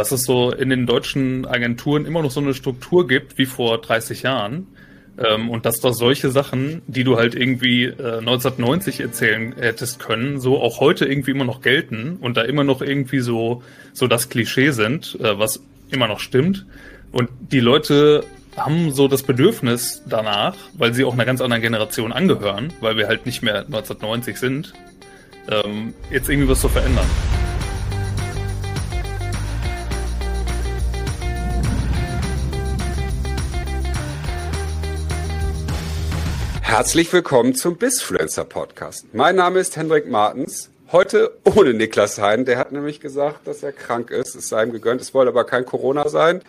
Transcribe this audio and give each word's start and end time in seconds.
dass 0.00 0.12
es 0.12 0.22
so 0.22 0.50
in 0.50 0.70
den 0.70 0.86
deutschen 0.86 1.44
Agenturen 1.44 2.06
immer 2.06 2.22
noch 2.22 2.30
so 2.30 2.40
eine 2.40 2.54
Struktur 2.54 3.06
gibt 3.06 3.36
wie 3.36 3.44
vor 3.44 3.82
30 3.82 4.22
Jahren. 4.22 4.66
Ähm, 5.18 5.50
und 5.50 5.66
dass 5.66 5.80
doch 5.80 5.92
solche 5.92 6.30
Sachen, 6.30 6.80
die 6.86 7.04
du 7.04 7.18
halt 7.18 7.34
irgendwie 7.34 7.84
äh, 7.84 8.20
1990 8.20 9.00
erzählen 9.00 9.54
hättest 9.58 9.98
können, 9.98 10.40
so 10.40 10.58
auch 10.58 10.80
heute 10.80 11.04
irgendwie 11.04 11.32
immer 11.32 11.44
noch 11.44 11.60
gelten 11.60 12.16
und 12.18 12.38
da 12.38 12.42
immer 12.42 12.64
noch 12.64 12.80
irgendwie 12.80 13.20
so, 13.20 13.62
so 13.92 14.06
das 14.06 14.30
Klischee 14.30 14.70
sind, 14.70 15.18
äh, 15.20 15.38
was 15.38 15.62
immer 15.90 16.08
noch 16.08 16.20
stimmt. 16.20 16.64
Und 17.12 17.28
die 17.52 17.60
Leute 17.60 18.24
haben 18.56 18.92
so 18.92 19.06
das 19.06 19.22
Bedürfnis 19.22 20.02
danach, 20.08 20.56
weil 20.78 20.94
sie 20.94 21.04
auch 21.04 21.12
einer 21.12 21.26
ganz 21.26 21.42
anderen 21.42 21.60
Generation 21.60 22.10
angehören, 22.10 22.72
weil 22.80 22.96
wir 22.96 23.06
halt 23.06 23.26
nicht 23.26 23.42
mehr 23.42 23.66
1990 23.66 24.38
sind, 24.38 24.72
ähm, 25.50 25.92
jetzt 26.10 26.30
irgendwie 26.30 26.48
was 26.48 26.62
zu 26.62 26.70
verändern. 26.70 27.06
Herzlich 36.70 37.12
willkommen 37.12 37.56
zum 37.56 37.76
Bizfluencer 37.76 38.44
Podcast. 38.44 39.12
Mein 39.12 39.34
Name 39.34 39.58
ist 39.58 39.76
Hendrik 39.76 40.08
Martens. 40.08 40.70
Heute 40.92 41.36
ohne 41.42 41.74
Niklas 41.74 42.20
Hein. 42.20 42.44
Der 42.44 42.58
hat 42.58 42.70
nämlich 42.70 43.00
gesagt, 43.00 43.48
dass 43.48 43.64
er 43.64 43.72
krank 43.72 44.12
ist. 44.12 44.36
Es 44.36 44.48
sei 44.48 44.62
ihm 44.62 44.70
gegönnt. 44.70 45.00
Es 45.00 45.12
wollte 45.12 45.30
aber 45.30 45.42
kein 45.42 45.66
Corona 45.66 46.08
sein. 46.08 46.42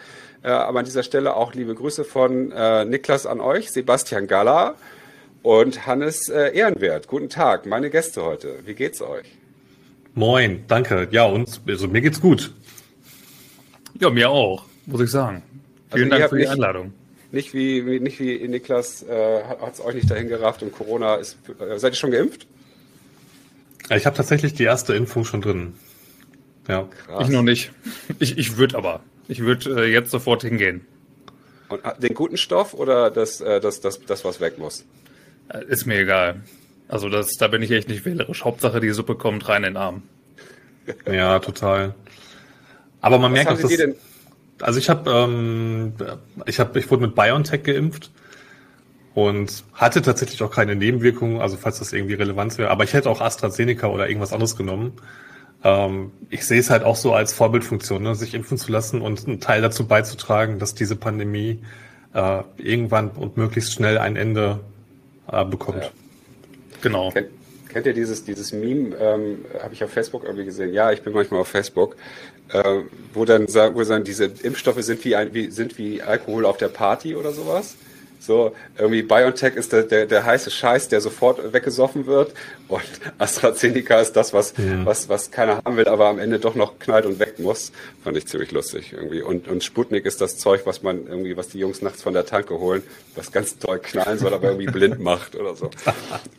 Äh, 0.43 0.49
aber 0.49 0.77
an 0.77 0.85
dieser 0.85 1.02
Stelle 1.02 1.35
auch 1.35 1.55
liebe 1.55 1.73
Grüße 1.73 2.03
von 2.03 2.52
äh, 2.52 2.85
Niklas 2.85 3.26
an 3.26 3.41
euch, 3.41 3.71
Sebastian 3.71 4.27
Galla 4.27 4.76
und 5.41 5.88
Hannes 5.88 6.29
äh, 6.29 6.55
Ehrenwert. 6.55 7.07
Guten 7.07 7.29
Tag, 7.29 7.65
meine 7.65 7.90
Gäste 7.90 8.21
heute. 8.23 8.59
Wie 8.63 8.76
geht's 8.76 9.01
euch? 9.01 9.26
Moin, 10.13 10.65
danke. 10.67 11.07
Ja, 11.09 11.26
uns, 11.26 11.59
also 11.67 11.88
mir 11.88 12.01
geht's 12.01 12.21
gut. 12.21 12.53
Ja, 13.99 14.12
mir 14.12 14.29
auch, 14.29 14.65
muss 14.85 15.01
ich 15.01 15.09
sagen. 15.09 15.41
Vielen 15.91 16.12
also 16.12 16.20
Dank 16.20 16.29
für 16.29 16.35
die 16.35 16.41
nicht, 16.43 16.51
Einladung. 16.51 16.93
Nicht 17.32 17.54
wie, 17.54 17.85
wie, 17.85 17.99
nicht 17.99 18.20
wie 18.20 18.46
Niklas 18.48 19.04
äh, 19.04 19.43
hat 19.43 19.74
es 19.74 19.82
euch 19.82 19.96
nicht 19.96 20.12
dahin 20.12 20.27
gerafft 20.27 20.63
und 20.63 20.74
Corona 20.74 21.15
ist. 21.15 21.37
Äh, 21.60 21.79
seid 21.79 21.93
ihr 21.93 21.98
schon 21.98 22.12
geimpft? 22.12 22.46
Ich 23.90 24.05
habe 24.05 24.15
tatsächlich 24.15 24.54
die 24.54 24.63
erste 24.63 24.93
Impfung 24.93 25.24
schon 25.24 25.41
drin. 25.41 25.74
Ja. 26.68 26.87
Krass. 27.05 27.27
Ich 27.27 27.34
noch 27.34 27.41
nicht. 27.41 27.71
Ich, 28.20 28.37
ich 28.37 28.57
würde 28.57 28.77
aber. 28.77 29.02
Ich 29.27 29.40
würde 29.40 29.84
äh, 29.84 29.91
jetzt 29.91 30.12
sofort 30.12 30.43
hingehen. 30.43 30.85
Und 31.70 31.84
äh, 31.85 31.99
den 31.99 32.13
guten 32.13 32.37
Stoff 32.37 32.74
oder 32.74 33.09
das, 33.09 33.40
äh, 33.40 33.62
das, 33.62 33.79
das, 33.79 34.02
das, 34.05 34.26
was 34.26 34.41
weg 34.41 34.57
muss? 34.57 34.85
Äh, 35.49 35.65
ist 35.65 35.85
mir 35.85 35.99
egal. 35.99 36.41
Also 36.90 37.07
das, 37.07 37.32
da 37.37 37.48
bin 37.48 37.62
ich 37.62 37.71
echt 37.71 37.87
nicht 37.87 38.04
wählerisch. 38.04 38.43
Hauptsache 38.43 38.82
die 38.82 38.90
Suppe 38.90 39.15
kommt 39.15 39.48
rein 39.48 39.63
in 39.63 39.74
den 39.74 39.77
Arm. 39.77 40.04
Ja, 41.09 41.40
total. 41.40 41.96
Aber 42.99 43.18
man 43.20 43.32
was 43.32 43.46
merkt 43.46 43.52
auch, 43.52 43.70
dass, 43.70 43.96
also 44.62 44.79
ich 44.79 44.90
habe, 44.90 45.09
ähm, 45.09 45.93
ich 46.45 46.59
habe, 46.59 46.79
ich 46.79 46.90
wurde 46.90 47.04
mit 47.04 47.15
BioNTech 47.15 47.63
geimpft 47.63 48.12
und 49.13 49.63
hatte 49.73 50.01
tatsächlich 50.01 50.41
auch 50.43 50.51
keine 50.51 50.76
Nebenwirkungen, 50.76 51.41
also 51.41 51.57
falls 51.57 51.79
das 51.79 51.93
irgendwie 51.93 52.13
relevant 52.13 52.57
wäre. 52.57 52.70
Aber 52.70 52.84
ich 52.84 52.93
hätte 52.93 53.09
auch 53.09 53.21
AstraZeneca 53.21 53.87
oder 53.87 54.07
irgendwas 54.07 54.34
anderes 54.34 54.55
genommen 54.55 54.93
ähm, 55.63 56.12
ich 56.29 56.45
sehe 56.45 56.59
es 56.59 56.70
halt 56.70 56.84
auch 56.84 56.95
so 56.95 57.13
als 57.13 57.34
Vorbildfunktion, 57.34 58.01
ne, 58.01 58.15
sich 58.15 58.34
impfen 58.34 58.57
zu 58.57 58.71
lassen 58.71 59.01
und 59.01 59.27
einen 59.27 59.40
Teil 59.40 59.62
dazu 59.62 59.87
beizutragen, 59.87 60.59
dass 60.59 60.73
diese 60.73 60.96
Pandemie 60.96 61.59
äh, 62.13 62.41
irgendwann 62.57 63.12
und 63.12 63.37
möglichst 63.37 63.73
schnell 63.73 63.98
ein 63.98 64.16
Ende 64.16 64.59
äh, 65.31 65.46
bekommt. 65.46 65.84
Ja. 65.84 65.90
Genau. 66.81 67.12
Kennt, 67.12 67.29
kennt, 67.69 67.85
ihr 67.85 67.94
dieses, 67.94 68.23
dieses 68.23 68.51
Meme, 68.53 68.96
ähm, 68.96 69.46
habe 69.62 69.73
ich 69.73 69.84
auf 69.84 69.91
Facebook 69.91 70.23
irgendwie 70.23 70.46
gesehen? 70.46 70.73
Ja, 70.73 70.91
ich 70.91 71.03
bin 71.03 71.13
manchmal 71.13 71.41
auf 71.41 71.47
Facebook, 71.47 71.96
äh, 72.52 72.81
wo 73.13 73.25
dann 73.25 73.47
wo 73.47 73.84
dann 73.84 74.03
diese 74.03 74.25
Impfstoffe 74.25 74.81
sind 74.81 75.03
wie, 75.06 75.16
ein, 75.16 75.34
wie, 75.34 75.52
sind 75.52 75.78
wie 75.78 76.02
Alkohol 76.02 76.46
auf 76.46 76.58
der 76.58 76.69
Party 76.69 77.16
oder 77.16 77.31
sowas. 77.31 77.75
So, 78.22 78.56
irgendwie 78.78 79.02
BioNTech 79.02 79.56
ist 79.56 79.74
der, 79.74 79.81
der, 79.81 80.06
der 80.06 80.24
heiße 80.24 80.52
Scheiß, 80.52 80.90
der 80.90 81.02
sofort 81.02 81.53
weggesoffen 81.53 82.06
wird. 82.06 82.34
Und 82.68 82.84
AstraZeneca 83.18 84.00
ist 84.00 84.14
das, 84.14 84.31
was, 84.31 84.53
ja. 84.58 84.86
was, 84.86 85.09
was 85.09 85.31
keiner 85.31 85.59
haben 85.66 85.75
will, 85.75 85.88
aber 85.88 86.06
am 86.06 86.20
Ende 86.20 86.38
doch 86.38 86.53
noch 86.53 86.78
knallt 86.78 87.08
und 87.08 87.18
weg 87.18 87.40
muss. 87.40 87.72
Fand 88.03 88.16
ich 88.18 88.28
ziemlich 88.28 88.52
lustig 88.52 88.94
irgendwie. 88.94 89.24
Und, 89.24 89.48
und 89.48 89.64
Sputnik 89.64 90.06
ist 90.06 90.22
das 90.22 90.38
Zeug, 90.38 90.62
was 90.66 90.84
man 90.84 91.08
irgendwie, 91.08 91.36
was 91.36 91.50
die 91.50 91.58
Jungs 91.58 91.81
nachts 91.81 92.04
von 92.04 92.14
der 92.14 92.28
Tanke 92.28 92.59
holen, 92.59 92.84
was 93.16 93.31
ganz 93.31 93.58
toll 93.58 93.80
knallen 93.80 94.20
soll, 94.20 94.36
aber 94.36 94.50
irgendwie 94.50 94.72
blind 94.72 95.00
macht 95.00 95.36
oder 95.36 95.56
so. 95.56 95.72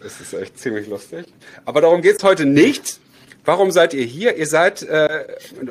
Das 0.00 0.20
ist 0.20 0.34
echt 0.34 0.58
ziemlich 0.58 0.88
lustig. 0.88 1.26
Aber 1.64 1.80
darum 1.80 2.02
geht's 2.02 2.22
heute 2.22 2.44
nicht. 2.44 3.00
Warum 3.44 3.72
seid 3.72 3.94
ihr 3.94 4.04
hier? 4.04 4.36
Ihr 4.36 4.46
seid 4.46 4.82
äh, 4.82 5.24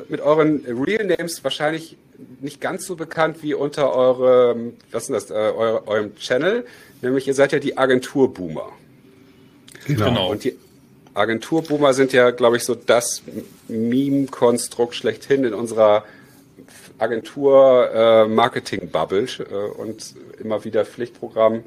mit 0.08 0.20
euren 0.20 0.64
Real 0.66 1.06
Names 1.06 1.42
wahrscheinlich 1.42 1.96
nicht 2.40 2.60
ganz 2.60 2.86
so 2.86 2.94
bekannt 2.96 3.42
wie 3.42 3.54
unter 3.54 3.94
eurem, 3.94 4.74
was 4.90 5.08
ist 5.08 5.12
das, 5.12 5.30
äh, 5.30 5.34
eure, 5.34 5.88
eurem 5.88 6.14
Channel, 6.16 6.66
nämlich 7.00 7.26
ihr 7.26 7.32
seid 7.34 7.52
ja 7.52 7.58
die 7.58 7.78
Agenturboomer. 7.78 8.68
Genau. 9.86 10.04
genau. 10.04 10.30
Und 10.30 10.44
die 10.44 10.58
Agenturboomer 11.14 11.94
sind 11.94 12.12
ja, 12.12 12.30
glaube 12.30 12.58
ich, 12.58 12.64
so 12.64 12.74
das 12.74 13.22
Meme-Konstrukt 13.68 14.94
schlechthin 14.94 15.44
in 15.44 15.54
unserer 15.54 16.04
Agentur-Marketing-Bubble 16.98 19.26
äh, 19.38 19.42
äh, 19.42 19.70
und 19.70 20.14
immer 20.40 20.64
wieder 20.64 20.84
Pflichtprogramm 20.84 21.62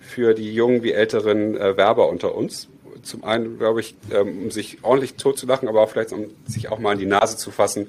für 0.00 0.34
die 0.34 0.52
jungen 0.54 0.82
wie 0.82 0.90
älteren 0.92 1.56
äh, 1.56 1.74
Werber 1.76 2.08
unter 2.08 2.34
uns. 2.34 2.68
Zum 3.06 3.24
einen, 3.24 3.58
glaube 3.58 3.80
ich, 3.80 3.94
ähm, 4.12 4.42
um 4.42 4.50
sich 4.50 4.78
ordentlich 4.82 5.14
totzulachen, 5.14 5.68
aber 5.68 5.80
auch 5.80 5.90
vielleicht 5.90 6.12
um 6.12 6.26
sich 6.46 6.68
auch 6.68 6.78
mal 6.78 6.92
in 6.92 6.98
die 6.98 7.06
Nase 7.06 7.36
zu 7.36 7.50
fassen, 7.50 7.88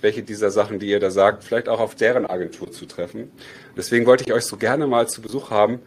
welche 0.00 0.22
dieser 0.22 0.50
Sachen, 0.50 0.78
die 0.78 0.88
ihr 0.88 1.00
da 1.00 1.10
sagt, 1.10 1.42
vielleicht 1.42 1.68
auch 1.68 1.80
auf 1.80 1.94
deren 1.94 2.26
Agentur 2.26 2.70
zu 2.70 2.86
treffen. 2.86 3.32
Deswegen 3.76 4.06
wollte 4.06 4.24
ich 4.24 4.32
euch 4.32 4.44
so 4.44 4.56
gerne 4.56 4.86
mal 4.86 5.08
zu 5.08 5.22
Besuch 5.22 5.50
haben, 5.50 5.80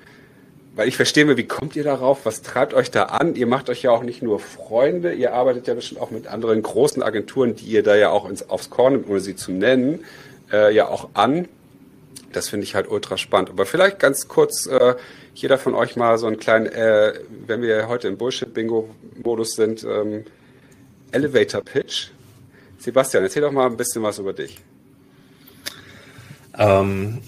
weil 0.75 0.87
ich 0.87 0.95
verstehe 0.95 1.25
mir, 1.25 1.37
wie 1.37 1.47
kommt 1.47 1.75
ihr 1.75 1.83
darauf? 1.83 2.25
Was 2.25 2.41
treibt 2.41 2.73
euch 2.73 2.91
da 2.91 3.03
an? 3.03 3.35
Ihr 3.35 3.47
macht 3.47 3.69
euch 3.69 3.83
ja 3.83 3.91
auch 3.91 4.03
nicht 4.03 4.21
nur 4.21 4.39
Freunde, 4.39 5.13
ihr 5.13 5.33
arbeitet 5.33 5.67
ja 5.67 5.73
bestimmt 5.73 6.01
auch 6.01 6.11
mit 6.11 6.27
anderen 6.27 6.61
großen 6.61 7.03
Agenturen, 7.03 7.55
die 7.55 7.65
ihr 7.65 7.83
da 7.83 7.95
ja 7.95 8.09
auch 8.09 8.29
ins, 8.29 8.49
aufs 8.49 8.69
Korn 8.69 8.93
nimmt, 8.93 9.09
ohne 9.09 9.19
sie 9.19 9.35
zu 9.35 9.51
nennen, 9.51 10.03
äh, 10.51 10.73
ja 10.73 10.87
auch 10.87 11.09
an. 11.13 11.47
Das 12.31 12.47
finde 12.47 12.63
ich 12.63 12.75
halt 12.75 12.89
ultra 12.89 13.17
spannend. 13.17 13.49
Aber 13.49 13.65
vielleicht 13.65 13.99
ganz 13.99 14.27
kurz, 14.27 14.65
äh, 14.65 14.95
jeder 15.33 15.57
von 15.57 15.73
euch 15.73 15.95
mal 15.95 16.17
so 16.17 16.27
einen 16.27 16.37
kleinen, 16.37 16.67
äh, 16.67 17.13
wenn 17.45 17.61
wir 17.61 17.87
heute 17.87 18.07
im 18.07 18.17
Bullshit-Bingo-Modus 18.17 19.53
sind, 19.53 19.83
ähm, 19.83 20.25
Elevator-Pitch. 21.11 22.09
Sebastian, 22.77 23.23
erzähl 23.23 23.41
doch 23.41 23.51
mal 23.51 23.67
ein 23.67 23.77
bisschen 23.77 24.03
was 24.03 24.19
über 24.19 24.33
dich. 24.33 24.59
Ähm, 26.57 27.19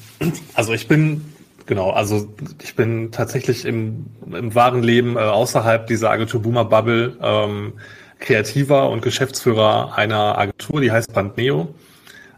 also 0.53 0.74
ich 0.74 0.88
bin, 0.88 1.24
genau, 1.66 1.91
also 1.91 2.28
ich 2.62 2.75
bin 2.75 3.12
tatsächlich 3.12 3.66
im, 3.66 4.06
im 4.31 4.56
wahren 4.56 4.84
Leben 4.84 5.16
äh, 5.16 5.20
außerhalb 5.20 5.88
dieser 5.88 6.09
Agentur 6.09 6.41
Boomer 6.41 6.66
Bubble 6.66 7.18
ähm, 7.22 7.74
Kreativer 8.20 8.90
und 8.90 9.02
Geschäftsführer 9.02 9.97
einer 9.97 10.38
Agentur, 10.38 10.81
die 10.81 10.91
heißt 10.91 11.14
Bandneo. 11.14 11.74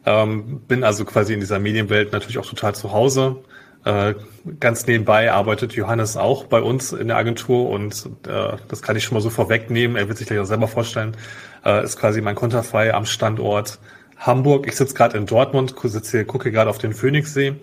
Ähm, 0.05 0.61
bin 0.67 0.83
also 0.83 1.05
quasi 1.05 1.33
in 1.33 1.39
dieser 1.39 1.59
Medienwelt 1.59 2.11
natürlich 2.11 2.37
auch 2.37 2.45
total 2.45 2.75
zu 2.75 2.91
Hause. 2.91 3.37
Äh, 3.85 4.15
ganz 4.59 4.87
nebenbei 4.87 5.31
arbeitet 5.31 5.73
Johannes 5.73 6.17
auch 6.17 6.45
bei 6.45 6.59
uns 6.59 6.91
in 6.91 7.07
der 7.07 7.17
Agentur 7.17 7.69
und 7.69 8.09
äh, 8.27 8.57
das 8.67 8.81
kann 8.81 8.95
ich 8.95 9.03
schon 9.03 9.13
mal 9.13 9.21
so 9.21 9.29
vorwegnehmen. 9.29 9.95
Er 9.95 10.07
wird 10.07 10.17
sich 10.17 10.25
gleich 10.25 10.39
auch 10.39 10.45
selber 10.45 10.67
vorstellen. 10.67 11.15
Äh, 11.63 11.83
ist 11.83 11.97
quasi 11.97 12.19
mein 12.21 12.33
Konterfei 12.33 12.95
am 12.95 13.05
Standort 13.05 13.77
Hamburg. 14.17 14.65
Ich 14.67 14.75
sitze 14.75 14.95
gerade 14.95 15.19
in 15.19 15.27
Dortmund, 15.27 15.75
sitze 15.83 16.17
hier, 16.17 16.25
gucke 16.25 16.51
gerade 16.51 16.71
auf 16.71 16.79
den 16.79 16.93
Phoenixsee. 16.93 17.57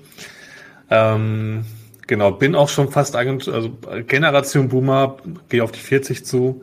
Ähm, 0.91 1.65
genau, 2.07 2.31
bin 2.31 2.55
auch 2.55 2.69
schon 2.69 2.93
fast 2.93 3.17
Agentur, 3.17 3.53
also 3.55 3.77
Generation 4.07 4.69
Boomer, 4.69 5.17
gehe 5.49 5.65
auf 5.65 5.73
die 5.73 5.81
40 5.81 6.25
zu. 6.25 6.63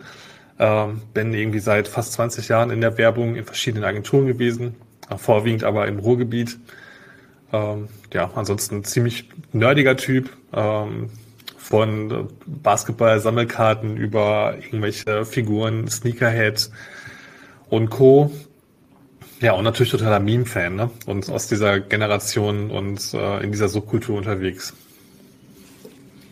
Ähm, 0.58 1.02
bin 1.14 1.34
irgendwie 1.34 1.60
seit 1.60 1.90
fast 1.90 2.14
20 2.14 2.48
Jahren 2.48 2.70
in 2.70 2.80
der 2.80 2.98
Werbung 2.98 3.36
in 3.36 3.44
verschiedenen 3.44 3.84
Agenturen 3.84 4.26
gewesen, 4.26 4.76
vorwiegend 5.18 5.66
aber 5.66 5.88
im 5.88 6.00
Ruhrgebiet. 6.00 6.58
Ähm, 7.52 7.90
ja, 8.14 8.32
ansonsten 8.36 8.84
ziemlich 8.84 9.30
nerdiger 9.54 9.98
Typ. 9.98 10.30
Ähm, 10.54 11.10
von 11.70 12.30
Basketball-Sammelkarten 12.48 13.96
über 13.96 14.56
irgendwelche 14.60 15.24
Figuren, 15.24 15.88
Sneakerhead 15.88 16.72
und 17.70 17.92
Co. 17.92 18.32
Ja, 19.40 19.54
und 19.54 19.66
natürlich 19.66 19.92
totaler 19.92 20.20
Meme-Fan, 20.20 20.76
ne? 20.76 20.90
Und 21.06 21.30
aus 21.30 21.48
dieser 21.48 21.80
Generation 21.80 22.72
und 22.72 23.14
äh, 23.14 23.44
in 23.44 23.52
dieser 23.52 23.70
Subkultur 23.70 24.18
unterwegs. 24.18 24.74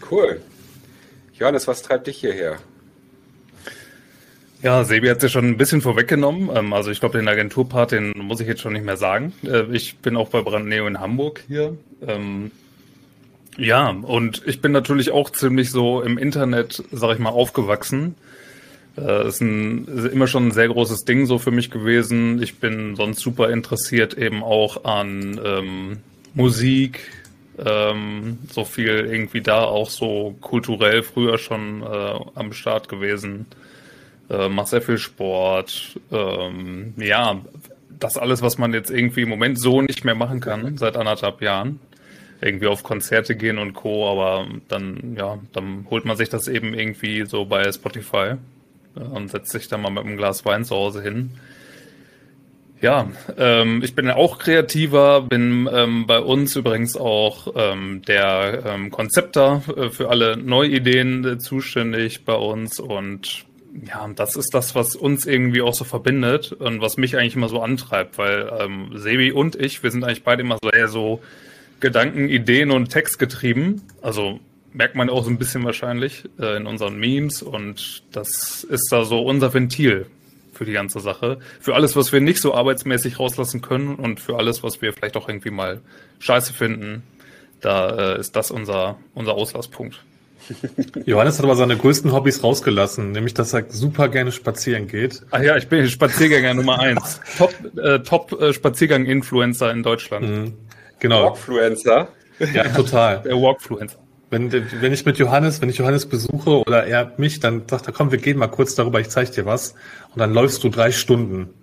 Cool. 0.09 0.41
Johannes, 1.33 1.67
was 1.67 1.83
treibt 1.83 2.07
dich 2.07 2.17
hierher? 2.17 2.57
Ja, 4.63 4.83
Sebi 4.83 5.07
hat 5.07 5.21
sich 5.21 5.31
schon 5.31 5.45
ein 5.45 5.57
bisschen 5.57 5.81
vorweggenommen. 5.81 6.49
Ähm, 6.53 6.73
also 6.73 6.89
ich 6.89 6.99
glaube, 6.99 7.17
den 7.17 7.27
Agenturpart, 7.27 7.91
den 7.91 8.13
muss 8.15 8.39
ich 8.39 8.47
jetzt 8.47 8.61
schon 8.61 8.73
nicht 8.73 8.85
mehr 8.85 8.97
sagen. 8.97 9.33
Äh, 9.43 9.65
ich 9.71 9.97
bin 9.97 10.17
auch 10.17 10.29
bei 10.29 10.41
Brandneo 10.41 10.87
in 10.87 10.99
Hamburg 10.99 11.43
hier. 11.47 11.77
Ähm, 12.05 12.51
ja, 13.57 13.89
und 13.89 14.43
ich 14.45 14.61
bin 14.61 14.71
natürlich 14.71 15.11
auch 15.11 15.29
ziemlich 15.31 15.71
so 15.71 16.01
im 16.01 16.17
Internet, 16.17 16.83
sag 16.91 17.13
ich 17.13 17.19
mal, 17.19 17.29
aufgewachsen. 17.29 18.15
Äh, 18.97 19.27
ist, 19.27 19.41
ein, 19.41 19.85
ist 19.87 20.05
immer 20.11 20.27
schon 20.27 20.47
ein 20.47 20.51
sehr 20.51 20.67
großes 20.67 21.05
Ding 21.05 21.27
so 21.27 21.37
für 21.37 21.51
mich 21.51 21.69
gewesen. 21.69 22.41
Ich 22.41 22.59
bin 22.59 22.95
sonst 22.95 23.19
super 23.19 23.49
interessiert 23.49 24.15
eben 24.17 24.43
auch 24.43 24.85
an 24.85 25.39
ähm, 25.43 25.97
Musik, 26.33 27.01
ähm, 27.63 28.39
so 28.51 28.65
viel 28.65 29.07
irgendwie 29.11 29.41
da 29.41 29.63
auch 29.63 29.89
so 29.89 30.35
kulturell 30.41 31.03
früher 31.03 31.37
schon 31.37 31.83
äh, 31.83 32.19
am 32.35 32.53
Start 32.53 32.89
gewesen. 32.89 33.45
Äh, 34.29 34.49
mach 34.49 34.67
sehr 34.67 34.81
viel 34.81 34.97
Sport. 34.97 35.99
Ähm, 36.11 36.93
ja, 36.97 37.41
das 37.99 38.17
alles, 38.17 38.41
was 38.41 38.57
man 38.57 38.73
jetzt 38.73 38.91
irgendwie 38.91 39.21
im 39.21 39.29
Moment 39.29 39.59
so 39.59 39.81
nicht 39.81 40.05
mehr 40.05 40.15
machen 40.15 40.39
kann, 40.39 40.77
seit 40.77 40.97
anderthalb 40.97 41.41
Jahren. 41.41 41.79
Irgendwie 42.41 42.67
auf 42.67 42.83
Konzerte 42.83 43.35
gehen 43.35 43.57
und 43.57 43.73
Co., 43.73 44.11
aber 44.11 44.47
dann, 44.67 45.15
ja, 45.17 45.39
dann 45.53 45.87
holt 45.89 46.05
man 46.05 46.17
sich 46.17 46.29
das 46.29 46.47
eben 46.47 46.73
irgendwie 46.75 47.25
so 47.25 47.45
bei 47.45 47.71
Spotify 47.71 48.35
äh, 48.95 48.99
und 48.99 49.29
setzt 49.29 49.51
sich 49.51 49.67
dann 49.67 49.81
mal 49.81 49.89
mit 49.89 50.03
einem 50.03 50.17
Glas 50.17 50.45
Wein 50.45 50.63
zu 50.63 50.75
Hause 50.75 51.01
hin. 51.01 51.31
Ja, 52.79 53.09
ähm, 53.39 53.81
ich 53.83 53.95
bin 53.95 54.07
auch 54.11 54.37
kreativer, 54.37 55.21
bin 55.21 55.67
ähm, 55.71 56.05
bei 56.05 56.19
uns 56.19 56.55
übrigens 56.55 56.95
auch 56.95 57.53
ähm, 57.55 58.03
der 58.07 58.63
ähm, 58.67 58.91
Konzepter 58.91 59.63
äh, 59.75 59.89
für 59.89 60.09
alle 60.09 60.37
Neuideen 60.37 61.25
äh, 61.25 61.37
zuständig 61.39 62.23
bei 62.23 62.35
uns 62.35 62.79
und 62.79 63.46
ja, 63.85 64.07
das 64.15 64.35
ist 64.35 64.53
das, 64.53 64.75
was 64.75 64.95
uns 64.95 65.25
irgendwie 65.25 65.61
auch 65.61 65.73
so 65.73 65.83
verbindet 65.83 66.51
und 66.51 66.81
was 66.81 66.97
mich 66.97 67.17
eigentlich 67.17 67.35
immer 67.35 67.49
so 67.49 67.61
antreibt, 67.61 68.17
weil 68.17 68.51
ähm, 68.59 68.91
Sebi 68.95 69.31
und 69.31 69.55
ich, 69.55 69.83
wir 69.83 69.91
sind 69.91 70.03
eigentlich 70.03 70.23
beide 70.23 70.41
immer 70.41 70.57
so 70.61 70.69
eher 70.69 70.87
so 70.87 71.21
Gedanken, 71.79 72.29
Ideen 72.29 72.71
und 72.71 72.89
Text 72.89 73.19
getrieben. 73.19 73.83
Also 74.01 74.39
merkt 74.73 74.95
man 74.95 75.09
auch 75.09 75.23
so 75.23 75.29
ein 75.29 75.37
bisschen 75.37 75.63
wahrscheinlich 75.63 76.25
äh, 76.39 76.57
in 76.57 76.65
unseren 76.65 76.97
Memes 76.97 77.41
und 77.41 78.03
das 78.11 78.63
ist 78.63 78.91
da 78.91 79.05
so 79.05 79.21
unser 79.21 79.53
Ventil 79.53 80.07
für 80.53 80.65
die 80.65 80.73
ganze 80.73 80.99
Sache. 80.99 81.39
Für 81.59 81.75
alles, 81.75 81.95
was 81.95 82.11
wir 82.11 82.19
nicht 82.19 82.41
so 82.41 82.53
arbeitsmäßig 82.53 83.19
rauslassen 83.19 83.61
können 83.61 83.95
und 83.95 84.19
für 84.19 84.37
alles, 84.37 84.63
was 84.63 84.81
wir 84.81 84.91
vielleicht 84.93 85.15
auch 85.17 85.29
irgendwie 85.29 85.51
mal 85.51 85.81
scheiße 86.19 86.53
finden, 86.53 87.03
da 87.61 88.15
äh, 88.15 88.19
ist 88.19 88.35
das 88.35 88.51
unser, 88.51 88.97
unser 89.13 89.33
Auslasspunkt. 89.33 90.03
Johannes 91.05 91.37
hat 91.37 91.45
aber 91.45 91.55
seine 91.55 91.77
größten 91.77 92.11
Hobbys 92.11 92.43
rausgelassen, 92.43 93.11
nämlich 93.11 93.33
dass 93.33 93.53
er 93.53 93.65
super 93.69 94.09
gerne 94.09 94.31
spazieren 94.31 94.87
geht. 94.87 95.21
Ach 95.31 95.41
ja, 95.41 95.57
ich 95.57 95.67
bin 95.67 95.87
Spaziergänger 95.87 96.53
Nummer 96.53 96.79
eins. 96.79 97.19
Top, 97.37 97.53
äh, 97.77 97.99
Top 97.99 98.31
äh, 98.39 98.53
Spaziergang-Influencer 98.53 99.71
in 99.71 99.83
Deutschland. 99.83 100.29
Mhm. 100.29 100.53
Genau. 100.99 101.25
Walkfluencer. 101.25 102.09
Ja, 102.53 102.63
total. 102.69 103.21
Der 103.25 103.35
Walkfluencer. 103.35 103.97
Wenn, 104.29 104.51
wenn 104.51 104.91
ich 104.91 105.05
mit 105.05 105.17
Johannes, 105.17 105.61
wenn 105.61 105.69
ich 105.69 105.77
Johannes 105.77 106.05
besuche 106.05 106.61
oder 106.61 106.85
er 106.85 107.13
mich, 107.17 107.39
dann 107.39 107.63
sagt 107.67 107.87
er, 107.87 107.93
komm, 107.93 108.11
wir 108.11 108.17
gehen 108.17 108.37
mal 108.37 108.47
kurz 108.47 108.75
darüber, 108.75 108.99
ich 108.99 109.09
zeig 109.09 109.31
dir 109.31 109.45
was. 109.45 109.73
Und 110.13 110.19
dann 110.19 110.33
läufst 110.33 110.63
du 110.63 110.69
drei 110.69 110.91
Stunden. 110.91 111.53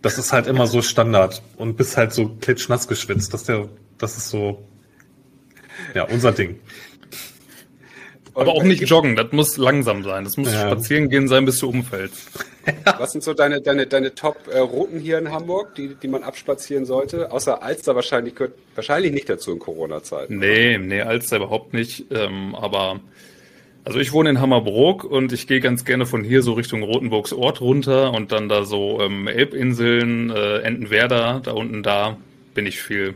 Das 0.00 0.18
ist 0.18 0.32
halt 0.32 0.48
immer 0.48 0.66
so 0.66 0.82
Standard 0.82 1.42
und 1.56 1.76
bist 1.76 1.96
halt 1.96 2.12
so 2.12 2.28
klitschnass 2.40 2.88
geschwitzt. 2.88 3.32
Das, 3.32 3.44
der, 3.44 3.68
das 3.98 4.16
ist 4.16 4.30
so, 4.30 4.66
ja, 5.94 6.02
unser 6.04 6.32
Ding. 6.32 6.58
Aber 8.34 8.52
auch 8.52 8.62
nicht 8.62 8.88
joggen, 8.88 9.14
das 9.14 9.32
muss 9.32 9.56
langsam 9.56 10.02
sein. 10.02 10.24
Das 10.24 10.36
muss 10.36 10.52
ja. 10.52 10.62
spazieren 10.62 11.08
gehen 11.08 11.28
sein, 11.28 11.44
bis 11.44 11.58
du 11.58 11.68
umfällst. 11.68 12.30
Was 12.98 13.12
sind 13.12 13.22
so 13.22 13.34
deine, 13.34 13.60
deine, 13.60 13.86
deine 13.86 14.14
Top-Routen 14.14 15.00
hier 15.00 15.18
in 15.18 15.30
Hamburg, 15.30 15.74
die, 15.74 15.94
die 15.94 16.08
man 16.08 16.22
abspazieren 16.22 16.86
sollte? 16.86 17.30
Außer 17.32 17.62
Alster 17.62 17.94
wahrscheinlich 17.94 18.34
gehört 18.34 18.54
wahrscheinlich 18.74 19.12
nicht 19.12 19.28
dazu 19.28 19.52
in 19.52 19.58
Corona-Zeiten. 19.58 20.38
Nee, 20.38 20.78
nee, 20.78 21.02
Alster 21.02 21.38
überhaupt 21.38 21.74
nicht. 21.74 22.06
Ähm, 22.10 22.54
aber 22.54 23.00
also 23.84 23.98
ich 23.98 24.12
wohne 24.12 24.30
in 24.30 24.40
Hammerbrook 24.40 25.04
und 25.04 25.32
ich 25.32 25.46
gehe 25.48 25.60
ganz 25.60 25.84
gerne 25.84 26.06
von 26.06 26.22
hier 26.22 26.42
so 26.42 26.52
Richtung 26.52 26.84
Rotenburgs 26.84 27.32
Ort 27.32 27.60
runter 27.60 28.12
und 28.12 28.30
dann 28.30 28.48
da 28.48 28.64
so 28.64 29.00
ähm, 29.00 29.26
Elbinseln, 29.26 30.30
äh, 30.30 30.58
Entenwerder, 30.58 31.40
da 31.44 31.52
unten 31.52 31.82
da 31.82 32.16
bin 32.54 32.66
ich 32.66 32.80
viel. 32.80 33.14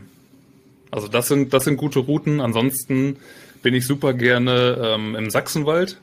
Also 0.91 1.07
das 1.07 1.27
sind, 1.27 1.53
das 1.53 1.63
sind 1.63 1.77
gute 1.77 1.99
Routen. 1.99 2.41
Ansonsten 2.41 3.17
bin 3.61 3.73
ich 3.73 3.85
super 3.85 4.13
gerne 4.13 4.77
ähm, 4.83 5.15
im 5.15 5.29
Sachsenwald 5.29 6.01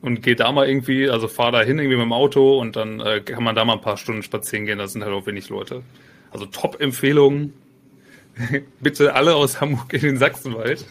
und 0.00 0.22
gehe 0.22 0.36
da 0.36 0.52
mal 0.52 0.68
irgendwie, 0.68 1.08
also 1.08 1.28
fahre 1.28 1.52
da 1.52 1.62
hin 1.62 1.78
irgendwie 1.78 1.96
mit 1.96 2.04
dem 2.04 2.12
Auto 2.12 2.58
und 2.60 2.76
dann 2.76 3.00
äh, 3.00 3.20
kann 3.20 3.42
man 3.42 3.54
da 3.54 3.64
mal 3.64 3.74
ein 3.74 3.80
paar 3.80 3.96
Stunden 3.96 4.22
spazieren 4.22 4.66
gehen. 4.66 4.78
Da 4.78 4.86
sind 4.86 5.02
halt 5.02 5.14
auch 5.14 5.26
wenig 5.26 5.48
Leute. 5.48 5.82
Also 6.30 6.46
Top-Empfehlung. 6.46 7.52
Bitte 8.80 9.14
alle 9.14 9.34
aus 9.34 9.60
Hamburg 9.60 9.92
in 9.92 10.00
den 10.00 10.18
Sachsenwald. 10.18 10.84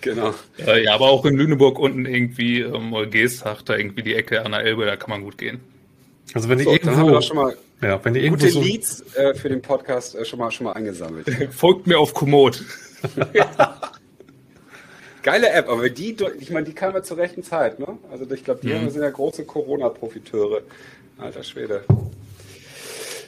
Genau. 0.00 0.34
Äh, 0.58 0.84
ja, 0.84 0.94
aber 0.94 1.06
auch 1.06 1.24
in 1.24 1.36
Lüneburg 1.36 1.78
unten 1.78 2.06
irgendwie, 2.06 2.60
ähm, 2.60 2.94
Geestach, 3.10 3.62
da 3.62 3.76
irgendwie 3.76 4.02
die 4.02 4.14
Ecke 4.14 4.44
an 4.44 4.52
der 4.52 4.60
Elbe, 4.60 4.84
da 4.84 4.96
kann 4.96 5.10
man 5.10 5.22
gut 5.22 5.38
gehen. 5.38 5.60
Also 6.34 6.48
wenn 6.48 6.58
ihr 6.58 6.64
so, 6.64 6.72
irgendwo, 6.72 7.20
schon 7.20 7.36
mal 7.36 7.56
ja, 7.82 8.02
wenn 8.04 8.14
ihr 8.14 8.22
irgendwo 8.22 8.44
gute 8.44 8.52
so 8.52 8.62
Leads 8.62 9.04
äh, 9.16 9.34
für 9.34 9.48
den 9.48 9.60
Podcast 9.60 10.14
äh, 10.14 10.24
schon 10.24 10.38
mal 10.38 10.50
schon 10.50 10.64
mal 10.64 10.72
eingesammelt. 10.72 11.26
Folgt 11.50 11.86
mir 11.86 11.98
auf 11.98 12.14
Komoot. 12.14 12.64
Geile 15.26 15.50
App, 15.50 15.68
aber 15.68 15.90
die, 15.90 16.16
ich 16.38 16.50
meine, 16.50 16.66
die 16.66 16.72
kam 16.72 16.94
ja 16.94 17.02
zur 17.02 17.16
rechten 17.16 17.42
Zeit, 17.42 17.80
ne? 17.80 17.98
Also 18.12 18.30
ich 18.30 18.44
glaube, 18.44 18.60
die 18.62 18.72
mhm. 18.72 18.88
sind 18.90 19.02
ja 19.02 19.10
große 19.10 19.44
Corona-Profiteure. 19.44 20.62
Alter 21.18 21.42
Schwede. 21.42 21.82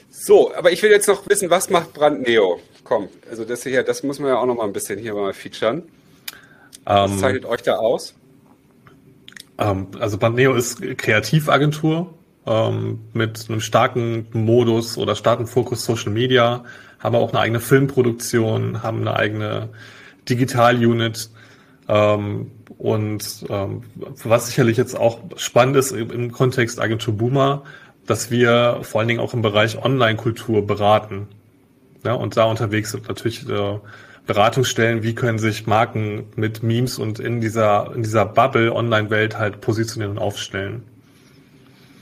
So, 0.09 0.55
aber 0.55 0.71
ich 0.71 0.81
will 0.81 0.91
jetzt 0.91 1.09
noch 1.09 1.27
wissen, 1.27 1.49
was 1.49 1.69
macht 1.69 1.91
Brand 1.93 2.21
Neo? 2.25 2.61
Komm, 2.85 3.09
also 3.29 3.43
das 3.43 3.63
hier, 3.63 3.83
das 3.83 4.01
muss 4.03 4.17
man 4.17 4.29
ja 4.29 4.37
auch 4.37 4.45
noch 4.45 4.55
mal 4.55 4.63
ein 4.63 4.71
bisschen 4.71 4.97
hier 4.97 5.13
mal 5.13 5.33
featuren. 5.33 5.89
Was 6.85 7.11
ähm, 7.11 7.17
zeichnet 7.17 7.43
euch 7.43 7.63
da 7.63 7.75
aus? 7.75 8.13
Ähm, 9.57 9.87
also 9.99 10.17
Brand 10.17 10.37
Neo 10.37 10.55
ist 10.55 10.81
Kreativagentur 10.97 12.13
ähm, 12.47 13.01
mit 13.11 13.47
einem 13.49 13.59
starken 13.59 14.25
Modus 14.31 14.97
oder 14.97 15.17
starken 15.17 15.47
Fokus 15.47 15.83
Social 15.83 16.13
Media, 16.13 16.63
haben 16.99 17.15
auch 17.15 17.33
eine 17.33 17.41
eigene 17.41 17.59
Filmproduktion, 17.59 18.83
haben 18.83 19.01
eine 19.01 19.17
eigene 19.17 19.67
Digital-Unit 20.29 21.29
ähm, 21.89 22.51
und 22.77 23.45
ähm, 23.49 23.83
was 24.23 24.47
sicherlich 24.47 24.77
jetzt 24.77 24.95
auch 24.95 25.19
spannend 25.35 25.75
ist 25.75 25.91
im 25.91 26.31
Kontext 26.31 26.79
Agentur 26.79 27.17
Boomer, 27.17 27.63
dass 28.05 28.31
wir 28.31 28.79
vor 28.83 29.01
allen 29.01 29.07
Dingen 29.07 29.19
auch 29.19 29.33
im 29.33 29.41
Bereich 29.41 29.83
Online-Kultur 29.83 30.65
beraten. 30.65 31.27
Ja, 32.05 32.13
und 32.13 32.37
da 32.37 32.45
unterwegs 32.45 32.91
sind 32.91 33.07
natürlich 33.09 33.49
äh, 33.49 33.79
Beratungsstellen, 34.27 35.01
wie 35.01 35.15
können 35.15 35.39
sich 35.39 35.65
Marken 35.65 36.27
mit 36.35 36.61
Memes 36.61 36.99
und 36.99 37.19
in 37.19 37.41
dieser, 37.41 37.91
in 37.95 38.03
dieser 38.03 38.25
Bubble-Online-Welt 38.25 39.37
halt 39.37 39.59
positionieren 39.59 40.11
und 40.11 40.19
aufstellen. 40.19 40.83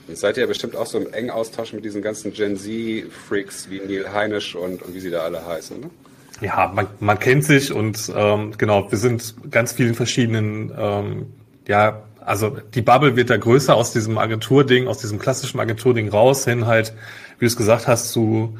Jetzt 0.06 0.20
seid 0.20 0.36
ihr 0.36 0.42
ja 0.42 0.46
bestimmt 0.46 0.76
auch 0.76 0.86
so 0.86 0.98
im 0.98 1.12
engen 1.12 1.30
Austausch 1.30 1.72
mit 1.72 1.84
diesen 1.84 2.02
ganzen 2.02 2.32
Gen 2.32 2.56
Z-Freaks 2.56 3.70
wie 3.70 3.80
Neil 3.80 4.12
Heinisch 4.12 4.54
und, 4.54 4.82
und 4.82 4.94
wie 4.94 5.00
sie 5.00 5.10
da 5.10 5.20
alle 5.20 5.44
heißen, 5.44 5.80
ne? 5.80 5.90
Ja, 6.40 6.70
man, 6.72 6.86
man 7.00 7.18
kennt 7.18 7.44
sich 7.44 7.72
und 7.72 8.12
ähm, 8.14 8.52
genau, 8.56 8.90
wir 8.90 8.98
sind 8.98 9.34
ganz 9.50 9.72
vielen 9.72 9.94
verschiedenen, 9.94 10.72
ähm, 10.78 11.26
ja, 11.66 12.02
also 12.24 12.56
die 12.74 12.82
Bubble 12.82 13.16
wird 13.16 13.30
da 13.30 13.36
größer 13.36 13.74
aus 13.74 13.92
diesem 13.92 14.18
Agenturding, 14.18 14.86
aus 14.86 14.98
diesem 14.98 15.18
klassischen 15.18 15.58
Agenturding 15.58 16.08
raus, 16.08 16.44
hin 16.44 16.66
halt, 16.66 16.92
wie 17.38 17.44
du 17.44 17.46
es 17.46 17.56
gesagt 17.56 17.88
hast, 17.88 18.12
zu, 18.12 18.56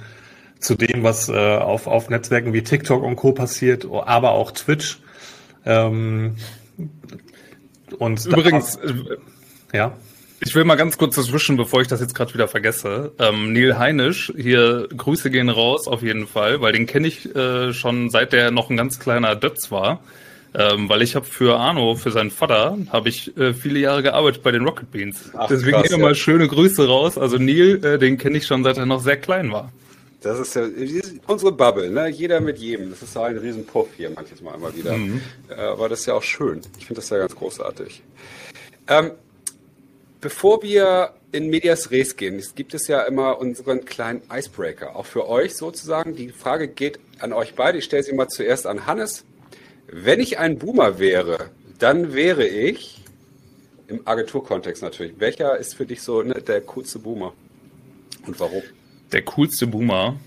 zu 0.58 0.74
dem, 0.74 1.02
was 1.02 1.28
äh, 1.28 1.56
auf, 1.56 1.86
auf 1.86 2.08
Netzwerken 2.08 2.52
wie 2.52 2.62
TikTok 2.62 3.02
und 3.02 3.16
Co. 3.16 3.32
passiert, 3.32 3.86
aber 3.90 4.32
auch 4.32 4.50
Twitch. 4.50 5.00
Ähm, 5.64 6.36
und 7.98 8.26
übrigens, 8.26 8.78
ja. 9.72 9.92
Ich 10.40 10.54
will 10.54 10.64
mal 10.64 10.76
ganz 10.76 10.98
kurz 10.98 11.16
dazwischen, 11.16 11.56
bevor 11.56 11.80
ich 11.80 11.88
das 11.88 12.00
jetzt 12.00 12.14
gerade 12.14 12.32
wieder 12.32 12.48
vergesse. 12.48 13.12
Ähm, 13.18 13.52
Neil 13.52 13.76
Heinisch, 13.78 14.32
hier 14.36 14.88
Grüße 14.96 15.30
gehen 15.30 15.48
raus 15.48 15.88
auf 15.88 16.02
jeden 16.02 16.26
Fall, 16.26 16.60
weil 16.60 16.72
den 16.72 16.86
kenne 16.86 17.08
ich 17.08 17.34
äh, 17.34 17.72
schon 17.72 18.08
seit 18.10 18.32
der 18.32 18.50
noch 18.50 18.70
ein 18.70 18.76
ganz 18.76 19.00
kleiner 19.00 19.34
Dötz 19.34 19.70
war. 19.70 20.00
Ähm, 20.54 20.88
weil 20.88 21.02
ich 21.02 21.14
habe 21.14 21.26
für 21.26 21.58
Arno, 21.58 21.94
für 21.94 22.10
seinen 22.10 22.30
Vater, 22.30 22.78
habe 22.90 23.10
ich 23.10 23.36
äh, 23.36 23.52
viele 23.52 23.80
Jahre 23.80 24.02
gearbeitet 24.02 24.42
bei 24.42 24.50
den 24.50 24.64
Rocket 24.64 24.90
Beans. 24.90 25.30
Ach, 25.36 25.46
Deswegen 25.46 25.72
krass, 25.72 25.88
hier 25.88 25.98
ja. 25.98 26.02
mal 26.02 26.14
schöne 26.14 26.48
Grüße 26.48 26.86
raus. 26.86 27.18
Also 27.18 27.36
Neil, 27.36 27.84
äh, 27.84 27.98
den 27.98 28.16
kenne 28.16 28.38
ich 28.38 28.46
schon 28.46 28.64
seit 28.64 28.78
er 28.78 28.86
noch 28.86 29.02
sehr 29.02 29.18
klein 29.18 29.52
war. 29.52 29.70
Das 30.20 30.38
ist 30.38 30.54
ja 30.56 30.66
unsere 31.26 31.52
Bubble, 31.52 31.90
ne? 31.90 32.08
Jeder 32.08 32.40
mit 32.40 32.58
jedem. 32.58 32.90
Das 32.90 33.02
ist 33.02 33.14
ja 33.14 33.24
ein 33.24 33.36
Riesenpuff 33.36 33.88
hier 33.96 34.10
manches 34.10 34.40
Mal 34.40 34.54
immer 34.54 34.74
wieder. 34.74 34.96
Mhm. 34.96 35.20
Äh, 35.48 35.60
aber 35.60 35.88
das 35.88 36.00
ist 36.00 36.06
ja 36.06 36.14
auch 36.14 36.22
schön. 36.22 36.60
Ich 36.78 36.86
finde 36.86 37.00
das 37.00 37.10
ja 37.10 37.18
ganz 37.18 37.36
großartig. 37.36 38.02
Ähm, 38.88 39.12
Bevor 40.20 40.62
wir 40.62 41.14
in 41.30 41.48
Medias 41.48 41.92
Res 41.92 42.16
gehen, 42.16 42.42
gibt 42.56 42.74
es 42.74 42.88
ja 42.88 43.02
immer 43.02 43.38
unseren 43.38 43.84
kleinen 43.84 44.22
Icebreaker, 44.32 44.96
auch 44.96 45.06
für 45.06 45.28
euch 45.28 45.54
sozusagen. 45.54 46.16
Die 46.16 46.30
Frage 46.30 46.66
geht 46.66 46.98
an 47.20 47.32
euch 47.32 47.54
beide. 47.54 47.78
Ich 47.78 47.84
stelle 47.84 48.02
sie 48.02 48.14
mal 48.14 48.28
zuerst 48.28 48.66
an 48.66 48.86
Hannes. 48.86 49.24
Wenn 49.86 50.18
ich 50.18 50.38
ein 50.38 50.58
Boomer 50.58 50.98
wäre, 50.98 51.50
dann 51.78 52.14
wäre 52.14 52.46
ich, 52.46 53.04
im 53.86 54.06
Agenturkontext 54.06 54.82
natürlich, 54.82 55.14
welcher 55.18 55.56
ist 55.56 55.74
für 55.74 55.86
dich 55.86 56.02
so 56.02 56.22
ne, 56.22 56.34
der 56.34 56.60
coolste 56.62 56.98
Boomer? 56.98 57.32
Und 58.26 58.38
warum? 58.40 58.62
Der 59.12 59.22
coolste 59.22 59.66
Boomer? 59.66 60.18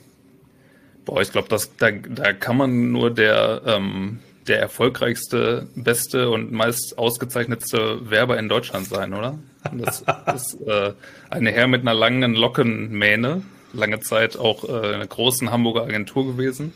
Boah, 1.06 1.22
ich 1.22 1.32
glaube, 1.32 1.50
da, 1.50 1.92
da 1.92 2.34
kann 2.34 2.58
man 2.58 2.92
nur 2.92 3.12
der, 3.12 3.62
ähm, 3.66 4.20
der 4.48 4.60
erfolgreichste, 4.60 5.68
beste 5.76 6.30
und 6.30 6.52
meist 6.52 6.98
ausgezeichnetste 6.98 8.10
Werber 8.10 8.40
in 8.40 8.50
Deutschland 8.50 8.88
sein, 8.88 9.14
oder? 9.14 9.38
Das 9.72 10.04
ist 10.36 10.62
äh, 10.68 10.94
eine 11.30 11.52
Herr 11.52 11.68
mit 11.68 11.82
einer 11.82 11.94
langen 11.94 12.34
Lockenmähne, 12.34 13.44
lange 13.74 14.00
Zeit 14.00 14.38
auch 14.38 14.68
äh, 14.68 14.96
eine 14.96 15.08
großen 15.08 15.52
Hamburger 15.52 15.84
Agentur 15.84 16.26
gewesen 16.26 16.74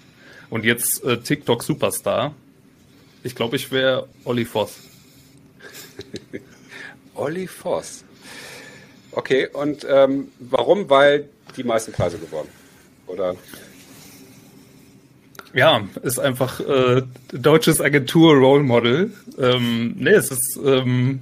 und 0.49 0.63
jetzt 0.63 1.03
äh, 1.03 1.17
TikTok 1.17 1.63
Superstar. 1.63 2.33
Ich 3.23 3.35
glaube, 3.35 3.55
ich 3.55 3.71
wäre 3.71 4.07
Olli 4.23 4.45
Voss. 4.45 4.79
Olli 7.15 7.47
Voss. 7.47 8.03
Okay, 9.11 9.47
und 9.47 9.85
ähm, 9.89 10.31
warum? 10.39 10.89
Weil 10.89 11.29
die 11.55 11.63
meisten 11.63 11.93
Preise 11.93 12.17
gewonnen, 12.19 12.49
oder? 13.07 13.35
Ja, 15.55 15.87
ist 16.03 16.19
einfach 16.19 16.59
äh, 16.59 17.03
deutsches 17.31 17.79
Agentur-Role 17.79 18.63
Model. 18.63 19.11
Ähm, 19.39 19.95
nee, 19.97 20.09
es 20.09 20.29
ist, 20.29 20.59
ähm, 20.63 21.21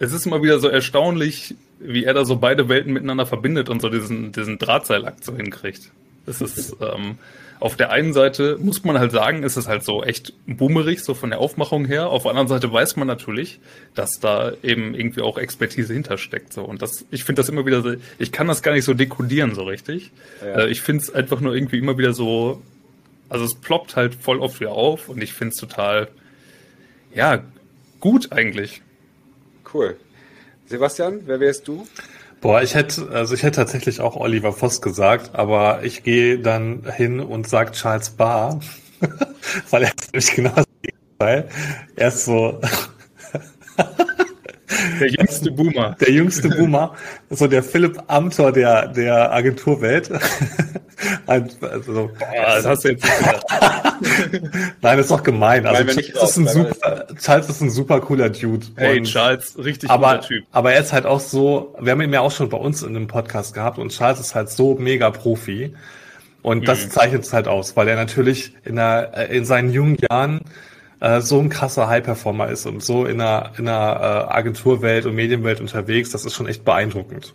es 0.00 0.12
ist 0.12 0.26
immer 0.26 0.42
wieder 0.42 0.58
so 0.58 0.66
erstaunlich, 0.66 1.54
wie 1.78 2.04
er 2.04 2.12
da 2.12 2.24
so 2.24 2.36
beide 2.36 2.68
Welten 2.68 2.92
miteinander 2.92 3.26
verbindet 3.26 3.68
und 3.68 3.80
so 3.80 3.88
diesen, 3.88 4.32
diesen 4.32 4.58
Drahtseilakt 4.58 5.24
so 5.24 5.36
hinkriegt. 5.36 5.92
Es 6.26 6.40
ist, 6.40 6.76
ähm, 6.80 7.18
auf 7.60 7.76
der 7.76 7.90
einen 7.90 8.12
Seite 8.12 8.58
muss 8.60 8.82
man 8.82 8.98
halt 8.98 9.12
sagen, 9.12 9.44
ist 9.44 9.56
es 9.56 9.68
halt 9.68 9.84
so 9.84 10.02
echt 10.02 10.32
boomerig, 10.46 11.04
so 11.04 11.14
von 11.14 11.30
der 11.30 11.38
Aufmachung 11.38 11.84
her. 11.84 12.08
Auf 12.08 12.22
der 12.22 12.30
anderen 12.30 12.48
Seite 12.48 12.72
weiß 12.72 12.96
man 12.96 13.06
natürlich, 13.06 13.60
dass 13.94 14.18
da 14.18 14.52
eben 14.64 14.94
irgendwie 14.94 15.20
auch 15.20 15.38
Expertise 15.38 15.92
hintersteckt. 15.92 16.52
So. 16.52 16.64
Und 16.64 16.82
das, 16.82 17.04
ich 17.12 17.22
finde 17.22 17.40
das 17.40 17.48
immer 17.48 17.66
wieder 17.66 17.82
so, 17.82 17.94
ich 18.18 18.32
kann 18.32 18.48
das 18.48 18.62
gar 18.62 18.72
nicht 18.72 18.84
so 18.84 18.94
dekodieren 18.94 19.54
so 19.54 19.62
richtig. 19.62 20.10
Ja. 20.42 20.62
Äh, 20.62 20.70
ich 20.70 20.80
finde 20.80 21.02
es 21.04 21.14
einfach 21.14 21.40
nur 21.40 21.54
irgendwie 21.54 21.78
immer 21.78 21.98
wieder 21.98 22.14
so 22.14 22.62
also 23.30 23.44
es 23.46 23.54
ploppt 23.54 23.96
halt 23.96 24.14
voll 24.14 24.40
oft 24.40 24.60
wieder 24.60 24.72
auf 24.72 25.08
und 25.08 25.22
ich 25.22 25.32
finde 25.32 25.54
es 25.54 25.60
total, 25.60 26.08
ja, 27.14 27.42
gut 28.00 28.32
eigentlich. 28.32 28.82
Cool. 29.72 29.96
Sebastian, 30.66 31.22
wer 31.24 31.40
wärst 31.40 31.66
du? 31.66 31.86
Boah, 32.40 32.62
ich 32.62 32.74
hätte, 32.74 33.08
also 33.10 33.34
ich 33.34 33.42
hätte 33.42 33.56
tatsächlich 33.56 34.00
auch 34.00 34.16
Oliver 34.16 34.52
Voss 34.52 34.82
gesagt, 34.82 35.34
aber 35.34 35.82
ich 35.84 36.02
gehe 36.02 36.38
dann 36.38 36.90
hin 36.96 37.20
und 37.20 37.48
sage 37.48 37.72
Charles 37.72 38.10
Barr, 38.10 38.60
weil 39.70 39.82
er 39.82 39.92
ist 39.94 40.12
nämlich 40.12 40.34
genau 40.34 40.54
das 40.54 40.66
Gegenteil. 40.82 41.48
Er 41.96 42.08
ist 42.08 42.24
so, 42.24 42.60
Der 45.00 45.08
jüngste 45.18 45.50
Boomer. 45.50 45.96
Der 46.00 46.10
jüngste 46.10 46.48
Boomer. 46.48 46.94
So 47.30 47.46
der 47.46 47.62
Philipp 47.62 48.00
Amthor 48.06 48.52
der, 48.52 48.88
der 48.88 49.32
Agenturwelt. 49.32 50.10
also, 51.26 51.56
Boah, 51.60 52.10
das 52.46 52.66
hast 52.66 52.84
du 52.84 52.90
jetzt 52.90 53.04
nicht 53.04 53.44
Nein, 54.82 54.96
das 54.96 55.06
ist 55.06 55.10
doch 55.10 55.22
gemein. 55.22 55.66
Also 55.66 55.84
Charles, 55.84 56.30
ist 56.30 56.36
ein 56.36 56.48
super, 56.48 57.06
Charles 57.18 57.48
ist 57.48 57.60
ein 57.60 57.70
super 57.70 58.00
cooler 58.00 58.30
Dude. 58.30 58.66
Hey, 58.76 58.98
und, 58.98 59.04
Charles, 59.04 59.56
richtig 59.58 59.90
aber, 59.90 60.08
cooler 60.08 60.20
Typ. 60.20 60.44
Aber 60.52 60.72
er 60.72 60.80
ist 60.80 60.92
halt 60.92 61.06
auch 61.06 61.20
so, 61.20 61.74
wir 61.80 61.92
haben 61.92 62.00
ihn 62.02 62.12
ja 62.12 62.20
auch 62.20 62.32
schon 62.32 62.48
bei 62.48 62.58
uns 62.58 62.82
in 62.82 62.94
einem 62.94 63.06
Podcast 63.06 63.54
gehabt 63.54 63.78
und 63.78 63.90
Charles 63.92 64.20
ist 64.20 64.34
halt 64.34 64.50
so 64.50 64.74
mega 64.74 65.10
Profi. 65.10 65.74
Und 66.42 66.68
das 66.68 66.86
mhm. 66.86 66.90
zeichnet 66.90 67.22
es 67.24 67.32
halt 67.32 67.48
aus, 67.48 67.76
weil 67.76 67.88
er 67.88 67.96
natürlich 67.96 68.54
in, 68.64 68.76
der, 68.76 69.28
in 69.30 69.44
seinen 69.44 69.72
jungen 69.72 69.96
Jahren 69.96 70.40
äh, 71.00 71.20
so 71.20 71.40
ein 71.40 71.48
krasser 71.48 71.88
High-Performer 71.88 72.48
ist 72.48 72.66
und 72.66 72.82
so 72.82 73.04
in 73.06 73.20
einer, 73.20 73.52
in 73.58 73.68
einer 73.68 74.28
äh, 74.30 74.32
Agenturwelt 74.32 75.06
und 75.06 75.14
Medienwelt 75.14 75.60
unterwegs, 75.60 76.10
das 76.10 76.24
ist 76.24 76.34
schon 76.34 76.46
echt 76.46 76.64
beeindruckend. 76.64 77.32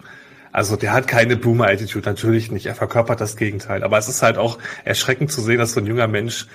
Also 0.51 0.77
der 0.77 0.93
hat 0.93 1.07
keine 1.07 1.35
Boomer-Attitude, 1.35 2.07
natürlich 2.07 2.49
nicht. 2.49 2.65
Er 2.65 2.75
verkörpert 2.75 3.19
das 3.19 3.35
Gegenteil. 3.35 3.83
Aber 3.83 3.97
es 3.97 4.07
ist 4.07 4.21
halt 4.21 4.37
auch 4.37 4.57
erschreckend 4.85 5.29
zu 5.29 5.41
sehen, 5.41 5.57
dass 5.57 5.73
so 5.73 5.81
ein 5.81 5.85
junger 5.85 6.07
Mensch 6.07 6.47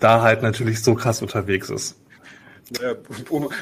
da 0.00 0.22
halt 0.22 0.42
natürlich 0.42 0.82
so 0.82 0.96
krass 0.96 1.22
unterwegs 1.22 1.70
ist. 1.70 1.96
Ja, 2.80 2.94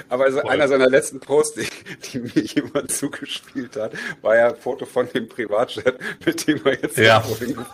aber 0.09 0.25
also 0.25 0.43
einer 0.43 0.69
seiner 0.69 0.89
letzten 0.89 1.21
Posts, 1.21 1.61
die, 1.61 1.69
die, 2.13 2.19
mir 2.21 2.45
jemand 2.45 2.91
zugespielt 2.93 3.77
hat, 3.77 3.93
war 4.21 4.37
ja 4.37 4.49
ein 4.49 4.57
Foto 4.57 4.87
von 4.87 5.09
dem 5.13 5.29
Privatjet, 5.29 5.99
mit 6.25 6.47
dem 6.47 6.61
er 6.65 6.81
jetzt 6.81 6.99
ja. 6.99 7.19
geflogen 7.19 7.65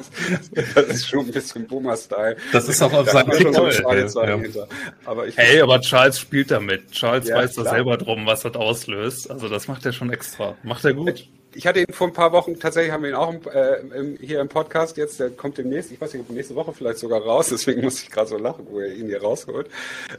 ist. 0.00 0.76
Das 0.76 0.86
ist 0.86 1.08
schon 1.08 1.26
ein 1.26 1.32
bisschen 1.32 1.66
Boomer-Style. 1.66 2.36
Das 2.52 2.68
ist 2.68 2.82
auch 2.82 2.92
auf 2.92 3.10
seinem 3.10 3.30
TikTok. 3.30 3.72
Ja. 3.72 4.66
Aber 5.04 5.26
ich 5.26 5.36
hey, 5.36 5.60
aber 5.60 5.80
Charles 5.80 6.18
spielt 6.18 6.50
damit. 6.50 6.90
Charles 6.92 7.28
ja, 7.28 7.36
weiß 7.36 7.54
da 7.54 7.64
selber 7.64 7.96
drum, 7.96 8.26
was 8.26 8.42
das 8.42 8.54
auslöst. 8.54 9.30
Also 9.30 9.48
das 9.48 9.68
macht 9.68 9.84
er 9.86 9.92
schon 9.92 10.10
extra. 10.10 10.56
Macht 10.62 10.84
er 10.84 10.94
gut 10.94 11.28
ich 11.54 11.66
hatte 11.66 11.80
ihn 11.80 11.92
vor 11.92 12.06
ein 12.06 12.12
paar 12.12 12.32
Wochen, 12.32 12.58
tatsächlich 12.58 12.92
haben 12.92 13.02
wir 13.02 13.10
ihn 13.10 13.16
auch 13.16 13.34
äh, 13.46 13.80
im, 13.94 14.16
hier 14.20 14.40
im 14.40 14.48
Podcast 14.48 14.96
jetzt, 14.96 15.18
der 15.20 15.30
kommt 15.30 15.58
demnächst, 15.58 15.90
ich 15.90 16.00
weiß 16.00 16.14
nicht, 16.14 16.30
nächste 16.30 16.54
Woche 16.54 16.72
vielleicht 16.72 16.98
sogar 16.98 17.20
raus, 17.20 17.48
deswegen 17.50 17.82
muss 17.82 18.02
ich 18.02 18.10
gerade 18.10 18.28
so 18.28 18.38
lachen, 18.38 18.66
wo 18.70 18.80
er 18.80 18.92
ihn 18.94 19.06
hier 19.06 19.20
rausholt. 19.20 19.68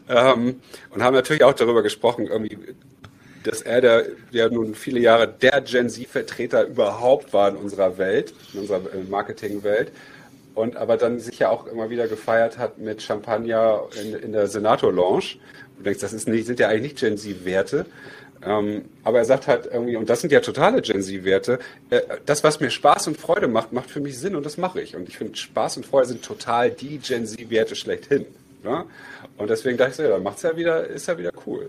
Ähm, 0.10 0.62
und 0.90 1.04
haben 1.04 1.14
natürlich 1.14 1.44
auch 1.44 1.54
darüber 1.54 1.84
gesprochen, 1.84 2.28
irgendwie, 2.28 2.58
dass 3.44 3.62
er 3.62 3.82
der, 3.82 4.06
der 4.34 4.50
nun 4.50 4.76
viele 4.76 5.00
Jahre 5.00 5.28
der 5.28 5.62
Gen 5.62 5.90
Z-Vertreter 5.90 6.68
überhaupt 6.68 7.34
war 7.34 7.50
in 7.50 7.56
unserer 7.56 7.98
Welt, 7.98 8.34
in 8.54 8.62
unserer 8.62 8.82
äh, 8.94 9.04
Marketingwelt. 9.10 9.92
Und 10.54 10.76
aber 10.76 10.98
dann 10.98 11.22
sich 11.22 11.40
ja 11.40 11.50
auch 11.50 11.66
immer 11.66 11.90
wieder 11.90 12.10
gefeiert 12.10 12.58
hat 12.58 12.78
mit 12.78 13.02
Champagner 13.02 13.84
in, 14.02 14.14
in 14.16 14.34
der 14.34 14.48
Senator-Lounge. 14.48 15.38
Du 15.78 15.84
denkst, 15.84 16.02
das 16.02 16.12
ist 16.12 16.28
nicht, 16.28 16.46
sind 16.46 16.60
ja 16.60 16.68
eigentlich 16.68 16.92
nicht 16.92 17.00
Gen 17.00 17.18
Z-Werte. 17.18 17.86
Ähm, 18.44 18.86
aber 19.04 19.20
er 19.20 19.26
sagt 19.26 19.48
halt 19.48 19.68
irgendwie, 19.72 19.96
und 19.96 20.10
das 20.10 20.22
sind 20.22 20.32
ja 20.32 20.40
totale 20.40 20.82
Gen 20.82 21.02
Z-Werte, 21.02 21.60
äh, 21.90 22.02
das, 22.26 22.44
was 22.44 22.60
mir 22.60 22.70
Spaß 22.70 23.08
und 23.08 23.18
Freude 23.18 23.48
macht, 23.48 23.72
macht 23.72 23.90
für 23.90 24.00
mich 24.00 24.18
Sinn 24.18 24.36
und 24.36 24.46
das 24.46 24.58
mache 24.58 24.82
ich. 24.82 24.96
Und 24.96 25.08
ich 25.10 25.18
finde, 25.18 25.38
Spaß 25.38 25.78
und 25.78 25.86
Freude 25.86 26.08
sind 26.08 26.24
total 26.24 26.72
die 26.72 26.98
Gen 26.98 27.26
Z-Werte 27.26 27.76
schlechthin. 27.76 28.26
Ne? 28.64 28.86
Und 29.38 29.50
deswegen 29.50 29.78
dachte 29.78 29.92
ich 29.92 29.98
so, 29.98 30.04
ja, 30.04 30.10
dann 30.10 30.24
macht's 30.24 30.42
ja 30.44 30.56
wieder, 30.56 30.86
ist 30.88 31.08
ja 31.08 31.18
wieder 31.18 31.32
cool 31.46 31.68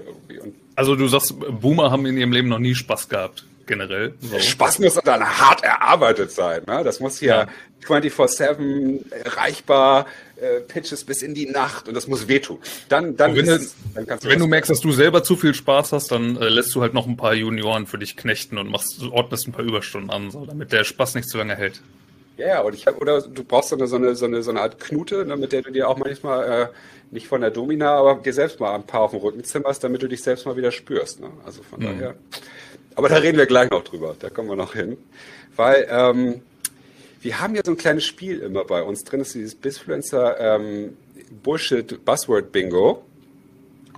also 0.76 0.96
du 0.96 1.06
sagst, 1.08 1.34
Boomer 1.60 1.90
haben 1.90 2.06
in 2.06 2.16
ihrem 2.16 2.32
Leben 2.32 2.48
noch 2.48 2.58
nie 2.58 2.74
Spaß 2.74 3.08
gehabt 3.08 3.44
generell. 3.66 4.14
So. 4.20 4.38
Spaß 4.38 4.78
muss 4.78 4.94
dann 4.94 5.24
hart 5.24 5.62
erarbeitet 5.62 6.30
sein. 6.30 6.62
Ne? 6.66 6.82
Das 6.84 7.00
muss 7.00 7.18
hier 7.18 7.28
ja. 7.28 7.48
24-7 7.86 9.12
erreichbar, 9.12 10.06
äh, 10.36 10.60
Pitches 10.60 11.04
bis 11.04 11.22
in 11.22 11.34
die 11.34 11.46
Nacht 11.46 11.88
und 11.88 11.94
das 11.94 12.06
muss 12.06 12.28
wehtun. 12.28 12.58
Dann, 12.88 13.16
dann, 13.16 13.34
wenn, 13.36 13.46
ist, 13.46 13.76
dann 13.94 14.06
kannst 14.06 14.24
du, 14.24 14.28
wenn 14.28 14.38
du 14.38 14.46
merkst, 14.46 14.70
dass 14.70 14.80
du 14.80 14.92
selber 14.92 15.22
zu 15.22 15.36
viel 15.36 15.54
Spaß 15.54 15.92
hast, 15.92 16.10
dann 16.10 16.36
äh, 16.36 16.48
lässt 16.48 16.74
du 16.74 16.80
halt 16.80 16.94
noch 16.94 17.06
ein 17.06 17.16
paar 17.16 17.34
Junioren 17.34 17.86
für 17.86 17.98
dich 17.98 18.16
knechten 18.16 18.58
und 18.58 18.70
machst, 18.70 19.02
ordnest 19.10 19.48
ein 19.48 19.52
paar 19.52 19.64
Überstunden 19.64 20.10
an, 20.10 20.30
so, 20.30 20.44
damit 20.46 20.72
der 20.72 20.84
Spaß 20.84 21.14
nicht 21.14 21.28
zu 21.28 21.38
lange 21.38 21.56
hält. 21.56 21.80
Ja, 22.38 22.46
ja, 22.46 22.60
und 22.62 22.74
ich 22.74 22.86
hab, 22.86 23.00
oder 23.00 23.20
du 23.20 23.44
brauchst 23.44 23.68
so 23.68 23.76
eine, 23.76 23.86
so 23.86 23.96
eine, 23.96 24.14
so 24.14 24.24
eine, 24.24 24.42
so 24.42 24.50
eine 24.50 24.60
Art 24.62 24.80
Knute, 24.80 25.24
ne, 25.26 25.36
mit 25.36 25.52
der 25.52 25.62
du 25.62 25.70
dir 25.70 25.88
auch 25.88 25.98
manchmal 25.98 26.62
äh, 26.62 26.66
nicht 27.12 27.28
von 27.28 27.42
der 27.42 27.50
Domina, 27.50 27.94
aber 27.94 28.14
dir 28.16 28.32
selbst 28.32 28.58
mal 28.58 28.74
ein 28.74 28.84
paar 28.84 29.02
auf 29.02 29.10
den 29.10 29.20
Rücken 29.20 29.44
zimmerst, 29.44 29.84
damit 29.84 30.02
du 30.02 30.08
dich 30.08 30.22
selbst 30.22 30.46
mal 30.46 30.56
wieder 30.56 30.72
spürst. 30.72 31.20
Ne? 31.20 31.30
Also 31.44 31.62
von 31.62 31.80
mhm. 31.80 31.84
daher. 31.84 32.14
Aber 32.94 33.08
da 33.08 33.16
reden 33.16 33.38
wir 33.38 33.46
gleich 33.46 33.70
noch 33.70 33.84
drüber, 33.84 34.16
da 34.18 34.30
kommen 34.30 34.48
wir 34.48 34.56
noch 34.56 34.74
hin. 34.74 34.96
Weil 35.56 35.86
ähm, 35.90 36.42
wir 37.20 37.40
haben 37.40 37.54
ja 37.54 37.62
so 37.64 37.72
ein 37.72 37.76
kleines 37.76 38.04
Spiel 38.04 38.40
immer 38.40 38.64
bei 38.64 38.82
uns 38.82 39.04
drin, 39.04 39.20
das 39.20 39.28
ist 39.28 39.34
dieses 39.34 39.54
Bisfluencer 39.54 40.38
ähm, 40.40 40.96
Bullshit 41.42 42.04
Buzzword 42.04 42.52
Bingo. 42.52 43.04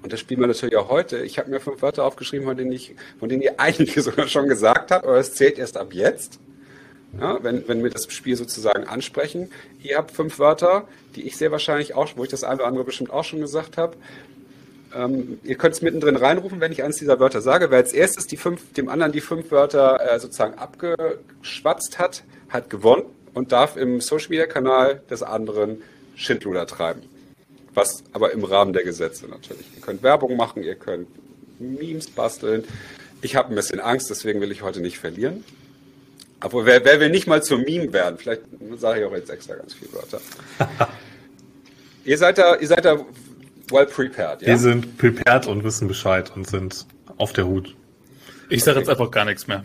Und 0.02 0.12
das 0.12 0.20
spielen 0.20 0.40
wir 0.40 0.46
natürlich 0.46 0.76
auch 0.76 0.90
heute. 0.90 1.24
Ich 1.24 1.38
habe 1.38 1.50
mir 1.50 1.60
fünf 1.60 1.80
Wörter 1.80 2.04
aufgeschrieben, 2.04 2.46
von 2.46 2.56
denen, 2.56 2.72
ich, 2.72 2.94
von 3.18 3.28
denen 3.28 3.40
ihr 3.40 3.54
einige 3.58 4.02
sogar 4.02 4.28
schon 4.28 4.48
gesagt 4.48 4.90
habt, 4.90 5.06
aber 5.06 5.16
es 5.16 5.34
zählt 5.34 5.58
erst 5.58 5.76
ab 5.76 5.94
jetzt. 5.94 6.38
Ja, 7.18 7.42
wenn, 7.42 7.66
wenn 7.68 7.82
wir 7.82 7.90
das 7.90 8.12
Spiel 8.12 8.36
sozusagen 8.36 8.84
ansprechen. 8.84 9.50
Ihr 9.82 9.96
habt 9.96 10.10
fünf 10.10 10.40
Wörter, 10.40 10.88
die 11.14 11.22
ich 11.22 11.36
sehr 11.36 11.52
wahrscheinlich 11.52 11.94
auch, 11.94 12.10
wo 12.16 12.24
ich 12.24 12.30
das 12.30 12.42
eine 12.42 12.56
oder 12.56 12.66
andere 12.66 12.84
bestimmt 12.84 13.10
auch 13.10 13.22
schon 13.22 13.40
gesagt 13.40 13.78
habe. 13.78 13.96
Ähm, 14.94 15.40
ihr 15.42 15.56
könnt 15.56 15.74
es 15.74 15.82
mittendrin 15.82 16.16
reinrufen, 16.16 16.60
wenn 16.60 16.72
ich 16.72 16.82
eines 16.82 16.96
dieser 16.96 17.18
Wörter 17.18 17.40
sage. 17.40 17.70
Wer 17.70 17.78
als 17.78 17.92
erstes 17.92 18.26
die 18.26 18.36
fünf, 18.36 18.72
dem 18.74 18.88
anderen 18.88 19.12
die 19.12 19.20
fünf 19.20 19.50
Wörter 19.50 20.00
äh, 20.00 20.18
sozusagen 20.20 20.54
abgeschwatzt 20.54 21.98
hat, 21.98 22.22
hat 22.48 22.70
gewonnen 22.70 23.04
und 23.34 23.52
darf 23.52 23.76
im 23.76 24.00
Social 24.00 24.28
Media 24.30 24.46
Kanal 24.46 25.02
des 25.10 25.22
anderen 25.22 25.82
Schindluder 26.14 26.66
treiben. 26.66 27.02
Was 27.74 28.04
aber 28.12 28.32
im 28.32 28.44
Rahmen 28.44 28.72
der 28.72 28.84
Gesetze 28.84 29.26
natürlich. 29.26 29.66
Ihr 29.74 29.82
könnt 29.82 30.02
Werbung 30.04 30.36
machen, 30.36 30.62
ihr 30.62 30.76
könnt 30.76 31.08
Memes 31.58 32.08
basteln. 32.08 32.64
Ich 33.20 33.34
habe 33.36 33.48
ein 33.48 33.56
bisschen 33.56 33.80
Angst, 33.80 34.10
deswegen 34.10 34.40
will 34.40 34.52
ich 34.52 34.62
heute 34.62 34.80
nicht 34.80 34.98
verlieren. 34.98 35.44
Aber 36.38 36.66
wer, 36.66 36.84
wer 36.84 37.00
will 37.00 37.10
nicht 37.10 37.26
mal 37.26 37.42
zum 37.42 37.62
Meme 37.62 37.92
werden? 37.92 38.18
Vielleicht 38.18 38.42
sage 38.76 39.00
ich 39.00 39.06
auch 39.06 39.12
jetzt 39.12 39.30
extra 39.30 39.54
ganz 39.54 39.74
viele 39.74 39.92
Wörter. 39.94 40.20
ihr 42.04 42.18
seid 42.18 42.38
da, 42.38 42.56
ihr 42.56 42.68
seid 42.68 42.84
da 42.84 43.04
well 43.70 43.86
prepared, 43.86 44.42
ja? 44.42 44.48
Wir 44.48 44.58
sind 44.58 44.98
prepared 44.98 45.46
und 45.46 45.64
wissen 45.64 45.88
Bescheid 45.88 46.32
und 46.34 46.46
sind 46.46 46.86
auf 47.18 47.32
der 47.32 47.46
Hut. 47.46 47.74
Ich 48.48 48.64
sage 48.64 48.78
jetzt 48.78 48.88
einfach 48.88 49.10
gar 49.10 49.24
nichts 49.24 49.46
mehr. 49.46 49.64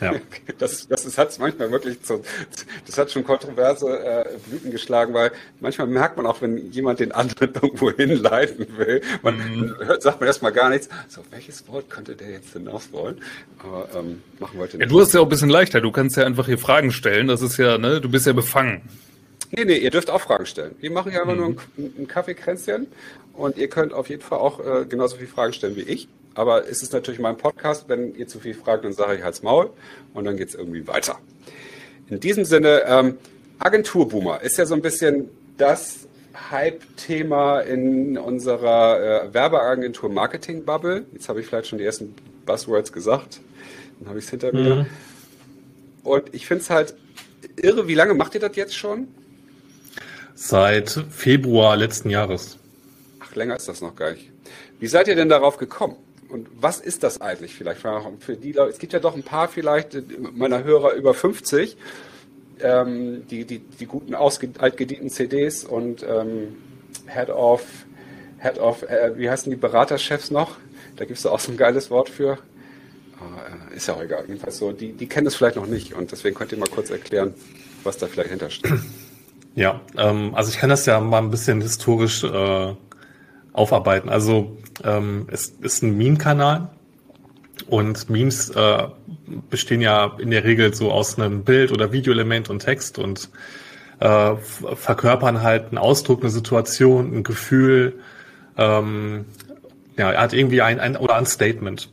Ja. 0.00 0.14
Das, 0.58 0.88
das, 0.88 1.04
das 1.04 1.16
hat 1.16 1.38
manchmal 1.38 1.70
wirklich 1.70 2.02
zu, 2.02 2.22
das 2.86 2.98
hat 2.98 3.10
schon 3.10 3.24
kontroverse 3.24 3.86
äh, 3.88 4.24
Blüten 4.46 4.70
geschlagen, 4.70 5.14
weil 5.14 5.30
manchmal 5.60 5.86
merkt 5.86 6.18
man 6.18 6.26
auch, 6.26 6.42
wenn 6.42 6.70
jemand 6.70 7.00
den 7.00 7.12
anderen 7.12 7.54
irgendwo 7.62 7.90
hinleiten 7.90 8.66
will, 8.76 9.00
man 9.22 9.36
mhm. 9.36 9.74
hört, 9.78 10.02
sagt 10.02 10.20
man 10.20 10.26
erstmal 10.26 10.52
gar 10.52 10.68
nichts. 10.68 10.90
So, 11.08 11.22
welches 11.30 11.66
Wort 11.68 11.88
könnte 11.88 12.14
der 12.14 12.30
jetzt 12.30 12.52
hinaus 12.52 12.92
wollen? 12.92 13.22
Aber 13.58 13.88
ähm, 13.94 14.22
machen 14.38 14.54
wir 14.54 14.62
heute 14.62 14.76
nicht. 14.76 14.86
Ja, 14.86 14.90
du 14.90 15.00
hast 15.00 15.14
ja 15.14 15.20
auch 15.20 15.24
ein 15.24 15.30
bisschen 15.30 15.48
leichter. 15.48 15.80
Du 15.80 15.92
kannst 15.92 16.16
ja 16.16 16.24
einfach 16.24 16.44
hier 16.44 16.58
Fragen 16.58 16.92
stellen. 16.92 17.28
Das 17.28 17.40
ist 17.40 17.56
ja, 17.56 17.78
ne, 17.78 18.02
du 18.02 18.10
bist 18.10 18.26
ja 18.26 18.34
befangen. 18.34 18.82
Nee, 19.52 19.64
nee, 19.64 19.78
ihr 19.78 19.90
dürft 19.90 20.10
auch 20.10 20.20
Fragen 20.20 20.46
stellen. 20.46 20.74
Wir 20.80 20.90
machen 20.90 21.12
ja 21.12 21.22
einfach 21.22 21.34
mhm. 21.34 21.40
nur 21.40 21.48
ein, 21.78 21.94
ein 22.00 22.08
Kaffeekränzchen 22.08 22.86
und 23.40 23.56
ihr 23.56 23.68
könnt 23.68 23.94
auf 23.94 24.10
jeden 24.10 24.20
Fall 24.20 24.38
auch 24.38 24.60
äh, 24.60 24.84
genauso 24.84 25.16
viele 25.16 25.28
Fragen 25.28 25.54
stellen 25.54 25.74
wie 25.74 25.82
ich. 25.82 26.08
Aber 26.34 26.68
es 26.68 26.82
ist 26.82 26.92
natürlich 26.92 27.20
mein 27.20 27.36
Podcast. 27.36 27.88
Wenn 27.88 28.14
ihr 28.14 28.28
zu 28.28 28.38
viel 28.38 28.54
fragt, 28.54 28.84
dann 28.84 28.92
sage 28.92 29.16
ich 29.16 29.24
halt's 29.24 29.42
Maul 29.42 29.70
und 30.12 30.24
dann 30.24 30.36
geht's 30.36 30.54
irgendwie 30.54 30.86
weiter. 30.86 31.18
In 32.08 32.20
diesem 32.20 32.44
Sinne, 32.44 32.82
ähm, 32.86 33.18
Agenturboomer 33.58 34.42
ist 34.42 34.58
ja 34.58 34.66
so 34.66 34.74
ein 34.74 34.82
bisschen 34.82 35.30
das 35.56 36.06
Hype-Thema 36.50 37.60
in 37.60 38.18
unserer 38.18 39.24
äh, 39.24 39.34
Werbeagentur 39.34 40.10
Marketing 40.10 40.64
Bubble. 40.64 41.06
Jetzt 41.12 41.28
habe 41.28 41.40
ich 41.40 41.46
vielleicht 41.46 41.68
schon 41.68 41.78
die 41.78 41.84
ersten 41.84 42.14
Buzzwords 42.44 42.92
gesagt. 42.92 43.40
Dann 43.98 44.10
habe 44.10 44.18
ich 44.18 44.26
es 44.26 44.30
hinter 44.30 44.52
mir. 44.52 44.74
Mhm. 44.76 44.86
Und 46.04 46.34
ich 46.34 46.46
finde 46.46 46.62
es 46.62 46.70
halt 46.70 46.94
irre. 47.56 47.88
Wie 47.88 47.94
lange 47.94 48.14
macht 48.14 48.34
ihr 48.34 48.40
das 48.40 48.54
jetzt 48.56 48.76
schon? 48.76 49.08
Seit 50.34 50.90
Februar 51.10 51.76
letzten 51.76 52.10
Jahres. 52.10 52.59
Ach, 53.30 53.36
länger 53.36 53.56
ist 53.56 53.68
das 53.68 53.80
noch 53.80 53.94
gar 53.94 54.12
nicht. 54.12 54.30
Wie 54.78 54.86
seid 54.86 55.08
ihr 55.08 55.14
denn 55.14 55.28
darauf 55.28 55.56
gekommen? 55.56 55.96
Und 56.28 56.48
was 56.54 56.80
ist 56.80 57.02
das 57.02 57.20
eigentlich 57.20 57.54
vielleicht 57.54 57.80
für 57.80 58.36
die? 58.36 58.56
Es 58.56 58.78
gibt 58.78 58.92
ja 58.92 59.00
doch 59.00 59.16
ein 59.16 59.22
paar 59.22 59.48
vielleicht 59.48 59.96
meiner 60.32 60.62
Hörer 60.62 60.92
über 60.92 61.12
50, 61.12 61.76
ähm, 62.62 63.26
die, 63.28 63.44
die, 63.44 63.58
die 63.58 63.86
guten 63.86 64.14
altgedienten 64.14 65.10
CDs 65.10 65.64
und 65.64 66.04
ähm, 66.04 66.56
Head 67.06 67.30
of, 67.30 67.62
Head 68.38 68.58
of, 68.58 68.82
äh, 68.84 69.12
wie 69.16 69.28
heißen 69.28 69.50
die 69.50 69.56
Beraterchefs 69.56 70.30
noch? 70.30 70.56
Da 70.96 71.04
gibt 71.04 71.18
es 71.18 71.26
auch 71.26 71.40
so 71.40 71.50
ein 71.50 71.56
geiles 71.56 71.90
Wort 71.90 72.08
für. 72.08 72.38
Oh, 73.18 73.74
ist 73.74 73.88
ja 73.88 73.94
auch 73.94 74.02
egal. 74.02 74.24
Jedenfalls 74.26 74.58
so, 74.58 74.72
die, 74.72 74.92
die 74.92 75.08
kennen 75.08 75.26
es 75.26 75.34
vielleicht 75.34 75.56
noch 75.56 75.66
nicht 75.66 75.94
und 75.94 76.12
deswegen 76.12 76.36
könnt 76.36 76.52
ihr 76.52 76.58
mal 76.58 76.68
kurz 76.68 76.90
erklären, 76.90 77.34
was 77.82 77.98
da 77.98 78.06
vielleicht 78.06 78.30
hintersteht. 78.30 78.72
Ja, 79.56 79.80
ähm, 79.98 80.32
also 80.36 80.50
ich 80.50 80.58
kann 80.58 80.70
das 80.70 80.86
ja 80.86 81.00
mal 81.00 81.18
ein 81.18 81.30
bisschen 81.30 81.60
historisch 81.60 82.22
äh, 82.22 82.74
aufarbeiten. 83.52 84.08
Also 84.08 84.58
ähm, 84.84 85.26
es 85.30 85.48
ist 85.60 85.82
ein 85.82 85.96
Meme-Kanal 85.96 86.70
und 87.66 88.08
Memes 88.10 88.50
äh, 88.50 88.88
bestehen 89.48 89.80
ja 89.80 90.16
in 90.18 90.30
der 90.30 90.44
Regel 90.44 90.74
so 90.74 90.90
aus 90.90 91.18
einem 91.18 91.44
Bild 91.44 91.72
oder 91.72 91.92
Videoelement 91.92 92.50
und 92.50 92.60
Text 92.60 92.98
und 92.98 93.30
äh, 94.00 94.36
verkörpern 94.36 95.42
halt 95.42 95.68
einen 95.68 95.78
Ausdruck, 95.78 96.22
eine 96.22 96.30
Situation, 96.30 97.14
ein 97.14 97.22
Gefühl, 97.22 98.00
ähm, 98.56 99.26
ja, 99.96 100.12
er 100.12 100.22
hat 100.22 100.32
irgendwie 100.32 100.62
ein, 100.62 100.80
ein 100.80 100.96
oder 100.96 101.16
ein 101.16 101.26
Statement. 101.26 101.90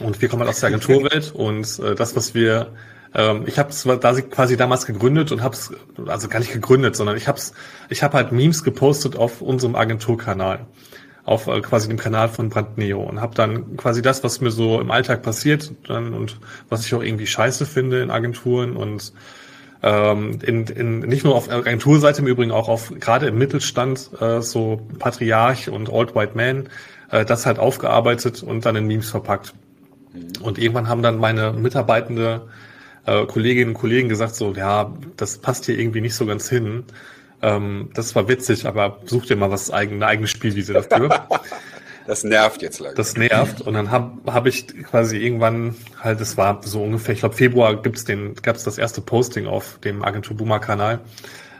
Und 0.00 0.20
wir 0.20 0.28
kommen 0.28 0.40
halt 0.40 0.50
aus 0.50 0.60
der 0.60 0.68
Agenturwelt 0.68 1.32
und 1.34 1.78
äh, 1.78 1.94
das, 1.94 2.14
was 2.16 2.34
wir 2.34 2.72
ähm, 3.14 3.44
ich 3.46 3.58
habe 3.58 3.70
es 3.70 3.82
da 3.82 4.20
quasi 4.20 4.56
damals 4.56 4.86
gegründet 4.86 5.32
und 5.32 5.42
habe 5.42 5.54
es, 5.54 5.72
also 6.06 6.28
gar 6.28 6.40
nicht 6.40 6.52
gegründet, 6.52 6.96
sondern 6.96 7.16
ich 7.16 7.28
habe 7.28 7.40
ich 7.88 8.02
habe 8.02 8.16
halt 8.16 8.32
Memes 8.32 8.64
gepostet 8.64 9.16
auf 9.16 9.40
unserem 9.40 9.76
Agenturkanal, 9.76 10.66
auf 11.24 11.46
äh, 11.46 11.60
quasi 11.60 11.88
dem 11.88 11.98
Kanal 11.98 12.28
von 12.28 12.48
Brandneo 12.50 13.00
und 13.00 13.20
habe 13.20 13.34
dann 13.34 13.76
quasi 13.76 14.02
das, 14.02 14.22
was 14.24 14.40
mir 14.40 14.50
so 14.50 14.80
im 14.80 14.90
Alltag 14.90 15.22
passiert 15.22 15.72
dann, 15.86 16.12
und 16.12 16.38
was 16.68 16.84
ich 16.84 16.94
auch 16.94 17.02
irgendwie 17.02 17.26
scheiße 17.26 17.66
finde 17.66 18.02
in 18.02 18.10
Agenturen 18.10 18.76
und 18.76 19.12
ähm, 19.82 20.40
in, 20.42 20.66
in, 20.66 21.00
nicht 21.00 21.24
nur 21.24 21.34
auf 21.34 21.50
Agenturseite, 21.50 22.20
im 22.20 22.26
Übrigen 22.26 22.50
auch 22.50 22.68
auf 22.68 22.92
gerade 22.98 23.28
im 23.28 23.38
Mittelstand, 23.38 24.10
äh, 24.20 24.42
so 24.42 24.86
Patriarch 24.98 25.70
und 25.70 25.88
Old 25.88 26.14
White 26.14 26.32
Man, 26.34 26.68
äh, 27.10 27.24
das 27.24 27.46
halt 27.46 27.58
aufgearbeitet 27.58 28.42
und 28.42 28.66
dann 28.66 28.76
in 28.76 28.86
Memes 28.86 29.10
verpackt. 29.10 29.54
Mhm. 30.12 30.42
Und 30.42 30.58
irgendwann 30.58 30.88
haben 30.88 31.02
dann 31.02 31.18
meine 31.18 31.52
Mitarbeitende 31.52 32.48
äh, 33.08 33.26
Kolleginnen 33.26 33.70
und 33.70 33.80
Kollegen 33.80 34.08
gesagt, 34.08 34.34
so, 34.34 34.52
ja, 34.52 34.92
das 35.16 35.38
passt 35.38 35.66
hier 35.66 35.78
irgendwie 35.78 36.00
nicht 36.00 36.14
so 36.14 36.26
ganz 36.26 36.48
hin. 36.48 36.84
Ähm, 37.40 37.90
das 37.94 38.14
war 38.14 38.28
witzig, 38.28 38.66
aber 38.66 38.98
such 39.06 39.26
dir 39.26 39.36
mal 39.36 39.50
was 39.50 39.70
eigen, 39.70 39.96
eine 39.96 40.06
eigene 40.06 40.28
Spielwiese 40.28 40.74
dafür. 40.74 41.26
Das 42.06 42.24
nervt 42.24 42.62
jetzt 42.62 42.80
langsam. 42.80 42.96
Das 42.96 43.18
nervt. 43.18 43.60
Und 43.60 43.74
dann 43.74 43.90
habe 43.90 44.32
hab 44.32 44.46
ich 44.46 44.66
quasi 44.84 45.18
irgendwann 45.18 45.74
halt, 46.00 46.22
es 46.22 46.38
war 46.38 46.62
so 46.64 46.82
ungefähr, 46.82 47.12
ich 47.12 47.20
glaube 47.20 47.34
Februar 47.34 47.82
gibt's 47.82 48.06
den, 48.06 48.34
gab's 48.36 48.64
das 48.64 48.78
erste 48.78 49.02
Posting 49.02 49.46
auf 49.46 49.78
dem 49.84 50.02
Agentur 50.02 50.34
Boomer 50.34 50.58
Kanal. 50.58 51.00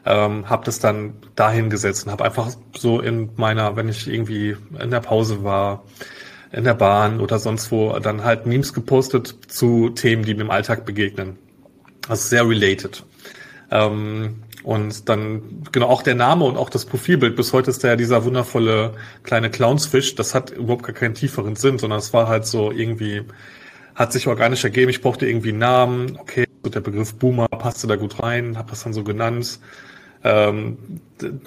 Ähm, 0.07 0.49
habe 0.49 0.65
das 0.65 0.79
dann 0.79 1.13
dahin 1.37 1.69
gesetzt 1.69 2.07
und 2.07 2.13
habe 2.13 2.25
einfach 2.25 2.49
so 2.75 2.99
in 2.99 3.29
meiner, 3.37 3.77
wenn 3.77 3.91
ich 3.91 4.09
irgendwie 4.09 4.57
in 4.81 4.91
der 4.91 5.01
Pause 5.01 5.45
war, 5.45 5.85
in 6.53 6.65
der 6.65 6.75
Bahn 6.75 7.21
oder 7.21 7.39
sonst 7.39 7.71
wo 7.71 7.99
dann 7.99 8.25
halt 8.25 8.47
Memes 8.47 8.73
gepostet 8.73 9.37
zu 9.49 9.91
Themen, 9.91 10.25
die 10.25 10.35
mir 10.35 10.43
im 10.43 10.51
Alltag 10.51 10.85
begegnen. 10.87 11.37
Also 12.09 12.29
sehr 12.29 12.49
related. 12.49 13.05
Ähm, 13.71 14.37
und 14.63 15.09
dann, 15.09 15.63
genau, 15.73 15.87
auch 15.87 16.03
der 16.03 16.15
Name 16.15 16.45
und 16.45 16.57
auch 16.57 16.71
das 16.71 16.85
Profilbild. 16.85 17.37
Bis 17.37 17.53
heute 17.53 17.71
ist 17.71 17.83
der 17.83 17.91
ja 17.91 17.97
dieser 17.97 18.25
wundervolle 18.25 18.95
kleine 19.23 19.51
Clownsfisch. 19.51 20.15
Das 20.15 20.35
hat 20.35 20.51
überhaupt 20.51 20.85
gar 20.85 20.95
keinen 20.95 21.15
tieferen 21.15 21.57
Sinn, 21.57 21.79
sondern 21.79 21.99
es 21.99 22.13
war 22.13 22.29
halt 22.29 22.47
so 22.47 22.73
irgendwie, 22.73 23.23
hat 23.95 24.13
sich 24.13 24.27
organisch 24.27 24.65
ergeben. 24.65 24.91
Ich 24.91 25.01
brauchte 25.01 25.27
irgendwie 25.27 25.51
einen 25.51 25.59
Namen. 25.59 26.19
Okay, 26.19 26.47
so 26.63 26.71
der 26.71 26.81
Begriff 26.81 27.15
Boomer 27.15 27.49
passte 27.49 27.87
da 27.87 27.97
gut 27.97 28.23
rein, 28.23 28.59
habe 28.59 28.71
das 28.71 28.83
dann 28.83 28.93
so 28.93 29.05
genannt. 29.05 29.61
Ähm, 30.25 30.77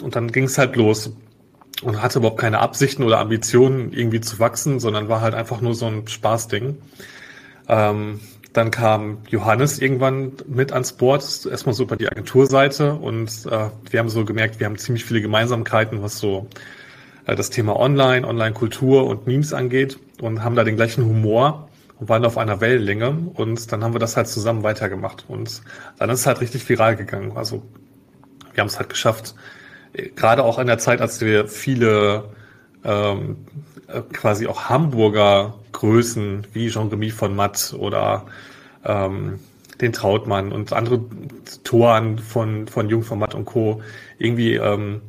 und 0.01 0.15
dann 0.15 0.31
ging 0.31 0.45
es 0.45 0.57
halt 0.57 0.75
los 0.75 1.11
und 1.81 2.01
hatte 2.01 2.19
überhaupt 2.19 2.39
keine 2.39 2.59
Absichten 2.59 3.03
oder 3.03 3.19
Ambitionen, 3.19 3.93
irgendwie 3.93 4.21
zu 4.21 4.39
wachsen, 4.39 4.79
sondern 4.79 5.09
war 5.09 5.21
halt 5.21 5.33
einfach 5.33 5.61
nur 5.61 5.75
so 5.75 5.87
ein 5.87 6.07
Spaßding. 6.07 6.77
Ähm, 7.67 8.19
dann 8.53 8.69
kam 8.69 9.19
Johannes 9.29 9.79
irgendwann 9.79 10.33
mit 10.45 10.73
ans 10.73 10.93
Board, 10.93 11.21
erstmal 11.49 11.73
so 11.73 11.83
über 11.83 11.95
die 11.95 12.09
Agenturseite 12.09 12.93
und 12.93 13.29
äh, 13.45 13.69
wir 13.89 13.99
haben 13.99 14.09
so 14.09 14.25
gemerkt, 14.25 14.59
wir 14.59 14.65
haben 14.65 14.77
ziemlich 14.77 15.05
viele 15.05 15.21
Gemeinsamkeiten, 15.21 16.01
was 16.01 16.19
so 16.19 16.47
äh, 17.25 17.35
das 17.35 17.49
Thema 17.49 17.79
Online, 17.79 18.27
Online-Kultur 18.27 19.07
und 19.07 19.25
Memes 19.25 19.53
angeht 19.53 19.97
und 20.19 20.43
haben 20.43 20.55
da 20.55 20.63
den 20.65 20.75
gleichen 20.75 21.05
Humor 21.05 21.69
und 21.99 22.09
waren 22.09 22.25
auf 22.25 22.37
einer 22.37 22.59
Wellenlänge 22.59 23.15
und 23.35 23.71
dann 23.71 23.83
haben 23.83 23.93
wir 23.93 23.99
das 23.99 24.17
halt 24.17 24.27
zusammen 24.27 24.63
weitergemacht 24.63 25.25
und 25.29 25.61
dann 25.97 26.09
ist 26.09 26.21
es 26.21 26.27
halt 26.27 26.41
richtig 26.41 26.67
viral 26.67 26.97
gegangen. 26.97 27.37
Also 27.37 27.63
wir 28.53 28.61
haben 28.61 28.67
es 28.67 28.77
halt 28.77 28.89
geschafft, 28.89 29.33
gerade 29.93 30.43
auch 30.43 30.59
in 30.59 30.67
der 30.67 30.77
Zeit, 30.77 31.01
als 31.01 31.21
wir 31.21 31.47
viele 31.47 32.25
ähm, 32.83 33.37
quasi 34.13 34.47
auch 34.47 34.69
Hamburger 34.69 35.55
Größen 35.71 36.47
wie 36.53 36.69
Jean-Remy 36.69 37.11
von 37.11 37.35
Matt 37.35 37.73
oder 37.77 38.25
ähm, 38.85 39.39
den 39.79 39.93
Trautmann 39.93 40.51
und 40.51 40.73
andere 40.73 41.03
Toren 41.63 42.19
von, 42.19 42.67
von 42.67 42.89
Jung 42.89 43.03
von 43.03 43.19
Matt 43.19 43.33
und 43.33 43.45
Co. 43.45 43.81
irgendwie 44.19 44.55
ähm, 44.55 45.01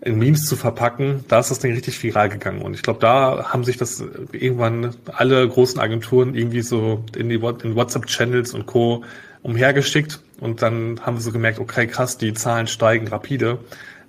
in 0.00 0.18
Memes 0.18 0.46
zu 0.46 0.56
verpacken, 0.56 1.24
da 1.28 1.38
ist 1.38 1.52
das 1.52 1.60
Ding 1.60 1.72
richtig 1.72 2.02
viral 2.02 2.28
gegangen. 2.28 2.60
Und 2.62 2.74
ich 2.74 2.82
glaube, 2.82 2.98
da 2.98 3.52
haben 3.52 3.62
sich 3.62 3.76
das 3.76 4.02
irgendwann 4.32 4.96
alle 5.06 5.48
großen 5.48 5.80
Agenturen 5.80 6.34
irgendwie 6.34 6.62
so 6.62 7.04
in 7.16 7.28
die 7.28 7.36
in 7.36 7.76
WhatsApp-Channels 7.76 8.52
und 8.54 8.66
Co. 8.66 9.04
umhergeschickt. 9.42 10.20
Und 10.40 10.60
dann 10.60 11.00
haben 11.02 11.16
wir 11.16 11.20
so 11.20 11.30
gemerkt, 11.30 11.60
okay, 11.60 11.86
krass, 11.86 12.18
die 12.18 12.34
Zahlen 12.34 12.66
steigen 12.66 13.06
rapide 13.06 13.58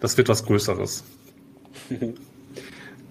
das 0.04 0.18
wird 0.18 0.28
was 0.28 0.46
Größeres. 0.46 1.06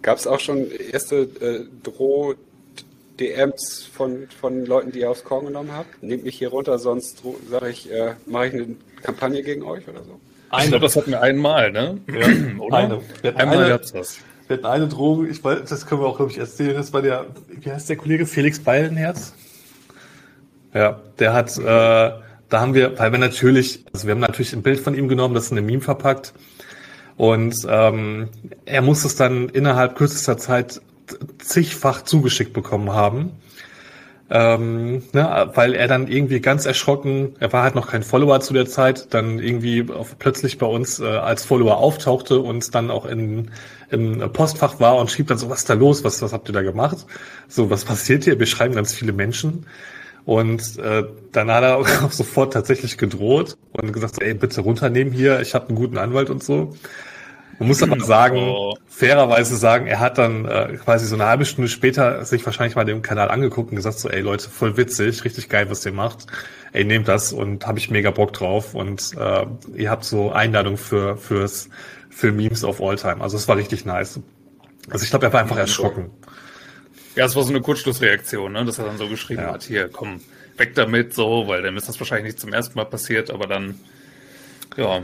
Gab 0.02 0.18
es 0.18 0.26
auch 0.26 0.40
schon 0.40 0.70
erste 0.70 1.22
äh, 1.40 1.64
Droh-DMs 1.84 3.88
von, 3.90 4.28
von 4.38 4.66
Leuten, 4.66 4.92
die 4.92 4.98
ihr 5.00 5.10
aufs 5.10 5.24
Korn 5.24 5.46
genommen 5.46 5.72
habt? 5.72 6.02
Nehmt 6.02 6.24
mich 6.24 6.36
hier 6.36 6.50
runter, 6.50 6.78
sonst 6.78 7.22
sage 7.50 7.70
ich, 7.70 7.90
äh, 7.90 8.12
mache 8.26 8.48
ich 8.48 8.54
eine 8.54 8.76
Kampagne 9.02 9.42
gegen 9.42 9.62
euch 9.62 9.88
oder 9.88 10.04
so? 10.04 10.20
Ich 10.60 10.68
glaube, 10.68 10.84
das 10.84 10.94
hatten 10.94 11.12
wir 11.12 11.22
einmal, 11.22 11.72
ne? 11.72 11.98
Ja, 12.08 12.58
oder? 12.62 12.76
Eine. 12.76 13.00
Wir 13.22 13.38
einmal 13.38 13.70
gab 13.70 13.84
es 13.84 13.92
das. 13.92 14.18
Wir 14.46 14.58
hatten 14.58 14.66
eine 14.66 14.88
Drohung, 14.88 15.30
ich 15.30 15.42
weiß, 15.42 15.60
das 15.66 15.86
können 15.86 16.02
wir 16.02 16.08
auch, 16.08 16.18
glaube 16.18 16.30
ich, 16.30 16.36
erzählen. 16.36 16.74
Das 16.74 16.92
war 16.92 17.00
der, 17.00 17.24
wie 17.48 17.72
heißt 17.72 17.88
der 17.88 17.96
Kollege? 17.96 18.26
Felix 18.26 18.60
Beilenherz? 18.60 19.32
Ja, 20.74 21.00
der 21.18 21.32
hat, 21.32 21.56
äh, 21.56 21.62
da 21.62 22.22
haben 22.52 22.74
wir, 22.74 22.98
weil 22.98 23.12
wir 23.12 23.18
natürlich, 23.18 23.86
also 23.94 24.06
wir 24.06 24.12
haben 24.12 24.20
natürlich 24.20 24.52
ein 24.52 24.62
Bild 24.62 24.80
von 24.80 24.94
ihm 24.94 25.08
genommen, 25.08 25.34
das 25.34 25.44
ist 25.44 25.52
in 25.52 25.58
einem 25.58 25.68
Meme 25.68 25.80
verpackt. 25.80 26.34
Und 27.16 27.66
ähm, 27.68 28.28
er 28.64 28.82
muss 28.82 29.04
es 29.04 29.16
dann 29.16 29.48
innerhalb 29.48 29.96
kürzester 29.96 30.38
Zeit 30.38 30.80
zigfach 31.38 32.02
zugeschickt 32.02 32.52
bekommen 32.52 32.92
haben. 32.92 33.32
Ähm, 34.34 35.02
ne, 35.12 35.50
weil 35.54 35.74
er 35.74 35.88
dann 35.88 36.08
irgendwie 36.08 36.40
ganz 36.40 36.64
erschrocken, 36.64 37.34
er 37.38 37.52
war 37.52 37.64
halt 37.64 37.74
noch 37.74 37.88
kein 37.88 38.02
Follower 38.02 38.40
zu 38.40 38.54
der 38.54 38.64
Zeit, 38.64 39.12
dann 39.12 39.38
irgendwie 39.38 39.86
auf, 39.92 40.18
plötzlich 40.18 40.56
bei 40.56 40.64
uns 40.64 41.00
äh, 41.00 41.04
als 41.04 41.44
Follower 41.44 41.76
auftauchte 41.76 42.40
und 42.40 42.74
dann 42.74 42.90
auch 42.90 43.04
in, 43.04 43.50
im 43.90 44.32
Postfach 44.32 44.80
war 44.80 44.96
und 44.96 45.10
schrieb 45.10 45.26
dann 45.26 45.36
so, 45.36 45.50
was 45.50 45.58
ist 45.58 45.68
da 45.68 45.74
los, 45.74 46.02
was, 46.02 46.22
was 46.22 46.32
habt 46.32 46.48
ihr 46.48 46.54
da 46.54 46.62
gemacht? 46.62 47.04
So, 47.46 47.68
was 47.68 47.84
passiert 47.84 48.24
hier? 48.24 48.38
Wir 48.38 48.46
schreiben 48.46 48.74
ganz 48.74 48.94
viele 48.94 49.12
Menschen. 49.12 49.66
Und 50.24 50.78
äh, 50.78 51.04
dann 51.32 51.50
hat 51.50 51.64
er 51.64 51.76
auch 51.78 52.12
sofort 52.12 52.52
tatsächlich 52.52 52.98
gedroht 52.98 53.56
und 53.72 53.92
gesagt, 53.92 54.22
ey, 54.22 54.34
bitte 54.34 54.60
runternehmen 54.60 55.12
hier, 55.12 55.40
ich 55.40 55.54
habe 55.54 55.68
einen 55.68 55.76
guten 55.76 55.98
Anwalt 55.98 56.30
und 56.30 56.42
so. 56.42 56.74
Man 57.58 57.68
muss 57.68 57.82
aber 57.82 58.00
sagen, 58.00 58.38
oh. 58.38 58.76
fairerweise 58.88 59.56
sagen, 59.56 59.86
er 59.86 60.00
hat 60.00 60.18
dann 60.18 60.46
äh, 60.46 60.78
quasi 60.82 61.06
so 61.06 61.14
eine 61.14 61.26
halbe 61.26 61.44
Stunde 61.44 61.68
später 61.68 62.24
sich 62.24 62.44
wahrscheinlich 62.44 62.74
mal 62.74 62.84
den 62.84 63.02
Kanal 63.02 63.30
angeguckt 63.30 63.70
und 63.70 63.76
gesagt 63.76 63.98
so, 63.98 64.08
ey 64.08 64.20
Leute, 64.20 64.50
voll 64.50 64.76
witzig, 64.76 65.24
richtig 65.24 65.48
geil, 65.48 65.70
was 65.70 65.86
ihr 65.86 65.92
macht. 65.92 66.26
Ey, 66.72 66.84
nehmt 66.84 67.06
das 67.06 67.32
und 67.32 67.66
habe 67.66 67.78
ich 67.78 67.90
mega 67.90 68.10
Bock 68.10 68.32
drauf 68.32 68.74
und 68.74 69.12
äh, 69.16 69.46
ihr 69.76 69.90
habt 69.90 70.04
so 70.04 70.32
Einladung 70.32 70.76
für 70.76 71.16
fürs 71.16 71.68
für 72.10 72.32
Memes 72.32 72.64
of 72.64 72.80
All 72.80 72.96
Time. 72.96 73.20
Also 73.20 73.36
es 73.36 73.46
war 73.46 73.56
richtig 73.56 73.84
nice. 73.84 74.20
Also 74.90 75.04
ich 75.04 75.10
glaube, 75.10 75.26
er 75.26 75.32
war 75.32 75.40
einfach 75.40 75.56
erschrocken. 75.56 76.10
Ja, 77.14 77.26
es 77.26 77.36
war 77.36 77.42
so 77.42 77.50
eine 77.50 77.60
Kurzschlussreaktion, 77.60 78.52
ne? 78.52 78.64
dass 78.64 78.78
er 78.78 78.86
dann 78.86 78.98
so 78.98 79.08
geschrieben 79.08 79.42
ja. 79.42 79.52
hat, 79.52 79.62
hier, 79.64 79.88
komm, 79.88 80.20
weg 80.56 80.74
damit, 80.74 81.14
so, 81.14 81.46
weil 81.46 81.62
dann 81.62 81.76
ist 81.76 81.88
das 81.88 81.98
wahrscheinlich 82.00 82.34
nicht 82.34 82.40
zum 82.40 82.52
ersten 82.52 82.76
Mal 82.76 82.84
passiert, 82.84 83.30
aber 83.30 83.46
dann, 83.46 83.78
ja, 84.76 85.02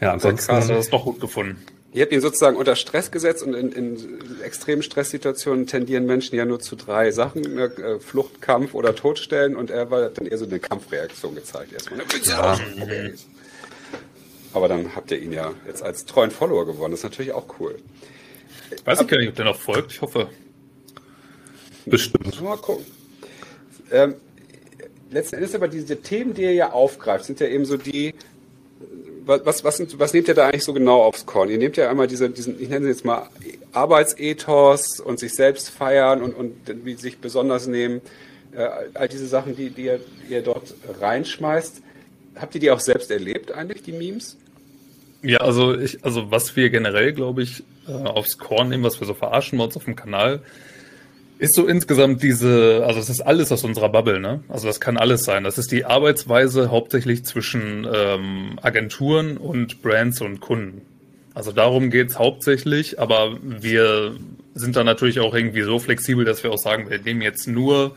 ja 0.00 0.12
ansonsten 0.12 0.52
hat 0.52 0.68
er 0.68 0.76
das 0.76 0.90
doch 0.90 1.04
gut 1.04 1.20
gefunden. 1.20 1.64
Ihr 1.92 2.02
habt 2.02 2.12
ihn 2.12 2.20
sozusagen 2.20 2.56
unter 2.56 2.74
Stress 2.74 3.12
gesetzt 3.12 3.44
und 3.44 3.54
in, 3.54 3.70
in 3.70 4.40
extremen 4.42 4.82
Stresssituationen 4.82 5.68
tendieren 5.68 6.06
Menschen 6.06 6.34
ja 6.34 6.44
nur 6.44 6.58
zu 6.58 6.74
drei 6.74 7.12
Sachen, 7.12 7.42
ne? 7.42 7.66
Äh, 7.66 8.00
Flucht, 8.00 8.42
Kampf 8.42 8.74
oder 8.74 8.96
Todstellen 8.96 9.54
und 9.54 9.70
er 9.70 9.92
war 9.92 10.08
dann 10.08 10.26
eher 10.26 10.36
so 10.36 10.44
eine 10.44 10.58
Kampfreaktion 10.58 11.36
gezeigt 11.36 11.72
erstmal. 11.72 12.00
Ja. 12.24 12.58
Okay. 12.82 13.14
Aber 14.54 14.66
dann 14.66 14.96
habt 14.96 15.12
ihr 15.12 15.20
ihn 15.20 15.32
ja 15.32 15.52
jetzt 15.68 15.84
als 15.84 16.04
treuen 16.04 16.32
Follower 16.32 16.66
gewonnen, 16.66 16.90
das 16.90 17.00
ist 17.00 17.04
natürlich 17.04 17.32
auch 17.32 17.46
cool. 17.60 17.76
Weiß 18.84 19.00
ich 19.00 19.06
gar 19.06 19.18
nicht, 19.18 19.28
ob 19.28 19.36
der 19.36 19.44
noch 19.44 19.56
folgt, 19.60 19.92
ich 19.92 20.00
hoffe. 20.00 20.28
Bestimmt. 21.86 22.40
Mal 22.42 22.56
gucken. 22.56 22.86
Ähm, 23.90 24.14
letzten 25.10 25.36
Endes 25.36 25.54
aber 25.54 25.68
diese 25.68 26.00
Themen, 26.00 26.34
die 26.34 26.42
ihr 26.42 26.54
ja 26.54 26.72
aufgreift, 26.72 27.24
sind 27.24 27.40
ja 27.40 27.46
eben 27.46 27.64
so 27.64 27.76
die, 27.76 28.14
was, 29.26 29.64
was, 29.64 29.98
was 29.98 30.12
nehmt 30.12 30.28
ihr 30.28 30.34
da 30.34 30.48
eigentlich 30.48 30.64
so 30.64 30.72
genau 30.72 31.02
aufs 31.02 31.24
Korn? 31.26 31.48
Ihr 31.48 31.58
nehmt 31.58 31.76
ja 31.76 31.90
einmal 31.90 32.06
diese, 32.06 32.28
diesen, 32.30 32.60
ich 32.60 32.68
nenne 32.68 32.86
es 32.86 32.96
jetzt 32.96 33.04
mal 33.04 33.28
Arbeitsethos 33.72 35.00
und 35.00 35.18
sich 35.18 35.34
selbst 35.34 35.70
feiern 35.70 36.22
und, 36.22 36.34
und 36.34 36.54
wie 36.84 36.94
sich 36.94 37.18
besonders 37.18 37.66
nehmen, 37.66 38.00
äh, 38.52 38.68
all 38.94 39.08
diese 39.08 39.26
Sachen, 39.26 39.56
die, 39.56 39.70
die, 39.70 39.84
ihr, 39.84 40.00
die 40.28 40.34
ihr 40.34 40.42
dort 40.42 40.74
reinschmeißt. 41.00 41.82
Habt 42.36 42.54
ihr 42.54 42.60
die 42.60 42.70
auch 42.70 42.80
selbst 42.80 43.10
erlebt 43.10 43.52
eigentlich, 43.52 43.82
die 43.82 43.92
Memes? 43.92 44.36
Ja, 45.22 45.38
also 45.38 45.74
ich, 45.74 46.04
also 46.04 46.30
was 46.30 46.54
wir 46.54 46.68
generell, 46.68 47.12
glaube 47.12 47.42
ich, 47.42 47.62
äh, 47.88 47.92
aufs 47.92 48.36
Korn 48.38 48.68
nehmen, 48.68 48.84
was 48.84 49.00
wir 49.00 49.06
so 49.06 49.14
verarschen 49.14 49.58
bei 49.58 49.64
uns 49.64 49.76
auf 49.76 49.84
dem 49.84 49.96
Kanal, 49.96 50.42
ist 51.44 51.54
so 51.54 51.66
insgesamt 51.66 52.22
diese, 52.22 52.84
also 52.86 52.98
es 52.98 53.10
ist 53.10 53.20
alles 53.20 53.52
aus 53.52 53.64
unserer 53.64 53.90
Bubble, 53.90 54.18
ne? 54.18 54.42
Also 54.48 54.66
das 54.66 54.80
kann 54.80 54.96
alles 54.96 55.24
sein. 55.24 55.44
Das 55.44 55.58
ist 55.58 55.70
die 55.70 55.84
Arbeitsweise 55.84 56.70
hauptsächlich 56.70 57.24
zwischen 57.24 57.86
ähm, 57.92 58.58
Agenturen 58.62 59.36
und 59.36 59.82
Brands 59.82 60.20
und 60.22 60.40
Kunden. 60.40 60.82
Also 61.34 61.52
darum 61.52 61.90
geht's 61.90 62.18
hauptsächlich, 62.18 62.98
aber 62.98 63.36
wir 63.42 64.16
sind 64.54 64.76
da 64.76 64.84
natürlich 64.84 65.20
auch 65.20 65.34
irgendwie 65.34 65.62
so 65.62 65.78
flexibel, 65.78 66.24
dass 66.24 66.42
wir 66.42 66.50
auch 66.50 66.58
sagen, 66.58 66.88
wir 66.88 66.98
nehmen 67.00 67.20
jetzt 67.20 67.46
nur 67.46 67.96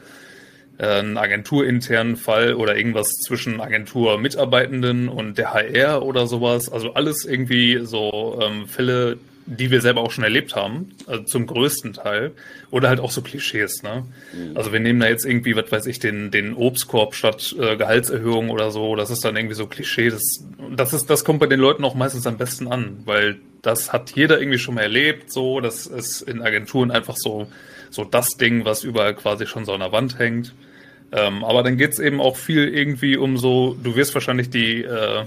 äh, 0.77 0.85
einen 0.85 1.17
agenturinternen 1.17 2.17
Fall 2.17 2.53
oder 2.55 2.75
irgendwas 2.75 3.09
zwischen 3.11 3.61
Agentur-Mitarbeitenden 3.61 5.07
und 5.07 5.37
der 5.37 5.53
HR 5.53 6.03
oder 6.03 6.27
sowas. 6.27 6.69
Also 6.69 6.95
alles 6.95 7.23
irgendwie 7.23 7.79
so 7.83 8.39
ähm, 8.41 8.67
Fälle, 8.67 9.19
die 9.47 9.71
wir 9.71 9.79
selber 9.79 10.01
auch 10.01 10.11
schon 10.11 10.25
erlebt 10.25 10.55
haben, 10.55 10.89
also 11.07 11.23
zum 11.23 11.47
größten 11.47 11.93
Teil. 11.93 12.33
Oder 12.69 12.89
halt 12.89 12.99
auch 12.99 13.11
so 13.11 13.21
Klischees, 13.21 13.81
ne? 13.81 14.05
Mhm. 14.33 14.57
Also 14.57 14.73
wir 14.73 14.81
nehmen 14.81 14.99
da 14.99 15.07
jetzt 15.07 15.25
irgendwie, 15.25 15.55
was 15.55 15.71
weiß 15.71 15.85
ich, 15.85 15.99
den, 15.99 16.31
den 16.31 16.53
Obstkorb 16.53 17.15
statt 17.15 17.55
äh, 17.57 17.77
Gehaltserhöhung 17.77 18.49
oder 18.49 18.71
so. 18.71 18.97
Das 18.97 19.09
ist 19.09 19.23
dann 19.23 19.37
irgendwie 19.37 19.55
so 19.55 19.65
Klischee. 19.65 20.09
Das, 20.09 20.21
das 20.75 20.93
ist, 20.93 21.09
das 21.09 21.23
kommt 21.23 21.39
bei 21.39 21.47
den 21.47 21.61
Leuten 21.61 21.85
auch 21.85 21.95
meistens 21.95 22.27
am 22.27 22.37
besten 22.37 22.67
an, 22.67 22.97
weil 23.05 23.37
das 23.61 23.93
hat 23.93 24.11
jeder 24.11 24.39
irgendwie 24.39 24.59
schon 24.59 24.75
mal 24.75 24.81
erlebt, 24.81 25.31
so. 25.31 25.61
Das 25.61 25.87
ist 25.87 26.21
in 26.23 26.41
Agenturen 26.41 26.91
einfach 26.91 27.15
so, 27.17 27.47
so 27.89 28.03
das 28.03 28.31
Ding, 28.31 28.65
was 28.65 28.83
überall 28.83 29.15
quasi 29.15 29.47
schon 29.47 29.63
so 29.63 29.71
an 29.71 29.79
der 29.79 29.93
Wand 29.93 30.19
hängt. 30.19 30.53
Ähm, 31.13 31.45
aber 31.45 31.63
dann 31.63 31.77
geht's 31.77 31.99
eben 31.99 32.19
auch 32.19 32.35
viel 32.35 32.67
irgendwie 32.67 33.15
um 33.15 33.37
so, 33.37 33.77
du 33.81 33.95
wirst 33.95 34.13
wahrscheinlich 34.13 34.49
die, 34.49 34.83
äh, 34.83 35.23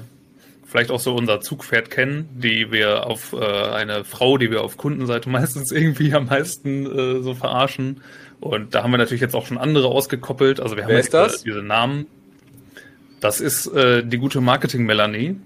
vielleicht 0.71 0.91
auch 0.91 1.01
so 1.01 1.15
unser 1.15 1.41
Zugpferd 1.41 1.91
kennen, 1.91 2.29
die 2.33 2.71
wir 2.71 3.07
auf 3.07 3.33
äh, 3.33 3.39
eine 3.39 4.05
Frau, 4.05 4.39
die 4.39 4.51
wir 4.51 4.63
auf 4.63 4.77
Kundenseite 4.77 5.29
meistens 5.29 5.73
irgendwie 5.73 6.15
am 6.15 6.27
meisten 6.27 6.87
äh, 6.87 7.23
so 7.23 7.35
verarschen. 7.35 8.03
Und 8.41 8.75
da 8.75 8.83
haben 8.83 8.93
wir 8.93 8.99
natürlich 8.99 9.21
jetzt 9.21 9.35
auch 9.35 9.47
schon 9.47 9.59
andere 9.59 9.89
ausgekoppelt. 9.89 10.61
Also 10.61 10.77
wir 10.77 10.85
haben 10.85 10.91
Wer 10.91 10.99
jetzt 10.99 11.13
das? 11.13 11.43
diese 11.43 11.63
Namen. 11.63 12.07
Das 13.21 13.41
ist 13.41 13.67
äh, 13.67 14.03
die 14.03 14.17
gute 14.17 14.41
Marketing-Melanie, 14.41 15.37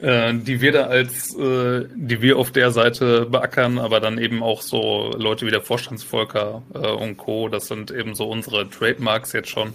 äh, 0.00 0.34
die 0.34 0.60
wir 0.60 0.70
da 0.70 0.84
als, 0.84 1.34
äh, 1.34 1.86
die 1.96 2.20
wir 2.20 2.36
auf 2.36 2.52
der 2.52 2.70
Seite 2.70 3.26
beackern, 3.26 3.78
aber 3.78 3.98
dann 3.98 4.18
eben 4.18 4.44
auch 4.44 4.62
so 4.62 5.10
Leute 5.16 5.44
wie 5.46 5.50
der 5.50 5.62
Vorstandsvolker 5.62 6.62
äh, 6.74 6.78
und 6.86 7.16
Co. 7.16 7.48
Das 7.48 7.66
sind 7.66 7.90
eben 7.90 8.14
so 8.14 8.28
unsere 8.28 8.68
Trademarks 8.70 9.32
jetzt 9.32 9.48
schon. 9.48 9.72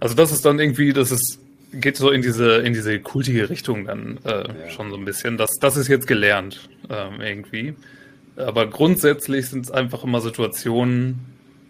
Also 0.00 0.14
das 0.14 0.32
ist 0.32 0.44
dann 0.44 0.58
irgendwie, 0.58 0.92
das 0.92 1.12
ist 1.12 1.40
geht 1.72 1.96
so 1.96 2.10
in 2.10 2.22
diese 2.22 2.56
in 2.58 2.72
diese 2.72 2.98
kultige 3.00 3.50
Richtung 3.50 3.86
dann 3.86 4.18
äh, 4.24 4.30
ja. 4.30 4.70
schon 4.70 4.90
so 4.90 4.96
ein 4.96 5.04
bisschen. 5.04 5.36
Das 5.36 5.50
das 5.60 5.76
ist 5.76 5.88
jetzt 5.88 6.06
gelernt 6.06 6.68
ähm, 6.90 7.20
irgendwie. 7.20 7.74
Aber 8.36 8.68
grundsätzlich 8.68 9.48
sind 9.48 9.64
es 9.64 9.70
einfach 9.70 10.04
immer 10.04 10.20
Situationen, 10.20 11.18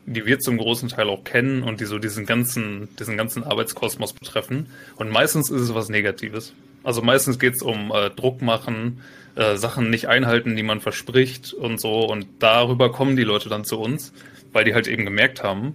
die 0.07 0.27
wir 0.27 0.39
zum 0.39 0.59
großen 0.59 0.91
Teil 0.91 1.09
auch 1.09 1.25
kennen 1.25 1.63
und 1.63 1.81
die 1.81 1.87
so 1.87 1.99
diesen 1.99 2.27
ganzen 2.27 2.89
diesen 2.99 3.17
ganzen 3.17 3.45
Arbeitskosmos 3.45 4.13
betreffen. 4.13 4.67
Und 4.97 5.11
meistens 5.11 5.51
ist 5.51 5.63
es 5.63 5.75
was 5.75 5.89
Negatives. 5.89 6.55
Also 6.85 7.03
meistens 7.03 7.39
geht 7.39 7.55
es 7.55 7.63
um 7.63 7.93
äh, 7.93 8.11
Druck 8.11 8.41
machen, 8.41 9.01
äh, 9.35 9.57
Sachen 9.57 9.91
nicht 9.91 10.09
einhalten, 10.09 10.57
die 10.57 10.63
man 10.63 10.81
verspricht 10.81 11.53
und 11.53 11.81
so. 11.81 12.07
Und 12.07 12.27
darüber 12.39 12.93
kommen 12.93 13.17
die 13.17 13.25
Leute 13.25 13.49
dann 13.49 13.65
zu 13.65 13.79
uns, 13.79 14.13
weil 14.53 14.65
die 14.65 14.75
halt 14.75 14.87
eben 14.87 15.05
gemerkt 15.05 15.43
haben, 15.43 15.75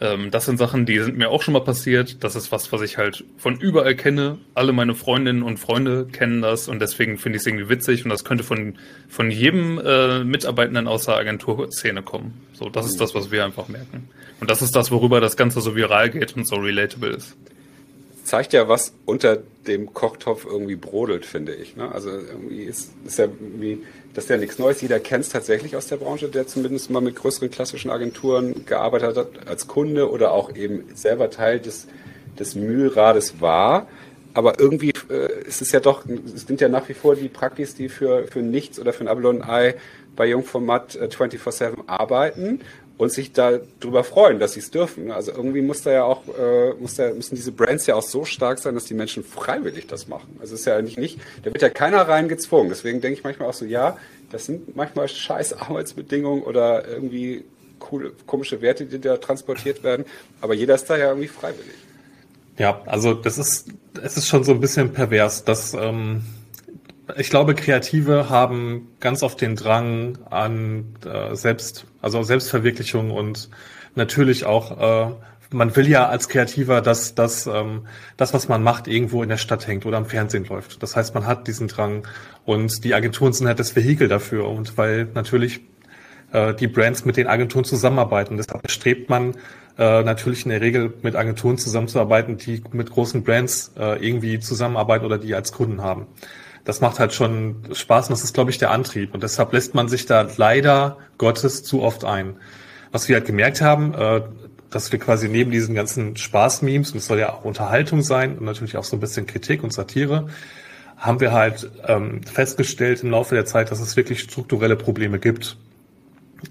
ähm, 0.00 0.30
das 0.30 0.44
sind 0.44 0.58
Sachen, 0.58 0.84
die 0.84 0.98
sind 0.98 1.16
mir 1.16 1.30
auch 1.30 1.42
schon 1.42 1.52
mal 1.52 1.64
passiert. 1.64 2.22
Das 2.22 2.36
ist 2.36 2.52
was, 2.52 2.70
was 2.72 2.82
ich 2.82 2.98
halt 2.98 3.24
von 3.38 3.58
überall 3.58 3.94
kenne. 3.94 4.38
Alle 4.54 4.72
meine 4.72 4.94
Freundinnen 4.94 5.42
und 5.42 5.58
Freunde 5.58 6.06
kennen 6.06 6.42
das 6.42 6.68
und 6.68 6.80
deswegen 6.80 7.16
finde 7.16 7.36
ich 7.36 7.42
es 7.42 7.46
irgendwie 7.46 7.68
witzig 7.68 8.04
und 8.04 8.10
das 8.10 8.24
könnte 8.24 8.44
von, 8.44 8.76
von 9.08 9.30
jedem 9.30 9.78
äh, 9.78 10.22
Mitarbeitenden 10.24 10.86
aus 10.86 11.06
der 11.06 11.16
Agenturszene 11.16 12.02
kommen. 12.02 12.34
So, 12.52 12.68
das 12.68 12.86
ist 12.86 13.00
das, 13.00 13.14
was 13.14 13.30
wir 13.30 13.44
einfach 13.44 13.68
merken. 13.68 14.08
Und 14.40 14.50
das 14.50 14.60
ist 14.60 14.76
das, 14.76 14.90
worüber 14.90 15.20
das 15.20 15.36
Ganze 15.36 15.60
so 15.60 15.74
viral 15.74 16.10
geht 16.10 16.36
und 16.36 16.46
so 16.46 16.56
relatable 16.56 17.10
ist 17.10 17.36
zeigt 18.26 18.52
ja, 18.52 18.68
was 18.68 18.92
unter 19.06 19.38
dem 19.66 19.94
Kochtopf 19.94 20.44
irgendwie 20.44 20.76
brodelt, 20.76 21.24
finde 21.24 21.54
ich. 21.54 21.76
Ne? 21.76 21.90
Also 21.90 22.10
irgendwie 22.10 22.62
ist, 22.62 22.92
ist 23.06 23.18
ja 23.18 23.26
irgendwie, 23.26 23.84
das 24.16 24.24
ist 24.24 24.30
ja 24.30 24.38
nichts 24.38 24.58
Neues. 24.58 24.80
Jeder 24.80 24.98
kennt 24.98 25.24
es 25.24 25.30
tatsächlich 25.30 25.76
aus 25.76 25.88
der 25.88 25.98
Branche, 25.98 26.28
der 26.28 26.46
zumindest 26.46 26.88
mal 26.88 27.02
mit 27.02 27.16
größeren 27.16 27.50
klassischen 27.50 27.90
Agenturen 27.90 28.64
gearbeitet 28.64 29.14
hat, 29.14 29.46
als 29.46 29.66
Kunde 29.66 30.10
oder 30.10 30.32
auch 30.32 30.56
eben 30.56 30.84
selber 30.94 31.28
Teil 31.28 31.60
des, 31.60 31.86
des 32.38 32.54
Mühlrades 32.54 33.42
war. 33.42 33.86
Aber 34.32 34.58
irgendwie 34.58 34.94
äh, 35.10 35.42
ist 35.46 35.60
es 35.60 35.70
ja 35.70 35.80
doch, 35.80 36.06
es 36.34 36.46
sind 36.46 36.62
ja 36.62 36.70
nach 36.70 36.88
wie 36.88 36.94
vor 36.94 37.14
die 37.14 37.28
Praktis, 37.28 37.74
die 37.74 37.90
für, 37.90 38.26
für 38.26 38.38
nichts 38.38 38.80
oder 38.80 38.94
für 38.94 39.04
ein 39.04 39.08
Abelon 39.08 39.42
Ei 39.42 39.74
bei 40.16 40.26
Jungformat 40.26 40.96
äh, 40.96 41.08
24-7 41.08 41.86
arbeiten 41.86 42.60
und 42.98 43.12
sich 43.12 43.32
darüber 43.32 44.04
freuen, 44.04 44.38
dass 44.38 44.54
sie 44.54 44.60
es 44.60 44.70
dürfen. 44.70 45.10
Also 45.10 45.32
irgendwie 45.32 45.60
muss 45.60 45.82
da 45.82 45.92
ja 45.92 46.04
auch, 46.04 46.22
äh, 46.28 46.72
muss 46.74 46.94
da, 46.94 47.12
müssen 47.12 47.34
diese 47.34 47.52
Brands 47.52 47.86
ja 47.86 47.94
auch 47.94 48.02
so 48.02 48.24
stark 48.24 48.58
sein, 48.58 48.74
dass 48.74 48.84
die 48.84 48.94
Menschen 48.94 49.22
freiwillig 49.22 49.86
das 49.86 50.08
machen. 50.08 50.36
Also 50.40 50.54
es 50.54 50.60
ist 50.60 50.66
ja 50.66 50.76
eigentlich 50.76 50.96
nicht, 50.96 51.18
da 51.42 51.52
wird 51.52 51.62
ja 51.62 51.68
keiner 51.68 52.08
reingezwungen. 52.08 52.68
Deswegen 52.70 53.00
denke 53.00 53.18
ich 53.18 53.24
manchmal 53.24 53.48
auch 53.48 53.54
so, 53.54 53.66
ja, 53.66 53.98
das 54.30 54.46
sind 54.46 54.74
manchmal 54.76 55.08
scheiß 55.08 55.54
Arbeitsbedingungen 55.54 56.42
oder 56.42 56.88
irgendwie 56.88 57.44
coole, 57.78 58.12
komische 58.26 58.62
Werte, 58.62 58.86
die 58.86 59.00
da 59.00 59.18
transportiert 59.18 59.82
werden. 59.82 60.06
Aber 60.40 60.54
jeder 60.54 60.74
ist 60.74 60.88
da 60.88 60.96
ja 60.96 61.08
irgendwie 61.08 61.28
freiwillig. 61.28 61.74
Ja, 62.58 62.80
also 62.86 63.12
das 63.12 63.36
ist, 63.36 63.68
es 64.02 64.16
ist 64.16 64.28
schon 64.28 64.42
so 64.42 64.52
ein 64.52 64.60
bisschen 64.60 64.92
pervers, 64.92 65.44
dass 65.44 65.74
ähm, 65.74 66.22
ich 67.16 67.30
glaube, 67.30 67.54
Kreative 67.54 68.28
haben 68.30 68.88
ganz 69.00 69.22
oft 69.22 69.40
den 69.40 69.56
Drang 69.56 70.18
an 70.28 70.96
äh, 71.04 71.34
Selbst, 71.36 71.86
also 72.02 72.22
Selbstverwirklichung 72.22 73.10
und 73.10 73.48
natürlich 73.94 74.44
auch, 74.44 75.08
äh, 75.08 75.12
man 75.52 75.76
will 75.76 75.88
ja 75.88 76.08
als 76.08 76.28
Kreativer, 76.28 76.80
dass, 76.80 77.14
dass 77.14 77.46
ähm, 77.46 77.86
das, 78.16 78.34
was 78.34 78.48
man 78.48 78.62
macht, 78.62 78.88
irgendwo 78.88 79.22
in 79.22 79.28
der 79.28 79.36
Stadt 79.36 79.68
hängt 79.68 79.86
oder 79.86 79.98
am 79.98 80.06
Fernsehen 80.06 80.44
läuft. 80.46 80.82
Das 80.82 80.96
heißt, 80.96 81.14
man 81.14 81.26
hat 81.26 81.46
diesen 81.46 81.68
Drang 81.68 82.06
und 82.44 82.82
die 82.82 82.94
Agenturen 82.94 83.32
sind 83.32 83.46
halt 83.46 83.60
das 83.60 83.76
Vehikel 83.76 84.08
dafür 84.08 84.48
und 84.48 84.76
weil 84.76 85.06
natürlich 85.14 85.60
äh, 86.32 86.54
die 86.54 86.66
Brands 86.66 87.04
mit 87.04 87.16
den 87.16 87.28
Agenturen 87.28 87.64
zusammenarbeiten. 87.64 88.36
Deshalb 88.36 88.68
strebt 88.68 89.08
man 89.08 89.34
äh, 89.78 90.02
natürlich 90.02 90.44
in 90.44 90.50
der 90.50 90.60
Regel 90.60 90.92
mit 91.02 91.14
Agenturen 91.14 91.56
zusammenzuarbeiten, 91.56 92.36
die 92.36 92.64
mit 92.72 92.90
großen 92.90 93.22
Brands 93.22 93.72
äh, 93.78 94.04
irgendwie 94.04 94.40
zusammenarbeiten 94.40 95.04
oder 95.04 95.18
die 95.18 95.36
als 95.36 95.52
Kunden 95.52 95.80
haben 95.80 96.08
das 96.66 96.80
macht 96.80 96.98
halt 96.98 97.14
schon 97.14 97.62
Spaß 97.72 98.08
und 98.08 98.12
das 98.12 98.24
ist, 98.24 98.34
glaube 98.34 98.50
ich, 98.50 98.58
der 98.58 98.72
Antrieb. 98.72 99.14
Und 99.14 99.22
deshalb 99.22 99.52
lässt 99.52 99.74
man 99.74 99.88
sich 99.88 100.04
da 100.04 100.28
leider 100.36 100.98
Gottes 101.16 101.62
zu 101.62 101.80
oft 101.80 102.04
ein. 102.04 102.36
Was 102.90 103.08
wir 103.08 103.16
halt 103.16 103.24
gemerkt 103.24 103.60
haben, 103.62 103.94
äh, 103.94 104.22
dass 104.68 104.90
wir 104.90 104.98
quasi 104.98 105.28
neben 105.28 105.52
diesen 105.52 105.76
ganzen 105.76 106.16
Spaß-Memes, 106.16 106.90
und 106.90 106.98
es 106.98 107.06
soll 107.06 107.20
ja 107.20 107.32
auch 107.32 107.44
Unterhaltung 107.44 108.02
sein 108.02 108.36
und 108.36 108.44
natürlich 108.44 108.76
auch 108.76 108.84
so 108.84 108.96
ein 108.96 109.00
bisschen 109.00 109.26
Kritik 109.26 109.62
und 109.62 109.72
Satire, 109.72 110.26
haben 110.96 111.20
wir 111.20 111.32
halt 111.32 111.70
ähm, 111.86 112.22
festgestellt 112.24 113.04
im 113.04 113.12
Laufe 113.12 113.36
der 113.36 113.46
Zeit, 113.46 113.70
dass 113.70 113.78
es 113.78 113.96
wirklich 113.96 114.20
strukturelle 114.20 114.74
Probleme 114.74 115.20
gibt. 115.20 115.56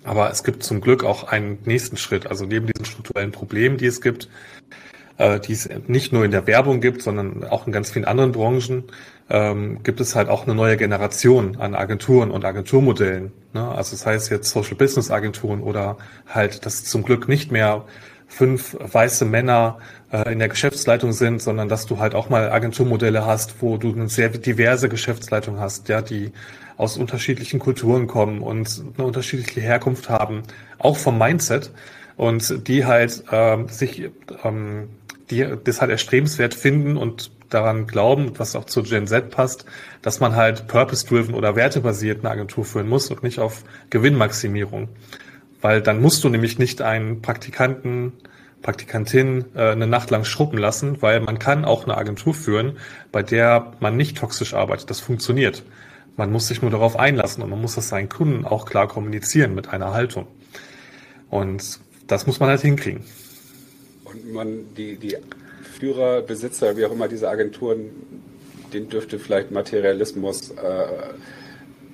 Aber 0.06 0.32
es 0.32 0.46
gibt 0.46 0.64
zum 0.64 0.80
Glück 0.80 1.04
auch 1.04 1.26
einen 1.26 1.58
nächsten 1.66 1.98
Schritt. 1.98 2.26
Also 2.26 2.46
neben 2.46 2.68
diesen 2.68 2.86
strukturellen 2.86 3.34
Problemen, 3.34 3.78
die 3.78 3.88
es 3.88 4.00
gibt, 4.00 4.30
äh, 5.18 5.40
die 5.40 5.54
es 5.54 5.70
nicht 5.88 6.14
nur 6.14 6.26
in 6.26 6.32
der 6.32 6.48
Werbung 6.48 6.82
gibt, 6.82 7.02
sondern 7.02 7.44
auch 7.46 7.68
in 7.68 7.74
ganz 7.74 7.92
vielen 7.92 8.06
anderen 8.06 8.32
Branchen, 8.32 8.84
ähm, 9.30 9.82
gibt 9.84 10.00
es 10.02 10.16
halt 10.16 10.30
auch 10.30 10.46
eine 10.46 10.56
neue 10.56 10.78
Generation 10.78 11.58
an 11.58 11.76
Agenturen 11.76 12.32
und 12.32 12.46
Agenturmodellen. 12.46 13.32
Ne? 13.54 13.68
Also 13.68 13.92
das 13.92 14.06
heißt 14.06 14.30
jetzt 14.30 14.50
Social 14.50 14.76
Business 14.76 15.10
Agenturen 15.10 15.62
oder 15.62 15.98
halt, 16.28 16.66
dass 16.66 16.84
zum 16.84 17.04
Glück 17.04 17.28
nicht 17.28 17.52
mehr 17.52 17.86
fünf 18.28 18.76
weiße 18.80 19.26
Männer 19.26 19.80
äh, 20.12 20.32
in 20.32 20.40
der 20.40 20.50
Geschäftsleitung 20.50 21.12
sind, 21.12 21.42
sondern 21.42 21.70
dass 21.70 21.86
du 21.86 22.00
halt 22.00 22.16
auch 22.16 22.30
mal 22.30 22.52
Agenturmodelle 22.52 23.26
hast, 23.26 23.62
wo 23.62 23.78
du 23.78 23.94
eine 23.94 24.10
sehr 24.10 24.30
diverse 24.30 24.90
Geschäftsleitung 24.90 25.60
hast, 25.60 25.90
ja, 25.90 26.02
die 26.02 26.32
aus 26.78 26.98
unterschiedlichen 26.98 27.60
Kulturen 27.60 28.08
kommen 28.08 28.42
und 28.42 28.84
eine 28.98 29.08
unterschiedliche 29.08 29.62
Herkunft 29.62 30.10
haben, 30.10 30.44
auch 30.78 30.98
vom 30.98 31.18
Mindset 31.18 31.72
und 32.18 32.68
die 32.68 32.86
halt 32.86 33.24
ähm, 33.32 33.70
sich 33.70 34.10
ähm, 34.44 34.90
die 35.30 35.46
das 35.64 35.82
halt 35.82 35.92
erstrebenswert 35.92 36.54
finden 36.54 36.98
und 36.98 37.32
daran 37.50 37.88
glauben, 37.88 38.34
was 38.38 38.56
auch 38.56 38.66
zur 38.66 38.84
Gen 38.84 39.08
Z 39.08 39.30
passt, 39.32 39.66
dass 40.02 40.20
man 40.20 40.36
halt 40.36 40.68
purpose-driven 40.68 41.34
oder 41.34 41.56
wertebasiert 41.56 42.20
eine 42.20 42.32
Agentur 42.32 42.66
führen 42.66 42.88
muss 42.88 43.10
und 43.10 43.24
nicht 43.24 43.40
auf 43.40 43.64
Gewinnmaximierung. 43.90 44.90
Weil 45.62 45.82
dann 45.82 46.02
musst 46.02 46.24
du 46.24 46.30
nämlich 46.30 46.60
nicht 46.60 46.82
einen 46.82 47.22
Praktikanten, 47.22 48.14
Praktikantin 48.62 49.46
äh, 49.56 49.72
eine 49.72 49.88
Nacht 49.88 50.10
lang 50.10 50.26
schrubben 50.26 50.58
lassen, 50.58 51.02
weil 51.02 51.20
man 51.22 51.40
kann 51.40 51.66
auch 51.66 51.84
eine 51.84 51.98
Agentur 51.98 52.34
führen, 52.34 52.78
bei 53.12 53.24
der 53.24 53.74
man 53.80 53.96
nicht 53.96 54.18
toxisch 54.18 54.54
arbeitet. 54.54 54.90
Das 54.90 55.00
funktioniert. 55.00 55.64
Man 56.18 56.32
muss 56.32 56.48
sich 56.48 56.62
nur 56.62 56.72
darauf 56.72 56.98
einlassen 56.98 57.44
und 57.44 57.50
man 57.50 57.62
muss 57.62 57.76
das 57.76 57.90
seinen 57.90 58.10
Kunden 58.10 58.46
auch 58.46 58.66
klar 58.66 58.88
kommunizieren 58.88 59.54
mit 59.54 59.70
einer 59.70 59.94
Haltung. 59.94 60.28
Und 61.30 61.80
das 62.08 62.26
muss 62.28 62.40
man 62.40 62.50
halt 62.50 62.62
hinkriegen. 62.62 63.04
Und 64.06 64.34
man, 64.34 64.74
die, 64.76 64.96
die 64.96 65.18
Führer, 65.80 66.22
Besitzer, 66.22 66.78
wie 66.78 66.86
auch 66.86 66.92
immer 66.92 67.08
diese 67.08 67.30
Agenturen, 67.30 67.90
denen 68.74 68.90
dürfte 68.90 69.20
vielleicht 69.20 69.52
Materialismus, 69.52 70.52
äh, 70.52 70.86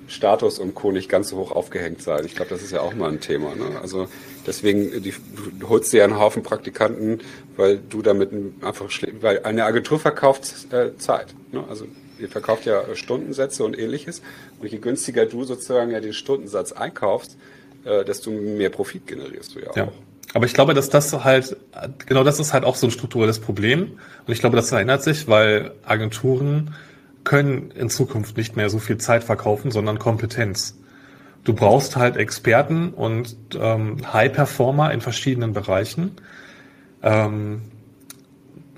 Status 0.06 0.58
und 0.58 0.74
Co. 0.74 0.92
nicht 0.92 1.08
ganz 1.08 1.30
so 1.30 1.38
hoch 1.38 1.52
aufgehängt 1.52 2.02
sein. 2.02 2.24
Ich 2.26 2.34
glaube, 2.34 2.50
das 2.50 2.62
ist 2.62 2.70
ja 2.70 2.80
auch 2.80 2.94
mal 2.94 3.10
ein 3.10 3.20
Thema. 3.20 3.54
Ne? 3.54 3.80
Also 3.80 4.08
deswegen, 4.46 5.02
die, 5.02 5.14
du 5.58 5.68
holst 5.68 5.92
dir 5.92 6.04
einen 6.04 6.18
Haufen 6.18 6.42
Praktikanten, 6.42 7.20
weil 7.56 7.78
du 7.78 8.02
damit 8.02 8.30
einfach, 8.62 8.90
weil 9.20 9.42
eine 9.44 9.64
Agentur 9.64 9.98
verkauft 9.98 10.72
äh, 10.72 10.96
Zeit. 10.98 11.34
Ne? 11.50 11.64
Also 11.68 11.86
ihr 12.18 12.28
verkauft 12.28 12.66
ja 12.66 12.94
Stundensätze 12.94 13.64
und 13.64 13.78
ähnliches. 13.78 14.22
Und 14.60 14.70
je 14.70 14.78
günstiger 14.78 15.24
du 15.24 15.44
sozusagen 15.44 15.90
ja 15.90 16.00
den 16.00 16.12
Stundensatz 16.12 16.72
einkaufst, 16.72 17.38
äh, 17.84 18.04
desto 18.04 18.30
mehr 18.30 18.70
Profit 18.70 19.06
generierst 19.06 19.54
du 19.54 19.60
ja, 19.60 19.70
ja. 19.74 19.92
Aber 20.34 20.46
ich 20.46 20.54
glaube, 20.54 20.74
dass 20.74 20.88
das 20.88 21.12
halt, 21.24 21.56
genau 22.06 22.24
das 22.24 22.40
ist 22.40 22.52
halt 22.52 22.64
auch 22.64 22.76
so 22.76 22.86
ein 22.86 22.90
strukturelles 22.90 23.38
Problem. 23.38 23.98
Und 24.26 24.32
ich 24.32 24.40
glaube, 24.40 24.56
das 24.56 24.70
verändert 24.70 25.02
sich, 25.02 25.28
weil 25.28 25.72
Agenturen 25.84 26.74
können 27.24 27.70
in 27.70 27.90
Zukunft 27.90 28.36
nicht 28.36 28.56
mehr 28.56 28.70
so 28.70 28.78
viel 28.78 28.98
Zeit 28.98 29.24
verkaufen, 29.24 29.70
sondern 29.70 29.98
Kompetenz. 29.98 30.76
Du 31.44 31.54
brauchst 31.54 31.96
halt 31.96 32.16
Experten 32.16 32.90
und 32.90 33.36
ähm, 33.58 33.96
High-Performer 34.12 34.92
in 34.92 35.00
verschiedenen 35.00 35.52
Bereichen. 35.52 36.12
Ähm, 37.02 37.62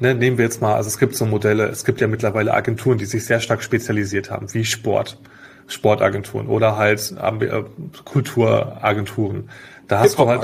ne, 0.01 0.15
nehmen 0.15 0.39
wir 0.39 0.45
jetzt 0.45 0.61
mal, 0.61 0.75
also 0.75 0.89
es 0.89 0.99
gibt 0.99 1.15
so 1.15 1.27
Modelle, 1.27 1.67
es 1.69 1.85
gibt 1.85 2.01
ja 2.01 2.07
mittlerweile 2.07 2.55
Agenturen, 2.55 2.99
die 2.99 3.05
sich 3.05 3.25
sehr 3.27 3.41
stark 3.41 3.63
spezialisiert 3.63 4.31
haben, 4.31 4.53
wie 4.55 4.65
Sport, 4.65 5.19
Sportagenturen 5.67 6.47
oder 6.47 6.77
halt 6.77 7.15
äh, 7.19 7.63
Kulturagenturen. 8.05 9.51
Da 9.89 10.01
hast 10.01 10.19
du 10.19 10.27
halt 10.27 10.43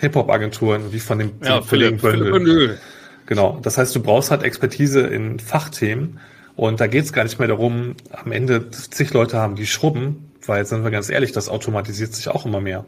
Hip-Hop-Agenturen, 0.00 0.92
wie 0.92 1.00
von 1.00 1.18
dem 1.18 1.32
ja, 1.42 1.60
Kollegen 1.60 1.98
Böndel. 1.98 2.78
Genau. 3.26 3.58
Das 3.62 3.78
heißt, 3.78 3.94
du 3.94 4.00
brauchst 4.00 4.30
halt 4.30 4.42
Expertise 4.42 5.00
in 5.00 5.38
Fachthemen 5.38 6.18
und 6.56 6.80
da 6.80 6.86
geht 6.86 7.04
es 7.04 7.12
gar 7.12 7.22
nicht 7.24 7.38
mehr 7.38 7.48
darum, 7.48 7.94
am 8.10 8.32
Ende 8.32 8.70
zig 8.70 9.12
Leute 9.12 9.38
haben, 9.38 9.54
die 9.54 9.66
schrubben, 9.66 10.32
weil, 10.44 10.66
sind 10.66 10.84
wir 10.84 10.90
ganz 10.90 11.08
ehrlich, 11.08 11.32
das 11.32 11.48
automatisiert 11.48 12.14
sich 12.14 12.28
auch 12.28 12.44
immer 12.44 12.60
mehr. 12.60 12.84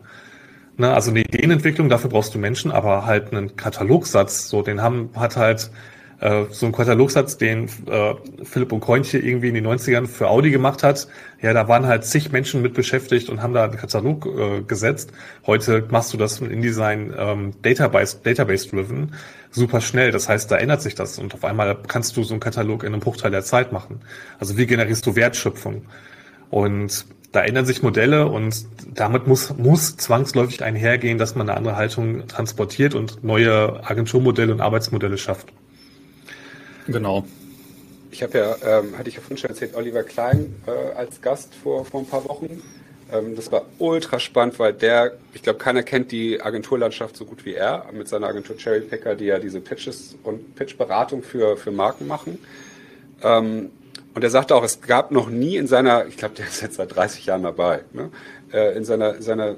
Ne, 0.76 0.92
also 0.92 1.10
eine 1.10 1.20
Ideenentwicklung, 1.20 1.88
dafür 1.88 2.10
brauchst 2.10 2.34
du 2.34 2.38
Menschen, 2.38 2.72
aber 2.72 3.06
halt 3.06 3.32
einen 3.32 3.54
Katalogsatz, 3.54 4.48
so 4.48 4.62
den 4.62 4.82
haben, 4.82 5.10
hat 5.14 5.36
halt 5.36 5.70
äh, 6.24 6.46
so 6.50 6.64
ein 6.64 6.72
Katalogsatz, 6.72 7.36
den 7.36 7.68
äh, 7.86 8.14
Philipp 8.44 8.72
und 8.72 8.80
Koinche 8.80 9.18
irgendwie 9.18 9.48
in 9.48 9.54
den 9.54 9.66
90ern 9.66 10.06
für 10.06 10.28
Audi 10.28 10.50
gemacht 10.50 10.82
hat. 10.82 11.06
Ja, 11.42 11.52
da 11.52 11.68
waren 11.68 11.86
halt 11.86 12.04
zig 12.04 12.32
Menschen 12.32 12.62
mit 12.62 12.72
beschäftigt 12.72 13.28
und 13.28 13.42
haben 13.42 13.52
da 13.52 13.64
einen 13.64 13.76
Katalog 13.76 14.26
äh, 14.26 14.62
gesetzt. 14.62 15.12
Heute 15.46 15.86
machst 15.90 16.14
du 16.14 16.16
das 16.16 16.40
mit 16.40 16.50
InDesign 16.50 17.12
ähm, 17.16 17.52
Database, 17.60 18.16
Database-driven 18.24 19.12
super 19.50 19.82
schnell. 19.82 20.12
Das 20.12 20.28
heißt, 20.28 20.50
da 20.50 20.56
ändert 20.56 20.80
sich 20.80 20.94
das 20.94 21.18
und 21.18 21.34
auf 21.34 21.44
einmal 21.44 21.76
kannst 21.86 22.16
du 22.16 22.22
so 22.22 22.32
einen 22.32 22.40
Katalog 22.40 22.84
in 22.84 22.94
einem 22.94 23.00
Bruchteil 23.00 23.30
der 23.30 23.44
Zeit 23.44 23.70
machen. 23.70 24.00
Also 24.40 24.56
wie 24.56 24.66
generierst 24.66 25.04
du 25.04 25.16
Wertschöpfung? 25.16 25.84
Und 26.48 27.04
da 27.32 27.42
ändern 27.42 27.66
sich 27.66 27.82
Modelle 27.82 28.28
und 28.28 28.64
damit 28.94 29.26
muss, 29.26 29.54
muss 29.58 29.98
zwangsläufig 29.98 30.64
einhergehen, 30.64 31.18
dass 31.18 31.34
man 31.34 31.50
eine 31.50 31.58
andere 31.58 31.76
Haltung 31.76 32.26
transportiert 32.28 32.94
und 32.94 33.22
neue 33.24 33.84
Agenturmodelle 33.84 34.52
und 34.52 34.62
Arbeitsmodelle 34.62 35.18
schafft. 35.18 35.52
Genau. 36.86 37.24
Ich 38.10 38.22
habe 38.22 38.38
ja, 38.38 38.56
ähm, 38.78 38.96
hatte 38.96 39.08
ich 39.08 39.16
ja 39.16 39.20
vorhin 39.20 39.38
schon 39.38 39.50
erzählt, 39.50 39.74
Oliver 39.74 40.02
Klein 40.02 40.54
äh, 40.66 40.96
als 40.96 41.20
Gast 41.20 41.54
vor, 41.54 41.84
vor 41.84 42.00
ein 42.00 42.06
paar 42.06 42.24
Wochen. 42.28 42.62
Ähm, 43.12 43.34
das 43.36 43.50
war 43.50 43.64
ultra 43.78 44.18
spannend, 44.18 44.58
weil 44.58 44.72
der, 44.72 45.14
ich 45.32 45.42
glaube, 45.42 45.58
keiner 45.58 45.82
kennt 45.82 46.12
die 46.12 46.40
Agenturlandschaft 46.40 47.16
so 47.16 47.24
gut 47.24 47.44
wie 47.44 47.54
er, 47.54 47.86
mit 47.92 48.08
seiner 48.08 48.28
Agentur 48.28 48.56
Cherry 48.56 48.80
Picker, 48.80 49.14
die 49.14 49.26
ja 49.26 49.38
diese 49.38 49.60
Pitches 49.60 50.16
und 50.22 50.54
Pitchberatung 50.54 51.22
für, 51.22 51.56
für 51.56 51.70
Marken 51.70 52.06
machen. 52.06 52.38
Ähm, 53.22 53.70
und 54.14 54.22
er 54.22 54.30
sagte 54.30 54.54
auch, 54.54 54.62
es 54.62 54.80
gab 54.80 55.10
noch 55.10 55.28
nie 55.28 55.56
in 55.56 55.66
seiner, 55.66 56.06
ich 56.06 56.16
glaube, 56.16 56.34
der 56.36 56.46
ist 56.46 56.62
jetzt 56.62 56.76
seit 56.76 56.94
30 56.94 57.26
Jahren 57.26 57.42
dabei, 57.42 57.80
ne, 57.92 58.10
äh, 58.52 58.76
in 58.76 58.84
seiner, 58.84 59.20
seiner 59.20 59.56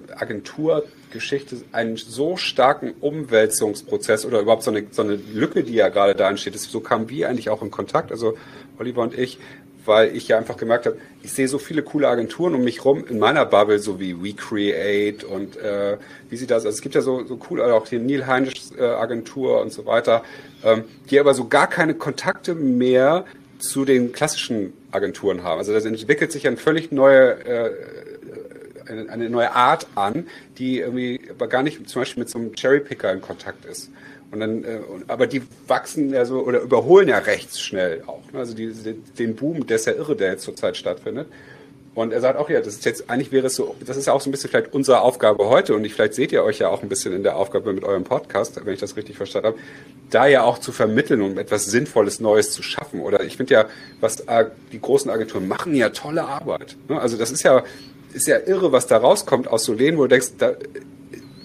Agenturgeschichte 1.06 1.56
einen 1.72 1.96
so 1.96 2.36
starken 2.36 2.94
Umwälzungsprozess 3.00 4.24
oder 4.24 4.40
überhaupt 4.40 4.62
so 4.62 4.70
eine, 4.70 4.86
so 4.90 5.02
eine 5.02 5.16
Lücke, 5.16 5.62
die 5.62 5.74
ja 5.74 5.88
gerade 5.88 6.14
da 6.14 6.28
entsteht. 6.28 6.58
so 6.58 6.80
kamen 6.80 7.08
wir 7.08 7.28
eigentlich 7.28 7.50
auch 7.50 7.62
in 7.62 7.70
Kontakt, 7.70 8.10
also 8.10 8.36
Oliver 8.78 9.02
und 9.02 9.16
ich, 9.16 9.38
weil 9.84 10.16
ich 10.16 10.28
ja 10.28 10.36
einfach 10.36 10.56
gemerkt 10.56 10.86
habe, 10.86 10.96
ich 11.22 11.32
sehe 11.32 11.46
so 11.46 11.58
viele 11.58 11.82
coole 11.82 12.08
Agenturen 12.08 12.54
um 12.54 12.64
mich 12.64 12.84
rum 12.84 13.04
in 13.08 13.18
meiner 13.18 13.46
Bubble, 13.46 13.78
so 13.78 14.00
wie 14.00 14.20
WeCreate 14.20 15.26
und 15.26 15.56
äh, 15.56 15.96
wie 16.28 16.36
sieht 16.36 16.50
das, 16.50 16.64
also 16.64 16.74
es 16.74 16.82
gibt 16.82 16.94
ja 16.94 17.02
so, 17.02 17.24
so 17.24 17.38
cool, 17.48 17.60
auch 17.62 17.86
die 17.86 17.98
Neil 17.98 18.26
Heinrich 18.26 18.72
äh, 18.76 18.82
Agentur 18.82 19.60
und 19.60 19.72
so 19.72 19.86
weiter, 19.86 20.24
ähm, 20.64 20.84
die 21.08 21.20
aber 21.20 21.34
so 21.34 21.46
gar 21.46 21.68
keine 21.68 21.94
Kontakte 21.94 22.54
mehr 22.54 23.24
zu 23.58 23.84
den 23.84 24.12
klassischen 24.12 24.74
Agenturen 24.90 25.42
haben. 25.42 25.58
Also 25.58 25.72
das 25.72 25.84
entwickelt 25.84 26.30
sich 26.32 26.46
ein 26.46 26.56
völlig 26.56 26.92
neue 26.92 27.44
äh, 27.44 27.70
eine, 28.88 29.30
neue 29.30 29.52
Art 29.54 29.86
an, 29.94 30.26
die 30.58 30.78
irgendwie 30.80 31.20
aber 31.30 31.48
gar 31.48 31.62
nicht 31.62 31.88
zum 31.88 32.02
Beispiel 32.02 32.22
mit 32.22 32.30
so 32.30 32.38
einem 32.38 32.54
Cherrypicker 32.54 33.12
in 33.12 33.20
Kontakt 33.20 33.64
ist. 33.64 33.90
Und 34.30 34.40
dann, 34.40 34.64
äh, 34.64 34.80
aber 35.06 35.26
die 35.26 35.42
wachsen 35.68 36.10
ja 36.10 36.24
so 36.24 36.40
oder 36.40 36.60
überholen 36.60 37.08
ja 37.08 37.18
recht 37.18 37.58
schnell 37.58 38.02
auch. 38.06 38.22
Ne? 38.32 38.40
Also 38.40 38.54
die, 38.54 38.72
den 39.18 39.36
Boom, 39.36 39.66
der 39.66 39.76
ist 39.76 39.86
ja 39.86 39.92
irre, 39.92 40.16
der 40.16 40.32
jetzt 40.32 40.42
zurzeit 40.42 40.76
stattfindet. 40.76 41.28
Und 41.96 42.12
er 42.12 42.20
sagt 42.20 42.38
auch, 42.38 42.50
ja, 42.50 42.60
das 42.60 42.74
ist 42.74 42.84
jetzt, 42.84 43.08
eigentlich 43.08 43.32
wäre 43.32 43.46
es 43.46 43.54
so, 43.54 43.74
das 43.82 43.96
ist 43.96 44.04
ja 44.04 44.12
auch 44.12 44.20
so 44.20 44.28
ein 44.28 44.30
bisschen 44.30 44.50
vielleicht 44.50 44.74
unsere 44.74 45.00
Aufgabe 45.00 45.48
heute 45.48 45.74
und 45.74 45.82
ich, 45.82 45.94
vielleicht 45.94 46.12
seht 46.12 46.30
ihr 46.30 46.44
euch 46.44 46.58
ja 46.58 46.68
auch 46.68 46.82
ein 46.82 46.90
bisschen 46.90 47.14
in 47.14 47.22
der 47.22 47.36
Aufgabe 47.36 47.72
mit 47.72 47.84
eurem 47.84 48.04
Podcast, 48.04 48.60
wenn 48.62 48.74
ich 48.74 48.80
das 48.80 48.98
richtig 48.98 49.16
verstanden 49.16 49.46
habe, 49.46 49.58
da 50.10 50.26
ja 50.26 50.42
auch 50.42 50.58
zu 50.58 50.72
vermitteln 50.72 51.22
und 51.22 51.38
etwas 51.38 51.64
Sinnvolles 51.64 52.20
Neues 52.20 52.50
zu 52.50 52.62
schaffen. 52.62 53.00
Oder 53.00 53.24
ich 53.24 53.38
finde 53.38 53.54
ja, 53.54 53.64
was 54.00 54.22
die 54.72 54.80
großen 54.80 55.10
Agenturen 55.10 55.48
machen, 55.48 55.74
ja 55.74 55.88
tolle 55.88 56.24
Arbeit. 56.24 56.76
Ne? 56.90 57.00
Also 57.00 57.16
das 57.16 57.30
ist 57.30 57.44
ja, 57.44 57.64
ist 58.16 58.26
ja 58.26 58.38
irre, 58.38 58.72
was 58.72 58.86
da 58.86 58.96
rauskommt 58.96 59.48
aus 59.48 59.64
so 59.64 59.72
Läden, 59.72 59.98
wo 59.98 60.02
du 60.02 60.08
denkst, 60.08 60.32
da, 60.38 60.54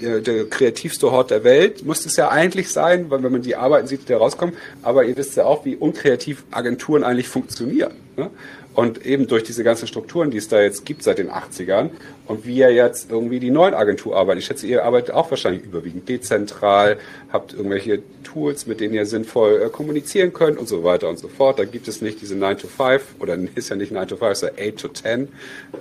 der, 0.01 0.19
der 0.21 0.45
kreativste 0.45 1.11
Hort 1.11 1.31
der 1.31 1.43
Welt 1.43 1.85
muss 1.85 2.05
es 2.05 2.15
ja 2.15 2.29
eigentlich 2.29 2.69
sein, 2.69 3.09
weil 3.09 3.21
wenn 3.23 3.31
man 3.31 3.41
die 3.41 3.55
Arbeiten 3.55 3.87
sieht, 3.87 4.03
die 4.03 4.13
da 4.13 4.17
rauskommen. 4.17 4.55
Aber 4.81 5.05
ihr 5.05 5.15
wisst 5.15 5.35
ja 5.35 5.45
auch, 5.45 5.65
wie 5.65 5.75
unkreativ 5.75 6.43
Agenturen 6.51 7.03
eigentlich 7.03 7.27
funktionieren. 7.27 7.93
Ne? 8.17 8.31
Und 8.73 9.05
eben 9.05 9.27
durch 9.27 9.43
diese 9.43 9.63
ganzen 9.63 9.87
Strukturen, 9.87 10.31
die 10.31 10.37
es 10.37 10.47
da 10.47 10.61
jetzt 10.61 10.85
gibt 10.85 11.03
seit 11.03 11.17
den 11.17 11.29
80ern 11.29 11.89
und 12.31 12.45
wie 12.45 12.59
ihr 12.59 12.71
jetzt 12.71 13.11
irgendwie 13.11 13.41
die 13.41 13.51
neuen 13.51 13.73
Agentur 13.73 14.15
arbeitet. 14.15 14.39
Ich 14.39 14.45
schätze, 14.45 14.65
ihr 14.65 14.85
arbeitet 14.85 15.13
auch 15.13 15.29
wahrscheinlich 15.29 15.65
überwiegend 15.65 16.07
dezentral, 16.07 16.97
habt 17.29 17.53
irgendwelche 17.53 18.01
Tools, 18.23 18.67
mit 18.67 18.79
denen 18.79 18.93
ihr 18.93 19.05
sinnvoll 19.05 19.63
äh, 19.63 19.69
kommunizieren 19.69 20.31
könnt 20.31 20.57
und 20.57 20.69
so 20.69 20.85
weiter 20.85 21.09
und 21.09 21.19
so 21.19 21.27
fort. 21.27 21.59
Da 21.59 21.65
gibt 21.65 21.89
es 21.89 22.01
nicht 22.01 22.21
diese 22.21 22.37
9 22.37 22.57
to 22.57 22.67
5 22.67 23.15
oder 23.19 23.37
ist 23.55 23.69
ja 23.69 23.75
nicht 23.75 23.91
9 23.91 24.07
to 24.07 24.15
5, 24.15 24.37
sondern 24.37 24.65
8 24.65 24.77
to 24.77 24.87
10 24.87 25.27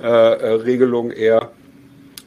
äh, 0.02 0.06
äh, 0.06 0.46
Regelung 0.54 1.12
eher. 1.12 1.52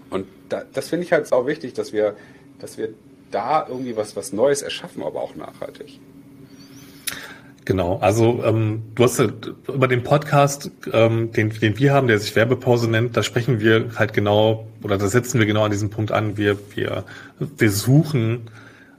Und 0.10 0.26
da, 0.48 0.64
das 0.74 0.88
finde 0.88 1.06
ich 1.06 1.12
halt 1.12 1.30
auch 1.34 1.46
wichtig, 1.46 1.74
dass 1.74 1.92
wir, 1.92 2.16
dass 2.60 2.78
wir 2.78 2.94
da 3.30 3.68
irgendwie 3.68 3.98
was, 3.98 4.16
was 4.16 4.32
Neues 4.32 4.62
erschaffen, 4.62 5.04
aber 5.04 5.22
auch 5.22 5.36
nachhaltig. 5.36 6.00
Genau, 7.66 7.98
also 8.00 8.44
ähm, 8.44 8.84
du 8.94 9.04
hast 9.04 9.20
über 9.20 9.88
den 9.88 10.04
Podcast, 10.04 10.70
ähm, 10.92 11.32
den, 11.32 11.50
den 11.50 11.78
wir 11.78 11.94
haben, 11.94 12.08
der 12.08 12.20
sich 12.20 12.36
Werbepause 12.36 12.90
nennt, 12.90 13.16
da 13.16 13.24
sprechen 13.24 13.62
wir 13.62 13.92
halt 13.96 14.12
genau 14.12 14.68
oder 14.82 14.98
da 14.98 15.08
setzen 15.08 15.40
wir 15.40 15.46
genau 15.46 15.64
an 15.64 15.72
diesem 15.72 15.90
Punkt 15.90 16.12
an. 16.12 16.36
Wir 16.36 16.58
wir 16.76 17.06
wir 17.40 17.72
suchen 17.72 18.50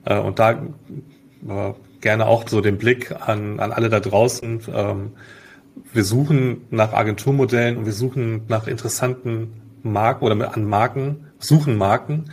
äh, 0.06 0.18
und 0.18 0.38
da 0.38 0.52
äh, 0.52 1.72
gerne 2.00 2.26
auch 2.26 2.48
so 2.48 2.62
den 2.62 2.78
Blick 2.78 3.12
an 3.12 3.60
an 3.60 3.70
alle 3.70 3.90
da 3.90 4.00
draußen. 4.00 4.60
Ähm, 4.72 5.10
wir 5.92 6.04
suchen 6.04 6.62
nach 6.70 6.94
Agenturmodellen 6.94 7.76
und 7.76 7.84
wir 7.84 7.92
suchen 7.92 8.42
nach 8.48 8.66
interessanten 8.66 9.60
Marken 9.82 10.24
oder 10.24 10.54
an 10.54 10.64
Marken, 10.64 11.26
suchen 11.38 11.76
Marken, 11.76 12.30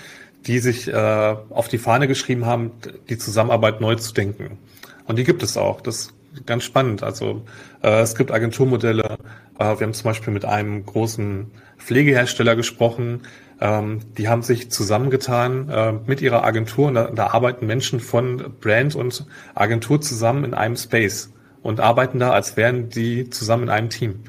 die 0.48 0.60
sich 0.60 0.88
äh, 0.88 1.36
auf 1.50 1.68
die 1.68 1.78
Fahne 1.78 2.08
geschrieben 2.08 2.46
haben, 2.46 2.72
die 3.10 3.18
Zusammenarbeit 3.18 3.82
neu 3.82 3.96
zu 3.96 4.14
denken. 4.14 4.60
Und 5.06 5.18
die 5.18 5.26
gibt 5.26 5.44
es 5.44 5.58
auch. 5.58 5.82
Das 5.82 6.14
ganz 6.46 6.64
spannend. 6.64 7.04
Also 7.04 7.44
äh, 7.84 8.02
es 8.02 8.16
gibt 8.16 8.32
Agenturmodelle. 8.32 9.18
Äh, 9.60 9.80
wir 9.80 9.82
haben 9.82 9.94
zum 9.94 10.06
Beispiel 10.06 10.34
mit 10.34 10.46
einem 10.46 10.86
großen 10.86 11.52
Pflegehersteller 11.78 12.56
gesprochen. 12.56 13.22
Ähm, 13.60 14.00
die 14.18 14.28
haben 14.28 14.42
sich 14.42 14.72
zusammengetan 14.72 15.70
äh, 15.70 15.94
mit 16.06 16.22
ihrer 16.22 16.44
Agentur 16.44 16.88
und 16.88 16.96
da, 16.96 17.06
da 17.06 17.28
arbeiten 17.28 17.68
Menschen 17.68 18.00
von 18.00 18.56
Brand 18.60 18.96
und 18.96 19.26
Agentur 19.54 20.02
zusammen 20.02 20.44
in 20.44 20.54
einem 20.54 20.76
Space 20.76 21.32
und 21.62 21.80
arbeiten 21.80 22.20
da, 22.20 22.32
als 22.32 22.58
wären 22.58 22.90
die 22.90 23.30
zusammen 23.30 23.64
in 23.64 23.70
einem 23.70 23.90
Team. 23.90 24.24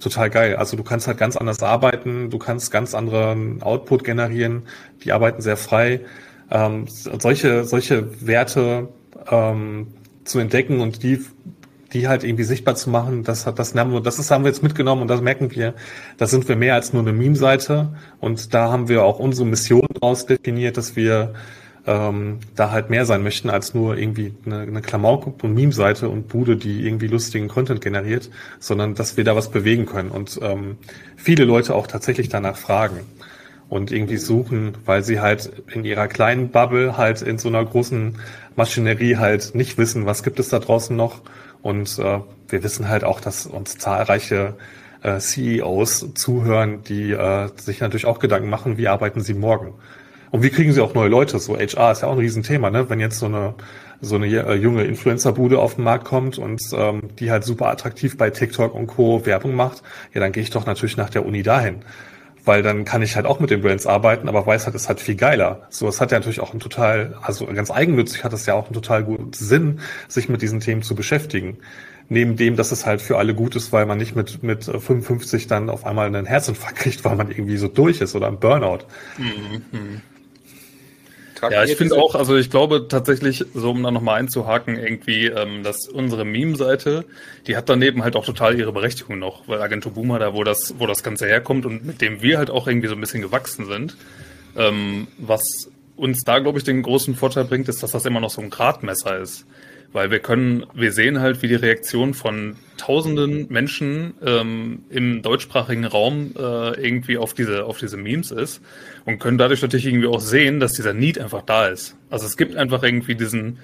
Total 0.00 0.28
geil. 0.28 0.56
Also 0.56 0.76
du 0.76 0.82
kannst 0.82 1.06
halt 1.06 1.16
ganz 1.16 1.36
anders 1.36 1.62
arbeiten, 1.62 2.28
du 2.28 2.38
kannst 2.38 2.70
ganz 2.70 2.94
anderen 2.94 3.62
Output 3.62 4.04
generieren, 4.04 4.64
die 5.04 5.12
arbeiten 5.12 5.40
sehr 5.40 5.56
frei. 5.56 6.00
Ähm, 6.50 6.86
solche, 6.86 7.64
solche 7.64 8.26
Werte 8.26 8.88
ähm, 9.30 9.88
zu 10.26 10.38
entdecken 10.38 10.80
und 10.80 11.02
die, 11.02 11.20
die 11.92 12.08
halt 12.08 12.24
irgendwie 12.24 12.44
sichtbar 12.44 12.74
zu 12.74 12.90
machen, 12.90 13.22
das 13.22 13.46
hat, 13.46 13.58
das 13.58 13.74
haben 13.74 13.92
wir, 13.92 14.00
das 14.00 14.18
ist, 14.18 14.30
haben 14.30 14.44
wir 14.44 14.50
jetzt 14.50 14.62
mitgenommen 14.62 15.02
und 15.02 15.08
das 15.08 15.20
merken 15.20 15.50
wir. 15.54 15.74
Da 16.18 16.26
sind 16.26 16.48
wir 16.48 16.56
mehr 16.56 16.74
als 16.74 16.92
nur 16.92 17.02
eine 17.02 17.12
Meme-Seite 17.12 17.94
und 18.20 18.52
da 18.54 18.70
haben 18.70 18.88
wir 18.88 19.04
auch 19.04 19.18
unsere 19.18 19.46
Mission 19.46 19.86
daraus 19.94 20.26
definiert, 20.26 20.76
dass 20.76 20.96
wir 20.96 21.34
ähm, 21.86 22.40
da 22.56 22.72
halt 22.72 22.90
mehr 22.90 23.06
sein 23.06 23.22
möchten 23.22 23.48
als 23.48 23.72
nur 23.72 23.96
irgendwie 23.96 24.34
eine, 24.44 24.60
eine 24.62 24.82
Klamauk- 24.82 25.42
und 25.42 25.54
Meme-Seite 25.54 26.08
und 26.08 26.28
Bude, 26.28 26.56
die 26.56 26.84
irgendwie 26.84 27.06
lustigen 27.06 27.48
Content 27.48 27.80
generiert, 27.80 28.30
sondern 28.58 28.94
dass 28.94 29.16
wir 29.16 29.24
da 29.24 29.36
was 29.36 29.50
bewegen 29.50 29.86
können 29.86 30.10
und 30.10 30.38
ähm, 30.42 30.78
viele 31.16 31.44
Leute 31.44 31.74
auch 31.74 31.86
tatsächlich 31.86 32.28
danach 32.28 32.56
fragen 32.56 33.00
und 33.68 33.90
irgendwie 33.90 34.16
suchen, 34.16 34.76
weil 34.84 35.02
sie 35.02 35.20
halt 35.20 35.50
in 35.72 35.84
ihrer 35.84 36.08
kleinen 36.08 36.50
Bubble 36.50 36.96
halt 36.96 37.22
in 37.22 37.38
so 37.38 37.48
einer 37.48 37.64
großen 37.64 38.16
Maschinerie 38.56 39.16
halt 39.16 39.54
nicht 39.54 39.78
wissen, 39.78 40.06
was 40.06 40.22
gibt 40.22 40.38
es 40.38 40.48
da 40.48 40.58
draußen 40.58 40.96
noch. 40.96 41.22
Und 41.62 41.98
äh, 41.98 42.20
wir 42.48 42.62
wissen 42.62 42.88
halt 42.88 43.04
auch, 43.04 43.20
dass 43.20 43.46
uns 43.46 43.78
zahlreiche 43.78 44.56
äh, 45.02 45.18
CEOs 45.18 46.14
zuhören, 46.14 46.82
die 46.82 47.12
äh, 47.12 47.48
sich 47.56 47.80
natürlich 47.80 48.06
auch 48.06 48.18
Gedanken 48.18 48.48
machen, 48.48 48.78
wie 48.78 48.88
arbeiten 48.88 49.20
sie 49.20 49.34
morgen. 49.34 49.74
Und 50.30 50.42
wie 50.42 50.50
kriegen 50.50 50.72
sie 50.72 50.82
auch 50.82 50.94
neue 50.94 51.08
Leute? 51.08 51.38
So 51.38 51.56
HR 51.56 51.92
ist 51.92 52.02
ja 52.02 52.08
auch 52.08 52.12
ein 52.12 52.18
Riesenthema, 52.18 52.70
ne? 52.70 52.90
Wenn 52.90 53.00
jetzt 53.00 53.18
so 53.18 53.26
eine 53.26 53.54
so 54.02 54.16
eine 54.16 54.26
äh, 54.26 54.54
junge 54.54 54.84
Influencer-Bude 54.84 55.58
auf 55.58 55.76
den 55.76 55.84
Markt 55.84 56.04
kommt 56.04 56.36
und 56.36 56.60
ähm, 56.74 57.08
die 57.18 57.30
halt 57.30 57.44
super 57.44 57.68
attraktiv 57.68 58.18
bei 58.18 58.28
TikTok 58.28 58.74
und 58.74 58.88
Co. 58.88 59.24
Werbung 59.24 59.54
macht, 59.54 59.82
ja, 60.12 60.20
dann 60.20 60.32
gehe 60.32 60.42
ich 60.42 60.50
doch 60.50 60.66
natürlich 60.66 60.98
nach 60.98 61.08
der 61.08 61.24
Uni 61.24 61.42
dahin 61.42 61.76
weil 62.46 62.62
dann 62.62 62.84
kann 62.84 63.02
ich 63.02 63.16
halt 63.16 63.26
auch 63.26 63.40
mit 63.40 63.50
den 63.50 63.60
Brands 63.60 63.86
arbeiten, 63.86 64.28
aber 64.28 64.46
weiß 64.46 64.66
halt, 64.66 64.76
es 64.76 64.88
hat 64.88 65.00
viel 65.00 65.16
geiler. 65.16 65.66
So, 65.68 65.88
es 65.88 66.00
hat 66.00 66.12
ja 66.12 66.18
natürlich 66.18 66.40
auch 66.40 66.54
ein 66.54 66.60
total, 66.60 67.18
also 67.20 67.44
ganz 67.46 67.70
eigennützig 67.70 68.24
hat 68.24 68.32
es 68.32 68.46
ja 68.46 68.54
auch 68.54 68.66
einen 68.66 68.74
total 68.74 69.02
guten 69.02 69.32
Sinn, 69.32 69.80
sich 70.08 70.28
mit 70.28 70.40
diesen 70.42 70.60
Themen 70.60 70.82
zu 70.82 70.94
beschäftigen. 70.94 71.58
Neben 72.08 72.36
dem, 72.36 72.54
dass 72.54 72.70
es 72.70 72.86
halt 72.86 73.02
für 73.02 73.18
alle 73.18 73.34
gut 73.34 73.56
ist, 73.56 73.72
weil 73.72 73.84
man 73.84 73.98
nicht 73.98 74.14
mit, 74.14 74.44
mit 74.44 74.64
55 74.64 75.48
dann 75.48 75.68
auf 75.68 75.84
einmal 75.84 76.06
einen 76.06 76.24
Herzinfarkt 76.24 76.76
kriegt, 76.78 77.04
weil 77.04 77.16
man 77.16 77.30
irgendwie 77.30 77.56
so 77.56 77.66
durch 77.66 78.00
ist 78.00 78.14
oder 78.14 78.28
ein 78.28 78.38
Burnout. 78.38 78.86
Mhm. 79.18 80.00
Ja, 81.42 81.64
ich 81.64 81.76
finde 81.76 81.96
auch, 81.96 82.14
also 82.14 82.36
ich 82.36 82.50
glaube 82.50 82.88
tatsächlich, 82.88 83.44
so 83.54 83.70
um 83.70 83.82
da 83.82 83.90
nochmal 83.90 84.20
einzuhaken, 84.20 84.78
irgendwie, 84.78 85.26
ähm, 85.26 85.62
dass 85.62 85.88
unsere 85.88 86.24
Meme-Seite, 86.24 87.04
die 87.46 87.56
hat 87.56 87.68
daneben 87.68 88.02
halt 88.02 88.16
auch 88.16 88.24
total 88.24 88.58
ihre 88.58 88.72
Berechtigung 88.72 89.18
noch, 89.18 89.46
weil 89.48 89.60
Agentur 89.60 89.92
Boomer 89.92 90.18
da, 90.18 90.34
wo 90.34 90.44
das, 90.44 90.74
wo 90.78 90.86
das 90.86 91.02
Ganze 91.02 91.26
herkommt 91.26 91.66
und 91.66 91.84
mit 91.84 92.00
dem 92.00 92.22
wir 92.22 92.38
halt 92.38 92.50
auch 92.50 92.66
irgendwie 92.66 92.88
so 92.88 92.94
ein 92.94 93.00
bisschen 93.00 93.22
gewachsen 93.22 93.66
sind, 93.66 93.96
ähm, 94.56 95.08
was 95.18 95.70
uns 95.96 96.22
da, 96.24 96.38
glaube 96.38 96.58
ich, 96.58 96.64
den 96.64 96.82
großen 96.82 97.14
Vorteil 97.14 97.44
bringt, 97.44 97.68
ist, 97.68 97.82
dass 97.82 97.92
das 97.92 98.04
immer 98.04 98.20
noch 98.20 98.30
so 98.30 98.42
ein 98.42 98.50
Gradmesser 98.50 99.18
ist. 99.18 99.46
Weil 99.96 100.10
wir 100.10 100.18
können, 100.18 100.66
wir 100.74 100.92
sehen 100.92 101.20
halt, 101.20 101.40
wie 101.40 101.48
die 101.48 101.54
Reaktion 101.54 102.12
von 102.12 102.56
tausenden 102.76 103.46
Menschen 103.48 104.12
ähm, 104.22 104.80
im 104.90 105.22
deutschsprachigen 105.22 105.86
Raum 105.86 106.34
äh, 106.36 106.78
irgendwie 106.86 107.16
auf 107.16 107.32
diese, 107.32 107.64
auf 107.64 107.78
diese 107.78 107.96
Memes 107.96 108.30
ist 108.30 108.60
und 109.06 109.20
können 109.20 109.38
dadurch 109.38 109.62
natürlich 109.62 109.86
irgendwie 109.86 110.08
auch 110.08 110.20
sehen, 110.20 110.60
dass 110.60 110.74
dieser 110.74 110.92
Need 110.92 111.18
einfach 111.18 111.40
da 111.40 111.68
ist. 111.68 111.96
Also 112.10 112.26
es 112.26 112.36
gibt 112.36 112.56
einfach 112.56 112.82
irgendwie 112.82 113.14
diesen, 113.14 113.56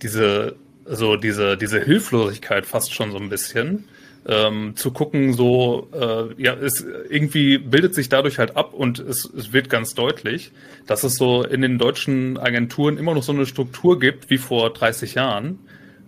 diese, 0.00 0.54
so 0.84 1.16
diese, 1.16 1.56
diese 1.56 1.80
Hilflosigkeit 1.80 2.66
fast 2.66 2.94
schon 2.94 3.10
so 3.10 3.18
ein 3.18 3.28
bisschen. 3.28 3.86
Ähm, 4.28 4.76
zu 4.76 4.92
gucken, 4.92 5.32
so, 5.32 5.88
äh, 5.92 6.40
ja, 6.40 6.54
es 6.54 6.86
irgendwie 7.08 7.58
bildet 7.58 7.96
sich 7.96 8.08
dadurch 8.08 8.38
halt 8.38 8.54
ab 8.54 8.74
und 8.74 9.00
es, 9.00 9.24
es 9.24 9.52
wird 9.52 9.68
ganz 9.68 9.94
deutlich, 9.94 10.52
dass 10.86 11.02
es 11.02 11.16
so 11.16 11.42
in 11.42 11.62
den 11.62 11.78
deutschen 11.78 12.38
Agenturen 12.38 12.96
immer 12.96 13.14
noch 13.14 13.24
so 13.24 13.32
eine 13.32 13.46
Struktur 13.46 13.98
gibt 13.98 14.30
wie 14.30 14.38
vor 14.38 14.72
30 14.72 15.14
Jahren, 15.14 15.58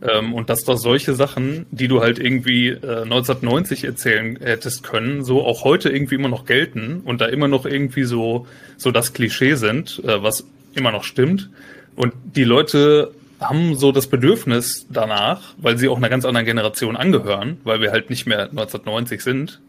ähm, 0.03 0.35
und 0.35 0.51
dass 0.51 0.65
da 0.65 0.77
solche 0.77 1.15
Sachen, 1.15 1.67
die 1.71 1.89
du 1.89 2.01
halt 2.01 2.19
irgendwie 2.19 2.69
äh, 2.69 3.03
1990 3.03 3.85
erzählen 3.85 4.37
hättest 4.41 4.83
können, 4.83 5.25
so 5.25 5.45
auch 5.45 5.65
heute 5.65 5.91
irgendwie 5.91 6.17
immer 6.17 6.29
noch 6.29 6.45
gelten 6.45 7.01
und 7.05 7.21
da 7.21 7.27
immer 7.27 7.49
noch 7.49 7.67
irgendwie 7.67 8.05
so, 8.05 8.47
so 8.77 8.91
das 8.91 9.13
Klischee 9.13 9.55
sind, 9.55 10.03
äh, 10.05 10.23
was 10.23 10.47
immer 10.75 10.91
noch 10.91 11.05
stimmt. 11.05 11.51
Und 11.95 12.15
die 12.25 12.45
Leute 12.45 13.13
haben 13.41 13.75
so 13.75 13.93
das 13.93 14.07
Bedürfnis 14.07 14.87
danach, 14.91 15.55
weil 15.59 15.77
sie 15.77 15.89
auch 15.89 15.97
einer 15.97 16.09
ganz 16.09 16.25
anderen 16.25 16.47
Generation 16.47 16.97
angehören, 16.97 17.59
weil 17.65 17.81
wir 17.81 17.93
halt 17.93 18.11
nicht 18.11 18.27
mehr 18.27 18.51
1990 18.51 19.23
sind, 19.23 19.61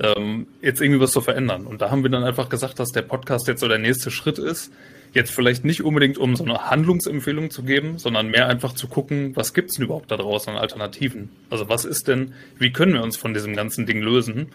ähm, 0.00 0.46
jetzt 0.62 0.80
irgendwie 0.80 1.00
was 1.00 1.12
zu 1.12 1.20
verändern. 1.20 1.66
Und 1.66 1.80
da 1.80 1.90
haben 1.90 2.02
wir 2.02 2.10
dann 2.10 2.24
einfach 2.24 2.48
gesagt, 2.48 2.78
dass 2.78 2.92
der 2.92 3.02
Podcast 3.02 3.46
jetzt 3.48 3.60
so 3.60 3.68
der 3.68 3.78
nächste 3.78 4.10
Schritt 4.10 4.38
ist, 4.38 4.72
Jetzt 5.12 5.32
vielleicht 5.32 5.64
nicht 5.64 5.82
unbedingt, 5.82 6.18
um 6.18 6.36
so 6.36 6.44
eine 6.44 6.70
Handlungsempfehlung 6.70 7.50
zu 7.50 7.64
geben, 7.64 7.98
sondern 7.98 8.28
mehr 8.28 8.46
einfach 8.46 8.74
zu 8.74 8.86
gucken, 8.86 9.34
was 9.34 9.54
gibt's 9.54 9.74
denn 9.74 9.84
überhaupt 9.84 10.10
da 10.10 10.16
draußen 10.16 10.52
an 10.52 10.58
Alternativen? 10.58 11.30
Also 11.50 11.68
was 11.68 11.84
ist 11.84 12.06
denn, 12.06 12.34
wie 12.58 12.72
können 12.72 12.94
wir 12.94 13.02
uns 13.02 13.16
von 13.16 13.34
diesem 13.34 13.56
ganzen 13.56 13.86
Ding 13.86 14.00
lösen? 14.00 14.48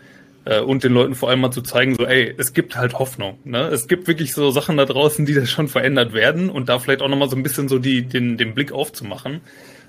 Äh, 0.46 0.62
und 0.62 0.84
den 0.84 0.94
Leuten 0.94 1.16
vor 1.16 1.30
allem 1.30 1.42
mal 1.42 1.52
zu 1.52 1.62
zeigen, 1.62 1.96
so, 1.96 2.06
ey, 2.06 2.34
es 2.38 2.54
gibt 2.54 2.78
halt 2.78 2.98
Hoffnung. 3.00 3.38
Ne? 3.44 3.68
Es 3.68 3.88
gibt 3.88 4.08
wirklich 4.08 4.34
so 4.34 4.52
Sachen 4.52 4.78
da 4.78 4.86
draußen, 4.86 5.26
die 5.26 5.34
da 5.34 5.46
schon 5.46 5.68
verändert 5.68 6.14
werden 6.14 6.50
und 6.50 6.70
da 6.70 6.80
vielleicht 6.80 7.02
auch 7.02 7.10
nochmal 7.10 7.30
so 7.30 7.36
ein 7.36 7.44
bisschen 7.44 7.68
so 7.68 7.80
die, 7.80 8.04
den, 8.04 8.38
den 8.38 8.54
Blick 8.54 8.72
aufzumachen. 8.72 9.42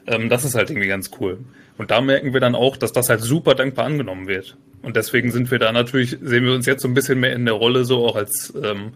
Ähm, 0.07 0.29
das 0.29 0.45
ist 0.45 0.55
halt 0.55 0.71
irgendwie 0.71 0.89
ganz 0.89 1.11
cool. 1.21 1.39
Und 1.79 1.91
da 1.91 2.01
merken 2.01 2.33
wir 2.33 2.41
dann 2.41 2.55
auch, 2.55 2.77
dass 2.77 2.93
das 2.93 3.09
halt 3.09 3.21
super 3.21 3.55
dankbar 3.55 3.85
angenommen 3.85 4.27
wird. 4.27 4.57
Und 4.83 4.97
deswegen 4.97 5.31
sind 5.31 5.51
wir 5.51 5.59
da 5.59 5.73
natürlich, 5.73 6.17
sehen 6.23 6.45
wir 6.45 6.55
uns 6.55 6.67
jetzt 6.67 6.83
so 6.83 6.89
ein 6.89 6.95
bisschen 6.95 7.21
mehr 7.21 7.35
in 7.35 7.45
der 7.45 7.55
Rolle 7.55 7.85
so 7.85 8.07
auch 8.07 8.17
als 8.17 8.53
ähm, 8.63 8.93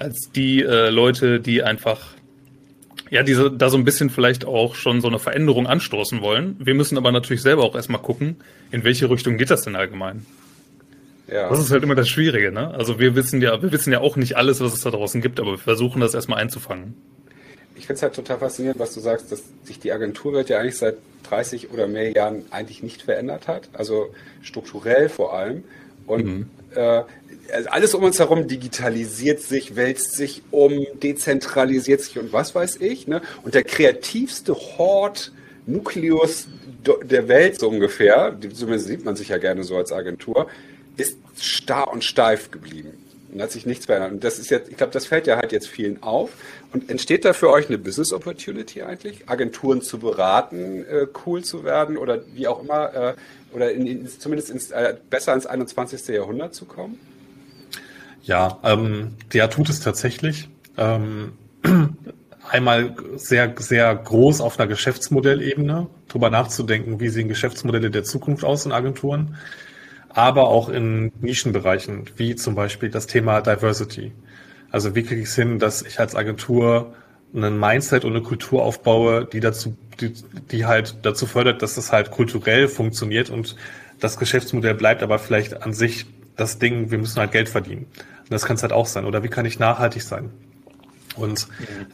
als 0.00 0.30
die 0.34 0.62
äh, 0.62 0.90
Leute, 0.90 1.40
die 1.40 1.62
einfach 1.62 2.14
ja, 3.10 3.22
diese, 3.24 3.50
da 3.50 3.70
so 3.70 3.76
ein 3.76 3.84
bisschen 3.84 4.08
vielleicht 4.08 4.44
auch 4.44 4.76
schon 4.76 5.00
so 5.00 5.08
eine 5.08 5.18
Veränderung 5.18 5.66
anstoßen 5.66 6.22
wollen. 6.22 6.56
Wir 6.60 6.74
müssen 6.74 6.96
aber 6.96 7.10
natürlich 7.10 7.42
selber 7.42 7.64
auch 7.64 7.74
erstmal 7.74 8.00
gucken, 8.00 8.36
in 8.70 8.84
welche 8.84 9.10
Richtung 9.10 9.36
geht 9.36 9.50
das 9.50 9.62
denn 9.62 9.74
allgemein. 9.74 10.24
Ja. 11.26 11.48
Das 11.48 11.58
ist 11.60 11.70
halt 11.70 11.82
immer 11.82 11.96
das 11.96 12.08
Schwierige, 12.08 12.52
ne? 12.52 12.72
Also 12.74 12.98
wir 12.98 13.14
wissen 13.14 13.42
ja, 13.42 13.60
wir 13.62 13.72
wissen 13.72 13.92
ja 13.92 14.00
auch 14.00 14.16
nicht 14.16 14.36
alles, 14.36 14.60
was 14.60 14.72
es 14.72 14.80
da 14.80 14.90
draußen 14.90 15.20
gibt, 15.20 15.40
aber 15.40 15.52
wir 15.52 15.58
versuchen 15.58 16.00
das 16.00 16.14
erstmal 16.14 16.40
einzufangen. 16.40 16.94
Ich 17.76 17.86
finde 17.86 17.96
es 17.96 18.02
halt 18.02 18.14
total 18.14 18.38
faszinierend, 18.38 18.80
was 18.80 18.94
du 18.94 19.00
sagst, 19.00 19.30
dass 19.32 19.42
sich 19.64 19.78
die 19.78 19.92
Agenturwelt 19.92 20.48
ja 20.48 20.58
eigentlich 20.58 20.76
seit 20.76 20.96
30 21.28 21.70
oder 21.70 21.86
mehr 21.86 22.12
Jahren 22.12 22.44
eigentlich 22.50 22.82
nicht 22.82 23.02
verändert 23.02 23.48
hat, 23.48 23.68
also 23.72 24.12
strukturell 24.42 25.08
vor 25.08 25.34
allem. 25.34 25.64
Und 26.06 26.24
mhm. 26.24 26.50
äh, 26.74 27.02
also 27.52 27.68
alles 27.70 27.94
um 27.94 28.04
uns 28.04 28.18
herum 28.18 28.48
digitalisiert 28.48 29.40
sich, 29.40 29.76
wälzt 29.76 30.14
sich 30.14 30.42
um, 30.50 30.86
dezentralisiert 31.02 32.00
sich 32.00 32.18
und 32.18 32.32
was 32.32 32.54
weiß 32.54 32.76
ich. 32.76 33.06
Ne? 33.06 33.22
Und 33.42 33.54
der 33.54 33.64
kreativste 33.64 34.54
Hort, 34.54 35.32
Nukleus 35.66 36.48
der 37.02 37.28
Welt 37.28 37.60
so 37.60 37.68
ungefähr, 37.68 38.36
zumindest 38.54 38.86
sieht 38.86 39.04
man 39.04 39.16
sich 39.16 39.28
ja 39.28 39.38
gerne 39.38 39.64
so 39.64 39.76
als 39.76 39.92
Agentur, 39.92 40.48
ist 40.96 41.18
starr 41.38 41.92
und 41.92 42.04
steif 42.04 42.50
geblieben. 42.50 42.92
Und 43.32 43.40
hat 43.40 43.52
sich 43.52 43.64
nichts 43.64 43.86
verändert. 43.86 44.10
Und 44.10 44.24
das 44.24 44.40
ist 44.40 44.50
jetzt, 44.50 44.70
ich 44.70 44.76
glaube, 44.76 44.92
das 44.92 45.06
fällt 45.06 45.28
ja 45.28 45.36
halt 45.36 45.52
jetzt 45.52 45.68
vielen 45.68 46.02
auf. 46.02 46.30
Und 46.72 46.90
entsteht 46.90 47.24
da 47.24 47.32
für 47.32 47.48
euch 47.50 47.68
eine 47.68 47.78
Business 47.78 48.12
Opportunity 48.12 48.82
eigentlich? 48.82 49.28
Agenturen 49.28 49.82
zu 49.82 50.00
beraten, 50.00 50.84
äh, 50.84 51.06
cool 51.24 51.44
zu 51.44 51.62
werden 51.62 51.96
oder 51.96 52.22
wie 52.34 52.48
auch 52.48 52.60
immer, 52.60 52.92
äh, 52.92 53.14
oder 53.52 53.70
in, 53.70 53.86
in, 53.86 54.08
zumindest 54.08 54.50
ins, 54.50 54.72
äh, 54.72 54.96
besser 55.10 55.32
ins 55.32 55.46
21. 55.46 56.08
Jahrhundert 56.08 56.56
zu 56.56 56.64
kommen? 56.64 56.98
Ja, 58.22 58.58
ähm, 58.62 59.16
der 59.32 59.50
tut 59.50 59.68
es 59.68 59.80
tatsächlich. 59.80 60.48
Ähm, 60.76 61.32
einmal 62.48 62.94
sehr, 63.16 63.54
sehr 63.58 63.94
groß 63.94 64.40
auf 64.40 64.58
einer 64.58 64.68
Geschäftsmodellebene, 64.68 65.86
drüber 66.08 66.30
nachzudenken, 66.30 67.00
wie 67.00 67.08
sehen 67.08 67.28
Geschäftsmodelle 67.28 67.90
der 67.90 68.04
Zukunft 68.04 68.44
aus 68.44 68.66
in 68.66 68.72
Agenturen, 68.72 69.36
aber 70.08 70.48
auch 70.48 70.68
in 70.68 71.12
Nischenbereichen, 71.20 72.10
wie 72.16 72.34
zum 72.34 72.54
Beispiel 72.54 72.90
das 72.90 73.06
Thema 73.06 73.40
Diversity. 73.40 74.12
Also 74.70 74.94
wie 74.94 75.02
kriege 75.02 75.20
ich 75.20 75.28
es 75.28 75.34
hin, 75.34 75.58
dass 75.58 75.82
ich 75.82 76.00
als 76.00 76.14
Agentur 76.14 76.94
einen 77.34 77.58
Mindset 77.58 78.04
und 78.04 78.12
eine 78.12 78.22
Kultur 78.22 78.62
aufbaue, 78.64 79.24
die 79.24 79.40
dazu, 79.40 79.76
die, 80.00 80.12
die 80.50 80.66
halt 80.66 80.96
dazu 81.02 81.26
fördert, 81.26 81.62
dass 81.62 81.76
es 81.76 81.92
halt 81.92 82.10
kulturell 82.10 82.66
funktioniert 82.66 83.30
und 83.30 83.56
das 84.00 84.18
Geschäftsmodell 84.18 84.74
bleibt 84.74 85.02
aber 85.02 85.18
vielleicht 85.18 85.62
an 85.62 85.72
sich 85.72 86.06
das 86.40 86.58
Ding, 86.58 86.90
wir 86.90 86.98
müssen 86.98 87.20
halt 87.20 87.32
Geld 87.32 87.48
verdienen. 87.48 87.86
Und 88.20 88.30
das 88.30 88.44
kann 88.44 88.56
es 88.56 88.62
halt 88.62 88.72
auch 88.72 88.86
sein. 88.86 89.04
Oder 89.04 89.22
wie 89.22 89.28
kann 89.28 89.44
ich 89.44 89.58
nachhaltig 89.58 90.02
sein? 90.02 90.30
Und 91.16 91.48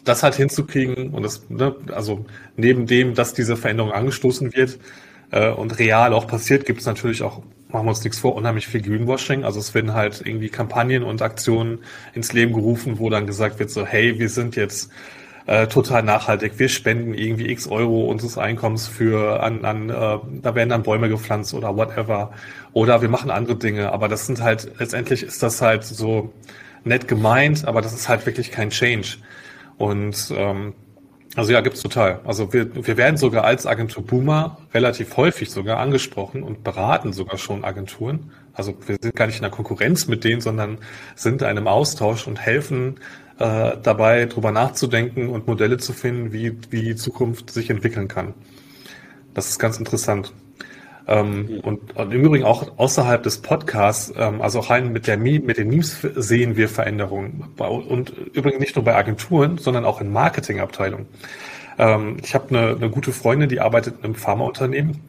das 0.05 0.23
halt 0.23 0.35
hinzukriegen 0.35 1.11
und 1.11 1.23
das, 1.23 1.49
ne, 1.49 1.75
also 1.93 2.27
neben 2.57 2.87
dem, 2.87 3.15
dass 3.15 3.33
diese 3.33 3.57
Veränderung 3.57 3.93
angestoßen 3.93 4.55
wird 4.55 4.79
äh, 5.31 5.51
und 5.51 5.79
real 5.79 6.13
auch 6.13 6.27
passiert, 6.27 6.67
gibt 6.67 6.81
es 6.81 6.87
natürlich 6.87 7.23
auch, 7.23 7.43
machen 7.69 7.87
wir 7.87 7.91
uns 7.91 8.05
nichts 8.05 8.19
vor, 8.19 8.35
unheimlich 8.37 8.67
viel 8.69 8.83
Greenwashing. 8.83 9.43
Also 9.43 9.59
es 9.59 9.75
werden 9.75 9.95
halt 9.95 10.23
irgendwie 10.25 10.51
Kampagnen 10.51 11.03
und 11.03 11.23
Aktionen 11.23 11.79
ins 12.15 12.33
Leben 12.35 12.53
gerufen, 12.53 12.99
wo 12.99 13.11
dann 13.11 13.27
gesagt 13.27 13.59
wird 13.59 13.71
so, 13.71 13.87
hey, 13.87 14.19
wir 14.19 14.29
sind 14.29 14.55
jetzt 14.55 14.91
äh, 15.47 15.69
total 15.69 16.03
nachhaltig. 16.03 16.59
Wir 16.59 16.69
spenden 16.69 17.15
irgendwie 17.15 17.51
x 17.51 17.69
Euro 17.69 18.07
unseres 18.07 18.37
Einkommens 18.37 18.89
für 18.89 19.43
an, 19.43 19.65
an 19.65 19.91
äh, 19.91 20.19
da 20.43 20.55
werden 20.55 20.71
dann 20.71 20.83
Bäume 20.83 21.09
gepflanzt 21.09 21.55
oder 21.55 21.77
whatever. 21.77 22.33
Oder 22.73 23.01
wir 23.01 23.09
machen 23.09 23.31
andere 23.31 23.57
Dinge. 23.57 23.93
Aber 23.93 24.09
das 24.09 24.27
sind 24.27 24.43
halt, 24.43 24.73
letztendlich 24.79 25.23
ist 25.23 25.43
das 25.43 25.63
halt 25.63 25.85
so 25.85 26.33
nett 26.85 27.09
gemeint, 27.09 27.65
aber 27.65 27.81
das 27.81 27.93
ist 27.93 28.09
halt 28.09 28.27
wirklich 28.27 28.51
kein 28.51 28.71
Change. 28.71 29.19
Und 29.79 30.33
ähm, 30.37 30.75
also 31.37 31.53
ja, 31.53 31.61
gibt's 31.61 31.83
total. 31.83 32.21
Also 32.25 32.53
wir, 32.53 32.87
wir 32.87 32.97
werden 32.97 33.17
sogar 33.17 33.45
als 33.45 33.67
Agentur 33.67 34.05
Boomer 34.05 34.59
relativ 34.73 35.17
häufig 35.17 35.51
sogar 35.51 35.79
angesprochen 35.79 36.43
und 36.43 36.65
beraten 36.65 37.13
sogar 37.13 37.37
schon 37.37 37.63
Agenturen. 37.63 38.33
Also 38.55 38.75
wir 38.87 38.97
sind 39.01 39.15
gar 39.15 39.27
nicht 39.27 39.37
in 39.37 39.43
der 39.43 39.51
Konkurrenz 39.51 40.09
mit 40.09 40.25
denen, 40.25 40.41
sondern 40.41 40.79
sind 41.15 41.43
in 41.43 41.49
einem 41.49 41.69
Austausch 41.69 42.27
und 42.27 42.41
helfen 42.41 42.97
äh, 43.39 43.77
dabei, 43.83 44.27
drüber 44.27 44.53
nachzudenken 44.53 45.29
und 45.29 45.47
Modelle 45.47 45.79
zu 45.79 45.93
finden, 45.93 46.33
wie, 46.33 46.57
wie 46.71 46.83
die 46.83 46.97
Zukunft 46.97 47.51
sich 47.51 47.71
entwickeln 47.71 48.09
kann. 48.09 48.35
Das 49.35 49.49
ist 49.49 49.59
ganz 49.59 49.79
interessant. 49.79 50.33
Ähm, 51.09 51.61
und, 51.63 51.95
und, 51.97 52.13
im 52.13 52.25
Übrigen 52.25 52.45
auch 52.45 52.79
außerhalb 52.79 53.23
des 53.23 53.39
Podcasts, 53.43 54.13
ähm, 54.17 54.41
also 54.41 54.59
auch 54.61 54.71
rein 54.71 54.93
mit, 54.93 55.07
der 55.07 55.19
mit 55.19 55.57
den 55.57 55.69
Memes 55.69 56.01
sehen 56.01 56.57
wir 56.57 56.69
Veränderungen. 56.69 57.45
Und 57.59 58.11
übrigens 58.33 58.61
nicht 58.61 58.75
nur 58.75 58.85
bei 58.85 58.97
Agenturen, 58.97 59.59
sondern 59.59 59.85
auch 59.85 60.01
in 60.01 60.13
Marketingabteilungen. 60.13 61.07
Ähm, 61.79 62.17
ich 62.23 62.35
habe 62.35 62.49
eine, 62.49 62.77
eine 62.77 62.91
gute 62.91 63.13
Freundin, 63.13 63.49
die 63.49 63.61
arbeitet 63.61 63.99
in 63.99 64.05
einem 64.05 64.15
Pharmaunternehmen. 64.15 65.01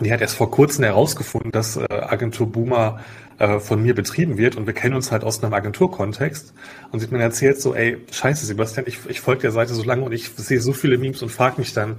Die 0.00 0.12
hat 0.12 0.20
erst 0.20 0.36
vor 0.36 0.50
kurzem 0.50 0.84
herausgefunden, 0.84 1.52
dass 1.52 1.76
äh, 1.76 1.86
Agentur 1.90 2.50
Boomer 2.50 3.00
äh, 3.38 3.58
von 3.58 3.82
mir 3.82 3.94
betrieben 3.94 4.38
wird 4.38 4.56
und 4.56 4.66
wir 4.66 4.74
kennen 4.74 4.94
uns 4.94 5.12
halt 5.12 5.24
aus 5.24 5.42
einem 5.42 5.52
Agenturkontext 5.52 6.54
und 6.90 7.00
sie 7.00 7.06
hat 7.06 7.12
mir 7.12 7.20
erzählt 7.20 7.60
so, 7.60 7.74
ey, 7.74 7.98
scheiße 8.10 8.46
Sebastian, 8.46 8.86
ich, 8.88 8.98
ich 9.08 9.20
folge 9.20 9.42
der 9.42 9.52
Seite 9.52 9.74
so 9.74 9.82
lange 9.82 10.02
und 10.02 10.12
ich 10.12 10.30
sehe 10.36 10.60
so 10.60 10.72
viele 10.72 10.98
Memes 10.98 11.22
und 11.22 11.30
frage 11.30 11.58
mich 11.58 11.72
dann, 11.72 11.96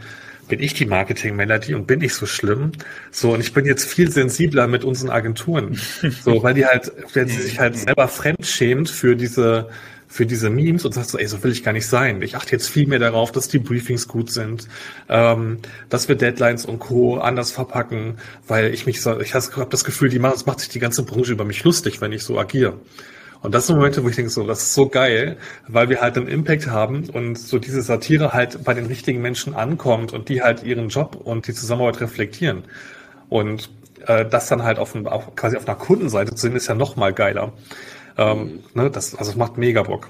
bin 0.48 0.62
ich 0.62 0.74
die 0.74 0.86
Marketing-Melodie 0.86 1.74
und 1.74 1.88
bin 1.88 2.02
ich 2.02 2.14
so 2.14 2.26
schlimm? 2.26 2.72
So, 3.12 3.34
und 3.34 3.42
ich 3.42 3.54
bin 3.54 3.66
jetzt 3.66 3.86
viel 3.86 4.10
sensibler 4.10 4.68
mit 4.68 4.84
unseren 4.84 5.10
Agenturen. 5.10 5.80
So, 6.24 6.42
weil 6.42 6.54
die 6.54 6.66
halt, 6.66 6.92
wenn 7.14 7.28
sie 7.28 7.42
sich 7.42 7.60
halt 7.60 7.78
selber 7.78 8.08
fremdschämt 8.08 8.90
für 8.90 9.16
diese, 9.16 9.70
für 10.18 10.26
diese 10.26 10.50
Memes 10.50 10.84
und 10.84 10.96
sagt 10.96 11.10
so, 11.10 11.20
ey, 11.20 11.28
so 11.28 11.44
will 11.44 11.52
ich 11.52 11.64
gar 11.64 11.74
nicht 11.74 11.86
sein. 11.86 12.24
Ich 12.24 12.36
achte 12.36 12.52
jetzt 12.52 12.70
viel 12.70 12.88
mehr 12.88 12.98
darauf, 12.98 13.32
dass 13.32 13.50
die 13.50 13.60
Briefings 13.60 14.08
gut 14.08 14.32
sind, 14.32 14.68
ähm, 15.10 15.60
dass 15.90 16.10
wir 16.10 16.16
Deadlines 16.16 16.66
und 16.66 16.80
Co. 16.80 17.20
anders 17.20 17.52
verpacken, 17.52 18.18
weil 18.48 18.74
ich 18.74 18.88
mich 18.88 19.02
so, 19.02 19.20
ich 19.20 19.36
habe 19.36 19.68
das 19.70 19.84
Gefühl, 19.84 20.10
die 20.10 20.18
machen, 20.18 20.34
das 20.34 20.48
macht 20.48 20.62
sich 20.62 20.70
die 20.70 20.80
ganze 20.80 21.04
Branche 21.04 21.34
über 21.34 21.46
mich 21.46 21.64
lustig, 21.64 22.02
wenn 22.02 22.12
ich 22.12 22.24
so 22.24 22.40
agiere. 22.40 22.80
Und 23.44 23.54
das 23.54 23.68
sind 23.68 23.76
Momente, 23.76 24.04
wo 24.04 24.10
ich 24.10 24.16
denke, 24.16 24.32
so, 24.32 24.48
das 24.48 24.64
ist 24.64 24.74
so 24.74 24.90
geil, 24.90 25.38
weil 25.68 25.88
wir 25.90 26.02
halt 26.02 26.18
einen 26.18 26.28
Impact 26.28 26.66
haben 26.66 27.08
und 27.12 27.38
so 27.38 27.60
diese 27.60 27.84
Satire 27.84 28.34
halt 28.34 28.64
bei 28.64 28.74
den 28.74 28.88
richtigen 28.88 29.22
Menschen 29.22 29.54
ankommt 29.54 30.14
und 30.14 30.30
die 30.30 30.42
halt 30.42 30.64
ihren 30.64 30.90
Job 30.90 31.16
und 31.16 31.48
die 31.48 31.54
Zusammenarbeit 31.54 32.02
reflektieren. 32.02 32.64
Und 33.30 33.70
äh, 34.08 34.26
das 34.26 34.48
dann 34.48 34.64
halt 34.64 34.80
auf, 34.80 34.96
auf 34.96 35.36
quasi 35.36 35.58
auf 35.58 35.68
einer 35.68 35.78
Kundenseite 35.78 36.34
zu 36.34 36.42
sehen, 36.48 36.56
ist 36.56 36.66
ja 36.66 36.74
noch 36.74 36.96
mal 36.96 37.14
geiler. 37.14 37.54
Ähm, 38.18 38.64
ne, 38.74 38.90
das, 38.90 39.16
also 39.16 39.32
es 39.32 39.38
macht 39.38 39.58
mega 39.58 39.84
Bock. 39.84 40.10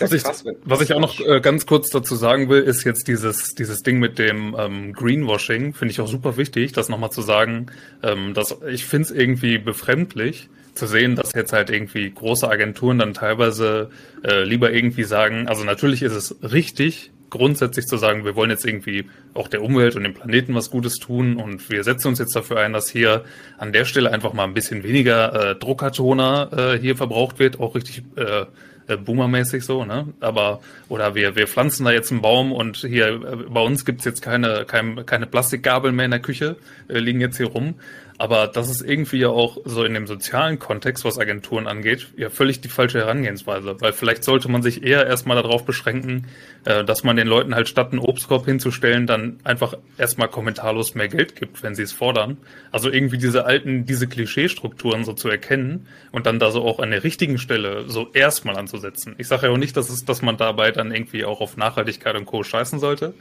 Was 0.00 0.12
ich, 0.12 0.24
was 0.64 0.80
ich 0.80 0.92
auch 0.92 1.00
noch 1.00 1.20
äh, 1.20 1.40
ganz 1.40 1.66
kurz 1.66 1.90
dazu 1.90 2.16
sagen 2.16 2.48
will, 2.48 2.62
ist 2.62 2.84
jetzt 2.84 3.06
dieses, 3.06 3.54
dieses 3.54 3.82
Ding 3.82 3.98
mit 3.98 4.18
dem 4.18 4.56
ähm, 4.58 4.92
Greenwashing, 4.92 5.72
finde 5.72 5.92
ich 5.92 6.00
auch 6.00 6.08
super 6.08 6.36
wichtig, 6.36 6.72
das 6.72 6.88
nochmal 6.88 7.10
zu 7.10 7.22
sagen. 7.22 7.66
Ähm, 8.02 8.34
dass 8.34 8.56
ich 8.68 8.86
finde 8.86 9.04
es 9.04 9.10
irgendwie 9.12 9.58
befremdlich 9.58 10.48
zu 10.74 10.86
sehen, 10.86 11.14
dass 11.14 11.32
jetzt 11.34 11.52
halt 11.52 11.70
irgendwie 11.70 12.10
große 12.10 12.48
Agenturen 12.48 12.98
dann 12.98 13.14
teilweise 13.14 13.90
äh, 14.24 14.42
lieber 14.42 14.72
irgendwie 14.72 15.04
sagen, 15.04 15.48
also 15.48 15.62
natürlich 15.62 16.02
ist 16.02 16.14
es 16.14 16.36
richtig, 16.42 17.12
grundsätzlich 17.34 17.86
zu 17.86 17.96
sagen, 17.96 18.24
wir 18.24 18.36
wollen 18.36 18.50
jetzt 18.50 18.64
irgendwie 18.64 19.06
auch 19.34 19.48
der 19.48 19.62
Umwelt 19.62 19.96
und 19.96 20.04
dem 20.04 20.14
Planeten 20.14 20.54
was 20.54 20.70
Gutes 20.70 20.94
tun 20.96 21.36
und 21.36 21.68
wir 21.68 21.82
setzen 21.82 22.08
uns 22.08 22.20
jetzt 22.20 22.34
dafür 22.36 22.60
ein, 22.60 22.72
dass 22.72 22.88
hier 22.88 23.24
an 23.58 23.72
der 23.72 23.84
Stelle 23.84 24.12
einfach 24.12 24.32
mal 24.32 24.44
ein 24.44 24.54
bisschen 24.54 24.84
weniger 24.84 25.50
äh, 25.50 25.54
Druckertoner 25.56 26.50
äh, 26.74 26.78
hier 26.78 26.96
verbraucht 26.96 27.40
wird, 27.40 27.58
auch 27.58 27.74
richtig 27.74 28.04
äh, 28.16 28.46
äh, 28.86 28.96
boomermäßig 28.96 29.64
so, 29.64 29.84
ne? 29.84 30.12
Aber 30.20 30.60
oder 30.88 31.14
wir 31.14 31.36
wir 31.36 31.46
pflanzen 31.46 31.84
da 31.84 31.90
jetzt 31.92 32.12
einen 32.12 32.20
Baum 32.20 32.52
und 32.52 32.76
hier 32.76 33.08
äh, 33.08 33.36
bei 33.48 33.60
uns 33.60 33.84
gibt's 33.84 34.04
jetzt 34.04 34.20
keine 34.20 34.64
kein, 34.66 35.06
keine 35.06 35.26
Plastikgabeln 35.26 35.94
mehr 35.94 36.04
in 36.04 36.10
der 36.10 36.20
Küche, 36.20 36.56
äh, 36.88 36.98
liegen 36.98 37.20
jetzt 37.20 37.38
hier 37.38 37.46
rum. 37.46 37.74
Aber 38.16 38.46
das 38.46 38.70
ist 38.70 38.80
irgendwie 38.80 39.18
ja 39.18 39.28
auch 39.28 39.58
so 39.64 39.84
in 39.84 39.92
dem 39.92 40.06
sozialen 40.06 40.60
Kontext, 40.60 41.04
was 41.04 41.18
Agenturen 41.18 41.66
angeht, 41.66 42.08
ja 42.16 42.30
völlig 42.30 42.60
die 42.60 42.68
falsche 42.68 42.98
Herangehensweise. 42.98 43.80
Weil 43.80 43.92
vielleicht 43.92 44.22
sollte 44.22 44.48
man 44.48 44.62
sich 44.62 44.84
eher 44.84 45.04
erstmal 45.06 45.36
darauf 45.36 45.64
beschränken, 45.64 46.26
äh, 46.64 46.84
dass 46.84 47.02
man 47.02 47.16
den 47.16 47.26
Leuten 47.26 47.56
halt 47.56 47.68
statt 47.68 47.90
einen 47.90 47.98
Obstkorb 47.98 48.44
hinzustellen, 48.44 49.08
dann 49.08 49.40
einfach 49.42 49.74
erstmal 49.98 50.28
kommentarlos 50.28 50.94
mehr 50.94 51.08
Geld 51.08 51.34
gibt, 51.34 51.64
wenn 51.64 51.74
sie 51.74 51.82
es 51.82 51.92
fordern. 51.92 52.36
Also 52.70 52.88
irgendwie 52.88 53.18
diese 53.18 53.46
alten, 53.46 53.84
diese 53.84 54.06
Klischeestrukturen 54.06 55.04
so 55.04 55.12
zu 55.12 55.28
erkennen 55.28 55.88
und 56.12 56.26
dann 56.26 56.38
da 56.38 56.52
so 56.52 56.62
auch 56.62 56.78
an 56.78 56.92
der 56.92 57.02
richtigen 57.02 57.38
Stelle 57.38 57.88
so 57.88 58.10
erstmal 58.12 58.56
anzusetzen. 58.56 59.16
Ich 59.18 59.26
sage 59.26 59.48
ja 59.48 59.52
auch 59.52 59.58
nicht, 59.58 59.76
dass 59.76 59.90
es, 59.90 60.04
dass 60.04 60.22
man 60.22 60.36
dabei 60.36 60.70
dann 60.70 60.92
irgendwie 60.92 61.24
auch 61.24 61.40
auf 61.40 61.56
Nachhaltigkeit 61.56 62.14
und 62.14 62.26
Co. 62.26 62.44
scheißen 62.44 62.78
sollte. 62.78 63.14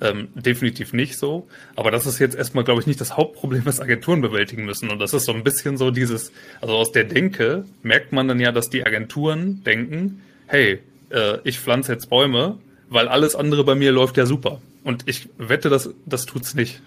Ähm, 0.00 0.28
definitiv 0.34 0.92
nicht 0.92 1.16
so. 1.16 1.46
Aber 1.76 1.90
das 1.90 2.06
ist 2.06 2.18
jetzt 2.18 2.36
erstmal, 2.36 2.64
glaube 2.64 2.80
ich, 2.80 2.86
nicht 2.86 3.00
das 3.00 3.16
Hauptproblem, 3.16 3.64
was 3.64 3.80
Agenturen 3.80 4.20
bewältigen 4.20 4.64
müssen. 4.64 4.90
Und 4.90 4.98
das 4.98 5.14
ist 5.14 5.24
so 5.24 5.32
ein 5.32 5.44
bisschen 5.44 5.76
so 5.76 5.90
dieses, 5.90 6.32
also 6.60 6.74
aus 6.74 6.92
der 6.92 7.04
Denke 7.04 7.64
merkt 7.82 8.12
man 8.12 8.28
dann 8.28 8.40
ja, 8.40 8.52
dass 8.52 8.70
die 8.70 8.84
Agenturen 8.84 9.62
denken, 9.64 10.22
hey, 10.46 10.80
äh, 11.10 11.38
ich 11.44 11.60
pflanze 11.60 11.92
jetzt 11.92 12.10
Bäume, 12.10 12.58
weil 12.88 13.08
alles 13.08 13.36
andere 13.36 13.64
bei 13.64 13.74
mir 13.74 13.92
läuft 13.92 14.16
ja 14.16 14.26
super. 14.26 14.60
Und 14.82 15.08
ich 15.08 15.28
wette, 15.38 15.70
das, 15.70 15.90
das 16.06 16.26
tut's 16.26 16.54
nicht. 16.54 16.82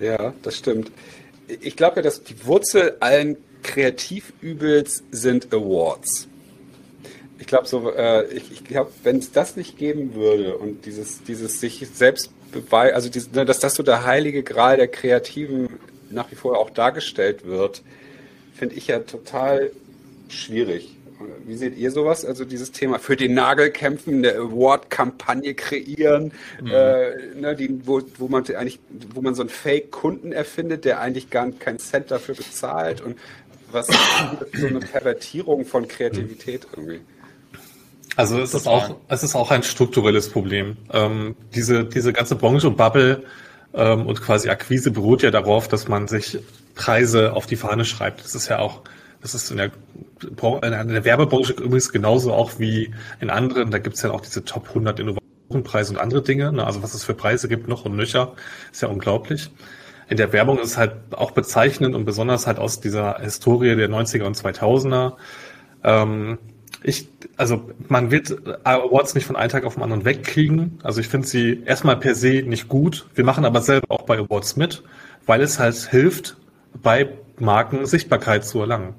Ja, 0.00 0.34
das 0.42 0.56
stimmt. 0.58 0.90
Ich 1.60 1.76
glaube 1.76 1.96
ja, 1.96 2.02
dass 2.02 2.22
die 2.22 2.44
Wurzel 2.44 2.96
allen 3.00 3.36
Kreativübels 3.62 5.02
sind 5.10 5.52
Awards 5.52 6.28
ich 7.38 7.46
glaube 7.46 7.66
so, 7.66 7.92
äh, 7.92 8.26
ich, 8.32 8.50
ich 8.50 8.64
glaube, 8.64 8.90
wenn 9.02 9.18
es 9.18 9.32
das 9.32 9.56
nicht 9.56 9.78
geben 9.78 10.14
würde 10.14 10.56
und 10.56 10.84
dieses, 10.86 11.22
dieses 11.22 11.60
sich 11.60 11.86
selbst 11.92 12.32
beweisen, 12.50 12.94
also 12.94 13.08
dieses, 13.08 13.32
ne, 13.32 13.44
dass 13.44 13.60
das 13.60 13.74
so 13.74 13.82
der 13.82 14.04
heilige 14.04 14.42
Gral 14.42 14.76
der 14.76 14.88
Kreativen 14.88 15.68
nach 16.10 16.30
wie 16.30 16.34
vor 16.34 16.58
auch 16.58 16.70
dargestellt 16.70 17.44
wird, 17.46 17.82
finde 18.54 18.74
ich 18.74 18.88
ja 18.88 18.98
total 19.00 19.70
schwierig. 20.28 20.94
Wie 21.46 21.56
seht 21.56 21.76
ihr 21.76 21.90
sowas? 21.90 22.24
Also 22.24 22.44
dieses 22.44 22.70
Thema 22.70 22.98
für 22.98 23.16
den 23.16 23.34
Nagel 23.34 23.70
kämpfen, 23.70 24.18
eine 24.18 24.34
Award-Kampagne 24.34 25.54
kreieren, 25.54 26.32
mhm. 26.60 26.70
äh, 26.70 27.34
ne, 27.34 27.56
die, 27.56 27.86
wo, 27.86 28.00
wo 28.18 28.28
man 28.28 28.44
eigentlich, 28.54 28.78
wo 29.14 29.20
man 29.20 29.34
so 29.34 29.42
einen 29.42 29.48
Fake-Kunden 29.48 30.32
erfindet, 30.32 30.84
der 30.84 31.00
eigentlich 31.00 31.30
gar 31.30 31.50
keinen 31.50 31.78
Cent 31.78 32.10
dafür 32.10 32.36
bezahlt 32.36 33.00
und 33.00 33.16
was 33.70 33.88
so 34.54 34.66
eine 34.66 34.80
Pervertierung 34.80 35.66
von 35.66 35.88
Kreativität 35.88 36.66
irgendwie. 36.74 37.00
Also 38.18 38.40
es 38.40 38.52
ist 38.52 38.66
auch, 38.66 38.96
es 39.06 39.22
ist 39.22 39.36
auch 39.36 39.52
ein 39.52 39.62
strukturelles 39.62 40.30
Problem. 40.30 40.76
Ähm, 40.92 41.36
diese, 41.54 41.84
diese 41.84 42.12
ganze 42.12 42.34
Branche 42.34 42.66
und 42.66 42.76
Bubble 42.76 43.22
ähm, 43.72 44.06
und 44.08 44.20
quasi 44.20 44.48
Akquise 44.48 44.90
beruht 44.90 45.22
ja 45.22 45.30
darauf, 45.30 45.68
dass 45.68 45.86
man 45.86 46.08
sich 46.08 46.36
Preise 46.74 47.32
auf 47.34 47.46
die 47.46 47.54
Fahne 47.54 47.84
schreibt. 47.84 48.24
Das 48.24 48.34
ist 48.34 48.48
ja 48.48 48.58
auch, 48.58 48.80
das 49.22 49.36
ist 49.36 49.52
in 49.52 49.58
der, 49.58 49.70
in 50.20 50.88
der 50.88 51.04
Werbebranche 51.04 51.52
übrigens 51.52 51.92
genauso 51.92 52.32
auch 52.32 52.58
wie 52.58 52.92
in 53.20 53.30
anderen. 53.30 53.70
Da 53.70 53.78
gibt's 53.78 54.02
ja 54.02 54.10
auch 54.10 54.22
diese 54.22 54.44
Top 54.44 54.66
100 54.66 54.98
Innovationpreise 54.98 55.92
und 55.92 56.00
andere 56.00 56.20
Dinge. 56.20 56.52
Ne? 56.52 56.66
Also 56.66 56.82
was 56.82 56.94
es 56.94 57.04
für 57.04 57.14
Preise 57.14 57.46
gibt 57.46 57.68
noch 57.68 57.84
und 57.84 57.94
nöcher, 57.94 58.32
ist 58.72 58.82
ja 58.82 58.88
unglaublich. 58.88 59.48
In 60.08 60.16
der 60.16 60.32
Werbung 60.32 60.58
ist 60.58 60.70
es 60.70 60.76
halt 60.76 60.94
auch 61.12 61.30
bezeichnend 61.30 61.94
und 61.94 62.04
besonders 62.04 62.48
halt 62.48 62.58
aus 62.58 62.80
dieser 62.80 63.20
Historie 63.20 63.76
der 63.76 63.88
90er 63.88 64.24
und 64.24 64.36
2000er. 64.36 65.12
Ähm, 65.84 66.38
ich, 66.82 67.08
also 67.36 67.70
man 67.88 68.10
wird 68.10 68.36
Awards 68.64 69.14
nicht 69.14 69.26
von 69.26 69.36
einem 69.36 69.50
Tag 69.50 69.64
auf 69.64 69.74
den 69.74 69.82
anderen 69.82 70.04
wegkriegen. 70.04 70.78
Also 70.82 71.00
ich 71.00 71.08
finde 71.08 71.26
sie 71.26 71.62
erstmal 71.64 71.96
per 71.96 72.14
se 72.14 72.42
nicht 72.42 72.68
gut. 72.68 73.06
Wir 73.14 73.24
machen 73.24 73.44
aber 73.44 73.60
selber 73.60 73.90
auch 73.90 74.02
bei 74.02 74.18
Awards 74.18 74.56
mit, 74.56 74.82
weil 75.26 75.40
es 75.40 75.58
halt 75.58 75.74
hilft, 75.76 76.36
bei 76.82 77.08
Marken 77.38 77.86
Sichtbarkeit 77.86 78.44
zu 78.44 78.60
erlangen. 78.60 78.94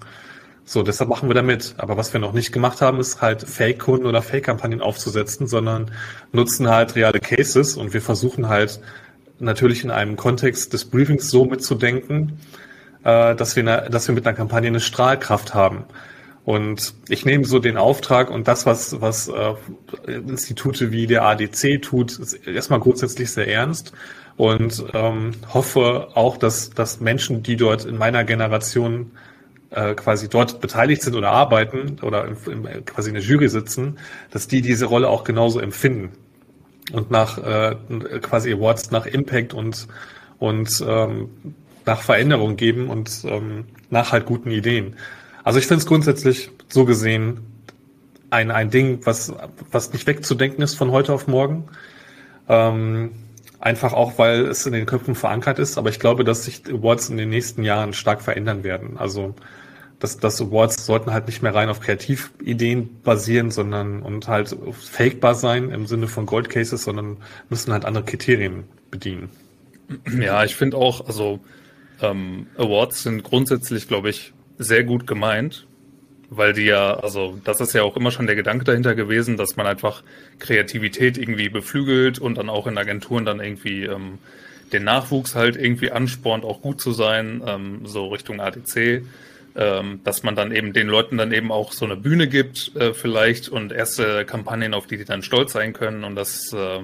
So, 0.66 0.84
deshalb 0.84 1.10
machen 1.10 1.30
wir 1.30 1.34
da 1.34 1.42
mit. 1.42 1.74
Aber 1.78 1.98
was 1.98 2.14
wir 2.14 2.20
noch 2.20 2.34
nicht 2.34 2.52
gemacht 2.52 2.82
haben, 2.82 3.00
ist 3.00 3.22
halt 3.22 3.42
Fake-Kunden 3.42 4.06
oder 4.06 4.22
Fake-Kampagnen 4.22 4.82
aufzusetzen, 4.82 5.48
sondern 5.48 5.92
nutzen 6.32 6.70
halt 6.70 6.96
reale 6.96 7.20
Cases 7.20 7.76
und 7.76 7.94
wir 7.94 8.02
versuchen 8.02 8.50
halt 8.50 8.80
natürlich 9.40 9.84
in 9.84 9.90
einem 9.90 10.16
Kontext 10.16 10.74
des 10.74 10.86
Briefings 10.86 11.32
so 11.32 11.46
mitzudenken, 11.46 12.40
äh, 13.04 13.36
dass 13.36 13.56
wir, 13.56 13.64
dass 13.64 14.08
wir 14.08 14.14
mit 14.14 14.28
einer 14.28 14.36
Kampagne 14.36 14.68
eine 14.68 14.80
Strahlkraft 14.80 15.54
haben. 15.54 15.86
Und 16.46 16.94
ich 17.10 17.26
nehme 17.26 17.46
so 17.46 17.60
den 17.60 17.78
Auftrag 17.78 18.32
und 18.32 18.48
das, 18.48 18.66
was, 18.66 19.02
was 19.02 19.28
äh, 19.28 19.54
Institute 20.08 20.92
wie 20.92 21.06
der 21.06 21.24
ADC 21.24 21.82
tut, 21.82 22.20
erstmal 22.48 22.80
grundsätzlich 22.80 23.32
sehr 23.32 23.48
ernst 23.48 23.94
und 24.38 24.86
ähm, 24.94 25.32
hoffe 25.54 26.10
auch, 26.16 26.38
dass, 26.38 26.70
dass 26.72 27.02
Menschen, 27.02 27.44
die 27.44 27.58
dort 27.58 27.86
in 27.86 27.98
meiner 27.98 28.24
Generation 28.24 29.12
äh, 29.70 29.94
quasi 29.94 30.30
dort 30.30 30.62
beteiligt 30.62 31.04
sind 31.04 31.16
oder 31.16 31.32
arbeiten 31.32 31.98
oder 32.02 32.26
im, 32.26 32.38
im, 32.66 32.86
quasi 32.86 33.10
in 33.10 33.16
der 33.16 33.24
Jury 33.24 33.50
sitzen, 33.50 34.00
dass 34.32 34.48
die 34.48 34.62
diese 34.62 34.86
Rolle 34.86 35.10
auch 35.10 35.24
genauso 35.24 35.60
empfinden 35.60 36.12
und 36.94 37.12
nach 37.12 37.38
äh, 37.38 37.76
quasi 38.22 38.54
Awards 38.54 38.92
nach 38.92 39.06
Impact 39.06 39.54
und 39.54 39.88
und 40.40 40.84
ähm, 40.88 41.30
nach 41.86 42.02
Veränderung 42.02 42.56
geben 42.56 42.90
und 42.90 43.24
ähm, 43.26 43.66
nach 43.90 44.12
halt 44.12 44.26
guten 44.26 44.52
Ideen. 44.52 44.96
Also 45.44 45.60
ich 45.60 45.68
finde 45.68 45.82
es 45.82 45.88
grundsätzlich 45.88 46.52
so 46.68 46.86
gesehen 46.86 47.40
ein, 48.30 48.52
ein 48.52 48.70
Ding, 48.70 49.00
was, 49.06 49.34
was 49.72 49.94
nicht 49.94 50.06
wegzudenken 50.06 50.64
ist 50.64 50.76
von 50.76 50.92
heute 50.92 51.14
auf 51.14 51.28
morgen. 51.28 51.66
Ähm, 52.48 53.12
einfach 53.60 53.94
auch, 53.94 54.18
weil 54.18 54.46
es 54.46 54.66
in 54.66 54.74
den 54.74 54.86
Köpfen 54.86 55.16
verankert 55.16 55.60
ist. 55.60 55.78
Aber 55.78 55.90
ich 55.90 56.00
glaube, 56.00 56.24
dass 56.24 56.46
sich 56.46 56.64
Awards 56.68 57.10
in 57.10 57.18
den 57.18 57.30
nächsten 57.30 57.64
Jahren 57.64 57.94
stark 57.94 58.22
verändern 58.22 58.64
werden. 58.64 58.98
Also 58.98 59.36
dass 60.00 60.18
das 60.18 60.42
Awards 60.42 60.86
sollten 60.86 61.12
halt 61.12 61.28
nicht 61.28 61.44
mehr 61.44 61.54
rein 61.54 61.70
auf 61.70 61.82
Kreativideen 61.82 63.02
basieren, 63.04 63.52
sondern 63.52 64.02
und 64.02 64.28
halt 64.28 64.56
fakebar 64.82 65.36
sein 65.36 65.72
im 65.72 65.86
Sinne 65.86 66.08
von 66.08 66.26
Gold 66.26 66.50
Cases, 66.50 66.82
sondern 66.82 67.18
müssen 67.50 67.74
halt 67.74 67.86
andere 67.86 68.06
Kriterien 68.06 68.64
bedienen. 68.92 69.30
Ja, 70.20 70.44
ich 70.44 70.56
finde 70.56 70.78
auch, 70.78 71.06
also 71.06 71.40
ähm, 72.02 72.48
Awards 72.58 73.04
sind 73.04 73.24
grundsätzlich, 73.24 73.88
glaube 73.88 74.10
ich, 74.10 74.34
sehr 74.60 74.84
gut 74.84 75.08
gemeint, 75.08 75.66
weil 76.30 76.54
die 76.54 76.66
ja, 76.66 76.94
also 76.94 77.40
das 77.44 77.60
ist 77.60 77.74
ja 77.74 77.82
auch 77.82 77.98
immer 77.98 78.12
schon 78.12 78.28
der 78.28 78.36
Gedanke 78.36 78.66
dahinter 78.66 78.94
gewesen, 78.94 79.38
dass 79.38 79.56
man 79.56 79.66
einfach 79.66 80.04
Kreativität 80.38 81.18
irgendwie 81.18 81.50
beflügelt 81.50 82.20
und 82.20 82.38
dann 82.38 82.50
auch 82.50 82.68
in 82.68 82.78
Agenturen 82.78 83.26
dann 83.26 83.40
irgendwie 83.40 83.86
ähm, 83.86 84.20
den 84.72 84.84
Nachwuchs 84.84 85.34
halt 85.34 85.56
irgendwie 85.56 85.92
anspornt, 85.92 86.46
auch 86.46 86.62
gut 86.62 86.80
zu 86.80 86.92
sein, 86.92 87.42
ähm, 87.48 87.82
so 87.86 88.10
Richtung 88.10 88.40
ADC 88.40 89.02
ähm, 89.56 90.02
dass 90.04 90.24
man 90.24 90.36
dann 90.36 90.52
eben 90.52 90.74
den 90.74 90.88
Leuten 90.88 91.18
dann 91.18 91.32
eben 91.32 91.52
auch 91.52 91.74
so 91.74 91.86
eine 91.86 91.96
Bühne 91.96 92.28
gibt 92.28 92.76
äh, 92.76 92.94
vielleicht 92.94 93.50
und 93.50 93.72
erste 93.72 94.26
Kampagnen, 94.26 94.74
auf 94.74 94.88
die 94.88 94.98
die 94.98 95.06
dann 95.06 95.24
stolz 95.24 95.54
sein 95.54 95.74
können 95.74 96.04
und 96.04 96.16
das 96.16 96.54
äh, 96.54 96.80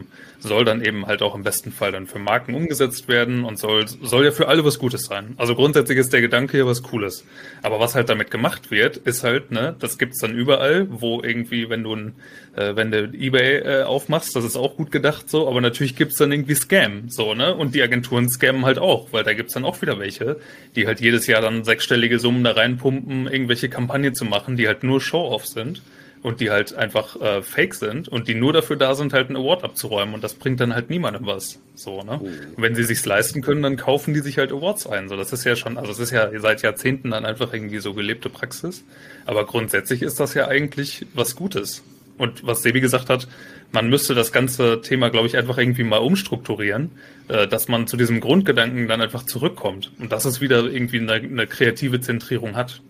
soll 0.45 0.65
dann 0.65 0.83
eben 0.83 1.05
halt 1.05 1.21
auch 1.21 1.35
im 1.35 1.43
besten 1.43 1.71
Fall 1.71 1.91
dann 1.91 2.07
für 2.07 2.19
Marken 2.19 2.55
umgesetzt 2.55 3.07
werden 3.07 3.43
und 3.43 3.59
soll, 3.59 3.87
soll 3.87 4.25
ja 4.25 4.31
für 4.31 4.47
alle 4.47 4.63
was 4.63 4.79
Gutes 4.79 5.05
sein. 5.05 5.33
Also 5.37 5.55
grundsätzlich 5.55 5.97
ist 5.97 6.13
der 6.13 6.21
Gedanke 6.21 6.57
hier 6.57 6.65
was 6.65 6.83
Cooles. 6.83 7.25
Aber 7.61 7.79
was 7.79 7.95
halt 7.95 8.09
damit 8.09 8.31
gemacht 8.31 8.71
wird, 8.71 8.97
ist 8.97 9.23
halt, 9.23 9.51
ne, 9.51 9.75
das 9.79 9.97
gibt's 9.97 10.19
dann 10.19 10.33
überall, 10.33 10.87
wo 10.89 11.21
irgendwie, 11.21 11.69
wenn 11.69 11.83
du 11.83 11.95
ein, 11.95 12.15
äh, 12.55 12.75
wenn 12.75 12.91
du 12.91 13.11
Ebay 13.13 13.57
äh, 13.57 13.83
aufmachst, 13.83 14.35
das 14.35 14.45
ist 14.45 14.55
auch 14.55 14.75
gut 14.75 14.91
gedacht 14.91 15.29
so, 15.29 15.47
aber 15.47 15.61
natürlich 15.61 15.95
gibt's 15.95 16.17
dann 16.17 16.31
irgendwie 16.31 16.55
Scam, 16.55 17.09
so, 17.09 17.33
ne? 17.33 17.55
Und 17.55 17.75
die 17.75 17.81
Agenturen 17.81 18.29
scammen 18.29 18.65
halt 18.65 18.79
auch, 18.79 19.11
weil 19.11 19.23
da 19.23 19.33
gibt's 19.33 19.53
dann 19.53 19.65
auch 19.65 19.81
wieder 19.81 19.99
welche, 19.99 20.37
die 20.75 20.87
halt 20.87 21.01
jedes 21.01 21.27
Jahr 21.27 21.41
dann 21.41 21.63
sechsstellige 21.63 22.19
Summen 22.19 22.43
da 22.43 22.51
reinpumpen, 22.51 23.27
irgendwelche 23.27 23.69
Kampagnen 23.69 24.15
zu 24.15 24.25
machen, 24.25 24.57
die 24.57 24.67
halt 24.67 24.83
nur 24.83 25.01
Show-off 25.01 25.45
sind 25.45 25.81
und 26.25 26.39
die 26.39 26.49
halt 26.49 26.73
einfach 26.73 27.21
äh, 27.21 27.43
fake 27.43 27.75
sind 27.75 28.07
und 28.07 28.27
die 28.27 28.33
nur 28.33 28.51
dafür 28.51 28.77
da 28.77 28.95
sind, 28.95 29.13
halt 29.13 29.27
einen 29.27 29.37
Award 29.37 29.63
abzuräumen 29.63 30.15
und 30.15 30.23
das 30.23 30.33
bringt 30.33 30.59
dann 30.59 30.73
halt 30.73 30.89
niemandem 30.89 31.27
was. 31.27 31.61
So, 31.75 32.01
ne? 32.01 32.19
Oh. 32.19 32.27
wenn 32.57 32.73
sie 32.73 32.83
sich's 32.83 33.05
leisten 33.05 33.43
können, 33.43 33.61
dann 33.61 33.77
kaufen 33.77 34.15
die 34.15 34.21
sich 34.21 34.39
halt 34.39 34.51
Awards 34.51 34.87
ein. 34.87 35.07
So, 35.07 35.17
das 35.17 35.33
ist 35.33 35.43
ja 35.43 35.55
schon, 35.55 35.77
also 35.77 35.91
es 35.91 35.99
ist 35.99 36.09
ja 36.09 36.31
seit 36.39 36.63
Jahrzehnten 36.63 37.11
dann 37.11 37.25
einfach 37.25 37.53
irgendwie 37.53 37.77
so 37.77 37.93
gelebte 37.93 38.29
Praxis. 38.29 38.83
Aber 39.27 39.45
grundsätzlich 39.45 40.01
ist 40.01 40.19
das 40.19 40.33
ja 40.33 40.47
eigentlich 40.47 41.05
was 41.13 41.35
Gutes. 41.35 41.83
Und 42.17 42.47
was 42.47 42.63
Sebi 42.63 42.81
gesagt 42.81 43.09
hat, 43.11 43.27
man 43.71 43.87
müsste 43.87 44.15
das 44.15 44.31
ganze 44.31 44.81
Thema, 44.81 45.09
glaube 45.09 45.27
ich, 45.27 45.37
einfach 45.37 45.59
irgendwie 45.59 45.83
mal 45.83 45.97
umstrukturieren, 45.97 46.89
äh, 47.27 47.47
dass 47.47 47.67
man 47.67 47.85
zu 47.85 47.97
diesem 47.97 48.19
Grundgedanken 48.19 48.87
dann 48.87 49.01
einfach 49.01 49.23
zurückkommt 49.23 49.91
und 49.99 50.11
dass 50.11 50.25
es 50.25 50.41
wieder 50.41 50.63
irgendwie 50.63 50.99
eine, 50.99 51.13
eine 51.13 51.45
kreative 51.45 52.01
Zentrierung 52.01 52.55
hat. 52.55 52.81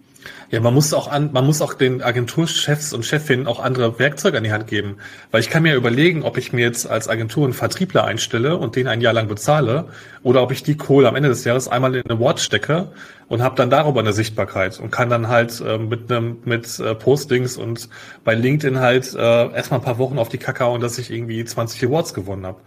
Ja, 0.52 0.60
man 0.60 0.74
muss 0.74 0.94
auch 0.94 1.08
an, 1.08 1.32
man 1.34 1.46
muss 1.46 1.62
auch 1.62 1.74
den 1.74 2.04
Agenturchefs 2.04 2.94
und 2.94 3.04
Chefinnen 3.04 3.48
auch 3.48 3.60
andere 3.60 3.98
Werkzeuge 3.98 4.38
an 4.38 4.44
die 4.44 4.52
Hand 4.52 4.68
geben. 4.68 4.98
Weil 5.32 5.42
ich 5.42 5.50
kann 5.50 5.64
mir 5.64 5.76
überlegen, 5.76 6.22
ob 6.22 6.38
ich 6.38 6.54
mir 6.54 6.62
jetzt 6.62 6.88
als 6.88 7.08
Agentur 7.08 7.46
einen 7.46 7.54
Vertriebler 7.54 8.04
einstelle 8.04 8.58
und 8.58 8.76
den 8.76 8.88
ein 8.88 9.02
Jahr 9.02 9.14
lang 9.14 9.28
bezahle 9.28 9.90
oder 10.22 10.44
ob 10.44 10.52
ich 10.52 10.62
die 10.62 10.78
Kohle 10.78 11.08
am 11.08 11.16
Ende 11.16 11.30
des 11.30 11.44
Jahres 11.46 11.68
einmal 11.68 11.96
in 11.96 12.04
eine 12.08 12.20
Wort 12.20 12.40
stecke 12.40 12.92
und 13.28 13.42
habe 13.42 13.56
dann 13.56 13.72
darüber 13.72 14.02
eine 14.02 14.14
Sichtbarkeit 14.14 14.80
und 14.80 14.92
kann 14.92 15.10
dann 15.10 15.30
halt 15.30 15.62
äh, 15.62 15.80
mit 15.80 16.12
einem 16.12 16.38
mit 16.46 16.80
äh, 16.80 16.94
Postings 16.94 17.58
und 17.58 17.90
bei 18.24 18.36
LinkedIn 18.36 18.80
halt 18.80 19.16
äh, 19.16 19.52
erstmal 19.52 19.80
ein 19.80 19.84
paar 19.84 19.98
Wochen 19.98 20.20
auf 20.20 20.30
die 20.30 20.38
Kakao 20.38 20.76
und 20.76 20.82
dass 20.82 21.00
ich 21.00 21.12
irgendwie 21.12 21.44
20 21.44 21.86
Awards 21.86 22.14
gewonnen 22.14 22.46
habe. 22.46 22.60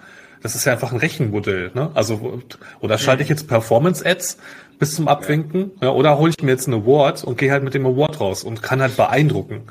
Das 0.43 0.55
ist 0.55 0.65
ja 0.65 0.73
einfach 0.73 0.93
ein 0.93 0.99
Rechenmodell. 0.99 1.71
Ne? 1.75 1.91
Also 1.95 2.41
oder 2.81 2.99
schalte 2.99 3.23
ich 3.23 3.29
jetzt 3.29 3.49
Performance-Ads 3.49 4.39
bis 4.79 4.95
zum 4.95 5.09
Abwinken 5.09 5.73
ja. 5.83 5.91
oder 5.91 6.19
hole 6.19 6.31
ich 6.31 6.43
mir 6.43 6.53
jetzt 6.53 6.69
einen 6.69 6.83
Award 6.83 7.25
und 7.25 7.39
gehe 7.39 7.51
halt 7.51 7.65
mit 7.65 7.75
dem 7.75 7.87
Award 7.87 8.21
raus 8.21 8.45
und 8.45 8.63
kann 8.63 8.81
halt 8.81 8.97
beeindrucken. 8.97 9.63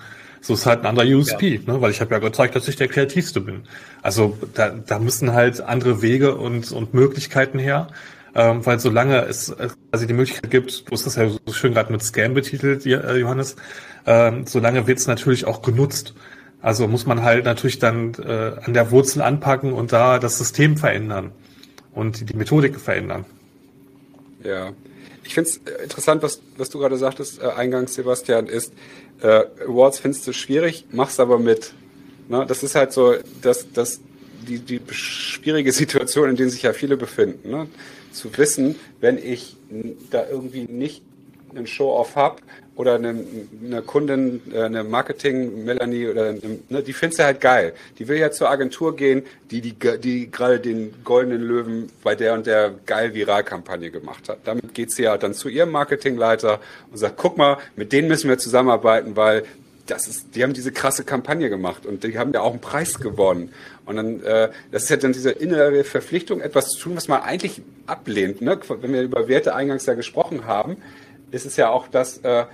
So 0.41 0.53
ist 0.53 0.65
halt 0.65 0.81
ein 0.81 0.85
anderer 0.85 1.07
USP, 1.07 1.55
ja. 1.65 1.73
ne? 1.73 1.81
weil 1.81 1.91
ich 1.91 2.01
habe 2.01 2.13
ja 2.13 2.19
gezeigt, 2.19 2.55
dass 2.55 2.67
ich 2.67 2.75
der 2.75 2.87
Kreativste 2.87 3.41
bin. 3.41 3.63
Also 4.01 4.37
da, 4.53 4.69
da 4.69 4.99
müssen 4.99 5.33
halt 5.33 5.61
andere 5.61 6.01
Wege 6.01 6.35
und, 6.35 6.71
und 6.71 6.93
Möglichkeiten 6.93 7.59
her. 7.59 7.87
Ähm, 8.35 8.63
weil 8.65 8.79
solange 8.79 9.25
es 9.25 9.55
quasi 9.89 10.05
die 10.05 10.13
Möglichkeit 10.13 10.51
gibt, 10.51 10.87
du 10.87 10.91
hast 10.91 11.07
das 11.07 11.15
ja 11.15 11.27
so 11.27 11.53
schön 11.53 11.73
gerade 11.73 11.91
mit 11.91 12.03
Scam 12.03 12.35
betitelt, 12.35 12.85
äh, 12.85 13.17
Johannes, 13.17 13.55
ähm, 14.05 14.45
solange 14.45 14.85
wird 14.85 14.99
es 14.99 15.07
natürlich 15.07 15.45
auch 15.45 15.63
genutzt. 15.63 16.13
Also 16.67 16.85
muss 16.89 17.05
man 17.05 17.23
halt 17.23 17.45
natürlich 17.45 17.79
dann 17.79 18.13
äh, 18.15 18.51
an 18.61 18.73
der 18.73 18.91
Wurzel 18.91 19.21
anpacken 19.21 19.71
und 19.71 19.93
da 19.93 20.19
das 20.19 20.37
System 20.37 20.75
verändern 20.75 21.31
und 21.93 22.29
die 22.29 22.35
Methodik 22.35 22.77
verändern. 22.77 23.23
Ja, 24.43 24.73
ich 25.23 25.33
finde 25.33 25.49
es 25.49 25.57
äh, 25.59 25.83
interessant, 25.83 26.23
was, 26.23 26.41
was 26.57 26.69
du 26.69 26.79
gerade 26.79 26.97
sagtest, 26.97 27.41
äh, 27.41 27.45
eingangs, 27.45 27.93
Sebastian, 27.93 28.47
ist, 28.47 28.73
äh, 29.21 29.45
Awards 29.65 29.99
findest 29.99 30.27
du 30.27 30.33
schwierig, 30.33 30.83
machst 30.91 31.21
aber 31.21 31.39
mit. 31.39 31.71
Ne? 32.27 32.45
Das 32.45 32.63
ist 32.63 32.75
halt 32.75 32.91
so, 32.91 33.15
dass, 33.41 33.71
dass 33.71 34.01
die, 34.45 34.59
die 34.59 34.81
schwierige 34.91 35.71
Situation, 35.81 36.31
in 36.31 36.35
der 36.35 36.49
sich 36.49 36.63
ja 36.63 36.73
viele 36.73 36.97
befinden. 36.97 37.49
Ne? 37.49 37.69
Zu 38.11 38.37
wissen, 38.37 38.75
wenn 38.99 39.17
ich 39.17 39.55
da 40.11 40.27
irgendwie 40.29 40.65
nicht 40.65 41.01
einen 41.55 41.65
Show-Off 41.65 42.17
habe 42.17 42.41
oder 42.77 42.95
eine, 42.95 43.25
eine 43.65 43.81
Kundin, 43.81 44.39
äh, 44.53 44.61
eine 44.61 44.83
Marketing, 44.83 45.65
Melanie 45.65 46.07
oder 46.07 46.33
ne, 46.33 46.83
die 46.83 46.93
findest 46.93 47.19
du 47.19 47.23
halt 47.25 47.41
geil. 47.41 47.73
Die 47.97 48.07
will 48.07 48.17
ja 48.17 48.31
zur 48.31 48.49
Agentur 48.49 48.95
gehen, 48.95 49.23
die, 49.49 49.61
die, 49.61 49.73
die 49.99 50.31
gerade 50.31 50.59
den 50.59 50.93
goldenen 51.03 51.41
Löwen 51.41 51.91
bei 52.03 52.13
der 52.15 52.35
und 52.35 52.45
der 52.45 52.75
geil 52.85 53.15
Viralkampagne 53.15 53.89
gemacht 53.89 54.29
hat. 54.29 54.39
Damit 54.43 54.75
geht 54.75 54.91
sie 54.91 55.03
ja 55.03 55.17
dann 55.17 55.33
zu 55.33 55.49
ihrem 55.49 55.71
Marketingleiter 55.71 56.59
und 56.91 56.97
sagt, 56.97 57.17
guck 57.17 57.37
mal, 57.37 57.57
mit 57.75 57.91
denen 57.91 58.07
müssen 58.07 58.29
wir 58.29 58.37
zusammenarbeiten, 58.37 59.15
weil 59.15 59.43
das 59.87 60.07
ist, 60.07 60.35
die 60.35 60.43
haben 60.43 60.53
diese 60.53 60.71
krasse 60.71 61.03
Kampagne 61.03 61.49
gemacht 61.49 61.85
und 61.85 62.03
die 62.03 62.19
haben 62.19 62.31
ja 62.33 62.41
auch 62.41 62.51
einen 62.51 62.61
Preis 62.61 62.99
gewonnen. 62.99 63.53
Und 63.85 63.95
dann, 63.95 64.21
äh, 64.21 64.49
das 64.71 64.83
ist 64.83 64.89
ja 64.89 64.97
dann 64.97 65.13
diese 65.13 65.31
innere 65.31 65.83
Verpflichtung, 65.83 66.41
etwas 66.41 66.69
zu 66.69 66.79
tun, 66.79 66.95
was 66.95 67.07
man 67.07 67.21
eigentlich 67.21 67.61
ablehnt. 67.87 68.41
Ne? 68.41 68.59
Wenn 68.67 68.93
wir 68.93 69.01
über 69.01 69.27
Werte 69.27 69.55
eingangs 69.55 69.85
ja 69.87 69.95
gesprochen 69.95 70.45
haben, 70.45 70.77
ist 71.31 71.45
es 71.45 71.55
ja 71.55 71.69
auch 71.69 71.87
das, 71.87 72.19
äh, 72.19 72.45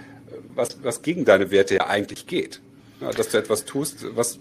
was, 0.55 0.77
was 0.83 1.01
gegen 1.01 1.25
deine 1.25 1.51
Werte 1.51 1.75
ja 1.75 1.87
eigentlich 1.87 2.27
geht. 2.27 2.61
Ja, 3.01 3.11
dass 3.11 3.29
du 3.29 3.37
etwas 3.37 3.65
tust, 3.65 4.05
was 4.15 4.39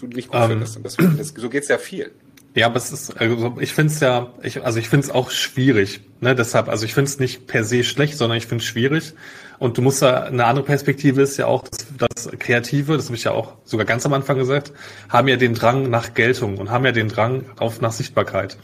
du 0.00 0.06
nicht 0.06 0.28
gut 0.28 0.40
ähm, 0.40 0.50
findest. 0.50 0.76
Und 0.76 0.86
das, 0.86 0.96
das, 0.96 1.28
so 1.36 1.48
geht's 1.48 1.68
ja 1.68 1.78
viel. 1.78 2.10
Ja, 2.54 2.66
aber 2.66 2.76
es 2.76 2.90
ist, 2.90 3.16
also 3.18 3.56
ich 3.60 3.72
finde 3.72 3.92
es 3.92 4.00
ja, 4.00 4.32
ich, 4.42 4.64
also 4.64 4.78
ich 4.78 4.88
finde 4.88 5.06
es 5.06 5.12
auch 5.12 5.30
schwierig. 5.30 6.00
Ne? 6.20 6.34
Deshalb, 6.34 6.68
also 6.68 6.84
ich 6.84 6.94
finde 6.94 7.08
es 7.08 7.18
nicht 7.18 7.46
per 7.46 7.62
se 7.62 7.84
schlecht, 7.84 8.16
sondern 8.16 8.38
ich 8.38 8.46
finde 8.46 8.62
es 8.62 8.68
schwierig. 8.68 9.14
Und 9.58 9.76
du 9.76 9.82
musst 9.82 10.02
da, 10.02 10.24
eine 10.24 10.44
andere 10.44 10.64
Perspektive 10.64 11.22
ist 11.22 11.36
ja 11.36 11.46
auch, 11.46 11.64
dass, 11.68 11.86
dass 11.96 12.30
Kreative, 12.38 12.96
das 12.96 13.06
habe 13.06 13.16
ich 13.16 13.24
ja 13.24 13.32
auch 13.32 13.54
sogar 13.64 13.86
ganz 13.86 14.06
am 14.06 14.12
Anfang 14.12 14.38
gesagt, 14.38 14.72
haben 15.08 15.28
ja 15.28 15.36
den 15.36 15.54
Drang 15.54 15.90
nach 15.90 16.14
Geltung 16.14 16.58
und 16.58 16.70
haben 16.70 16.84
ja 16.84 16.92
den 16.92 17.08
Drang 17.08 17.44
auf 17.58 17.80
nach 17.80 17.92
Sichtbarkeit. 17.92 18.56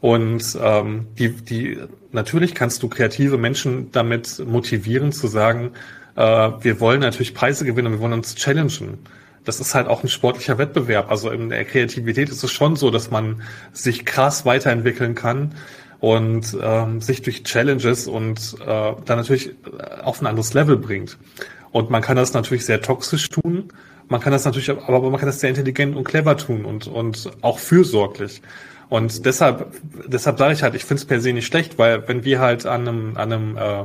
Und 0.00 0.56
ähm, 0.60 1.06
die, 1.18 1.30
die, 1.30 1.78
natürlich 2.12 2.54
kannst 2.54 2.82
du 2.82 2.88
kreative 2.88 3.38
Menschen 3.38 3.90
damit 3.92 4.38
motivieren 4.46 5.10
zu 5.10 5.26
sagen, 5.26 5.72
Äh, 6.16 6.50
wir 6.60 6.80
wollen 6.80 7.00
natürlich 7.00 7.34
Preise 7.34 7.64
gewinnen 7.64 7.92
wir 7.92 8.00
wollen 8.00 8.14
uns 8.14 8.34
challengen. 8.34 8.98
Das 9.44 9.60
ist 9.60 9.74
halt 9.74 9.86
auch 9.86 10.02
ein 10.02 10.08
sportlicher 10.08 10.58
Wettbewerb. 10.58 11.10
Also 11.10 11.30
in 11.30 11.50
der 11.50 11.64
Kreativität 11.64 12.30
ist 12.30 12.42
es 12.42 12.50
schon 12.50 12.74
so, 12.74 12.90
dass 12.90 13.10
man 13.10 13.42
sich 13.72 14.04
krass 14.04 14.44
weiterentwickeln 14.44 15.14
kann 15.14 15.54
und 16.00 16.56
ähm, 16.60 17.00
sich 17.00 17.22
durch 17.22 17.44
Challenges 17.44 18.08
und 18.08 18.56
äh, 18.60 18.66
dann 18.66 19.18
natürlich 19.18 19.54
auf 20.02 20.20
ein 20.20 20.26
anderes 20.26 20.52
Level 20.52 20.76
bringt. 20.76 21.16
Und 21.70 21.90
man 21.90 22.02
kann 22.02 22.16
das 22.16 22.32
natürlich 22.32 22.64
sehr 22.64 22.82
toxisch 22.82 23.28
tun. 23.28 23.68
Man 24.08 24.20
kann 24.20 24.32
das 24.32 24.44
natürlich, 24.44 24.70
aber 24.70 25.10
man 25.10 25.18
kann 25.18 25.26
das 25.26 25.40
sehr 25.40 25.50
intelligent 25.50 25.96
und 25.96 26.04
clever 26.04 26.36
tun 26.36 26.64
und, 26.64 26.86
und 26.86 27.30
auch 27.42 27.58
fürsorglich. 27.58 28.42
Und 28.88 29.26
deshalb, 29.26 29.72
deshalb 30.06 30.38
sage 30.38 30.54
ich 30.54 30.62
halt, 30.62 30.74
ich 30.74 30.84
finde 30.84 31.00
es 31.00 31.04
per 31.06 31.20
se 31.20 31.32
nicht 31.32 31.46
schlecht, 31.46 31.78
weil 31.78 32.06
wenn 32.08 32.24
wir 32.24 32.38
halt 32.40 32.66
an 32.66 32.88
einem, 32.88 33.16
an 33.16 33.32
einem 33.32 33.56
äh, 33.56 33.84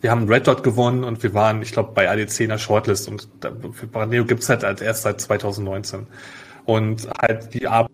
wir 0.00 0.10
haben 0.10 0.28
Red 0.28 0.46
Dot 0.46 0.62
gewonnen 0.62 1.04
und 1.04 1.22
wir 1.22 1.34
waren, 1.34 1.62
ich 1.62 1.72
glaube, 1.72 1.92
bei 1.94 2.08
ADC 2.10 2.40
in 2.40 2.48
der 2.48 2.58
Shortlist 2.58 3.08
und 3.08 3.28
für 3.72 3.86
Brandeo 3.86 4.24
gibt's 4.24 4.48
halt 4.48 4.64
als 4.64 4.80
erst 4.80 5.02
seit 5.02 5.20
2019. 5.20 6.06
Und 6.64 7.08
halt 7.20 7.52
die 7.54 7.66
Arbeit 7.66 7.90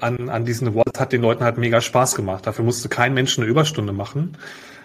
an, 0.00 0.28
an 0.28 0.44
diesen 0.44 0.68
Awards 0.68 0.98
hat 0.98 1.12
den 1.12 1.22
Leuten 1.22 1.44
halt 1.44 1.58
mega 1.58 1.80
Spaß 1.80 2.14
gemacht. 2.14 2.46
Dafür 2.46 2.64
musste 2.64 2.88
kein 2.88 3.14
Mensch 3.14 3.38
eine 3.38 3.46
Überstunde 3.46 3.92
machen, 3.92 4.36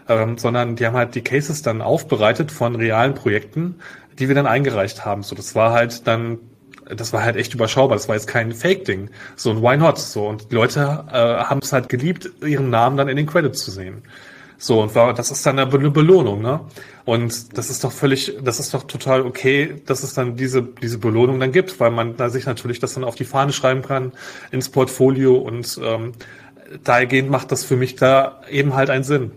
ähm, 0.07 0.37
sondern 0.37 0.75
die 0.75 0.85
haben 0.85 0.95
halt 0.95 1.15
die 1.15 1.21
Cases 1.21 1.61
dann 1.61 1.81
aufbereitet 1.81 2.51
von 2.51 2.75
realen 2.75 3.13
Projekten, 3.13 3.75
die 4.19 4.27
wir 4.27 4.35
dann 4.35 4.47
eingereicht 4.47 5.05
haben. 5.05 5.23
So, 5.23 5.35
das 5.35 5.55
war 5.55 5.71
halt 5.71 6.07
dann 6.07 6.39
das 6.85 7.13
war 7.13 7.23
halt 7.23 7.37
echt 7.37 7.53
überschaubar. 7.53 7.95
Das 7.95 8.09
war 8.09 8.15
jetzt 8.15 8.27
kein 8.27 8.51
Fake-Ding. 8.51 9.09
So, 9.37 9.51
und 9.51 9.61
why 9.61 9.77
not? 9.77 9.97
So, 9.97 10.27
und 10.27 10.51
die 10.51 10.55
Leute 10.55 11.05
äh, 11.11 11.13
haben 11.13 11.59
es 11.63 11.71
halt 11.71 11.87
geliebt, 11.87 12.29
ihren 12.45 12.69
Namen 12.69 12.97
dann 12.97 13.07
in 13.07 13.15
den 13.15 13.25
Credits 13.25 13.63
zu 13.63 13.71
sehen. 13.71 14.03
So, 14.63 14.81
und 14.81 14.95
war, 14.95 15.13
das 15.13 15.29
ist 15.29 15.45
dann 15.45 15.59
eine 15.59 15.67
Belohnung, 15.67 16.41
ne? 16.41 16.61
Und 17.03 17.57
das 17.57 17.69
ist 17.69 17.83
doch 17.83 17.91
völlig, 17.91 18.37
das 18.41 18.61
ist 18.61 18.73
doch 18.73 18.83
total 18.83 19.23
okay, 19.23 19.81
dass 19.85 20.03
es 20.03 20.13
dann 20.13 20.37
diese, 20.37 20.63
diese 20.63 20.99
Belohnung 20.99 21.37
dann 21.41 21.51
gibt, 21.51 21.81
weil 21.81 21.91
man 21.91 22.15
da 22.15 22.29
sich 22.29 22.45
natürlich 22.45 22.79
das 22.79 22.93
dann 22.93 23.03
auf 23.03 23.15
die 23.15 23.25
Fahne 23.25 23.51
schreiben 23.51 23.81
kann, 23.81 24.13
ins 24.53 24.69
Portfolio 24.69 25.35
und 25.35 25.77
ähm, 25.83 26.13
dahergehend 26.81 27.29
macht 27.29 27.51
das 27.51 27.65
für 27.65 27.75
mich 27.75 27.97
da 27.97 28.41
eben 28.49 28.73
halt 28.73 28.89
einen 28.89 29.03
Sinn. 29.03 29.31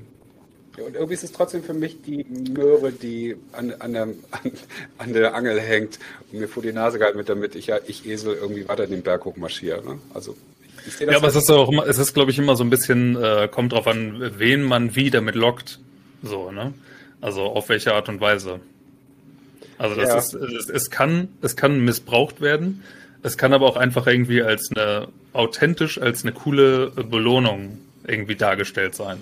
Und 0.78 0.94
irgendwie 0.94 1.14
ist 1.14 1.24
es 1.24 1.32
trotzdem 1.32 1.64
für 1.64 1.74
mich 1.74 2.02
die 2.02 2.24
Möhre, 2.24 2.92
die 2.92 3.34
an, 3.50 3.74
an, 3.80 3.94
der, 3.94 4.02
an, 4.02 4.52
an 4.98 5.12
der 5.12 5.34
Angel 5.34 5.60
hängt 5.60 5.98
und 6.30 6.38
mir 6.38 6.46
vor 6.46 6.62
die 6.62 6.72
Nase 6.72 7.00
gehalten 7.00 7.18
wird, 7.18 7.28
damit 7.28 7.56
ich 7.56 7.66
ja, 7.66 7.80
ich 7.84 8.06
Esel 8.06 8.34
irgendwie 8.34 8.68
weiter 8.68 8.86
den 8.86 9.02
Berg 9.02 9.24
hoch 9.24 9.36
marschiere. 9.36 9.84
Ne? 9.84 9.98
Also 10.14 10.36
ja, 11.00 11.16
aber 11.16 11.28
es 11.28 11.36
ist 11.36 11.50
auch 11.50 11.70
immer, 11.70 11.86
es 11.86 11.98
ist, 11.98 12.14
glaube 12.14 12.30
ich, 12.30 12.38
immer 12.38 12.56
so 12.56 12.64
ein 12.64 12.70
bisschen, 12.70 13.16
äh, 13.16 13.48
kommt 13.50 13.72
drauf 13.72 13.86
an, 13.86 14.32
wen 14.38 14.62
man 14.62 14.94
wie 14.96 15.10
damit 15.10 15.34
lockt. 15.34 15.80
So, 16.22 16.50
ne? 16.50 16.74
Also 17.20 17.42
auf 17.42 17.68
welche 17.68 17.94
Art 17.94 18.08
und 18.08 18.20
Weise. 18.20 18.60
Also 19.78 19.94
das 19.94 20.08
ja. 20.08 20.18
ist, 20.18 20.34
es, 20.34 20.70
es 20.70 20.90
kann, 20.90 21.28
es 21.42 21.56
kann 21.56 21.80
missbraucht 21.84 22.40
werden. 22.40 22.82
Es 23.22 23.36
kann 23.36 23.52
aber 23.52 23.66
auch 23.66 23.76
einfach 23.76 24.06
irgendwie 24.06 24.42
als 24.42 24.70
eine 24.74 25.08
authentisch, 25.32 26.00
als 26.00 26.22
eine 26.22 26.32
coole 26.32 26.90
Belohnung 26.90 27.78
irgendwie 28.06 28.36
dargestellt 28.36 28.94
sein. 28.94 29.18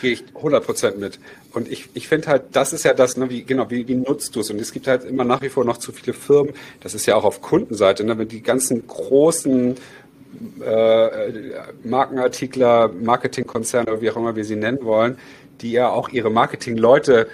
Gehe 0.00 0.12
ich 0.12 0.24
100% 0.34 0.96
mit. 0.96 1.18
Und 1.52 1.70
ich, 1.70 1.88
ich 1.94 2.08
finde 2.08 2.28
halt, 2.28 2.44
das 2.52 2.72
ist 2.72 2.84
ja 2.84 2.94
das, 2.94 3.16
ne, 3.16 3.28
wie, 3.30 3.42
genau, 3.42 3.68
wie, 3.70 3.86
wie 3.88 3.94
nutzt 3.94 4.34
du 4.36 4.40
es? 4.40 4.50
Und 4.50 4.60
es 4.60 4.72
gibt 4.72 4.86
halt 4.86 5.04
immer 5.04 5.24
nach 5.24 5.42
wie 5.42 5.48
vor 5.48 5.64
noch 5.64 5.76
zu 5.76 5.92
viele 5.92 6.14
Firmen, 6.14 6.54
das 6.80 6.94
ist 6.94 7.06
ja 7.06 7.16
auch 7.16 7.24
auf 7.24 7.42
Kundenseite, 7.42 8.04
ne, 8.04 8.16
wenn 8.16 8.28
die 8.28 8.42
ganzen 8.42 8.86
großen 8.86 9.76
äh, 10.64 11.30
Markenartikler, 11.84 12.88
Marketingkonzerne, 12.88 14.00
wie 14.00 14.10
auch 14.10 14.16
immer 14.16 14.36
wir 14.36 14.44
sie 14.44 14.56
nennen 14.56 14.84
wollen, 14.84 15.18
die 15.60 15.72
ja 15.72 15.90
auch 15.90 16.08
ihre 16.08 16.30
Marketingleute 16.30 17.28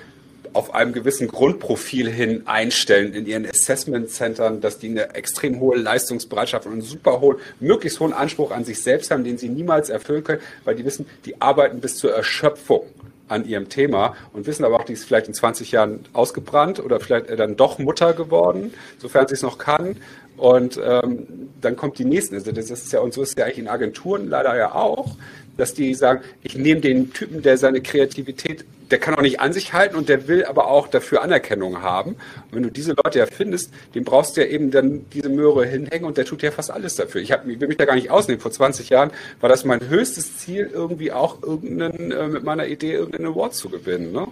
auf 0.52 0.74
einem 0.74 0.92
gewissen 0.92 1.28
Grundprofil 1.28 2.10
hin 2.10 2.42
einstellen 2.46 3.12
in 3.12 3.26
ihren 3.26 3.46
Assessment-Centern, 3.46 4.60
dass 4.60 4.78
die 4.78 4.88
eine 4.88 5.14
extrem 5.14 5.60
hohe 5.60 5.76
Leistungsbereitschaft 5.76 6.66
und 6.66 6.72
einen 6.72 6.82
super 6.82 7.20
hohen, 7.20 7.36
möglichst 7.60 8.00
hohen 8.00 8.12
Anspruch 8.12 8.50
an 8.50 8.64
sich 8.64 8.82
selbst 8.82 9.10
haben, 9.10 9.24
den 9.24 9.38
sie 9.38 9.48
niemals 9.48 9.90
erfüllen 9.90 10.24
können, 10.24 10.40
weil 10.64 10.74
die 10.74 10.84
wissen, 10.84 11.06
die 11.24 11.40
arbeiten 11.40 11.80
bis 11.80 11.96
zur 11.96 12.12
Erschöpfung 12.14 12.86
an 13.28 13.46
ihrem 13.46 13.68
Thema 13.68 14.16
und 14.32 14.46
wissen 14.46 14.64
aber 14.64 14.76
auch, 14.76 14.84
die 14.84 14.94
ist 14.94 15.04
vielleicht 15.04 15.28
in 15.28 15.34
20 15.34 15.72
Jahren 15.72 16.00
ausgebrannt 16.12 16.80
oder 16.80 16.98
vielleicht 16.98 17.30
dann 17.38 17.56
doch 17.56 17.78
Mutter 17.78 18.14
geworden, 18.14 18.72
sofern 18.98 19.28
sie 19.28 19.34
es 19.34 19.42
noch 19.42 19.58
kann. 19.58 19.96
Und 20.38 20.80
ähm, 20.82 21.26
dann 21.60 21.76
kommt 21.76 21.98
die 21.98 22.04
nächste. 22.04 22.36
Also 22.36 22.52
das 22.52 22.70
ist 22.70 22.92
ja, 22.92 23.00
und 23.00 23.12
so 23.12 23.22
ist 23.22 23.30
es 23.30 23.34
ja 23.36 23.44
eigentlich 23.44 23.58
in 23.58 23.68
Agenturen 23.68 24.28
leider 24.28 24.56
ja 24.56 24.74
auch, 24.74 25.16
dass 25.56 25.74
die 25.74 25.92
sagen, 25.94 26.22
ich 26.42 26.56
nehme 26.56 26.80
den 26.80 27.12
Typen, 27.12 27.42
der 27.42 27.58
seine 27.58 27.82
Kreativität, 27.82 28.64
der 28.90 28.98
kann 28.98 29.14
auch 29.16 29.22
nicht 29.22 29.40
an 29.40 29.52
sich 29.52 29.72
halten 29.72 29.96
und 29.96 30.08
der 30.08 30.28
will 30.28 30.44
aber 30.44 30.68
auch 30.68 30.86
dafür 30.86 31.20
Anerkennung 31.20 31.82
haben. 31.82 32.12
Und 32.12 32.52
wenn 32.52 32.62
du 32.62 32.70
diese 32.70 32.92
Leute 32.92 33.18
ja 33.18 33.26
findest, 33.26 33.72
den 33.94 34.04
brauchst 34.04 34.36
du 34.36 34.40
ja 34.40 34.46
eben 34.46 34.70
dann 34.70 35.04
diese 35.12 35.28
Möhre 35.28 35.66
hinhängen 35.66 36.06
und 36.06 36.16
der 36.16 36.24
tut 36.24 36.42
ja 36.42 36.52
fast 36.52 36.70
alles 36.70 36.94
dafür. 36.94 37.20
Ich, 37.20 37.32
hab, 37.32 37.46
ich 37.46 37.60
will 37.60 37.68
mich 37.68 37.76
da 37.76 37.84
gar 37.84 37.96
nicht 37.96 38.10
ausnehmen. 38.10 38.40
Vor 38.40 38.52
20 38.52 38.88
Jahren 38.88 39.10
war 39.40 39.48
das 39.48 39.64
mein 39.64 39.88
höchstes 39.88 40.38
Ziel, 40.38 40.70
irgendwie 40.72 41.10
auch 41.10 41.42
irgendeinen, 41.42 42.12
äh, 42.12 42.28
mit 42.28 42.44
meiner 42.44 42.68
Idee 42.68 42.92
irgendeinen 42.92 43.26
Award 43.26 43.54
zu 43.54 43.68
gewinnen. 43.68 44.12
Ne? 44.12 44.28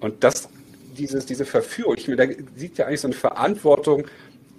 Und 0.00 0.22
das, 0.22 0.50
dieses, 0.98 1.24
diese 1.24 1.46
Verführung, 1.46 1.94
ich 1.96 2.06
mir, 2.06 2.16
da 2.16 2.26
sieht 2.54 2.76
ja 2.76 2.86
eigentlich 2.86 3.00
so 3.00 3.08
eine 3.08 3.16
Verantwortung 3.16 4.06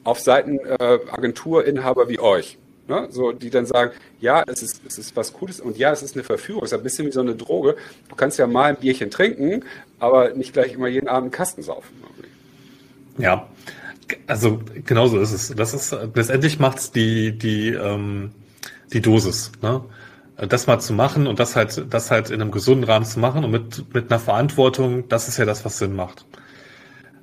auf 0.08 0.22
Seiten 0.22 0.60
äh, 0.60 1.00
Agenturinhaber 1.12 2.08
wie 2.08 2.20
euch. 2.20 2.58
Ne? 2.88 3.10
So, 3.12 3.34
die 3.34 3.50
dann 3.50 3.66
sagen, 3.66 3.92
ja, 4.22 4.42
es 4.48 4.64
ist, 4.64 4.82
es 4.88 4.98
ist 4.98 5.18
was 5.18 5.34
Cooles 5.34 5.60
und 5.60 5.78
ja, 5.78 5.92
es 5.92 6.02
ist 6.02 6.16
eine 6.16 6.24
Verführung, 6.24 6.64
es 6.64 6.72
ist 6.72 6.78
ein 6.78 6.84
bisschen 6.84 7.08
wie 7.08 7.12
so 7.12 7.20
eine 7.20 7.36
Droge. 7.36 7.76
Du 8.08 8.16
kannst 8.16 8.40
ja 8.40 8.48
mal 8.48 8.70
ein 8.70 8.78
Bierchen 8.78 9.12
trinken, 9.12 9.66
aber 10.00 10.34
nicht 10.34 10.54
gleich 10.54 10.72
immer 10.72 10.88
jeden 10.88 11.10
Abend 11.10 11.24
einen 11.24 11.32
Kasten 11.32 11.62
saufen. 11.62 11.94
Ja, 13.18 13.50
also 14.28 14.62
genauso 14.86 15.20
ist 15.20 15.34
es. 15.34 15.54
Das 15.54 15.74
ist 15.74 15.94
letztendlich 16.16 16.58
macht's 16.58 16.92
die 16.92 17.38
die 17.38 17.74
ähm, 17.74 18.32
die 18.94 19.02
Dosis, 19.02 19.52
ne? 19.62 19.84
Das 20.38 20.68
mal 20.68 20.80
zu 20.80 20.94
machen 20.94 21.28
und 21.28 21.40
das 21.40 21.58
halt 21.58 21.86
das 21.90 22.12
halt 22.12 22.30
in 22.30 22.40
einem 22.40 22.52
gesunden 22.52 22.86
Rahmen 22.86 23.06
zu 23.06 23.20
machen 23.20 23.44
und 23.44 23.52
mit 23.52 23.94
mit 23.94 24.10
einer 24.10 24.20
Verantwortung, 24.20 25.10
das 25.10 25.28
ist 25.28 25.38
ja 25.38 25.44
das, 25.44 25.66
was 25.66 25.80
Sinn 25.80 25.96
macht. 25.96 26.26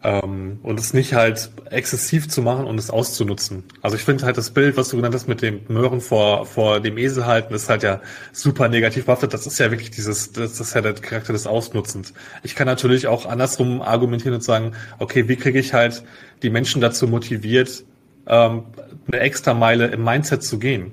Ähm, 0.06 0.58
und 0.62 0.78
es 0.78 0.92
nicht 0.92 1.14
halt 1.14 1.50
exzessiv 1.70 2.28
zu 2.28 2.42
machen 2.42 2.66
und 2.66 2.78
es 2.78 2.90
auszunutzen. 2.90 3.64
Also 3.80 3.96
ich 3.96 4.02
finde 4.02 4.26
halt 4.26 4.36
das 4.36 4.50
Bild, 4.50 4.76
was 4.76 4.90
du 4.90 4.96
genannt 4.96 5.14
hast 5.14 5.28
mit 5.28 5.40
dem 5.40 5.60
Möhren 5.68 6.02
vor, 6.02 6.44
vor 6.44 6.80
dem 6.80 6.98
Esel 6.98 7.24
halten, 7.24 7.54
ist 7.54 7.70
halt 7.70 7.82
ja 7.82 8.02
super 8.30 8.68
negativ 8.68 9.06
behaftet. 9.06 9.32
Das 9.32 9.46
ist 9.46 9.58
ja 9.58 9.70
wirklich 9.70 9.90
dieses, 9.90 10.32
das 10.32 10.60
ist 10.60 10.74
ja 10.74 10.82
der 10.82 10.92
Charakter 10.92 11.32
des 11.32 11.46
Ausnutzens. 11.46 12.12
Ich 12.42 12.54
kann 12.54 12.66
natürlich 12.66 13.06
auch 13.06 13.24
andersrum 13.24 13.80
argumentieren 13.80 14.34
und 14.34 14.44
sagen, 14.44 14.72
okay, 14.98 15.26
wie 15.26 15.36
kriege 15.36 15.58
ich 15.58 15.72
halt 15.72 16.04
die 16.42 16.50
Menschen 16.50 16.82
dazu 16.82 17.08
motiviert, 17.08 17.82
ähm, 18.26 18.64
eine 19.10 19.20
extra 19.22 19.54
Meile 19.54 19.86
im 19.86 20.04
Mindset 20.04 20.42
zu 20.42 20.58
gehen? 20.58 20.92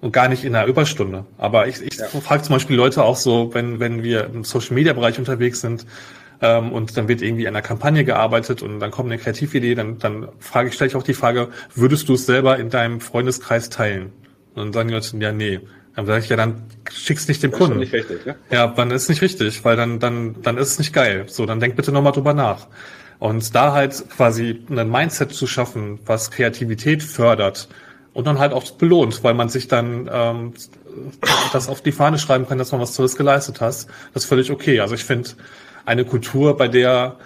und 0.00 0.12
gar 0.12 0.28
nicht 0.28 0.44
in 0.44 0.54
einer 0.54 0.66
Überstunde. 0.66 1.26
Aber 1.36 1.68
ich, 1.68 1.82
ich 1.82 1.98
ja. 1.98 2.06
frage 2.06 2.42
zum 2.42 2.54
Beispiel 2.54 2.74
Leute 2.74 3.04
auch 3.04 3.16
so, 3.16 3.52
wenn, 3.52 3.80
wenn 3.80 4.02
wir 4.02 4.24
im 4.24 4.44
Social 4.44 4.74
Media 4.74 4.94
Bereich 4.94 5.18
unterwegs 5.18 5.60
sind, 5.60 5.84
ähm, 6.42 6.72
und 6.72 6.96
dann 6.96 7.08
wird 7.08 7.22
irgendwie 7.22 7.46
an 7.46 7.54
einer 7.54 7.62
Kampagne 7.62 8.04
gearbeitet 8.04 8.62
und 8.62 8.80
dann 8.80 8.90
kommt 8.90 9.10
eine 9.10 9.20
Kreatividee, 9.20 9.74
dann, 9.74 9.98
dann 9.98 10.28
frage 10.38 10.68
ich, 10.68 10.74
stelle 10.74 10.88
ich 10.88 10.96
auch 10.96 11.02
die 11.02 11.14
Frage, 11.14 11.48
würdest 11.74 12.08
du 12.08 12.14
es 12.14 12.26
selber 12.26 12.58
in 12.58 12.70
deinem 12.70 13.00
Freundeskreis 13.00 13.70
teilen? 13.70 14.12
Und 14.54 14.56
dann 14.56 14.72
sagen 14.72 14.88
die 14.88 14.94
Leute, 14.94 15.16
ja, 15.18 15.32
nee. 15.32 15.60
Dann 15.96 16.06
sage 16.06 16.20
ich, 16.20 16.28
ja, 16.28 16.36
dann 16.36 16.62
schick's 16.90 17.26
nicht 17.28 17.42
dem 17.42 17.50
das 17.50 17.58
Kunden. 17.58 17.82
Ist 17.82 17.92
nicht 17.92 17.94
richtig, 17.94 18.24
ne? 18.24 18.36
Ja, 18.50 18.68
dann 18.68 18.90
ist 18.90 19.08
nicht 19.08 19.22
richtig, 19.22 19.64
weil 19.64 19.76
dann, 19.76 19.98
dann, 19.98 20.36
dann 20.42 20.56
ist 20.56 20.68
es 20.68 20.78
nicht 20.78 20.92
geil. 20.92 21.24
So, 21.28 21.46
dann 21.46 21.60
denk 21.60 21.76
bitte 21.76 21.92
nochmal 21.92 22.12
drüber 22.12 22.32
nach. 22.32 22.68
Und 23.18 23.54
da 23.54 23.72
halt 23.72 24.08
quasi 24.16 24.62
ein 24.70 24.90
Mindset 24.90 25.32
zu 25.32 25.46
schaffen, 25.46 25.98
was 26.06 26.30
Kreativität 26.30 27.02
fördert 27.02 27.68
und 28.14 28.26
dann 28.26 28.38
halt 28.38 28.52
auch 28.52 28.68
belohnt, 28.72 29.22
weil 29.22 29.34
man 29.34 29.48
sich 29.48 29.68
dann 29.68 30.08
ähm, 30.10 30.54
das 31.52 31.68
auf 31.68 31.82
die 31.82 31.92
Fahne 31.92 32.18
schreiben 32.18 32.48
kann, 32.48 32.58
dass 32.58 32.72
man 32.72 32.80
was 32.80 32.94
Tolles 32.94 33.16
geleistet 33.16 33.60
hast, 33.60 33.88
das 34.14 34.24
ist 34.24 34.28
völlig 34.28 34.50
okay. 34.50 34.80
Also 34.80 34.94
ich 34.94 35.04
finde, 35.04 35.30
eine 35.84 36.04
Kultur, 36.04 36.56
bei 36.56 36.68
der 36.68 37.16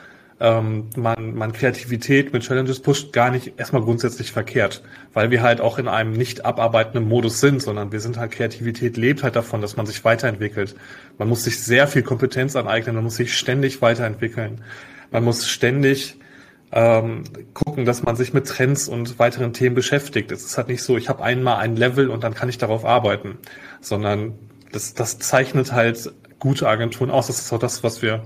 ähm, 0.40 0.90
man, 0.96 1.34
man 1.34 1.52
Kreativität 1.52 2.32
mit 2.32 2.42
Challenges 2.42 2.80
pusht, 2.80 3.12
gar 3.12 3.30
nicht 3.30 3.54
erstmal 3.56 3.82
grundsätzlich 3.82 4.32
verkehrt, 4.32 4.82
weil 5.12 5.30
wir 5.30 5.42
halt 5.42 5.60
auch 5.60 5.78
in 5.78 5.88
einem 5.88 6.12
nicht 6.12 6.44
abarbeitenden 6.44 7.08
Modus 7.08 7.40
sind, 7.40 7.62
sondern 7.62 7.92
wir 7.92 8.00
sind 8.00 8.18
halt 8.18 8.32
Kreativität 8.32 8.96
lebt 8.96 9.22
halt 9.22 9.36
davon, 9.36 9.60
dass 9.60 9.76
man 9.76 9.86
sich 9.86 10.04
weiterentwickelt. 10.04 10.74
Man 11.18 11.28
muss 11.28 11.44
sich 11.44 11.62
sehr 11.62 11.86
viel 11.86 12.02
Kompetenz 12.02 12.56
aneignen, 12.56 12.96
man 12.96 13.04
muss 13.04 13.16
sich 13.16 13.36
ständig 13.36 13.80
weiterentwickeln. 13.80 14.62
Man 15.12 15.22
muss 15.22 15.48
ständig 15.48 16.16
ähm, 16.72 17.22
gucken, 17.54 17.84
dass 17.84 18.02
man 18.02 18.16
sich 18.16 18.34
mit 18.34 18.48
Trends 18.48 18.88
und 18.88 19.18
weiteren 19.20 19.52
Themen 19.52 19.76
beschäftigt. 19.76 20.32
Es 20.32 20.44
ist 20.44 20.58
halt 20.58 20.68
nicht 20.68 20.82
so, 20.82 20.96
ich 20.96 21.08
habe 21.08 21.22
einmal 21.22 21.58
ein 21.58 21.76
Level 21.76 22.10
und 22.10 22.24
dann 22.24 22.34
kann 22.34 22.48
ich 22.48 22.58
darauf 22.58 22.84
arbeiten, 22.84 23.38
sondern 23.80 24.34
das, 24.72 24.94
das 24.94 25.20
zeichnet 25.20 25.72
halt 25.72 26.12
gute 26.44 26.68
Agenturen 26.68 27.10
aus. 27.10 27.28
Das 27.28 27.40
ist 27.40 27.52
auch 27.54 27.58
das, 27.58 27.82
was 27.82 28.02
wir, 28.02 28.22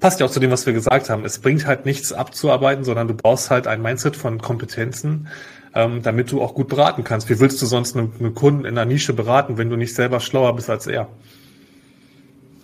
passt 0.00 0.18
ja 0.18 0.26
auch 0.26 0.30
zu 0.30 0.40
dem, 0.40 0.50
was 0.50 0.66
wir 0.66 0.72
gesagt 0.72 1.08
haben. 1.08 1.24
Es 1.24 1.38
bringt 1.38 1.66
halt 1.66 1.86
nichts 1.86 2.12
abzuarbeiten, 2.12 2.82
sondern 2.82 3.06
du 3.06 3.14
brauchst 3.14 3.48
halt 3.48 3.68
ein 3.68 3.80
Mindset 3.80 4.16
von 4.16 4.42
Kompetenzen, 4.42 5.28
ähm, 5.76 6.02
damit 6.02 6.32
du 6.32 6.42
auch 6.42 6.54
gut 6.54 6.66
beraten 6.66 7.04
kannst. 7.04 7.30
Wie 7.30 7.38
willst 7.38 7.62
du 7.62 7.66
sonst 7.66 7.96
einen, 7.96 8.12
einen 8.18 8.34
Kunden 8.34 8.64
in 8.64 8.76
einer 8.76 8.84
Nische 8.86 9.12
beraten, 9.12 9.56
wenn 9.56 9.70
du 9.70 9.76
nicht 9.76 9.94
selber 9.94 10.18
schlauer 10.18 10.56
bist 10.56 10.68
als 10.68 10.88
er? 10.88 11.08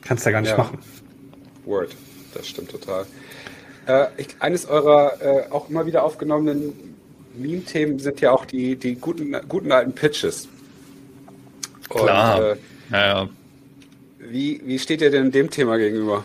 Kannst 0.03 0.27
ja 0.27 0.33
gar 0.33 0.41
nicht 0.41 0.51
ja. 0.51 0.57
machen. 0.57 0.81
Word, 1.65 1.95
das 2.35 2.49
stimmt 2.49 2.73
total. 2.73 3.07
Äh, 3.87 4.07
ich, 4.17 4.27
eines 4.41 4.67
eurer 4.67 5.23
äh, 5.23 5.51
auch 5.53 5.71
immer 5.71 5.87
wieder 5.87 6.03
aufgenommenen 6.03 6.73
Meme-Themen 7.37 8.01
sind 8.01 8.21
ja 8.21 8.33
auch 8.33 8.45
die, 8.45 8.75
die 8.75 8.97
guten, 8.97 9.37
guten 9.49 9.71
alten 9.71 9.93
Pitches. 9.93 10.49
Klar. 11.89 12.39
Und, 12.39 12.45
äh, 12.45 12.57
naja. 12.91 13.29
Wie, 14.29 14.61
wie 14.65 14.79
steht 14.79 15.03
ihr 15.03 15.11
denn 15.11 15.31
dem 15.31 15.51
Thema 15.51 15.77
gegenüber? 15.77 16.25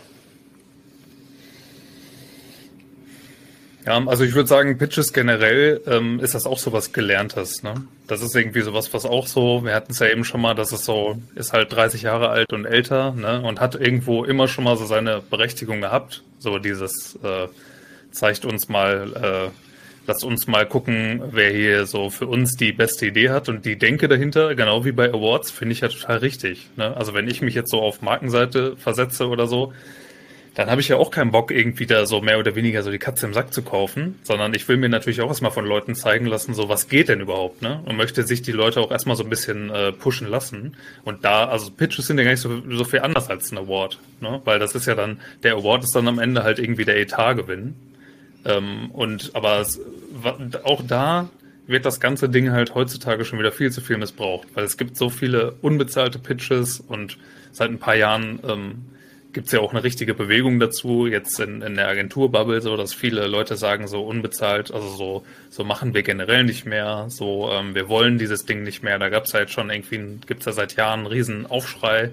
Ja, 3.84 4.00
also 4.06 4.22
ich 4.22 4.34
würde 4.34 4.48
sagen, 4.48 4.78
Pitches 4.78 5.12
generell 5.12 5.80
ähm, 5.86 6.20
ist 6.20 6.34
das 6.34 6.46
auch 6.46 6.58
so 6.58 6.72
was 6.72 6.92
Gelerntes. 6.92 7.64
Ne? 7.64 7.74
Das 8.06 8.22
ist 8.22 8.36
irgendwie 8.36 8.60
sowas, 8.60 8.94
was 8.94 9.04
auch 9.04 9.26
so, 9.26 9.64
wir 9.64 9.74
hatten 9.74 9.90
es 9.90 9.98
ja 9.98 10.08
eben 10.08 10.24
schon 10.24 10.40
mal, 10.40 10.54
dass 10.54 10.70
es 10.70 10.84
so, 10.84 11.20
ist 11.34 11.52
halt 11.52 11.72
30 11.72 12.02
Jahre 12.02 12.28
alt 12.28 12.52
und 12.52 12.64
älter 12.64 13.12
ne? 13.12 13.42
und 13.42 13.60
hat 13.60 13.74
irgendwo 13.74 14.24
immer 14.24 14.46
schon 14.46 14.64
mal 14.64 14.76
so 14.76 14.86
seine 14.86 15.20
Berechtigung 15.20 15.80
gehabt. 15.80 16.22
So 16.38 16.58
dieses 16.58 17.18
äh, 17.24 17.48
zeigt 18.12 18.44
uns 18.44 18.68
mal, 18.68 19.50
äh, 19.50 19.71
lasst 20.06 20.24
uns 20.24 20.46
mal 20.46 20.66
gucken, 20.66 21.22
wer 21.30 21.50
hier 21.50 21.86
so 21.86 22.10
für 22.10 22.26
uns 22.26 22.56
die 22.56 22.72
beste 22.72 23.06
Idee 23.06 23.30
hat 23.30 23.48
und 23.48 23.64
die 23.64 23.76
Denke 23.76 24.08
dahinter, 24.08 24.54
genau 24.54 24.84
wie 24.84 24.92
bei 24.92 25.08
Awards, 25.08 25.50
finde 25.50 25.72
ich 25.72 25.80
ja 25.80 25.88
total 25.88 26.18
richtig. 26.18 26.68
Ne? 26.76 26.96
Also 26.96 27.14
wenn 27.14 27.28
ich 27.28 27.42
mich 27.42 27.54
jetzt 27.54 27.70
so 27.70 27.80
auf 27.80 28.02
Markenseite 28.02 28.76
versetze 28.76 29.28
oder 29.28 29.46
so, 29.46 29.72
dann 30.54 30.70
habe 30.70 30.80
ich 30.80 30.88
ja 30.88 30.96
auch 30.96 31.10
keinen 31.10 31.30
Bock, 31.30 31.50
irgendwie 31.50 31.86
da 31.86 32.04
so 32.04 32.20
mehr 32.20 32.38
oder 32.38 32.54
weniger 32.54 32.82
so 32.82 32.90
die 32.90 32.98
Katze 32.98 33.26
im 33.26 33.32
Sack 33.32 33.54
zu 33.54 33.62
kaufen, 33.62 34.18
sondern 34.22 34.52
ich 34.54 34.68
will 34.68 34.76
mir 34.76 34.88
natürlich 34.88 35.20
auch 35.22 35.28
erstmal 35.28 35.50
von 35.50 35.64
Leuten 35.64 35.94
zeigen 35.94 36.26
lassen, 36.26 36.52
so 36.52 36.68
was 36.68 36.88
geht 36.88 37.08
denn 37.08 37.20
überhaupt, 37.20 37.62
ne? 37.62 37.80
Und 37.86 37.96
möchte 37.96 38.22
sich 38.24 38.42
die 38.42 38.52
Leute 38.52 38.80
auch 38.80 38.90
erstmal 38.90 39.16
so 39.16 39.24
ein 39.24 39.30
bisschen 39.30 39.70
äh, 39.70 39.92
pushen 39.92 40.28
lassen. 40.28 40.76
Und 41.04 41.24
da, 41.24 41.46
also 41.46 41.70
Pitches 41.70 42.06
sind 42.06 42.18
ja 42.18 42.24
gar 42.24 42.32
nicht 42.32 42.40
so, 42.40 42.62
so 42.68 42.84
viel 42.84 43.00
anders 43.00 43.30
als 43.30 43.50
ein 43.50 43.58
Award, 43.58 43.98
ne? 44.20 44.42
Weil 44.44 44.58
das 44.58 44.74
ist 44.74 44.86
ja 44.86 44.94
dann, 44.94 45.20
der 45.42 45.54
Award 45.54 45.84
ist 45.84 45.96
dann 45.96 46.06
am 46.06 46.18
Ende 46.18 46.42
halt 46.42 46.58
irgendwie 46.58 46.84
der 46.84 46.98
Etatgewinn. 46.98 47.74
Ähm, 48.44 48.90
und 48.92 49.30
aber 49.34 49.60
es, 49.60 49.80
auch 50.64 50.82
da 50.86 51.28
wird 51.66 51.86
das 51.86 52.00
ganze 52.00 52.28
Ding 52.28 52.50
halt 52.50 52.74
heutzutage 52.74 53.24
schon 53.24 53.38
wieder 53.38 53.52
viel 53.52 53.70
zu 53.70 53.80
viel 53.80 53.96
missbraucht, 53.96 54.48
weil 54.54 54.64
es 54.64 54.76
gibt 54.76 54.96
so 54.96 55.10
viele 55.10 55.52
unbezahlte 55.62 56.18
Pitches 56.18 56.80
und 56.80 57.18
seit 57.52 57.70
ein 57.70 57.78
paar 57.78 57.94
Jahren 57.94 58.40
ähm, 58.42 58.84
gibt 59.32 59.46
es 59.46 59.52
ja 59.52 59.60
auch 59.60 59.72
eine 59.72 59.82
richtige 59.84 60.14
Bewegung 60.14 60.60
dazu, 60.60 61.06
jetzt 61.06 61.38
in, 61.40 61.62
in 61.62 61.76
der 61.76 61.88
Agenturbubble, 61.88 62.60
so 62.60 62.76
dass 62.76 62.92
viele 62.92 63.26
Leute 63.26 63.56
sagen, 63.56 63.86
so 63.86 64.04
unbezahlt, 64.04 64.72
also 64.72 64.88
so, 64.88 65.24
so 65.48 65.64
machen 65.64 65.94
wir 65.94 66.02
generell 66.02 66.44
nicht 66.44 66.66
mehr, 66.66 67.06
so 67.08 67.50
ähm, 67.50 67.74
wir 67.74 67.88
wollen 67.88 68.18
dieses 68.18 68.44
Ding 68.44 68.62
nicht 68.62 68.82
mehr. 68.82 68.98
Da 68.98 69.08
gab 69.08 69.24
es 69.24 69.32
jetzt 69.32 69.52
schon 69.52 69.70
irgendwie, 69.70 70.18
gibt 70.26 70.40
es 70.40 70.46
ja 70.46 70.52
seit 70.52 70.76
Jahren 70.76 71.00
einen 71.00 71.06
riesen 71.06 71.46
Aufschrei. 71.46 72.10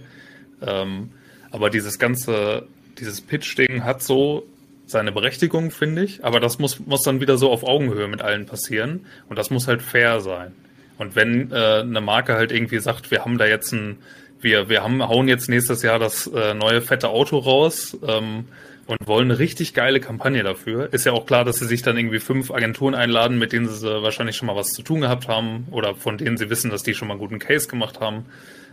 Ähm, 0.65 1.11
aber 1.51 1.69
dieses 1.69 1.99
ganze, 1.99 2.67
dieses 2.99 3.21
Pitch-Ding 3.21 3.83
hat 3.83 4.01
so 4.01 4.45
seine 4.89 5.11
Berechtigung, 5.11 5.71
finde 5.71 6.03
ich, 6.03 6.23
aber 6.23 6.39
das 6.39 6.59
muss, 6.59 6.79
muss 6.79 7.03
dann 7.03 7.21
wieder 7.21 7.37
so 7.37 7.51
auf 7.51 7.63
Augenhöhe 7.63 8.07
mit 8.07 8.21
allen 8.21 8.45
passieren 8.45 9.05
und 9.27 9.37
das 9.37 9.49
muss 9.49 9.67
halt 9.67 9.81
fair 9.81 10.19
sein. 10.19 10.53
Und 10.97 11.15
wenn 11.15 11.51
äh, 11.51 11.79
eine 11.81 12.01
Marke 12.01 12.33
halt 12.33 12.51
irgendwie 12.51 12.79
sagt, 12.79 13.11
wir 13.11 13.23
haben 13.23 13.37
da 13.37 13.45
jetzt 13.45 13.71
ein 13.71 13.97
wir, 14.41 14.69
wir 14.69 14.83
haben, 14.83 15.05
hauen 15.07 15.27
jetzt 15.27 15.49
nächstes 15.49 15.81
Jahr 15.81 15.99
das 15.99 16.27
äh, 16.27 16.53
neue 16.53 16.81
fette 16.81 17.09
Auto 17.09 17.37
raus 17.37 17.97
ähm, 18.07 18.45
und 18.87 19.07
wollen 19.07 19.29
eine 19.29 19.39
richtig 19.39 19.73
geile 19.73 19.99
Kampagne 19.99 20.43
dafür. 20.43 20.91
Ist 20.93 21.05
ja 21.05 21.11
auch 21.11 21.25
klar, 21.25 21.45
dass 21.45 21.57
sie 21.57 21.67
sich 21.67 21.81
dann 21.81 21.97
irgendwie 21.97 22.19
fünf 22.19 22.51
Agenturen 22.51 22.95
einladen, 22.95 23.37
mit 23.37 23.53
denen 23.53 23.67
sie 23.67 24.01
wahrscheinlich 24.01 24.35
schon 24.35 24.47
mal 24.47 24.55
was 24.55 24.71
zu 24.71 24.81
tun 24.81 25.01
gehabt 25.01 25.27
haben 25.27 25.67
oder 25.71 25.95
von 25.95 26.17
denen 26.17 26.37
sie 26.37 26.49
wissen, 26.49 26.71
dass 26.71 26.83
die 26.83 26.93
schon 26.93 27.07
mal 27.07 27.15
einen 27.15 27.21
guten 27.21 27.39
Case 27.39 27.67
gemacht 27.67 27.99
haben. 27.99 28.25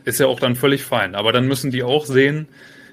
Ist 0.04 0.20
ja 0.20 0.26
auch 0.26 0.40
dann 0.40 0.54
völlig 0.54 0.84
fein. 0.84 1.14
Aber 1.14 1.32
dann 1.32 1.48
müssen 1.48 1.70
die 1.70 1.82
auch 1.82 2.06
sehen, 2.06 2.46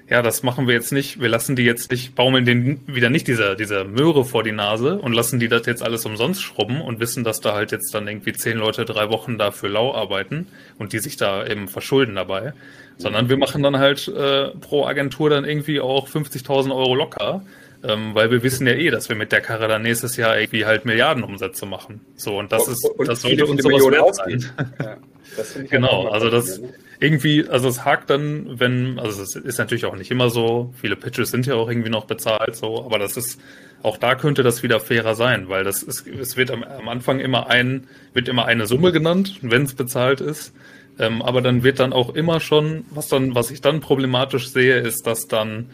ja, 0.08 0.20
das 0.20 0.42
machen 0.42 0.66
wir 0.66 0.74
jetzt 0.74 0.92
nicht, 0.92 1.20
wir 1.20 1.30
lassen 1.30 1.56
die 1.56 1.62
jetzt 1.62 1.90
nicht, 1.90 2.14
baumeln 2.14 2.44
denen 2.44 2.80
wieder 2.86 3.08
nicht 3.08 3.26
diese, 3.26 3.56
diese 3.56 3.84
Möhre 3.84 4.24
vor 4.24 4.42
die 4.42 4.52
Nase 4.52 4.98
und 4.98 5.14
lassen 5.14 5.40
die 5.40 5.48
das 5.48 5.64
jetzt 5.64 5.82
alles 5.82 6.04
umsonst 6.04 6.42
schrubben 6.42 6.82
und 6.82 7.00
wissen, 7.00 7.24
dass 7.24 7.40
da 7.40 7.54
halt 7.54 7.72
jetzt 7.72 7.94
dann 7.94 8.06
irgendwie 8.06 8.34
zehn 8.34 8.58
Leute 8.58 8.84
drei 8.84 9.08
Wochen 9.08 9.38
dafür 9.38 9.70
lau 9.70 9.94
arbeiten 9.94 10.46
und 10.78 10.92
die 10.92 10.98
sich 10.98 11.16
da 11.16 11.46
eben 11.46 11.68
verschulden 11.68 12.14
dabei. 12.16 12.52
Sondern 12.98 13.28
wir 13.28 13.38
machen 13.38 13.62
dann 13.62 13.78
halt 13.78 14.06
äh, 14.06 14.50
pro 14.60 14.84
Agentur 14.86 15.30
dann 15.30 15.44
irgendwie 15.44 15.80
auch 15.80 16.06
50.000 16.06 16.72
Euro 16.72 16.94
locker, 16.94 17.42
ähm, 17.86 18.14
weil 18.14 18.30
wir 18.30 18.42
wissen 18.42 18.66
ja 18.66 18.72
eh, 18.72 18.90
dass 18.90 19.08
wir 19.08 19.16
mit 19.16 19.30
der 19.30 19.40
Karre 19.40 19.68
dann 19.68 19.82
nächstes 19.82 20.16
Jahr 20.16 20.38
irgendwie 20.38 20.64
halt 20.64 20.84
Milliardenumsätze 20.84 21.66
machen. 21.66 22.00
So, 22.16 22.38
und 22.38 22.50
das 22.50 22.66
ist, 22.66 22.84
und 22.84 23.06
das 23.06 23.20
sollte 23.20 23.46
uns 23.46 23.62
sowas 23.62 23.82
wert 23.90 24.14
sein. 24.14 24.44
Ja, 25.36 25.62
genau, 25.68 26.06
also 26.08 26.30
das, 26.30 26.60
irgendwie, 27.00 27.48
also 27.48 27.66
es 27.66 27.84
hakt 27.84 28.10
dann, 28.10 28.60
wenn, 28.60 29.00
also 29.00 29.22
es 29.22 29.34
ist 29.34 29.58
natürlich 29.58 29.84
auch 29.84 29.96
nicht 29.96 30.10
immer 30.10 30.30
so, 30.30 30.72
viele 30.80 30.94
Pitches 30.96 31.30
sind 31.30 31.46
ja 31.46 31.54
auch 31.54 31.68
irgendwie 31.68 31.90
noch 31.90 32.04
bezahlt, 32.04 32.54
so, 32.54 32.84
aber 32.84 32.98
das 32.98 33.16
ist, 33.16 33.40
auch 33.82 33.96
da 33.96 34.14
könnte 34.14 34.42
das 34.42 34.62
wieder 34.62 34.78
fairer 34.80 35.14
sein, 35.14 35.48
weil 35.48 35.64
das 35.64 35.82
ist, 35.82 36.06
es 36.06 36.36
wird 36.36 36.50
am, 36.50 36.62
am 36.62 36.88
Anfang 36.88 37.20
immer 37.20 37.48
ein, 37.48 37.88
wird 38.12 38.28
immer 38.28 38.44
eine 38.44 38.66
Summe 38.66 38.92
genannt, 38.92 39.38
wenn 39.42 39.62
es 39.62 39.74
bezahlt 39.74 40.20
ist. 40.20 40.54
Ähm, 40.98 41.22
aber 41.22 41.42
dann 41.42 41.64
wird 41.64 41.80
dann 41.80 41.92
auch 41.92 42.14
immer 42.14 42.38
schon, 42.38 42.84
was 42.90 43.08
dann, 43.08 43.34
was 43.34 43.50
ich 43.50 43.60
dann 43.60 43.80
problematisch 43.80 44.50
sehe, 44.50 44.78
ist, 44.78 45.06
dass 45.06 45.26
dann 45.26 45.70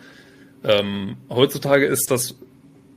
ähm, 0.64 1.16
heutzutage 1.28 1.86
ist 1.86 2.10
das, 2.10 2.36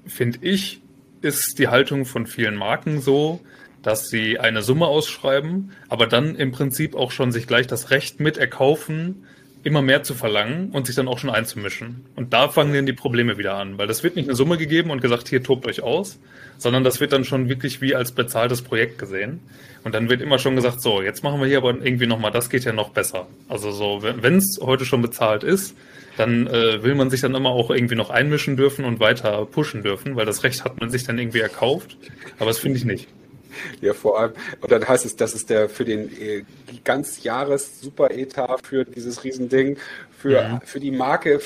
finde 0.06 0.40
ich, 0.42 0.82
ist 1.22 1.58
die 1.60 1.70
Haltung 1.70 2.06
von 2.06 2.28
vielen 2.28 2.56
Marken 2.56 3.02
so, 3.02 3.40
dass 3.82 4.10
sie 4.10 4.40
eine 4.40 4.62
Summe 4.62 4.88
ausschreiben, 4.88 5.72
aber 5.90 6.08
dann 6.08 6.36
im 6.36 6.52
Prinzip 6.52 6.96
auch 6.96 7.12
schon 7.12 7.32
sich 7.32 7.48
gleich 7.48 7.68
das 7.68 7.92
Recht 7.92 8.20
mit 8.20 8.38
erkaufen, 8.38 9.26
immer 9.64 9.82
mehr 9.82 10.04
zu 10.04 10.14
verlangen 10.14 10.72
und 10.72 10.88
sich 10.88 10.96
dann 10.96 11.08
auch 11.08 11.20
schon 11.20 11.30
einzumischen. 11.30 12.06
Und 12.16 12.34
da 12.34 12.50
fangen 12.50 12.74
dann 12.74 12.86
die 12.86 12.94
Probleme 12.94 13.38
wieder 13.38 13.56
an, 13.56 13.78
weil 13.78 13.88
das 13.88 14.04
wird 14.04 14.16
nicht 14.16 14.28
eine 14.28 14.36
Summe 14.36 14.58
gegeben 14.58 14.90
und 14.90 15.02
gesagt, 15.02 15.30
hier 15.30 15.42
tobt 15.42 15.66
euch 15.68 15.82
aus, 15.82 16.20
sondern 16.58 16.84
das 16.84 17.00
wird 17.00 17.14
dann 17.14 17.24
schon 17.24 17.48
wirklich 17.48 17.82
wie 17.82 17.96
als 17.96 18.12
bezahltes 18.12 18.62
Projekt 18.62 19.00
gesehen. 19.00 19.40
Und 19.84 19.96
dann 19.96 20.10
wird 20.10 20.22
immer 20.22 20.38
schon 20.38 20.56
gesagt, 20.56 20.82
so, 20.82 21.02
jetzt 21.02 21.24
machen 21.24 21.40
wir 21.40 21.48
hier 21.48 21.58
aber 21.58 21.70
irgendwie 21.70 22.08
nochmal, 22.08 22.32
das 22.32 22.50
geht 22.50 22.66
ja 22.66 22.74
noch 22.74 22.90
besser. 22.90 23.28
Also 23.48 23.72
so, 23.72 24.02
wenn 24.02 24.38
es 24.38 24.60
heute 24.62 24.86
schon 24.86 25.02
bezahlt 25.02 25.44
ist, 25.44 25.76
dann 26.18 26.48
äh, 26.48 26.84
will 26.84 26.96
man 26.96 27.10
sich 27.10 27.22
dann 27.22 27.36
immer 27.36 27.50
auch 27.50 27.70
irgendwie 27.70 27.96
noch 27.96 28.10
einmischen 28.10 28.58
dürfen 28.58 28.86
und 28.86 29.00
weiter 29.00 29.46
pushen 29.46 29.84
dürfen, 29.84 30.16
weil 30.16 30.26
das 30.26 30.44
Recht 30.44 30.64
hat 30.64 30.80
man 30.80 30.90
sich 30.90 31.04
dann 31.04 31.18
irgendwie 31.18 31.40
erkauft. 31.40 31.98
Aber 32.38 32.48
das 32.48 32.60
finde 32.60 32.78
ich 32.78 32.86
nicht. 32.86 33.08
Ja, 33.82 33.94
vor 33.94 34.20
allem, 34.20 34.34
und 34.62 34.72
dann 34.72 34.88
heißt 34.88 35.06
es, 35.06 35.16
das 35.16 35.34
ist 35.34 35.50
der 35.50 35.70
für 35.70 35.86
den 35.86 36.10
äh, 36.20 36.44
ganz 36.84 37.24
Jahres 37.24 37.82
Super 37.82 38.12
Etat 38.12 38.58
für 38.64 38.84
dieses 38.84 39.24
Riesending, 39.24 39.78
für, 40.18 40.32
ja. 40.32 40.62
für 40.66 40.80
die 40.80 40.92
Marke 40.92 41.40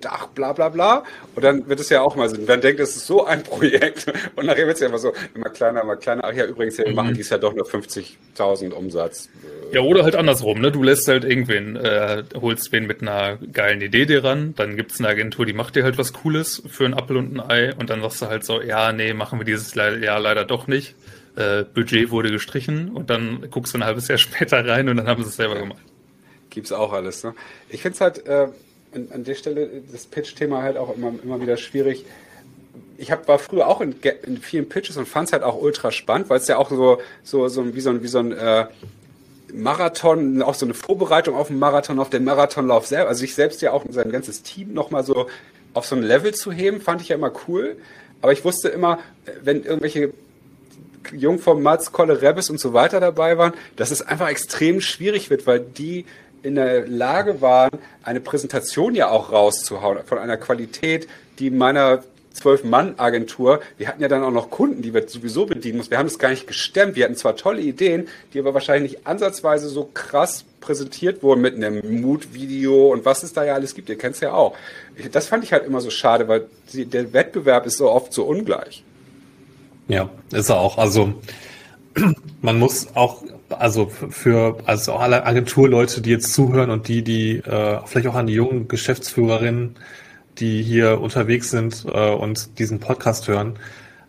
Dach, 0.00 0.28
bla 0.28 0.52
bla 0.52 0.68
bla. 0.68 1.04
Und 1.34 1.42
dann 1.44 1.68
wird 1.68 1.80
es 1.80 1.88
ja 1.88 2.02
auch 2.02 2.16
mal 2.16 2.28
so, 2.28 2.36
dann 2.36 2.60
denkt 2.60 2.80
es 2.80 2.96
ist 2.96 3.06
so 3.06 3.24
ein 3.24 3.42
Projekt. 3.42 4.06
Und 4.36 4.46
nachher 4.46 4.66
wird 4.66 4.74
es 4.74 4.80
ja 4.80 4.88
immer 4.88 4.98
so, 4.98 5.12
immer 5.34 5.50
kleiner, 5.50 5.82
immer 5.82 5.96
kleiner. 5.96 6.24
Ach 6.24 6.32
ja, 6.32 6.44
übrigens, 6.46 6.76
ja, 6.76 6.84
wir 6.84 6.90
mhm. 6.90 6.96
machen 6.96 7.14
dies 7.14 7.30
ja 7.30 7.38
doch 7.38 7.54
nur 7.54 7.66
50.000 7.66 8.72
Umsatz. 8.72 9.28
Ja, 9.72 9.80
oder 9.80 10.04
halt 10.04 10.16
andersrum, 10.16 10.60
ne? 10.60 10.72
Du 10.72 10.82
lässt 10.82 11.06
halt 11.08 11.24
irgendwen, 11.24 11.76
äh, 11.76 12.22
holst 12.34 12.72
wen 12.72 12.86
mit 12.86 13.02
einer 13.02 13.36
geilen 13.52 13.80
Idee 13.80 14.06
dir 14.06 14.24
ran, 14.24 14.54
dann 14.56 14.76
gibt 14.76 14.92
es 14.92 14.98
eine 14.98 15.08
Agentur, 15.08 15.44
die 15.44 15.52
macht 15.52 15.76
dir 15.76 15.84
halt 15.84 15.98
was 15.98 16.12
Cooles 16.12 16.62
für 16.68 16.86
ein 16.86 16.94
Apfel 16.94 17.18
und 17.18 17.36
ein 17.36 17.40
Ei 17.40 17.74
und 17.74 17.90
dann 17.90 18.00
sagst 18.00 18.22
du 18.22 18.26
halt 18.26 18.44
so, 18.44 18.62
ja, 18.62 18.92
nee, 18.92 19.12
machen 19.12 19.38
wir 19.38 19.44
dieses 19.44 19.74
Jahr 19.74 20.20
leider 20.20 20.44
doch 20.44 20.66
nicht. 20.66 20.94
Äh, 21.36 21.64
Budget 21.64 22.10
wurde 22.10 22.30
gestrichen 22.30 22.90
und 22.90 23.10
dann 23.10 23.48
guckst 23.50 23.74
du 23.74 23.78
ein 23.78 23.84
halbes 23.84 24.08
Jahr 24.08 24.18
später 24.18 24.66
rein 24.66 24.88
und 24.88 24.96
dann 24.96 25.06
haben 25.06 25.22
sie 25.22 25.28
es 25.28 25.36
selber 25.36 25.56
gemacht. 25.56 25.82
Gibt's 26.50 26.72
auch 26.72 26.92
alles, 26.92 27.22
ne? 27.22 27.34
Ich 27.68 27.82
finde 27.82 27.94
es 27.94 28.00
halt, 28.00 28.26
äh, 28.26 28.48
an, 28.94 29.08
an 29.12 29.24
der 29.24 29.34
Stelle 29.34 29.68
das 29.92 30.06
Pitch-Thema 30.06 30.62
halt 30.62 30.76
auch 30.76 30.94
immer, 30.94 31.12
immer 31.22 31.40
wieder 31.40 31.56
schwierig. 31.56 32.04
Ich 32.96 33.10
hab, 33.10 33.28
war 33.28 33.38
früher 33.38 33.68
auch 33.68 33.80
in, 33.80 33.94
in 34.26 34.38
vielen 34.38 34.68
Pitches 34.68 34.96
und 34.96 35.06
fand 35.06 35.28
es 35.28 35.32
halt 35.32 35.42
auch 35.42 35.60
ultra 35.60 35.92
spannend, 35.92 36.30
weil 36.30 36.38
es 36.38 36.48
ja 36.48 36.56
auch 36.56 36.70
so, 36.70 36.98
so, 37.22 37.48
so 37.48 37.74
wie 37.74 37.80
so 37.80 37.90
ein, 37.90 38.02
wie 38.02 38.08
so 38.08 38.18
ein 38.18 38.32
äh, 38.32 38.66
Marathon, 39.52 40.42
auch 40.42 40.54
so 40.54 40.66
eine 40.66 40.74
Vorbereitung 40.74 41.34
auf 41.34 41.48
den 41.48 41.58
Marathon, 41.58 41.98
auf 42.00 42.10
den 42.10 42.24
Marathonlauf 42.24 42.86
selber, 42.86 43.08
also 43.08 43.20
sich 43.20 43.34
selbst 43.34 43.62
ja 43.62 43.72
auch 43.72 43.84
und 43.84 43.92
sein 43.92 44.10
ganzes 44.10 44.42
Team 44.42 44.74
nochmal 44.74 45.04
so 45.04 45.28
auf 45.74 45.86
so 45.86 45.96
ein 45.96 46.02
Level 46.02 46.34
zu 46.34 46.52
heben, 46.52 46.80
fand 46.80 47.00
ich 47.00 47.08
ja 47.08 47.16
immer 47.16 47.32
cool. 47.46 47.76
Aber 48.20 48.32
ich 48.32 48.44
wusste 48.44 48.68
immer, 48.68 48.98
wenn 49.42 49.62
irgendwelche 49.62 50.12
Jungformats, 51.12 51.92
Kolle 51.92 52.20
Rebes 52.20 52.50
und 52.50 52.58
so 52.58 52.72
weiter 52.72 53.00
dabei 53.00 53.38
waren, 53.38 53.54
dass 53.76 53.90
es 53.90 54.02
einfach 54.02 54.28
extrem 54.28 54.80
schwierig 54.80 55.30
wird, 55.30 55.46
weil 55.46 55.60
die 55.60 56.04
in 56.42 56.54
der 56.54 56.86
Lage 56.86 57.40
waren, 57.40 57.70
eine 58.02 58.20
Präsentation 58.20 58.94
ja 58.94 59.10
auch 59.10 59.32
rauszuhauen 59.32 59.98
von 60.04 60.18
einer 60.18 60.36
Qualität, 60.36 61.08
die 61.38 61.50
meiner 61.50 62.02
Zwölf-Mann-Agentur, 62.38 63.60
wir 63.76 63.88
hatten 63.88 64.00
ja 64.00 64.08
dann 64.08 64.22
auch 64.22 64.30
noch 64.30 64.50
Kunden, 64.50 64.80
die 64.82 64.94
wir 64.94 65.08
sowieso 65.08 65.46
bedienen 65.46 65.78
mussten. 65.78 65.90
Wir 65.90 65.98
haben 65.98 66.06
es 66.06 66.18
gar 66.18 66.30
nicht 66.30 66.46
gestemmt. 66.46 66.96
Wir 66.96 67.04
hatten 67.04 67.16
zwar 67.16 67.36
tolle 67.36 67.60
Ideen, 67.60 68.08
die 68.32 68.38
aber 68.38 68.54
wahrscheinlich 68.54 68.92
nicht 68.92 69.06
ansatzweise 69.06 69.68
so 69.68 69.90
krass 69.92 70.44
präsentiert 70.60 71.22
wurden 71.22 71.40
mit 71.40 71.56
einem 71.56 72.00
Mood-Video 72.00 72.92
und 72.92 73.04
was 73.04 73.22
es 73.22 73.32
da 73.32 73.44
ja 73.44 73.54
alles 73.54 73.74
gibt. 73.74 73.88
Ihr 73.88 73.98
kennt 73.98 74.14
es 74.14 74.20
ja 74.20 74.32
auch. 74.32 74.56
Das 75.12 75.26
fand 75.26 75.44
ich 75.44 75.52
halt 75.52 75.66
immer 75.66 75.80
so 75.80 75.90
schade, 75.90 76.28
weil 76.28 76.46
der 76.72 77.12
Wettbewerb 77.12 77.66
ist 77.66 77.78
so 77.78 77.90
oft 77.90 78.12
so 78.12 78.24
ungleich. 78.24 78.84
Ja, 79.88 80.10
ist 80.32 80.50
er 80.50 80.60
auch. 80.60 80.78
Also 80.78 81.14
man 82.42 82.58
muss 82.58 82.88
auch 82.94 83.22
also 83.50 83.86
für 83.86 84.58
also 84.66 84.94
alle 84.94 85.24
Agenturleute, 85.24 86.00
die 86.00 86.10
jetzt 86.10 86.32
zuhören 86.32 86.70
und 86.70 86.88
die, 86.88 87.02
die 87.02 87.38
äh, 87.38 87.80
vielleicht 87.86 88.08
auch 88.08 88.14
an 88.14 88.26
die 88.26 88.34
jungen 88.34 88.68
Geschäftsführerinnen, 88.68 89.76
die 90.38 90.62
hier 90.62 91.00
unterwegs 91.00 91.50
sind 91.50 91.84
äh, 91.86 92.10
und 92.10 92.58
diesen 92.58 92.80
Podcast 92.80 93.28
hören. 93.28 93.58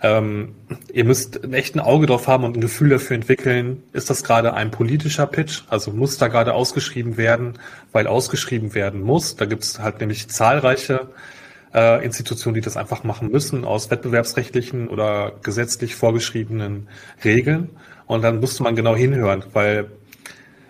Ähm, 0.02 0.56
ihr 0.94 1.04
müsst 1.04 1.44
echt 1.52 1.76
ein 1.76 1.82
Auge 1.82 2.08
drauf 2.08 2.28
haben 2.28 2.46
und 2.46 2.56
ein 2.56 2.62
Gefühl 2.62 2.90
dafür 2.90 3.16
entwickeln, 3.16 3.84
ist 3.92 4.10
das 4.10 4.24
gerade 4.24 4.54
ein 4.54 4.72
politischer 4.72 5.28
Pitch? 5.28 5.64
Also 5.70 5.92
muss 5.92 6.18
da 6.18 6.30
gerade 6.30 6.54
ausgeschrieben 6.54 7.18
werden, 7.18 7.60
weil 7.92 8.08
ausgeschrieben 8.08 8.74
werden 8.74 9.02
muss. 9.02 9.36
Da 9.36 9.46
gibt 9.46 9.64
es 9.64 9.80
halt 9.80 10.00
nämlich 10.00 10.30
zahlreiche 10.30 11.10
äh, 11.74 12.04
Institutionen, 12.04 12.56
die 12.56 12.62
das 12.62 12.78
einfach 12.78 13.04
machen 13.04 13.30
müssen 13.30 13.66
aus 13.66 13.92
wettbewerbsrechtlichen 13.92 14.88
oder 14.88 15.34
gesetzlich 15.44 15.96
vorgeschriebenen 15.96 16.88
Regeln. 17.26 17.70
Und 18.10 18.24
dann 18.24 18.40
musste 18.40 18.64
man 18.64 18.76
genau 18.76 18.96
hinhören, 18.96 19.44
weil 19.54 19.86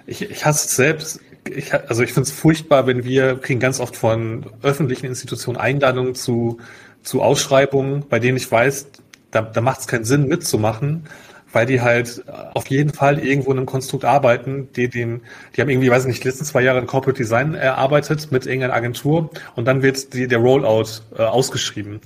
ich, 0.05 0.29
ich 0.29 0.45
hasse 0.45 0.67
es 0.67 0.75
selbst. 0.75 1.21
Ich, 1.49 1.73
also 1.73 2.03
ich 2.03 2.11
finde 2.11 2.27
es 2.27 2.31
furchtbar, 2.31 2.85
wenn 2.85 3.05
wir 3.05 3.37
kriegen 3.37 3.61
ganz 3.61 3.79
oft 3.79 3.95
von 3.95 4.45
öffentlichen 4.61 5.05
Institutionen 5.05 5.57
Einladungen 5.57 6.15
zu, 6.15 6.57
zu 7.01 7.21
Ausschreibungen, 7.21 8.03
bei 8.09 8.19
denen 8.19 8.35
ich 8.35 8.51
weiß, 8.51 8.87
da, 9.31 9.41
da 9.41 9.61
macht 9.61 9.79
es 9.79 9.87
keinen 9.87 10.03
Sinn 10.03 10.27
mitzumachen, 10.27 11.05
weil 11.53 11.65
die 11.65 11.79
halt 11.79 12.25
auf 12.27 12.67
jeden 12.67 12.91
Fall 12.91 13.19
irgendwo 13.19 13.53
in 13.53 13.57
einem 13.59 13.67
Konstrukt 13.67 14.03
arbeiten, 14.03 14.67
die 14.75 14.89
den, 14.89 15.21
die 15.55 15.61
haben 15.61 15.69
irgendwie, 15.69 15.89
weiß 15.89 16.03
ich 16.03 16.09
nicht, 16.09 16.23
die 16.25 16.27
letzten 16.27 16.43
zwei 16.43 16.61
Jahre 16.61 16.79
ein 16.79 16.87
Corporate 16.87 17.17
Design 17.17 17.53
erarbeitet 17.53 18.33
mit 18.33 18.47
irgendeiner 18.47 18.73
Agentur 18.73 19.29
und 19.55 19.63
dann 19.63 19.81
wird 19.81 20.13
die, 20.13 20.27
der 20.27 20.39
Rollout 20.39 21.03
äh, 21.17 21.21
ausgeschrieben. 21.21 22.01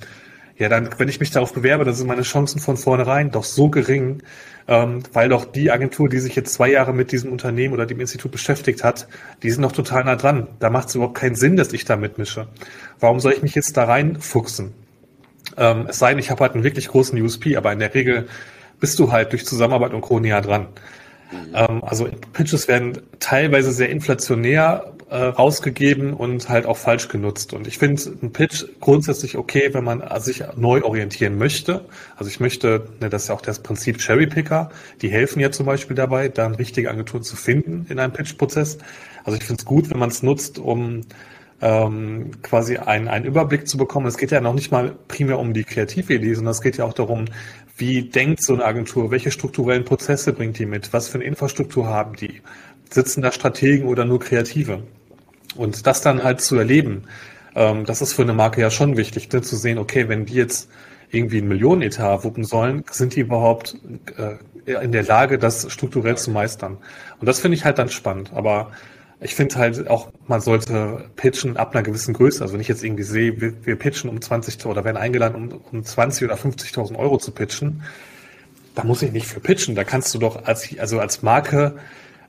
Ja, 0.56 0.68
dann, 0.68 0.88
wenn 0.98 1.08
ich 1.08 1.18
mich 1.18 1.32
darauf 1.32 1.52
bewerbe, 1.52 1.84
dann 1.84 1.94
sind 1.94 2.06
meine 2.06 2.22
Chancen 2.22 2.60
von 2.60 2.76
vornherein 2.76 3.32
doch 3.32 3.42
so 3.42 3.68
gering, 3.70 4.22
ähm, 4.68 5.02
weil 5.12 5.28
doch 5.28 5.44
die 5.44 5.72
Agentur, 5.72 6.08
die 6.08 6.20
sich 6.20 6.36
jetzt 6.36 6.54
zwei 6.54 6.70
Jahre 6.70 6.92
mit 6.92 7.10
diesem 7.10 7.32
Unternehmen 7.32 7.74
oder 7.74 7.86
dem 7.86 7.98
Institut 8.00 8.30
beschäftigt 8.30 8.84
hat, 8.84 9.08
die 9.42 9.50
sind 9.50 9.62
noch 9.62 9.72
total 9.72 10.04
nah 10.04 10.14
dran. 10.14 10.46
Da 10.60 10.70
macht 10.70 10.88
es 10.88 10.94
überhaupt 10.94 11.16
keinen 11.16 11.34
Sinn, 11.34 11.56
dass 11.56 11.72
ich 11.72 11.84
da 11.84 11.96
mitmische. 11.96 12.46
Warum 13.00 13.18
soll 13.18 13.32
ich 13.32 13.42
mich 13.42 13.54
jetzt 13.56 13.76
da 13.76 13.84
reinfuchsen? 13.84 14.72
Ähm, 15.56 15.86
es 15.88 15.98
sei 15.98 16.10
denn, 16.10 16.18
ich 16.20 16.30
habe 16.30 16.40
halt 16.42 16.54
einen 16.54 16.64
wirklich 16.64 16.88
großen 16.88 17.20
USP, 17.20 17.56
aber 17.56 17.72
in 17.72 17.80
der 17.80 17.92
Regel 17.92 18.28
bist 18.80 18.98
du 18.98 19.10
halt 19.10 19.32
durch 19.32 19.44
Zusammenarbeit 19.44 19.92
und 19.92 20.02
Co. 20.02 20.20
näher 20.20 20.40
dran. 20.40 20.68
Mhm. 21.34 21.54
Ähm, 21.54 21.84
also 21.84 22.08
Pitches 22.32 22.68
werden 22.68 22.98
teilweise 23.18 23.72
sehr 23.72 23.90
inflationär 23.90 24.94
äh, 25.10 25.16
rausgegeben 25.16 26.12
und 26.14 26.48
halt 26.48 26.66
auch 26.66 26.76
falsch 26.76 27.08
genutzt. 27.08 27.52
Und 27.52 27.66
ich 27.66 27.78
finde 27.78 28.02
ein 28.22 28.32
Pitch 28.32 28.64
grundsätzlich 28.80 29.36
okay, 29.36 29.70
wenn 29.72 29.84
man 29.84 30.02
sich 30.20 30.42
neu 30.56 30.82
orientieren 30.82 31.38
möchte. 31.38 31.84
Also 32.16 32.30
ich 32.30 32.40
möchte, 32.40 32.88
ne, 33.00 33.10
das 33.10 33.22
ist 33.22 33.28
ja 33.28 33.34
auch 33.34 33.40
das 33.40 33.60
Prinzip 33.60 33.98
Cherrypicker, 33.98 34.70
die 35.02 35.10
helfen 35.10 35.40
ja 35.40 35.50
zum 35.50 35.66
Beispiel 35.66 35.94
dabei, 35.94 36.28
dann 36.28 36.54
richtige 36.54 36.90
Agenturen 36.90 37.22
zu 37.22 37.36
finden 37.36 37.86
in 37.88 37.98
einem 37.98 38.12
Pitch-Prozess. 38.12 38.78
Also 39.24 39.38
ich 39.38 39.44
finde 39.44 39.60
es 39.60 39.64
gut, 39.64 39.90
wenn 39.90 39.98
man 39.98 40.08
es 40.08 40.22
nutzt, 40.22 40.58
um 40.58 41.02
ähm, 41.60 42.32
quasi 42.42 42.76
einen, 42.78 43.08
einen 43.08 43.24
Überblick 43.24 43.68
zu 43.68 43.76
bekommen. 43.76 44.06
Es 44.06 44.18
geht 44.18 44.30
ja 44.30 44.40
noch 44.40 44.54
nicht 44.54 44.70
mal 44.72 44.96
primär 45.08 45.38
um 45.38 45.54
die 45.54 45.64
Kreatividee, 45.64 46.34
sondern 46.34 46.52
es 46.52 46.60
geht 46.60 46.76
ja 46.76 46.84
auch 46.84 46.92
darum, 46.92 47.26
wie 47.76 48.02
denkt 48.02 48.42
so 48.42 48.54
eine 48.54 48.64
Agentur, 48.64 49.10
welche 49.10 49.30
strukturellen 49.30 49.84
Prozesse 49.84 50.32
bringt 50.32 50.58
die 50.58 50.66
mit, 50.66 50.92
was 50.92 51.08
für 51.08 51.18
eine 51.18 51.24
Infrastruktur 51.24 51.86
haben 51.86 52.14
die, 52.16 52.40
sitzen 52.90 53.22
da 53.22 53.32
Strategen 53.32 53.88
oder 53.88 54.04
nur 54.04 54.20
Kreative? 54.20 54.84
Und 55.56 55.86
das 55.86 56.00
dann 56.00 56.22
halt 56.22 56.40
zu 56.40 56.56
erleben, 56.56 57.04
ähm, 57.54 57.84
das 57.84 58.02
ist 58.02 58.12
für 58.12 58.22
eine 58.22 58.32
Marke 58.32 58.60
ja 58.60 58.70
schon 58.70 58.96
wichtig, 58.96 59.32
ne? 59.32 59.42
zu 59.42 59.56
sehen, 59.56 59.78
okay, 59.78 60.08
wenn 60.08 60.26
die 60.26 60.34
jetzt 60.34 60.68
irgendwie 61.10 61.38
einen 61.38 61.48
Millionenetat 61.48 62.24
wuppen 62.24 62.44
sollen, 62.44 62.84
sind 62.90 63.14
die 63.14 63.20
überhaupt 63.20 63.76
äh, 64.16 64.82
in 64.82 64.92
der 64.92 65.04
Lage, 65.04 65.38
das 65.38 65.70
strukturell 65.70 66.16
zu 66.16 66.30
meistern? 66.30 66.78
Und 67.20 67.26
das 67.26 67.40
finde 67.40 67.56
ich 67.56 67.64
halt 67.64 67.78
dann 67.78 67.88
spannend. 67.88 68.32
Aber 68.34 68.72
ich 69.24 69.34
finde 69.34 69.56
halt 69.56 69.88
auch, 69.88 70.12
man 70.28 70.42
sollte 70.42 71.06
pitchen 71.16 71.56
ab 71.56 71.74
einer 71.74 71.82
gewissen 71.82 72.12
Größe. 72.12 72.42
Also 72.42 72.52
wenn 72.52 72.60
ich 72.60 72.68
jetzt 72.68 72.84
irgendwie 72.84 73.04
sehe, 73.04 73.40
wir, 73.40 73.54
wir 73.64 73.76
pitchen 73.76 74.10
um 74.10 74.20
20 74.20 74.64
oder 74.66 74.84
werden 74.84 74.98
eingeladen, 74.98 75.34
um, 75.34 75.60
um 75.72 75.84
20 75.84 76.24
oder 76.24 76.36
50.000 76.36 76.96
Euro 76.96 77.16
zu 77.16 77.32
pitchen, 77.32 77.82
da 78.74 78.84
muss 78.84 79.00
ich 79.00 79.12
nicht 79.12 79.26
für 79.26 79.40
pitchen. 79.40 79.74
Da 79.74 79.84
kannst 79.84 80.14
du 80.14 80.18
doch 80.18 80.44
als, 80.44 80.68
also 80.78 81.00
als 81.00 81.22
Marke, 81.22 81.76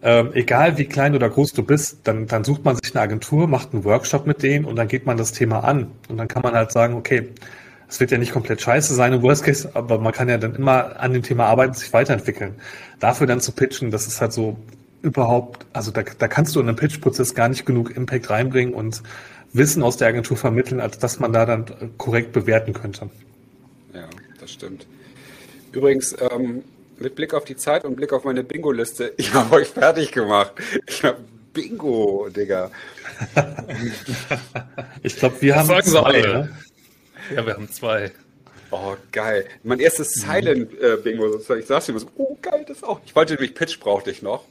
ähm, 0.03 0.29
egal 0.33 0.77
wie 0.77 0.85
klein 0.85 1.15
oder 1.15 1.29
groß 1.29 1.51
du 1.51 1.63
bist, 1.63 1.99
dann, 2.05 2.27
dann 2.27 2.45
sucht 2.45 2.63
man 2.63 2.77
sich 2.77 2.95
eine 2.95 3.01
Agentur, 3.01 3.47
macht 3.47 3.73
einen 3.73 3.83
Workshop 3.83 4.25
mit 4.25 4.41
denen 4.41 4.63
und 4.63 4.77
dann 4.77 4.87
geht 4.87 5.05
man 5.05 5.17
das 5.17 5.33
Thema 5.33 5.65
an. 5.65 5.91
Und 6.07 6.15
dann 6.15 6.29
kann 6.29 6.43
man 6.43 6.53
halt 6.53 6.71
sagen, 6.71 6.93
okay, 6.95 7.29
es 7.89 7.99
wird 7.99 8.11
ja 8.11 8.17
nicht 8.17 8.31
komplett 8.31 8.61
scheiße 8.61 8.93
sein 8.95 9.11
im 9.11 9.21
Worst 9.21 9.43
Case, 9.43 9.69
aber 9.73 9.99
man 9.99 10.13
kann 10.13 10.29
ja 10.29 10.37
dann 10.37 10.55
immer 10.55 10.97
an 10.97 11.11
dem 11.11 11.23
Thema 11.23 11.47
arbeiten, 11.47 11.73
sich 11.73 11.91
weiterentwickeln. 11.91 12.55
Dafür 13.01 13.27
dann 13.27 13.41
zu 13.41 13.51
pitchen, 13.51 13.91
das 13.91 14.07
ist 14.07 14.21
halt 14.21 14.31
so 14.31 14.55
überhaupt, 15.05 15.65
also 15.71 15.91
da, 15.91 16.03
da 16.03 16.27
kannst 16.27 16.55
du 16.55 16.59
in 16.59 16.67
einem 16.67 16.75
Pitch-Prozess 16.75 17.35
gar 17.35 17.47
nicht 17.47 17.65
genug 17.65 17.95
Impact 17.95 18.29
reinbringen 18.29 18.73
und 18.73 19.01
Wissen 19.53 19.83
aus 19.83 19.95
der 19.95 20.09
Agentur 20.09 20.35
vermitteln, 20.35 20.81
als 20.81 20.99
dass 20.99 21.19
man 21.19 21.31
da 21.31 21.45
dann 21.45 21.65
korrekt 21.97 22.33
bewerten 22.33 22.73
könnte. 22.73 23.09
Ja, 23.93 24.09
das 24.39 24.51
stimmt. 24.51 24.85
Übrigens, 25.71 26.15
ähm, 26.31 26.63
mit 26.97 27.15
Blick 27.15 27.33
auf 27.33 27.45
die 27.45 27.55
Zeit 27.55 27.85
und 27.85 27.95
Blick 27.95 28.11
auf 28.11 28.25
meine 28.25 28.43
Bingo-Liste, 28.43 29.13
ich 29.17 29.33
habe 29.33 29.55
euch 29.55 29.69
fertig 29.69 30.11
gemacht. 30.11 30.53
Ich 30.87 31.03
habe 31.03 31.19
Bingo, 31.53 32.27
Digga. 32.35 32.69
ich 35.03 35.15
glaube, 35.15 35.41
wir 35.41 35.53
das 35.53 35.69
haben 35.69 35.83
zwei. 35.83 36.21
Ne? 36.21 36.57
Ja, 37.33 37.45
wir 37.45 37.53
haben 37.53 37.69
zwei. 37.71 38.11
Oh, 38.71 38.95
geil. 39.11 39.45
Mein 39.63 39.79
erstes 39.79 40.17
mhm. 40.17 40.31
Silent-Bingo 40.31 41.31
sozusagen. 41.31 41.61
Ich 41.61 41.67
saß 41.67 41.85
hier 41.85 41.97
so, 41.97 42.07
oh, 42.17 42.37
geil, 42.41 42.65
das 42.67 42.83
auch. 42.83 42.99
Ich 43.05 43.15
wollte 43.15 43.35
nämlich 43.35 43.55
Pitch 43.55 43.79
brauchte 43.79 44.11
ich 44.11 44.21
noch. 44.21 44.43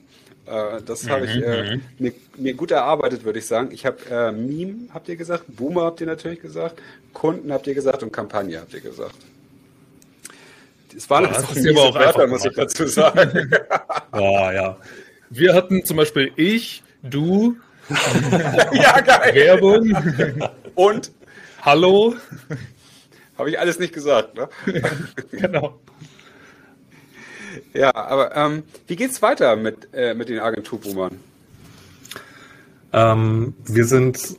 Äh, 0.46 0.82
das 0.84 1.08
habe 1.08 1.26
ich 1.26 1.42
äh, 1.42 1.76
mhm. 1.76 1.82
mir, 1.98 2.12
mir, 2.36 2.54
gut 2.54 2.70
erarbeitet, 2.70 3.24
würde 3.24 3.38
ich 3.38 3.46
sagen. 3.46 3.70
Ich 3.72 3.86
habe 3.86 3.98
äh, 4.10 4.32
Meme, 4.32 4.88
habt 4.92 5.08
ihr 5.08 5.16
gesagt, 5.16 5.44
Boomer 5.48 5.84
habt 5.84 6.00
ihr 6.00 6.06
natürlich 6.06 6.40
gesagt, 6.40 6.80
Kunden 7.12 7.52
habt 7.52 7.66
ihr 7.66 7.74
gesagt 7.74 8.02
und 8.02 8.12
Kampagne 8.12 8.60
habt 8.60 8.74
ihr 8.74 8.80
gesagt. 8.80 9.16
Es 10.96 11.08
waren 11.10 11.24
das 11.24 11.56
ist 11.56 11.68
aber 11.68 11.82
auch 11.82 11.94
Wörter, 11.94 12.26
muss 12.26 12.44
ich 12.44 12.54
dazu 12.54 12.86
sagen. 12.86 13.50
oh, 14.12 14.50
ja. 14.52 14.76
Wir 15.30 15.54
hatten 15.54 15.84
zum 15.84 15.96
Beispiel 15.96 16.30
ich, 16.36 16.82
du, 17.02 17.56
ja, 18.72 19.00
geil. 19.00 19.34
Werbung 19.34 19.96
und 20.74 21.10
Hallo. 21.64 22.14
Habe 23.38 23.48
ich 23.48 23.58
alles 23.58 23.78
nicht 23.78 23.94
gesagt, 23.94 24.36
ne? 24.36 24.48
genau. 25.30 25.80
Ja, 27.72 27.94
aber 27.94 28.36
ähm, 28.36 28.62
wie 28.86 28.96
geht's 28.96 29.22
weiter 29.22 29.56
mit, 29.56 29.88
äh, 29.92 30.14
mit 30.14 30.28
den 30.28 30.40
Agenturboomern? 30.40 31.18
Ähm, 32.92 33.54
wir 33.66 33.84
sind 33.84 34.38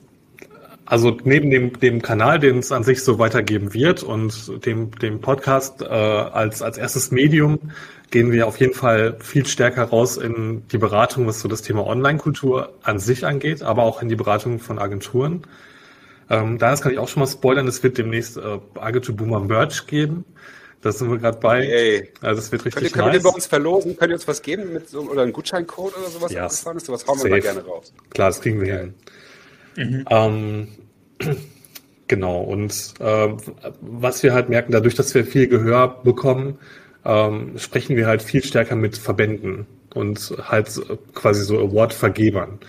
also 0.85 1.17
neben 1.23 1.49
dem, 1.49 1.79
dem 1.79 2.01
Kanal, 2.01 2.39
den 2.39 2.59
es 2.59 2.71
an 2.71 2.83
sich 2.83 3.03
so 3.03 3.17
weitergeben 3.17 3.73
wird 3.73 4.03
und 4.03 4.65
dem, 4.65 4.91
dem 4.99 5.19
Podcast 5.19 5.81
äh, 5.81 5.85
als, 5.85 6.61
als 6.61 6.77
erstes 6.77 7.11
Medium 7.11 7.59
gehen 8.11 8.31
wir 8.31 8.47
auf 8.47 8.59
jeden 8.59 8.75
Fall 8.75 9.17
viel 9.19 9.45
stärker 9.47 9.83
raus 9.83 10.17
in 10.17 10.63
die 10.71 10.77
Beratung, 10.77 11.25
was 11.25 11.41
so 11.41 11.47
das 11.47 11.63
Thema 11.63 11.85
Online-Kultur 11.87 12.73
an 12.83 12.99
sich 12.99 13.25
angeht, 13.25 13.63
aber 13.63 13.83
auch 13.83 14.01
in 14.01 14.09
die 14.09 14.15
Beratung 14.15 14.59
von 14.59 14.77
Agenturen. 14.77 15.41
Ähm, 16.29 16.57
da 16.59 16.75
kann 16.75 16.91
ich 16.91 16.99
auch 16.99 17.07
schon 17.07 17.21
mal 17.21 17.27
spoilern, 17.27 17.67
es 17.67 17.83
wird 17.83 17.97
demnächst 17.97 18.37
äh, 18.37 18.59
Agentur 18.75 19.15
Boomer 19.15 19.39
Merch 19.39 19.87
geben. 19.87 20.23
Da 20.85 20.91
sind 20.91 21.09
wir 21.09 21.17
gerade 21.17 21.39
bei. 21.39 21.65
Hey. 21.65 22.09
Also 22.21 22.41
das 22.41 22.51
wird 22.51 22.63
richtig 22.63 22.93
Könnt 22.93 23.07
ihr, 23.07 23.07
nice. 23.07 23.15
ihr 23.15 23.23
bei 23.23 23.29
uns 23.35 23.47
verlosen? 23.47 23.97
Könnt 23.97 24.11
ihr 24.11 24.17
uns 24.17 24.27
was 24.27 24.43
geben 24.43 24.71
mit 24.71 24.87
so, 24.87 24.99
oder 24.99 25.23
einen 25.23 25.33
Gutscheincode 25.33 25.97
oder 25.97 26.09
sowas? 26.09 26.31
Ja. 26.31 26.43
Yes. 26.43 26.61
Sowas 26.61 27.07
hauen 27.07 27.23
wir 27.23 27.31
mal 27.31 27.41
gerne 27.41 27.65
raus. 27.65 27.91
Klar, 28.11 28.27
das 28.27 28.39
kriegen 28.39 28.61
wir 28.61 28.77
hin. 28.77 28.93
Mhm. 29.77 30.05
Ähm, 30.11 30.67
genau. 32.07 32.39
Und 32.43 32.93
äh, 32.99 33.29
was 33.81 34.21
wir 34.21 34.35
halt 34.35 34.49
merken, 34.49 34.73
dadurch, 34.73 34.93
dass 34.93 35.15
wir 35.15 35.25
viel 35.25 35.47
Gehör 35.47 36.03
bekommen, 36.03 36.59
ähm, 37.03 37.57
sprechen 37.57 37.95
wir 37.95 38.05
halt 38.05 38.21
viel 38.21 38.43
stärker 38.43 38.75
mit 38.75 38.95
Verbänden 38.95 39.65
und 39.95 40.35
halt 40.43 40.69
quasi 41.15 41.45
so 41.45 41.57
Award-Vergebern. 41.57 42.59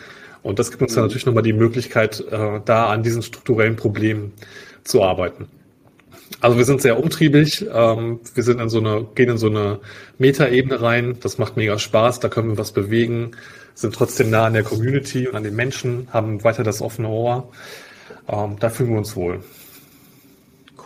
Und 0.43 0.59
das 0.59 0.71
gibt 0.71 0.81
uns 0.81 0.93
mhm. 0.93 0.95
dann 0.95 1.05
natürlich 1.05 1.27
nochmal 1.27 1.43
die 1.43 1.53
Möglichkeit, 1.53 2.25
äh, 2.31 2.63
da 2.65 2.87
an 2.87 3.03
diesen 3.03 3.21
strukturellen 3.21 3.77
Problemen 3.77 4.33
zu 4.85 5.03
arbeiten. 5.03 5.49
Also 6.41 6.59
wir 6.59 6.65
sind 6.65 6.83
sehr 6.83 6.99
umtriebig. 6.99 7.67
Ähm, 7.73 8.21
wir 8.35 8.43
sind 8.43 8.61
in 8.61 8.69
so 8.69 8.79
eine, 8.79 9.07
gehen 9.15 9.31
in 9.31 9.39
so 9.39 9.47
eine 9.49 9.81
Metaebene 10.19 10.81
rein. 10.81 11.19
Das 11.21 11.39
macht 11.39 11.57
mega 11.57 11.79
Spaß. 11.79 12.21
Da 12.21 12.29
können 12.29 12.51
wir 12.51 12.59
was 12.59 12.73
bewegen. 12.73 13.33
Sind 13.75 13.95
trotzdem 13.95 14.31
nah 14.31 14.47
an 14.47 14.53
der 14.53 14.63
Community 14.63 15.29
und 15.29 15.37
an 15.37 15.45
den 15.45 15.55
Menschen. 15.55 16.09
Haben 16.13 16.45
weiter 16.45 16.63
das 16.63 16.83
offene 16.83 17.09
Ohr. 17.09 17.51
Ähm, 18.29 18.57
da 18.59 18.71
fühlen 18.71 18.91
wir 18.91 18.99
uns 18.99 19.17
wohl. 19.17 19.43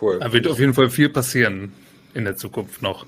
Cool. 0.00 0.18
Da 0.18 0.32
wird 0.32 0.46
auf 0.46 0.58
jeden 0.58 0.74
Fall 0.74 0.90
viel 0.90 1.08
passieren 1.08 1.72
in 2.14 2.24
der 2.24 2.36
Zukunft 2.36 2.82
noch. 2.82 3.06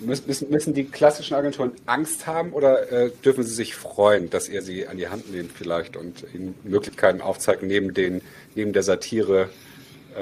Müssen, 0.00 0.50
müssen 0.50 0.72
die 0.72 0.84
klassischen 0.84 1.34
Agenturen 1.34 1.72
Angst 1.84 2.26
haben 2.26 2.52
oder 2.52 2.90
äh, 2.90 3.10
dürfen 3.22 3.44
sie 3.44 3.54
sich 3.54 3.74
freuen, 3.74 4.30
dass 4.30 4.48
ihr 4.48 4.62
sie 4.62 4.86
an 4.86 4.96
die 4.96 5.08
Hand 5.08 5.30
nehmt 5.30 5.52
vielleicht 5.52 5.96
und 5.98 6.24
ihnen 6.32 6.54
Möglichkeiten 6.64 7.20
aufzeigt, 7.20 7.62
neben, 7.62 7.92
den, 7.92 8.22
neben 8.54 8.72
der 8.72 8.82
Satire 8.82 9.50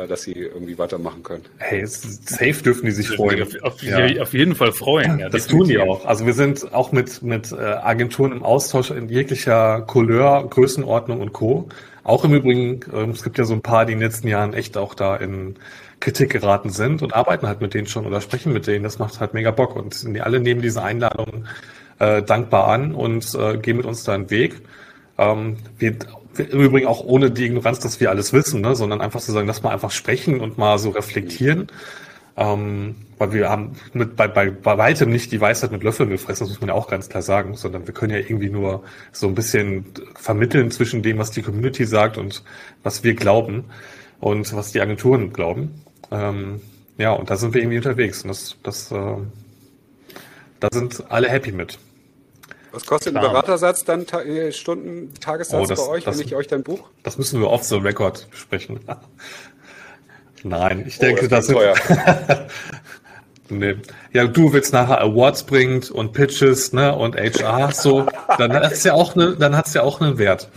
dass 0.09 0.23
sie 0.23 0.33
irgendwie 0.33 0.79
weitermachen 0.79 1.23
können. 1.23 1.45
Hey, 1.59 1.87
safe 1.87 2.63
dürfen 2.63 2.87
die 2.87 2.93
sich 2.93 3.09
freuen. 3.09 3.43
Auf, 3.43 3.63
auf, 3.63 3.83
ja. 3.83 4.23
auf 4.23 4.33
jeden 4.33 4.55
Fall 4.55 4.73
freuen. 4.73 5.19
Ja, 5.19 5.29
das 5.29 5.47
tun 5.47 5.69
die 5.69 5.79
auch. 5.79 6.05
Also 6.05 6.27
wir 6.27 6.35
sind 6.35 6.73
auch 6.73 6.93
mit, 6.93 7.23
mit 7.23 7.53
äh, 7.53 7.57
Agenturen 7.57 8.33
im 8.33 8.43
Austausch 8.43 8.91
in 8.91 9.09
jeglicher 9.09 9.83
Couleur, 9.83 10.49
Größenordnung 10.49 11.21
und 11.21 11.33
Co. 11.33 11.69
Auch 12.05 12.25
im 12.25 12.35
Übrigen, 12.35 12.81
äh, 12.93 13.11
es 13.11 13.23
gibt 13.23 13.39
ja 13.39 13.45
so 13.45 13.55
ein 13.55 13.63
paar, 13.63 13.87
die 13.87 13.93
in 13.93 14.01
den 14.01 14.09
letzten 14.09 14.29
Jahren 14.29 14.55
echt 14.55 14.77
auch 14.77 14.95
da 14.95 15.17
in 15.17 15.57
Kritik 16.01 16.31
geraten 16.31 16.71
sind 16.71 17.03
und 17.03 17.15
arbeiten 17.15 17.47
halt 17.47 17.61
mit 17.61 17.75
denen 17.75 17.87
schon 17.87 18.07
oder 18.07 18.21
sprechen 18.21 18.53
mit 18.53 18.67
denen. 18.67 18.83
Das 18.83 18.99
macht 18.99 19.21
halt 19.21 19.35
mega 19.35 19.51
Bock 19.53 19.77
und 19.77 20.03
die 20.15 20.21
alle 20.21 20.41
nehmen 20.41 20.61
diese 20.61 20.83
Einladung 20.83 21.47
äh, 21.99 22.23
dankbar 22.23 22.69
an 22.69 22.95
und 22.95 23.35
äh, 23.35 23.57
gehen 23.59 23.77
mit 23.77 23.87
uns 23.87 24.03
da 24.03 24.15
einen 24.15 24.31
Weg. 24.31 24.61
Ähm, 25.19 25.59
wir 25.79 25.97
im 26.39 26.61
Übrigen 26.61 26.87
auch 26.87 27.05
ohne 27.05 27.31
die 27.31 27.45
Ignoranz, 27.45 27.81
dass 27.81 28.01
wir 28.01 28.11
alles 28.11 28.33
wissen, 28.33 28.61
ne, 28.61 28.75
sondern 28.75 29.01
einfach 29.01 29.21
zu 29.21 29.33
sagen, 29.33 29.47
lass 29.47 29.63
mal 29.63 29.71
einfach 29.71 29.91
sprechen 29.91 30.41
und 30.41 30.59
mal 30.59 30.79
so 30.79 30.91
reflektieren. 30.91 31.69
Ähm, 32.37 32.95
weil 33.19 33.33
wir 33.35 33.51
haben 33.51 33.77
mit, 33.93 34.17
bei, 34.17 34.27
bei, 34.27 34.51
bei 34.51 34.79
weitem 34.79 35.11
nicht 35.11 35.33
die 35.33 35.41
Weisheit 35.41 35.71
mit 35.71 35.83
Löffeln 35.83 36.09
gefressen, 36.09 36.45
das 36.45 36.49
muss 36.49 36.61
man 36.61 36.69
ja 36.69 36.75
auch 36.75 36.89
ganz 36.89 37.09
klar 37.11 37.23
sagen, 37.23 37.57
sondern 37.57 37.87
wir 37.87 37.93
können 37.93 38.13
ja 38.13 38.19
irgendwie 38.19 38.49
nur 38.49 38.83
so 39.13 39.29
ein 39.29 39.35
bisschen 39.35 39.85
vermitteln 40.15 40.71
zwischen 40.71 41.03
dem, 41.03 41.19
was 41.19 41.31
die 41.31 41.43
Community 41.43 41.85
sagt 41.85 42.17
und 42.17 42.43
was 42.83 43.05
wir 43.05 43.15
glauben 43.15 43.65
und 44.21 44.55
was 44.57 44.73
die 44.73 44.81
Agenturen 44.81 45.33
glauben. 45.33 45.83
Ähm, 46.11 46.63
ja, 46.97 47.13
und 47.13 47.31
da 47.31 47.37
sind 47.37 47.53
wir 47.53 47.61
irgendwie 47.61 47.79
unterwegs 47.79 48.23
und 48.23 48.29
das, 48.29 48.57
das, 48.63 48.91
äh, 48.91 49.17
da 50.61 50.69
sind 50.73 51.05
alle 51.11 51.29
happy 51.29 51.53
mit. 51.53 51.79
Was 52.73 52.87
kostet 52.87 53.13
Klar. 53.13 53.25
ein 53.25 53.31
Beratersatz 53.31 53.85
dann, 53.85 54.07
ta 54.07 54.23
äh, 54.23 54.51
Stunden, 54.51 55.13
Tagessatz 55.21 55.61
oh, 55.61 55.67
das, 55.67 55.79
bei 55.79 55.93
euch, 55.93 56.05
das, 56.05 56.19
wenn 56.19 56.27
ich 56.27 56.35
euch 56.35 56.47
dein 56.47 56.63
Buch? 56.63 56.89
Das 57.03 57.19
müssen 57.19 57.41
wir 57.41 57.51
off 57.51 57.63
the 57.65 57.77
record 57.77 58.29
besprechen. 58.31 58.81
Nein, 60.43 60.85
ich 60.87 60.99
oh, 60.99 61.03
denke, 61.03 61.29
das, 61.29 61.47
das 61.47 61.57
ist 61.57 62.41
nee. 63.51 63.77
Ja, 64.13 64.27
du 64.27 64.53
willst 64.53 64.73
nachher 64.73 65.01
Awards 65.01 65.45
bringt 65.45 65.91
und 65.91 66.13
Pitches, 66.13 66.73
ne, 66.73 66.97
und 66.97 67.17
HR, 67.17 67.73
so, 67.73 68.07
dann 68.39 68.53
hat 68.53 68.73
es 68.73 68.83
ja 68.85 68.95
auch 68.95 69.15
ne, 69.15 69.37
dann 69.39 69.57
hat's 69.57 69.75
ja 69.75 69.83
auch 69.83 70.01
einen 70.01 70.19
Wert. 70.19 70.49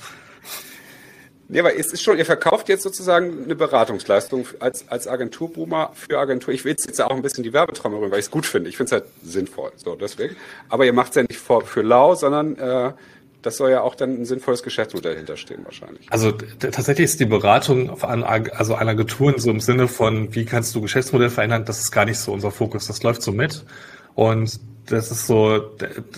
Nee, 1.47 1.59
aber 1.59 1.77
es 1.77 1.93
ist 1.93 2.01
schon, 2.01 2.17
ihr 2.17 2.25
verkauft 2.25 2.69
jetzt 2.69 2.81
sozusagen 2.81 3.43
eine 3.43 3.55
Beratungsleistung 3.55 4.47
als, 4.59 4.89
als 4.89 5.07
Agenturboomer 5.07 5.91
für 5.93 6.17
Agentur. 6.17 6.53
Ich 6.53 6.65
will 6.65 6.71
jetzt 6.71 7.01
auch 7.01 7.11
ein 7.11 7.21
bisschen 7.21 7.43
die 7.43 7.53
Werbetrommel 7.53 7.99
rühren, 7.99 8.11
weil 8.11 8.19
ich 8.19 8.25
es 8.25 8.31
gut 8.31 8.47
finde. 8.47 8.69
Ich 8.69 8.77
finde 8.77 8.95
es 8.95 9.01
halt 9.03 9.11
sinnvoll, 9.23 9.71
so 9.75 9.95
deswegen. 9.95 10.35
Aber 10.69 10.85
ihr 10.85 10.93
macht 10.93 11.09
es 11.09 11.15
ja 11.15 11.21
nicht 11.21 11.39
vor, 11.39 11.61
für 11.61 11.83
lau, 11.83 12.15
sondern 12.15 12.57
äh, 12.57 12.93
das 13.43 13.57
soll 13.57 13.69
ja 13.69 13.81
auch 13.81 13.93
dann 13.93 14.21
ein 14.21 14.25
sinnvolles 14.25 14.63
Geschäftsmodell 14.63 15.15
hinterstehen 15.17 15.63
wahrscheinlich. 15.65 16.07
Also 16.09 16.31
tatsächlich 16.31 17.05
ist 17.05 17.19
die 17.19 17.25
Beratung 17.25 18.01
an, 18.01 18.23
also 18.23 18.73
an 18.73 18.89
Agenturen 18.89 19.37
so 19.37 19.51
im 19.51 19.59
Sinne 19.59 19.87
von, 19.87 20.33
wie 20.33 20.45
kannst 20.45 20.73
du 20.73 20.81
Geschäftsmodell 20.81 21.29
verändern, 21.29 21.63
das 21.63 21.79
ist 21.79 21.91
gar 21.91 22.05
nicht 22.05 22.17
so 22.17 22.33
unser 22.33 22.49
Fokus. 22.49 22.87
Das 22.87 23.03
läuft 23.03 23.21
so 23.21 23.31
mit. 23.31 23.63
Und 24.15 24.59
das 24.87 25.11
ist 25.11 25.27
so, 25.27 25.59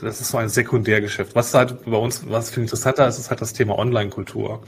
das 0.01 0.21
ist 0.21 0.29
so 0.29 0.37
ein 0.37 0.47
Sekundärgeschäft. 0.47 1.35
Was 1.35 1.53
halt 1.53 1.83
bei 1.85 1.97
uns, 1.97 2.29
was 2.29 2.49
viel 2.49 2.63
interessanter 2.63 3.07
ist, 3.07 3.17
ist 3.17 3.29
halt 3.29 3.41
das 3.41 3.51
Thema 3.51 3.77
Online-Kultur. 3.77 4.61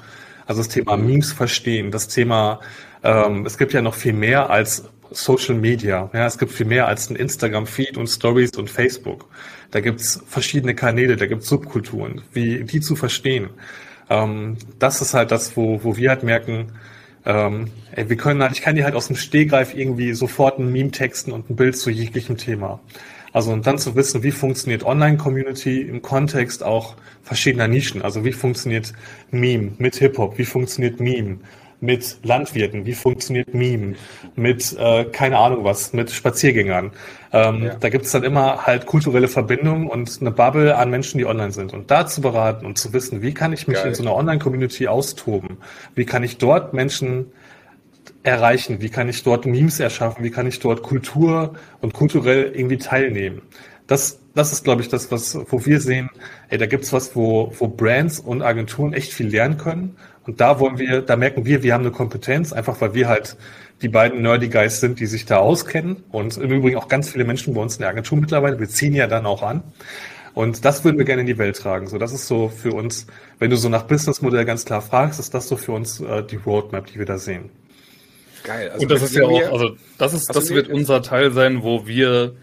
Also 0.50 0.62
das 0.64 0.70
Thema 0.70 0.98
Memes 0.98 1.32
verstehen, 1.32 1.92
das 1.92 2.08
Thema, 2.08 2.60
ähm, 3.04 3.46
es 3.46 3.60
gibt 3.60 3.72
ja 3.72 3.84
noch 3.84 3.94
viel 3.94 4.14
mehr 4.14 4.50
als 4.50 4.84
Social 5.12 5.54
Media. 5.54 6.10
Ja, 6.12 6.26
es 6.26 6.40
gibt 6.40 6.52
viel 6.52 6.66
mehr 6.66 6.88
als 6.88 7.08
ein 7.12 7.16
Instagram-Feed 7.16 7.98
und 7.98 8.08
Stories 8.08 8.58
und 8.58 8.68
Facebook. 8.68 9.28
Da 9.70 9.80
gibt's 9.80 10.24
verschiedene 10.26 10.74
Kanäle, 10.74 11.18
da 11.18 11.28
gibt's 11.28 11.48
Subkulturen, 11.50 12.24
wie 12.34 12.64
die 12.64 12.82
zu 12.82 12.96
verstehen. 12.96 13.52
Ähm, 14.10 14.58
das 14.80 15.04
ist 15.04 15.14
halt 15.14 15.30
das, 15.30 15.56
wo, 15.56 15.84
wo 15.84 15.98
wir 15.98 16.10
halt 16.10 16.24
merken, 16.24 16.72
ähm, 17.28 17.70
ey, 17.92 18.10
wir 18.10 18.18
können 18.18 18.42
halt, 18.42 18.54
ich 18.54 18.62
kann 18.64 18.76
dir 18.76 18.86
halt 18.86 18.96
aus 18.96 19.06
dem 19.06 19.18
Stehgreif 19.18 19.76
irgendwie 19.76 20.14
sofort 20.14 20.58
ein 20.58 20.72
Meme 20.72 20.90
texten 20.90 21.32
und 21.32 21.52
ein 21.52 21.58
Bild 21.58 21.78
zu 21.78 21.92
jeglichem 21.92 22.38
Thema. 22.38 22.80
Also 23.34 23.52
und 23.52 23.66
dann 23.68 23.78
zu 23.78 23.96
wissen, 23.96 24.24
wie 24.24 24.32
funktioniert 24.32 24.84
Online-Community 24.84 25.82
im 25.82 26.02
Kontext 26.02 26.64
auch 26.64 26.96
verschiedener 27.24 27.68
Nischen. 27.68 28.02
Also 28.02 28.26
wie 28.26 28.32
funktioniert 28.32 28.94
Meme 29.32 29.72
mit 29.78 29.96
Hip-Hop, 29.96 30.38
wie 30.38 30.46
funktioniert 30.46 31.00
Meme 31.00 31.40
mit 31.82 32.18
Landwirten, 32.24 32.86
wie 32.86 32.94
funktioniert 32.94 33.54
Meme 33.54 33.96
mit, 34.36 34.76
äh, 34.78 35.06
keine 35.06 35.38
Ahnung 35.38 35.64
was, 35.64 35.94
mit 35.94 36.12
Spaziergängern. 36.12 36.92
Ähm, 37.32 37.64
ja. 37.64 37.76
Da 37.76 37.90
gibt 37.90 38.06
es 38.06 38.12
dann 38.12 38.24
immer 38.24 38.66
halt 38.66 38.86
kulturelle 38.86 39.28
Verbindungen 39.28 39.88
und 39.88 40.18
eine 40.20 40.32
Bubble 40.32 40.76
an 40.76 40.90
Menschen, 40.90 41.20
die 41.20 41.26
online 41.26 41.52
sind. 41.52 41.74
Und 41.74 41.90
da 41.90 42.06
zu 42.06 42.22
beraten 42.22 42.66
und 42.66 42.78
zu 42.78 42.92
wissen, 42.92 43.22
wie 43.22 43.34
kann 43.34 43.54
ich 43.54 43.68
mich 43.68 43.78
Geil. 43.78 43.88
in 43.88 43.96
so 43.96 44.04
einer 44.04 44.16
Online-Community 44.16 44.88
austoben? 44.88 45.58
Wie 45.96 46.06
kann 46.06 46.24
ich 46.24 46.38
dort 46.38 46.74
Menschen 46.74 47.28
erreichen? 48.24 48.82
Wie 48.82 48.90
kann 48.90 49.10
ich 49.10 49.24
dort 49.24 49.46
Memes 49.46 49.80
erschaffen? 49.80 50.24
Wie 50.24 50.32
kann 50.32 50.48
ich 50.48 50.60
dort 50.60 50.84
Kultur 50.84 51.54
und 51.82 51.94
kulturell 51.94 52.52
irgendwie 52.54 52.78
teilnehmen? 52.78 53.42
Das, 53.88 54.20
das 54.36 54.54
ist, 54.54 54.64
glaube 54.64 54.82
ich, 54.82 54.90
das, 54.90 55.12
was, 55.12 55.36
wo 55.50 55.66
wir 55.66 55.80
sehen, 55.80 56.10
ey, 56.50 56.58
da 56.58 56.68
gibt's 56.68 56.94
was, 56.94 57.16
wo, 57.16 57.52
wo 57.58 57.68
Brands 57.68 58.20
und 58.20 58.44
Agenturen 58.44 58.94
echt 58.94 59.14
viel 59.14 59.28
lernen 59.28 59.58
können. 59.58 59.96
Und 60.28 60.42
da 60.42 60.60
wollen 60.60 60.78
wir, 60.78 61.02
da 61.02 61.16
merken 61.16 61.46
wir, 61.46 61.64
wir 61.64 61.74
haben 61.74 61.82
eine 61.82 61.92
Kompetenz, 61.92 62.54
einfach 62.54 62.80
weil 62.82 62.94
wir 62.94 63.08
halt 63.08 63.36
die 63.82 63.90
beiden 63.90 64.22
Nerdy 64.22 64.50
Guys 64.50 64.80
sind, 64.80 65.00
die 65.00 65.08
sich 65.08 65.26
da 65.26 65.38
auskennen. 65.38 66.04
Und 66.12 66.38
im 66.38 66.52
Übrigen 66.52 66.78
auch 66.78 66.88
ganz 66.88 67.10
viele 67.10 67.24
Menschen 67.24 67.54
bei 67.56 67.62
uns 67.62 67.78
in 67.78 67.82
der 67.82 67.90
Agentur 67.90 68.20
mittlerweile. 68.20 68.60
Wir 68.60 68.70
ziehen 68.70 68.94
ja 68.94 69.08
dann 69.08 69.26
auch 69.26 69.42
an. 69.42 69.64
Und 70.36 70.66
das 70.66 70.84
würden 70.84 70.98
wir 70.98 71.06
gerne 71.06 71.22
in 71.22 71.28
die 71.28 71.38
Welt 71.38 71.58
tragen. 71.58 71.88
So, 71.88 71.98
das 71.98 72.14
ist 72.14 72.28
so 72.28 72.50
für 72.50 72.74
uns, 72.74 73.08
wenn 73.40 73.50
du 73.50 73.58
so 73.58 73.70
nach 73.70 73.84
Businessmodell 73.84 74.46
ganz 74.46 74.66
klar 74.66 74.82
fragst, 74.82 75.20
ist 75.20 75.34
das 75.34 75.48
so 75.48 75.58
für 75.58 75.72
uns 75.72 76.00
äh, 76.00 76.24
die 76.24 76.36
Roadmap, 76.36 76.88
die 76.88 77.00
wir 77.00 77.06
da 77.06 77.18
sehen. 77.18 77.50
Geil. 78.44 78.70
Also 78.70 78.84
und 78.84 78.92
das 78.92 79.02
ist 79.02 79.16
ja 79.16 79.26
auch, 79.26 79.52
also 79.52 79.76
das 79.98 80.14
ist, 80.14 80.34
das 80.34 80.50
wird 80.50 80.70
unser 80.70 81.02
Teil 81.02 81.32
sein, 81.32 81.64
wo 81.64 81.88
wir, 81.88 82.36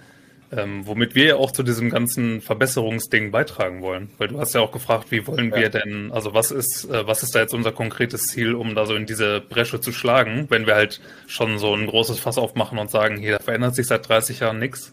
ähm, 0.53 0.87
womit 0.87 1.15
wir 1.15 1.25
ja 1.25 1.37
auch 1.37 1.51
zu 1.51 1.63
diesem 1.63 1.91
ganzen 1.91 2.41
Verbesserungsding 2.41 3.31
beitragen 3.31 3.83
wollen. 3.83 4.11
Weil 4.19 4.29
du 4.29 4.39
hast 4.39 4.55
ja 4.55 4.61
auch 4.61 4.73
gefragt, 4.73 5.11
wie 5.11 5.27
wollen 5.27 5.51
ja. 5.51 5.57
wir 5.57 5.71
denn, 5.71 6.11
also 6.13 6.35
was 6.35 6.51
ist, 6.51 6.85
äh, 6.91 7.07
was 7.07 7.23
ist 7.23 7.35
da 7.35 7.41
jetzt 7.41 7.55
unser 7.55 7.73
konkretes 7.73 8.29
Ziel, 8.29 8.55
um 8.55 8.75
da 8.75 8.87
so 8.87 8.95
in 8.95 9.07
diese 9.07 9.41
Bresche 9.41 9.81
zu 9.81 9.93
schlagen, 9.93 10.47
wenn 10.49 10.67
wir 10.67 10.75
halt 10.75 11.01
schon 11.27 11.59
so 11.59 11.75
ein 11.75 11.87
großes 11.87 12.19
Fass 12.19 12.39
aufmachen 12.39 12.79
und 12.79 12.91
sagen, 12.91 13.17
hier, 13.17 13.33
da 13.39 13.43
verändert 13.43 13.75
sich 13.75 13.87
seit 13.87 14.09
30 14.09 14.41
Jahren 14.41 14.59
nichts. 14.59 14.93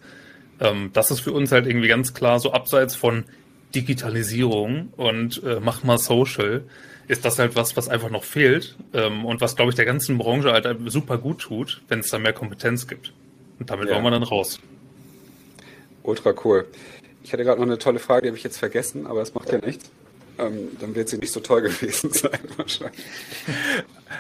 Ähm, 0.59 0.91
das 0.93 1.11
ist 1.11 1.19
für 1.19 1.31
uns 1.31 1.51
halt 1.51 1.67
irgendwie 1.67 1.87
ganz 1.87 2.13
klar 2.13 2.39
so 2.39 2.51
abseits 2.53 2.95
von 2.95 3.25
Digitalisierung 3.75 4.89
und 4.95 5.43
äh, 5.43 5.59
mach 5.59 5.83
mal 5.83 5.97
Social 5.97 6.63
ist 7.07 7.25
das 7.25 7.39
halt 7.39 7.55
was, 7.55 7.75
was 7.75 7.89
einfach 7.89 8.09
noch 8.09 8.23
fehlt 8.23 8.75
ähm, 8.93 9.25
und 9.25 9.41
was, 9.41 9.55
glaube 9.55 9.71
ich, 9.71 9.75
der 9.75 9.85
ganzen 9.85 10.17
Branche 10.17 10.51
halt 10.51 10.67
super 10.87 11.17
gut 11.17 11.39
tut, 11.39 11.81
wenn 11.87 11.99
es 11.99 12.09
da 12.09 12.19
mehr 12.19 12.33
Kompetenz 12.33 12.87
gibt. 12.87 13.13
Und 13.59 13.69
damit 13.69 13.89
ja. 13.89 13.95
wollen 13.95 14.05
wir 14.05 14.11
dann 14.11 14.23
raus. 14.23 14.59
Ultra 16.03 16.33
cool. 16.43 16.65
Ich 17.23 17.31
hatte 17.31 17.43
gerade 17.43 17.59
noch 17.59 17.67
eine 17.67 17.77
tolle 17.77 17.99
Frage, 17.99 18.23
die 18.23 18.27
habe 18.29 18.37
ich 18.37 18.43
jetzt 18.43 18.57
vergessen, 18.57 19.07
aber 19.07 19.21
es 19.21 19.33
macht 19.33 19.51
ja 19.51 19.59
nichts. 19.59 19.89
Ähm, 20.37 20.69
dann 20.79 20.95
wird 20.95 21.09
sie 21.09 21.17
nicht 21.17 21.31
so 21.31 21.39
toll 21.39 21.61
gewesen 21.61 22.11
sein, 22.11 22.39
wahrscheinlich. 22.57 23.05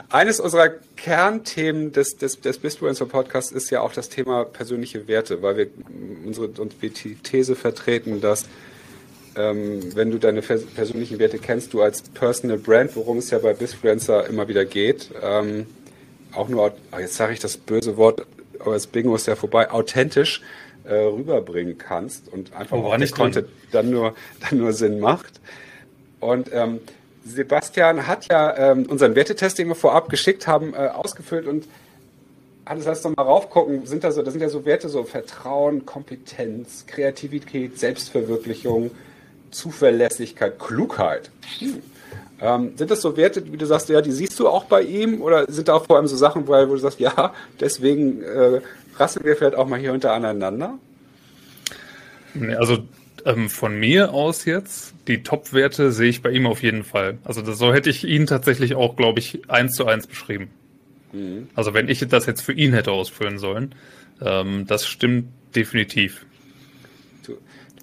Eines 0.09 0.39
unserer 0.39 0.69
Kernthemen 0.95 1.91
des, 1.91 2.17
des, 2.17 2.39
des 2.39 2.57
Bistfluencer 2.59 3.05
Podcasts 3.05 3.51
ist 3.51 3.69
ja 3.71 3.81
auch 3.81 3.93
das 3.93 4.09
Thema 4.09 4.45
persönliche 4.45 5.07
Werte, 5.07 5.41
weil 5.41 5.57
wir 5.57 5.67
unsere 6.25 6.47
und 6.61 6.81
wir 6.81 6.91
die 6.91 7.15
These 7.15 7.55
vertreten, 7.55 8.21
dass 8.21 8.45
ähm, 9.35 9.95
wenn 9.95 10.11
du 10.11 10.17
deine 10.17 10.41
persönlichen 10.41 11.19
Werte 11.19 11.39
kennst, 11.39 11.73
du 11.73 11.81
als 11.81 12.01
Personal 12.01 12.57
Brand, 12.57 12.95
worum 12.95 13.17
es 13.17 13.29
ja 13.29 13.39
bei 13.39 13.53
Bisfluencer 13.53 14.27
immer 14.27 14.47
wieder 14.47 14.65
geht, 14.65 15.09
ähm, 15.21 15.65
auch 16.33 16.49
nur, 16.49 16.73
oh, 16.91 16.99
jetzt 16.99 17.15
sage 17.15 17.33
ich 17.33 17.39
das 17.39 17.57
böse 17.57 17.97
Wort, 17.97 18.25
aber 18.59 18.73
das 18.73 18.87
Bingo 18.87 19.15
ist 19.15 19.27
ja 19.27 19.35
vorbei, 19.35 19.69
authentisch 19.71 20.41
äh, 20.83 20.95
rüberbringen 20.95 21.77
kannst 21.77 22.31
und 22.31 22.53
einfach 22.53 22.77
oh, 22.77 22.85
auch 22.85 22.97
der 22.97 23.09
Content 23.09 23.47
dann 23.71 23.89
nur, 23.89 24.15
dann 24.39 24.59
nur 24.59 24.73
Sinn 24.73 24.99
macht. 24.99 25.39
Und 26.19 26.49
ähm, 26.53 26.79
Sebastian 27.25 28.07
hat 28.07 28.31
ja 28.31 28.71
ähm, 28.71 28.85
unseren 28.85 29.15
Wertetest, 29.15 29.57
den 29.57 29.67
wir 29.67 29.75
vorab 29.75 30.09
geschickt 30.09 30.47
haben, 30.47 30.73
äh, 30.73 30.89
ausgefüllt 30.89 31.47
und 31.47 31.67
alles 32.65 32.85
lass 32.85 33.01
doch 33.01 33.15
mal 33.15 33.23
raufgucken, 33.23 33.85
sind 33.85 34.03
da 34.03 34.11
so, 34.11 34.21
das 34.21 34.33
sind 34.33 34.41
ja 34.41 34.49
so 34.49 34.65
Werte, 34.65 34.87
so 34.87 35.03
Vertrauen, 35.03 35.85
Kompetenz, 35.85 36.85
Kreativität, 36.87 37.77
Selbstverwirklichung, 37.77 38.91
Zuverlässigkeit, 39.53 40.59
Klugheit. 40.59 41.31
Hm. 41.59 41.81
Ähm, 42.41 42.71
sind 42.75 42.91
das 42.91 43.01
so 43.01 43.15
Werte, 43.15 43.51
wie 43.51 43.57
du 43.57 43.65
sagst, 43.65 43.87
ja, 43.89 44.01
die 44.01 44.11
siehst 44.11 44.39
du 44.39 44.49
auch 44.49 44.65
bei 44.65 44.81
ihm? 44.81 45.21
Oder 45.21 45.49
sind 45.49 45.69
da 45.69 45.75
auch 45.75 45.85
vor 45.85 45.97
allem 45.97 46.07
so 46.07 46.17
Sachen, 46.17 46.47
wo 46.47 46.53
du 46.53 46.77
sagst, 46.77 46.99
ja, 46.99 47.33
deswegen 47.59 48.21
äh, 48.21 48.61
rasseln 48.97 49.25
wir 49.25 49.35
vielleicht 49.35 49.55
auch 49.55 49.67
mal 49.67 49.79
hier 49.79 49.93
unter 49.93 50.11
aneinander? 50.11 50.77
Also 52.57 52.79
ähm, 53.25 53.49
von 53.49 53.79
mir 53.79 54.13
aus 54.13 54.45
jetzt, 54.45 54.93
die 55.07 55.23
Top-Werte 55.23 55.91
sehe 55.91 56.09
ich 56.09 56.21
bei 56.21 56.31
ihm 56.31 56.47
auf 56.47 56.63
jeden 56.63 56.83
Fall. 56.83 57.17
Also 57.23 57.41
das, 57.41 57.57
so 57.57 57.73
hätte 57.73 57.89
ich 57.89 58.03
ihn 58.03 58.25
tatsächlich 58.25 58.75
auch, 58.75 58.95
glaube 58.95 59.19
ich, 59.19 59.49
eins 59.49 59.75
zu 59.75 59.85
eins 59.85 60.07
beschrieben. 60.07 60.49
Mhm. 61.13 61.47
Also 61.55 61.73
wenn 61.73 61.87
ich 61.87 62.05
das 62.07 62.25
jetzt 62.25 62.41
für 62.41 62.53
ihn 62.53 62.73
hätte 62.73 62.91
ausfüllen 62.91 63.37
sollen, 63.37 63.75
ähm, 64.21 64.65
das 64.67 64.85
stimmt 64.85 65.27
definitiv. 65.55 66.25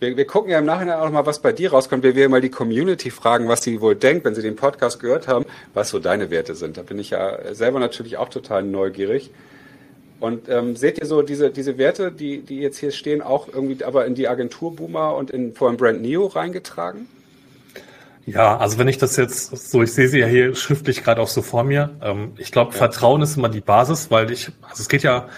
Wir, 0.00 0.16
wir 0.16 0.26
gucken 0.26 0.50
ja 0.50 0.58
im 0.58 0.64
Nachhinein 0.64 0.98
auch 0.98 1.10
mal, 1.10 1.26
was 1.26 1.40
bei 1.40 1.52
dir 1.52 1.70
rauskommt. 1.70 2.02
Wir 2.02 2.16
werden 2.16 2.30
mal 2.30 2.40
die 2.40 2.50
Community 2.50 3.10
fragen, 3.10 3.48
was 3.48 3.62
sie 3.62 3.80
wohl 3.80 3.94
denkt, 3.94 4.24
wenn 4.24 4.34
sie 4.34 4.42
den 4.42 4.56
Podcast 4.56 4.98
gehört 4.98 5.28
haben, 5.28 5.44
was 5.74 5.90
so 5.90 5.98
deine 5.98 6.30
Werte 6.30 6.54
sind. 6.54 6.76
Da 6.76 6.82
bin 6.82 6.98
ich 6.98 7.10
ja 7.10 7.54
selber 7.54 7.78
natürlich 7.78 8.16
auch 8.16 8.30
total 8.30 8.62
neugierig. 8.62 9.30
Und 10.18 10.48
ähm, 10.48 10.76
seht 10.76 10.98
ihr 10.98 11.06
so 11.06 11.22
diese, 11.22 11.50
diese 11.50 11.78
Werte, 11.78 12.12
die, 12.12 12.42
die 12.42 12.58
jetzt 12.58 12.78
hier 12.78 12.90
stehen, 12.90 13.22
auch 13.22 13.48
irgendwie 13.48 13.82
aber 13.84 14.04
in 14.06 14.14
die 14.14 14.28
Agentur 14.28 14.74
Boomer 14.74 15.14
und 15.16 15.30
in 15.30 15.54
vor 15.54 15.68
allem 15.68 15.76
Brand 15.76 16.02
Neo 16.02 16.26
reingetragen? 16.26 17.06
Ja, 18.26 18.58
also 18.58 18.78
wenn 18.78 18.88
ich 18.88 18.98
das 18.98 19.16
jetzt 19.16 19.70
so, 19.70 19.82
ich 19.82 19.92
sehe 19.92 20.08
sie 20.08 20.18
ja 20.18 20.26
hier 20.26 20.54
schriftlich 20.54 21.02
gerade 21.02 21.22
auch 21.22 21.28
so 21.28 21.40
vor 21.40 21.64
mir. 21.64 21.96
Ähm, 22.02 22.32
ich 22.36 22.52
glaube, 22.52 22.72
ja. 22.72 22.78
Vertrauen 22.78 23.22
ist 23.22 23.36
immer 23.36 23.48
die 23.48 23.62
Basis, 23.62 24.10
weil 24.10 24.30
ich, 24.30 24.50
also 24.62 24.82
es 24.82 24.88
geht 24.88 25.02
ja, 25.02 25.28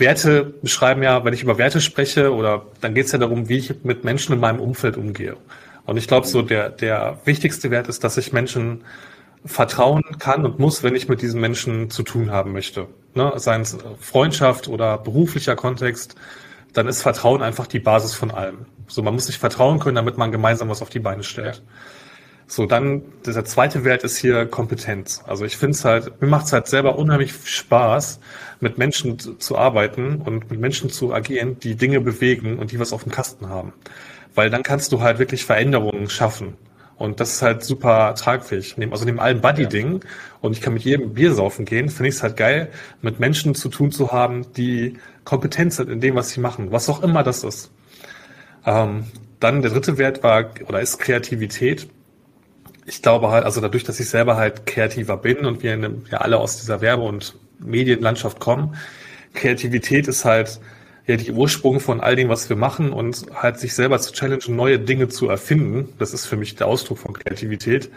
Werte 0.00 0.54
beschreiben 0.62 1.02
ja, 1.02 1.24
wenn 1.24 1.34
ich 1.34 1.42
über 1.42 1.58
Werte 1.58 1.80
spreche, 1.80 2.34
oder 2.34 2.66
dann 2.80 2.94
geht 2.94 3.06
es 3.06 3.12
ja 3.12 3.18
darum, 3.18 3.48
wie 3.48 3.58
ich 3.58 3.84
mit 3.84 4.04
Menschen 4.04 4.32
in 4.34 4.40
meinem 4.40 4.60
Umfeld 4.60 4.96
umgehe. 4.96 5.36
Und 5.86 5.96
ich 5.96 6.08
glaube, 6.08 6.26
so 6.26 6.42
der, 6.42 6.70
der 6.70 7.18
wichtigste 7.24 7.70
Wert 7.70 7.88
ist, 7.88 8.04
dass 8.04 8.16
ich 8.16 8.32
Menschen 8.32 8.82
vertrauen 9.44 10.02
kann 10.18 10.44
und 10.44 10.58
muss, 10.58 10.82
wenn 10.82 10.94
ich 10.94 11.08
mit 11.08 11.22
diesen 11.22 11.40
Menschen 11.40 11.90
zu 11.90 12.02
tun 12.02 12.30
haben 12.30 12.52
möchte. 12.52 12.88
Ne? 13.14 13.32
Seien 13.36 13.62
es 13.62 13.76
Freundschaft 13.98 14.68
oder 14.68 14.98
beruflicher 14.98 15.56
Kontext, 15.56 16.14
dann 16.72 16.86
ist 16.86 17.02
Vertrauen 17.02 17.42
einfach 17.42 17.66
die 17.66 17.80
Basis 17.80 18.14
von 18.14 18.30
allem. 18.30 18.66
So, 18.86 19.02
man 19.02 19.14
muss 19.14 19.26
sich 19.26 19.38
vertrauen 19.38 19.78
können, 19.80 19.96
damit 19.96 20.18
man 20.18 20.30
gemeinsam 20.30 20.68
was 20.68 20.82
auf 20.82 20.90
die 20.90 21.00
Beine 21.00 21.22
stellt. 21.22 21.56
Ja. 21.56 21.62
So, 22.52 22.66
dann 22.66 23.02
dieser 23.24 23.44
zweite 23.44 23.84
Wert 23.84 24.02
ist 24.02 24.16
hier 24.16 24.44
Kompetenz. 24.44 25.22
Also 25.24 25.44
ich 25.44 25.56
finde 25.56 25.76
es 25.76 25.84
halt, 25.84 26.20
mir 26.20 26.26
macht 26.26 26.46
es 26.46 26.52
halt 26.52 26.66
selber 26.66 26.98
unheimlich 26.98 27.32
Spaß, 27.44 28.18
mit 28.58 28.76
Menschen 28.76 29.20
zu, 29.20 29.34
zu 29.34 29.56
arbeiten 29.56 30.16
und 30.16 30.50
mit 30.50 30.58
Menschen 30.58 30.90
zu 30.90 31.14
agieren, 31.14 31.60
die 31.60 31.76
Dinge 31.76 32.00
bewegen 32.00 32.58
und 32.58 32.72
die 32.72 32.80
was 32.80 32.92
auf 32.92 33.04
dem 33.04 33.12
Kasten 33.12 33.48
haben. 33.48 33.72
Weil 34.34 34.50
dann 34.50 34.64
kannst 34.64 34.90
du 34.90 35.00
halt 35.00 35.20
wirklich 35.20 35.44
Veränderungen 35.44 36.10
schaffen. 36.10 36.54
Und 36.96 37.20
das 37.20 37.34
ist 37.34 37.42
halt 37.42 37.62
super 37.62 38.16
tragfähig. 38.16 38.74
Also 38.90 39.04
neben 39.04 39.20
allen 39.20 39.40
Buddy-Dingen 39.40 40.00
und 40.40 40.50
ich 40.50 40.60
kann 40.60 40.74
mit 40.74 40.82
jedem 40.82 41.14
Bier 41.14 41.32
saufen 41.34 41.64
gehen, 41.64 41.88
finde 41.88 42.08
ich 42.08 42.16
es 42.16 42.24
halt 42.24 42.36
geil, 42.36 42.68
mit 43.00 43.20
Menschen 43.20 43.54
zu 43.54 43.68
tun 43.68 43.92
zu 43.92 44.10
haben, 44.10 44.52
die 44.54 44.98
Kompetenz 45.22 45.76
sind 45.76 45.88
in 45.88 46.00
dem, 46.00 46.16
was 46.16 46.30
sie 46.30 46.40
machen, 46.40 46.72
was 46.72 46.88
auch 46.88 47.00
immer 47.04 47.22
das 47.22 47.44
ist. 47.44 47.70
Ähm, 48.66 49.04
dann 49.38 49.62
der 49.62 49.70
dritte 49.70 49.98
Wert 49.98 50.24
war 50.24 50.50
oder 50.66 50.80
ist 50.80 50.98
Kreativität 50.98 51.86
ich 52.86 53.02
glaube 53.02 53.30
halt, 53.30 53.44
also 53.44 53.60
dadurch, 53.60 53.84
dass 53.84 54.00
ich 54.00 54.08
selber 54.08 54.36
halt 54.36 54.66
kreativer 54.66 55.16
bin 55.16 55.44
und 55.44 55.62
wir 55.62 55.78
ja 56.10 56.18
alle 56.18 56.38
aus 56.38 56.58
dieser 56.60 56.80
Werbe- 56.80 57.02
und 57.02 57.34
Medienlandschaft 57.58 58.40
kommen, 58.40 58.76
Kreativität 59.34 60.08
ist 60.08 60.24
halt 60.24 60.60
ja 61.06 61.16
die 61.16 61.32
Ursprung 61.32 61.80
von 61.80 62.00
all 62.00 62.16
dem, 62.16 62.28
was 62.28 62.48
wir 62.48 62.56
machen 62.56 62.92
und 62.92 63.26
halt 63.34 63.58
sich 63.58 63.74
selber 63.74 63.98
zu 63.98 64.12
challengen, 64.12 64.56
neue 64.56 64.78
Dinge 64.78 65.08
zu 65.08 65.28
erfinden. 65.28 65.92
Das 65.98 66.12
ist 66.12 66.26
für 66.26 66.36
mich 66.36 66.56
der 66.56 66.66
Ausdruck 66.66 66.98
von 66.98 67.12
Kreativität. 67.12 67.90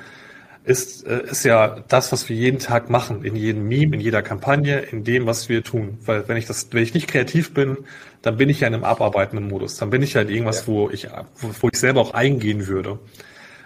Ist, 0.65 1.05
äh, 1.05 1.23
ist 1.23 1.43
ja 1.43 1.83
das, 1.89 2.13
was 2.13 2.29
wir 2.29 2.37
jeden 2.37 2.59
Tag 2.59 2.89
machen, 2.89 3.25
in 3.25 3.35
jedem 3.35 3.67
Meme, 3.67 3.95
in 3.95 4.01
jeder 4.01 4.21
Kampagne, 4.21 4.79
in 4.79 5.03
dem, 5.03 5.25
was 5.25 5.49
wir 5.49 5.61
tun. 5.61 5.97
Weil 6.05 6.27
wenn 6.29 6.37
ich 6.37 6.45
das, 6.45 6.69
wenn 6.71 6.83
ich 6.83 6.93
nicht 6.93 7.09
kreativ 7.09 7.53
bin, 7.53 7.79
dann 8.21 8.37
bin 8.37 8.47
ich 8.49 8.61
ja 8.61 8.67
in 8.69 8.73
einem 8.73 8.85
abarbeitenden 8.85 9.49
Modus. 9.49 9.75
Dann 9.75 9.89
bin 9.89 10.01
ich 10.01 10.15
halt 10.15 10.29
irgendwas, 10.29 10.61
ja. 10.61 10.67
wo 10.67 10.89
ich, 10.89 11.07
wo 11.59 11.67
ich 11.67 11.77
selber 11.77 11.99
auch 11.99 12.13
eingehen 12.13 12.67
würde. 12.67 12.97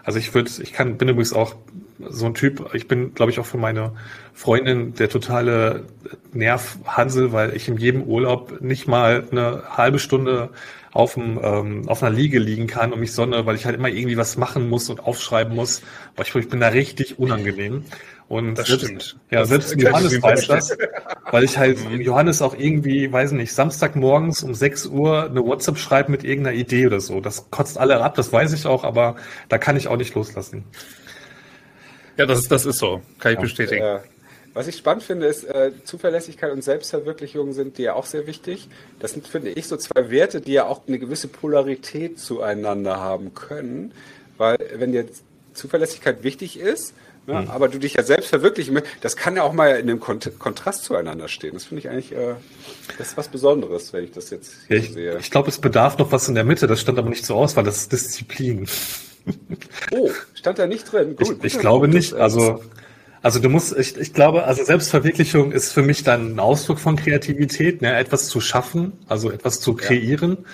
Also 0.08 0.20
ich 0.20 0.34
würde, 0.34 0.50
ich 0.64 0.72
kann, 0.72 0.98
bin 0.98 1.10
übrigens 1.10 1.34
auch 1.34 1.56
so 2.00 2.28
ein 2.28 2.34
Typ, 2.34 2.70
ich 2.74 2.88
bin, 2.88 3.14
glaube 3.14 3.30
ich, 3.30 3.42
auch 3.42 3.46
für 3.46 3.58
meine 3.58 3.92
Freundin 4.34 4.94
der 4.94 5.10
totale 5.10 5.84
Nervhansel, 6.32 7.34
weil 7.34 7.54
ich 7.58 7.68
in 7.68 7.76
jedem 7.76 8.04
Urlaub 8.04 8.62
nicht 8.62 8.88
mal 8.88 9.28
eine 9.30 9.64
halbe 9.76 10.00
Stunde 10.00 10.52
auf, 10.94 11.16
dem, 11.16 11.38
ähm, 11.44 11.90
auf 11.90 12.02
einer 12.02 12.16
Liege 12.16 12.40
liegen 12.40 12.68
kann 12.68 12.94
und 12.94 13.02
mich 13.02 13.12
sonne, 13.12 13.46
weil 13.46 13.58
ich 13.58 13.66
halt 13.66 13.76
immer 13.76 13.90
irgendwie 13.90 14.16
was 14.16 14.38
machen 14.38 14.70
muss 14.70 14.90
und 14.90 15.02
aufschreiben 15.02 15.54
muss. 15.54 15.82
Aber 16.16 16.26
ich, 16.26 16.34
ich 16.34 16.48
bin 16.48 16.62
da 16.62 16.70
richtig 16.70 17.20
unangenehm. 17.20 17.84
Und 18.30 18.56
das 18.56 18.68
selbst, 18.68 18.86
stimmt. 18.86 19.18
Ja, 19.32 19.46
selbst 19.46 19.74
das 19.74 19.82
Johannes 19.82 20.22
weiß 20.22 20.48
das, 20.48 20.78
weil 21.32 21.44
ich 21.46 21.58
halt 21.58 21.80
mhm. 21.90 22.02
Johannes 22.02 22.42
auch 22.42 22.56
irgendwie, 22.58 23.12
weiß 23.12 23.32
nicht, 23.32 23.54
Samstagmorgens 23.54 24.44
um 24.44 24.54
6 24.54 24.88
Uhr 24.88 25.30
eine 25.30 25.46
WhatsApp 25.46 25.78
schreibt 25.78 26.10
mit 26.10 26.26
irgendeiner 26.26 26.56
Idee 26.56 26.88
oder 26.88 27.00
so. 27.00 27.22
Das 27.22 27.50
kotzt 27.52 27.78
alle 27.78 28.02
ab, 28.02 28.16
das 28.16 28.34
weiß 28.34 28.52
ich 28.54 28.66
auch, 28.66 28.84
aber 28.84 29.16
da 29.48 29.58
kann 29.58 29.78
ich 29.78 29.88
auch 29.88 29.96
nicht 29.96 30.14
loslassen. 30.14 30.66
Ja, 32.18 32.26
das, 32.26 32.48
das 32.50 32.66
ist 32.66 32.80
so, 32.80 33.02
kann 33.20 33.32
ich 33.32 33.38
ja. 33.38 33.42
bestätigen. 33.42 33.82
Äh, 33.82 34.00
was 34.54 34.68
ich 34.68 34.76
spannend 34.76 35.04
finde, 35.04 35.28
ist, 35.28 35.44
äh, 35.44 35.72
Zuverlässigkeit 35.84 36.52
und 36.52 36.64
Selbstverwirklichung 36.64 37.54
sind 37.54 37.78
dir 37.78 37.86
ja 37.86 37.94
auch 37.94 38.08
sehr 38.08 38.26
wichtig. 38.26 38.68
Das 39.00 39.12
sind, 39.12 39.28
finde 39.28 39.52
ich, 39.52 39.68
so 39.68 39.78
zwei 39.78 40.10
Werte, 40.10 40.42
die 40.42 40.54
ja 40.54 40.66
auch 40.66 40.82
eine 40.88 40.98
gewisse 40.98 41.28
Polarität 41.28 42.20
zueinander 42.20 42.98
haben 42.98 43.36
können. 43.36 43.94
Weil 44.38 44.58
wenn 44.76 44.94
jetzt 44.94 45.24
Zuverlässigkeit 45.54 46.24
wichtig 46.24 46.60
ist, 46.60 46.96
ja, 47.28 47.42
mhm. 47.42 47.50
aber 47.50 47.68
du 47.68 47.78
dich 47.78 47.94
ja 47.94 48.04
selbst 48.04 48.30
verwirklichen 48.30 48.74
möchtest, 48.74 48.96
das 49.02 49.16
kann 49.16 49.36
ja 49.36 49.44
auch 49.44 49.54
mal 49.54 49.76
in 49.76 49.90
einem 49.90 50.00
Kont 50.00 50.32
Kontrast 50.40 50.86
zueinander 50.86 51.28
stehen. 51.28 51.54
Das 51.54 51.66
finde 51.66 51.80
ich 51.80 51.90
eigentlich, 51.90 52.14
äh, 52.14 52.36
das 52.98 53.10
ist 53.10 53.18
was 53.18 53.28
Besonderes, 53.28 53.92
wenn 53.94 54.06
ich 54.06 54.12
das 54.12 54.30
jetzt 54.30 54.56
ja, 54.70 54.78
ich, 54.78 54.94
sehe. 54.94 55.18
Ich 55.20 55.30
glaube, 55.30 55.50
es 55.50 55.60
bedarf 55.60 55.98
noch 55.98 56.12
was 56.12 56.30
in 56.30 56.36
der 56.36 56.46
Mitte, 56.46 56.68
das 56.68 56.80
stand 56.80 56.98
aber 56.98 57.10
nicht 57.10 57.26
so 57.26 57.36
aus, 57.36 57.56
weil 57.58 57.66
das 57.66 57.78
ist 57.78 57.92
Disziplin. 57.92 58.68
Oh, 59.92 60.10
stand 60.36 60.58
da 60.58 60.68
nicht 60.68 60.90
drin? 60.90 61.18
Gut, 61.18 61.40
ich, 61.44 61.56
ich 61.56 61.60
glaube 61.60 61.90
nicht. 61.90 62.14
Also 62.14 62.64
also 63.22 63.40
du 63.40 63.50
musst, 63.50 63.78
ich, 63.78 63.98
ich 63.98 64.14
glaube, 64.14 64.46
also 64.46 64.64
Selbstverwirklichung 64.64 65.52
ist 65.52 65.74
für 65.74 65.82
mich 65.82 66.04
dann 66.04 66.36
ein 66.36 66.40
Ausdruck 66.40 66.80
von 66.80 66.96
Kreativität, 66.96 67.82
ne? 67.82 67.94
etwas 67.98 68.30
zu 68.30 68.40
schaffen, 68.40 68.94
also 69.08 69.32
etwas 69.32 69.60
zu 69.60 69.74
kreieren 69.74 70.38
ja. 70.40 70.46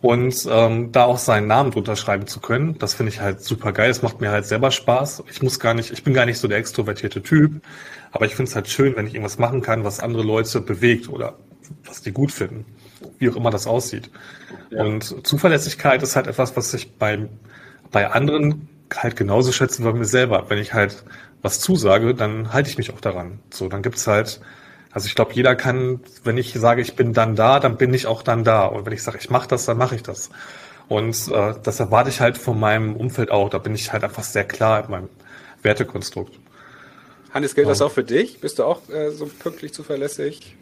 Und 0.00 0.46
ähm, 0.50 0.92
da 0.92 1.04
auch 1.04 1.18
seinen 1.18 1.48
Namen 1.48 1.72
drunter 1.72 1.96
schreiben 1.96 2.26
zu 2.26 2.40
können. 2.40 2.78
Das 2.78 2.94
finde 2.94 3.12
ich 3.12 3.20
halt 3.20 3.42
super 3.42 3.72
geil. 3.72 3.90
Es 3.90 4.02
macht 4.02 4.20
mir 4.20 4.30
halt 4.30 4.46
selber 4.46 4.70
Spaß. 4.70 5.24
Ich 5.30 5.42
muss 5.42 5.58
gar 5.58 5.74
nicht, 5.74 5.90
ich 5.90 6.04
bin 6.04 6.14
gar 6.14 6.26
nicht 6.26 6.38
so 6.38 6.46
der 6.46 6.58
extrovertierte 6.58 7.22
Typ, 7.22 7.60
aber 8.12 8.26
ich 8.26 8.36
finde 8.36 8.48
es 8.48 8.54
halt 8.54 8.68
schön, 8.68 8.94
wenn 8.96 9.06
ich 9.06 9.14
irgendwas 9.14 9.38
machen 9.38 9.60
kann, 9.60 9.84
was 9.84 10.00
andere 10.00 10.22
Leute 10.22 10.60
bewegt 10.60 11.08
oder 11.08 11.34
was 11.84 12.00
die 12.02 12.12
gut 12.12 12.32
finden, 12.32 12.64
wie 13.18 13.28
auch 13.28 13.36
immer 13.36 13.50
das 13.50 13.66
aussieht. 13.66 14.10
Ja. 14.70 14.84
Und 14.84 15.26
Zuverlässigkeit 15.26 16.02
ist 16.02 16.16
halt 16.16 16.28
etwas, 16.28 16.56
was 16.56 16.72
ich 16.74 16.94
beim, 16.96 17.28
bei 17.90 18.10
anderen 18.10 18.68
halt 18.94 19.16
genauso 19.16 19.52
schätzen 19.52 19.84
wie 19.84 19.90
bei 19.90 19.98
mir 19.98 20.04
selber. 20.04 20.44
Wenn 20.48 20.58
ich 20.58 20.74
halt 20.74 21.04
was 21.42 21.60
zusage, 21.60 22.14
dann 22.14 22.52
halte 22.52 22.70
ich 22.70 22.78
mich 22.78 22.92
auch 22.92 23.00
daran. 23.00 23.40
So, 23.50 23.68
dann 23.68 23.82
gibt's 23.82 24.06
halt, 24.06 24.40
also 24.92 25.06
ich 25.06 25.14
glaube, 25.14 25.32
jeder 25.34 25.54
kann, 25.54 26.00
wenn 26.24 26.38
ich 26.38 26.52
sage, 26.54 26.80
ich 26.80 26.96
bin 26.96 27.12
dann 27.12 27.36
da, 27.36 27.60
dann 27.60 27.76
bin 27.76 27.92
ich 27.92 28.06
auch 28.06 28.22
dann 28.22 28.44
da. 28.44 28.66
Und 28.66 28.86
wenn 28.86 28.92
ich 28.92 29.02
sage, 29.02 29.18
ich 29.20 29.30
mache 29.30 29.48
das, 29.48 29.66
dann 29.66 29.78
mache 29.78 29.94
ich 29.94 30.02
das. 30.02 30.30
Und 30.88 31.28
äh, 31.28 31.54
das 31.62 31.80
erwarte 31.80 32.08
ich 32.08 32.20
halt 32.20 32.38
von 32.38 32.58
meinem 32.58 32.96
Umfeld 32.96 33.30
auch. 33.30 33.50
Da 33.50 33.58
bin 33.58 33.74
ich 33.74 33.92
halt 33.92 34.04
einfach 34.04 34.24
sehr 34.24 34.44
klar 34.44 34.84
in 34.84 34.90
meinem 34.90 35.08
Wertekonstrukt. 35.62 36.38
Hannes, 37.32 37.54
gilt 37.54 37.66
ja. 37.66 37.72
das 37.72 37.82
auch 37.82 37.92
für 37.92 38.04
dich? 38.04 38.40
Bist 38.40 38.58
du 38.58 38.64
auch 38.64 38.88
äh, 38.88 39.10
so 39.10 39.26
pünktlich 39.26 39.74
zuverlässig? 39.74 40.56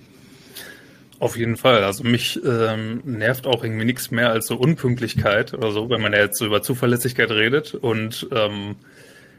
Auf 1.18 1.36
jeden 1.36 1.56
Fall. 1.56 1.84
Also 1.84 2.04
mich 2.04 2.40
ähm, 2.44 3.00
nervt 3.04 3.46
auch 3.46 3.64
irgendwie 3.64 3.86
nichts 3.86 4.10
mehr 4.10 4.30
als 4.30 4.46
so 4.48 4.56
Unpünktlichkeit 4.56 5.54
oder 5.54 5.70
so, 5.70 5.88
wenn 5.88 6.02
man 6.02 6.12
ja 6.12 6.18
jetzt 6.18 6.38
so 6.38 6.44
über 6.44 6.60
Zuverlässigkeit 6.60 7.30
redet. 7.30 7.74
Und 7.74 8.28
ähm, 8.32 8.76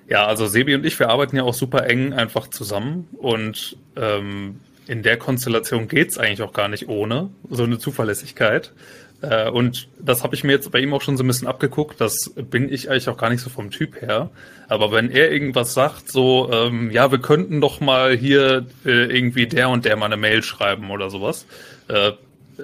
ja, 0.08 0.26
also 0.26 0.48
Sebi 0.48 0.74
und 0.74 0.86
ich, 0.86 0.98
wir 0.98 1.10
arbeiten 1.10 1.36
ja 1.36 1.44
auch 1.44 1.54
super 1.54 1.86
eng 1.88 2.14
einfach 2.14 2.48
zusammen 2.48 3.10
und 3.18 3.78
ähm, 3.98 4.62
in 4.88 5.04
der 5.04 5.18
Konstellation 5.18 5.88
geht's 5.88 6.18
eigentlich 6.18 6.42
auch 6.42 6.54
gar 6.54 6.68
nicht 6.68 6.88
ohne 6.88 7.30
so 7.50 7.64
eine 7.64 7.78
Zuverlässigkeit. 7.78 8.72
Äh, 9.22 9.50
und 9.50 9.88
das 10.00 10.24
habe 10.24 10.36
ich 10.36 10.44
mir 10.44 10.52
jetzt 10.52 10.72
bei 10.72 10.80
ihm 10.80 10.94
auch 10.94 11.02
schon 11.02 11.18
so 11.18 11.24
ein 11.24 11.28
bisschen 11.28 11.48
abgeguckt. 11.48 12.00
Das 12.00 12.32
bin 12.36 12.72
ich 12.72 12.90
eigentlich 12.90 13.10
auch 13.10 13.18
gar 13.18 13.30
nicht 13.30 13.42
so 13.42 13.50
vom 13.50 13.72
Typ 13.72 14.02
her. 14.02 14.30
Aber 14.68 14.92
wenn 14.92 15.10
er 15.10 15.32
irgendwas 15.32 15.74
sagt, 15.74 16.12
so, 16.12 16.50
ähm, 16.52 16.92
ja, 16.92 17.12
wir 17.12 17.20
könnten 17.20 17.62
doch 17.62 17.80
mal 17.80 18.16
hier 18.16 18.66
äh, 18.86 19.06
irgendwie 19.06 19.48
der 19.48 19.70
und 19.70 19.86
der 19.86 19.96
mal 19.96 20.06
eine 20.06 20.18
Mail 20.18 20.44
schreiben 20.44 20.92
oder 20.92 21.10
sowas, 21.10 21.46
äh, 21.88 22.12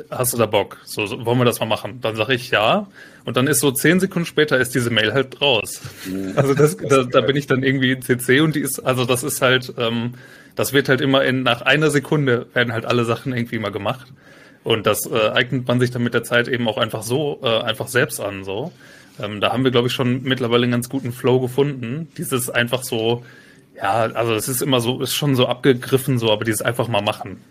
hast 0.09 0.33
du 0.33 0.37
da 0.37 0.45
Bock? 0.45 0.77
So, 0.85 1.05
so, 1.05 1.25
wollen 1.25 1.39
wir 1.39 1.45
das 1.45 1.59
mal 1.59 1.65
machen? 1.65 1.99
Dann 2.01 2.15
sage 2.15 2.33
ich 2.33 2.51
ja. 2.51 2.87
Und 3.25 3.37
dann 3.37 3.47
ist 3.47 3.59
so 3.59 3.71
zehn 3.71 3.99
Sekunden 3.99 4.25
später 4.25 4.59
ist 4.59 4.75
diese 4.75 4.89
Mail 4.89 5.13
halt 5.13 5.41
raus. 5.41 5.81
Mhm. 6.05 6.33
Also 6.35 6.53
das, 6.53 6.77
das 6.77 6.89
da, 6.89 7.03
da 7.03 7.21
bin 7.21 7.35
ich 7.35 7.47
dann 7.47 7.63
irgendwie 7.63 7.91
in 7.91 8.01
CC 8.01 8.41
und 8.41 8.55
die 8.55 8.61
ist, 8.61 8.79
also 8.79 9.05
das 9.05 9.23
ist 9.23 9.41
halt, 9.41 9.73
ähm, 9.77 10.15
das 10.55 10.73
wird 10.73 10.89
halt 10.89 11.01
immer 11.01 11.23
in, 11.23 11.43
nach 11.43 11.61
einer 11.61 11.89
Sekunde 11.89 12.47
werden 12.53 12.73
halt 12.73 12.85
alle 12.85 13.05
Sachen 13.05 13.35
irgendwie 13.35 13.59
mal 13.59 13.71
gemacht. 13.71 14.07
Und 14.63 14.85
das 14.85 15.05
äh, 15.05 15.29
eignet 15.31 15.67
man 15.67 15.79
sich 15.79 15.91
dann 15.91 16.03
mit 16.03 16.13
der 16.13 16.23
Zeit 16.23 16.47
eben 16.47 16.67
auch 16.67 16.77
einfach 16.77 17.03
so, 17.03 17.39
äh, 17.43 17.61
einfach 17.61 17.87
selbst 17.87 18.21
an, 18.21 18.43
so. 18.43 18.71
Ähm, 19.21 19.41
da 19.41 19.51
haben 19.51 19.63
wir, 19.63 19.71
glaube 19.71 19.87
ich, 19.87 19.93
schon 19.93 20.23
mittlerweile 20.23 20.63
einen 20.63 20.71
ganz 20.71 20.89
guten 20.89 21.11
Flow 21.11 21.39
gefunden. 21.39 22.07
Dieses 22.17 22.49
einfach 22.49 22.83
so, 22.83 23.23
ja, 23.75 23.91
also 23.91 24.33
es 24.33 24.47
ist 24.47 24.61
immer 24.61 24.79
so, 24.79 25.01
ist 25.01 25.13
schon 25.13 25.35
so 25.35 25.47
abgegriffen, 25.47 26.17
so, 26.17 26.31
aber 26.31 26.45
dieses 26.45 26.61
einfach 26.61 26.87
mal 26.87 27.01
machen. 27.01 27.41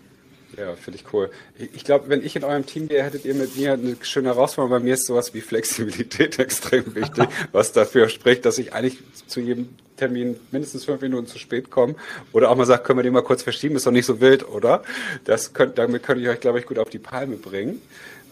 Ja, 0.57 0.75
finde 0.75 0.99
ich 0.99 1.13
cool. 1.13 1.31
Ich 1.57 1.83
glaube, 1.83 2.09
wenn 2.09 2.23
ich 2.23 2.35
in 2.35 2.43
eurem 2.43 2.65
Team 2.65 2.89
wäre, 2.89 3.05
hättet 3.05 3.25
ihr 3.25 3.33
mit 3.33 3.55
mir 3.57 3.73
eine 3.73 3.95
schöne 4.01 4.29
Herausforderung. 4.29 4.79
Bei 4.79 4.83
mir 4.83 4.93
ist 4.93 5.07
sowas 5.07 5.33
wie 5.33 5.41
Flexibilität 5.41 6.37
extrem 6.39 6.93
wichtig, 6.95 7.27
was 7.51 7.71
dafür 7.71 8.09
spricht, 8.09 8.45
dass 8.45 8.57
ich 8.59 8.73
eigentlich 8.73 8.99
zu 9.25 9.39
jedem 9.39 9.69
Termin 9.97 10.39
mindestens 10.51 10.85
fünf 10.85 11.01
Minuten 11.01 11.27
zu 11.27 11.39
spät 11.39 11.71
komme. 11.71 11.95
Oder 12.33 12.51
auch 12.51 12.55
mal 12.55 12.65
sagt, 12.65 12.85
können 12.85 12.99
wir 12.99 13.03
den 13.03 13.13
mal 13.13 13.23
kurz 13.23 13.41
verschieben, 13.41 13.75
ist 13.75 13.87
doch 13.87 13.91
nicht 13.91 14.05
so 14.05 14.21
wild, 14.21 14.47
oder? 14.47 14.83
Das 15.23 15.53
könnt, 15.53 15.77
damit 15.77 16.03
könnte 16.03 16.21
ich 16.21 16.29
euch, 16.29 16.39
glaube 16.39 16.59
ich, 16.59 16.65
gut 16.65 16.77
auf 16.77 16.89
die 16.89 16.99
Palme 16.99 17.37
bringen. 17.37 17.81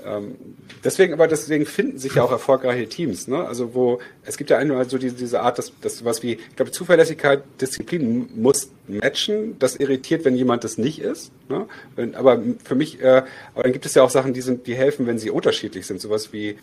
Ähm, 0.05 0.35
deswegen, 0.83 1.13
aber 1.13 1.27
deswegen 1.27 1.65
finden 1.65 1.99
sich 1.99 2.15
ja 2.15 2.23
auch 2.23 2.31
erfolgreiche 2.31 2.87
Teams. 2.87 3.27
Ne? 3.27 3.45
Also 3.45 3.73
wo 3.73 3.99
es 4.23 4.37
gibt 4.37 4.49
ja 4.49 4.57
einmal 4.57 4.89
so 4.89 4.97
diese, 4.97 5.15
diese 5.15 5.41
Art, 5.41 5.57
dass, 5.57 5.71
dass 5.81 6.03
was 6.05 6.23
wie, 6.23 6.33
ich 6.33 6.55
glaube, 6.55 6.71
Zuverlässigkeit, 6.71 7.43
Disziplin 7.59 8.29
muss 8.35 8.71
matchen. 8.87 9.57
Das 9.59 9.75
irritiert, 9.75 10.25
wenn 10.25 10.35
jemand 10.35 10.63
das 10.63 10.77
nicht 10.77 10.99
ist. 10.99 11.31
Ne? 11.49 11.67
Wenn, 11.95 12.15
aber 12.15 12.41
für 12.63 12.75
mich, 12.75 13.01
äh, 13.01 13.23
aber 13.53 13.63
dann 13.63 13.73
gibt 13.73 13.85
es 13.85 13.93
ja 13.93 14.03
auch 14.03 14.09
Sachen, 14.09 14.33
die 14.33 14.41
sind, 14.41 14.67
die 14.67 14.75
helfen, 14.75 15.07
wenn 15.07 15.19
sie 15.19 15.29
unterschiedlich 15.29 15.85
sind. 15.85 16.01
Sowas 16.01 16.33
wie 16.33 16.57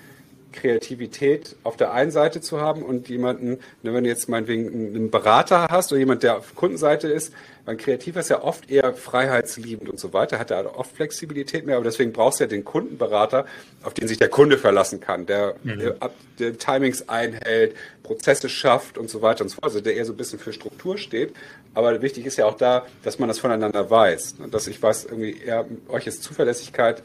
Kreativität 0.52 1.56
auf 1.62 1.76
der 1.76 1.92
einen 1.92 2.10
Seite 2.10 2.40
zu 2.40 2.60
haben 2.60 2.82
und 2.82 3.08
jemanden, 3.08 3.58
ne, 3.82 3.92
wenn 3.94 4.04
du 4.04 4.10
jetzt 4.10 4.28
meinetwegen 4.28 4.68
einen 4.68 5.10
Berater 5.10 5.68
hast 5.70 5.92
oder 5.92 5.98
jemand, 5.98 6.22
der 6.22 6.38
auf 6.38 6.54
Kundenseite 6.54 7.08
ist, 7.08 7.32
weil 7.64 7.76
kreativ 7.76 8.16
ist 8.16 8.30
ja 8.30 8.42
oft 8.42 8.70
eher 8.70 8.94
freiheitsliebend 8.94 9.90
und 9.90 10.00
so 10.00 10.14
weiter, 10.14 10.38
hat 10.38 10.50
er 10.50 10.78
oft 10.78 10.96
Flexibilität 10.96 11.66
mehr, 11.66 11.76
aber 11.76 11.84
deswegen 11.84 12.12
brauchst 12.12 12.40
du 12.40 12.44
ja 12.44 12.48
den 12.48 12.64
Kundenberater, 12.64 13.44
auf 13.82 13.92
den 13.92 14.08
sich 14.08 14.16
der 14.16 14.30
Kunde 14.30 14.56
verlassen 14.56 15.00
kann, 15.00 15.26
der, 15.26 15.56
mhm. 15.62 15.78
der, 15.78 15.96
der 16.38 16.56
Timings 16.56 17.10
einhält, 17.10 17.76
Prozesse 18.02 18.48
schafft 18.48 18.96
und 18.96 19.10
so 19.10 19.20
weiter 19.20 19.42
und 19.42 19.50
so 19.50 19.56
fort, 19.56 19.64
also 19.64 19.82
der 19.82 19.96
eher 19.96 20.06
so 20.06 20.14
ein 20.14 20.16
bisschen 20.16 20.38
für 20.38 20.54
Struktur 20.54 20.96
steht. 20.96 21.34
Aber 21.74 22.00
wichtig 22.00 22.24
ist 22.24 22.38
ja 22.38 22.46
auch 22.46 22.56
da, 22.56 22.86
dass 23.02 23.18
man 23.18 23.28
das 23.28 23.38
voneinander 23.38 23.90
weiß, 23.90 24.36
dass 24.50 24.66
ich 24.66 24.82
weiß, 24.82 25.04
irgendwie, 25.04 25.36
ja, 25.46 25.66
euch 25.88 26.06
ist 26.06 26.22
Zuverlässigkeit 26.22 27.02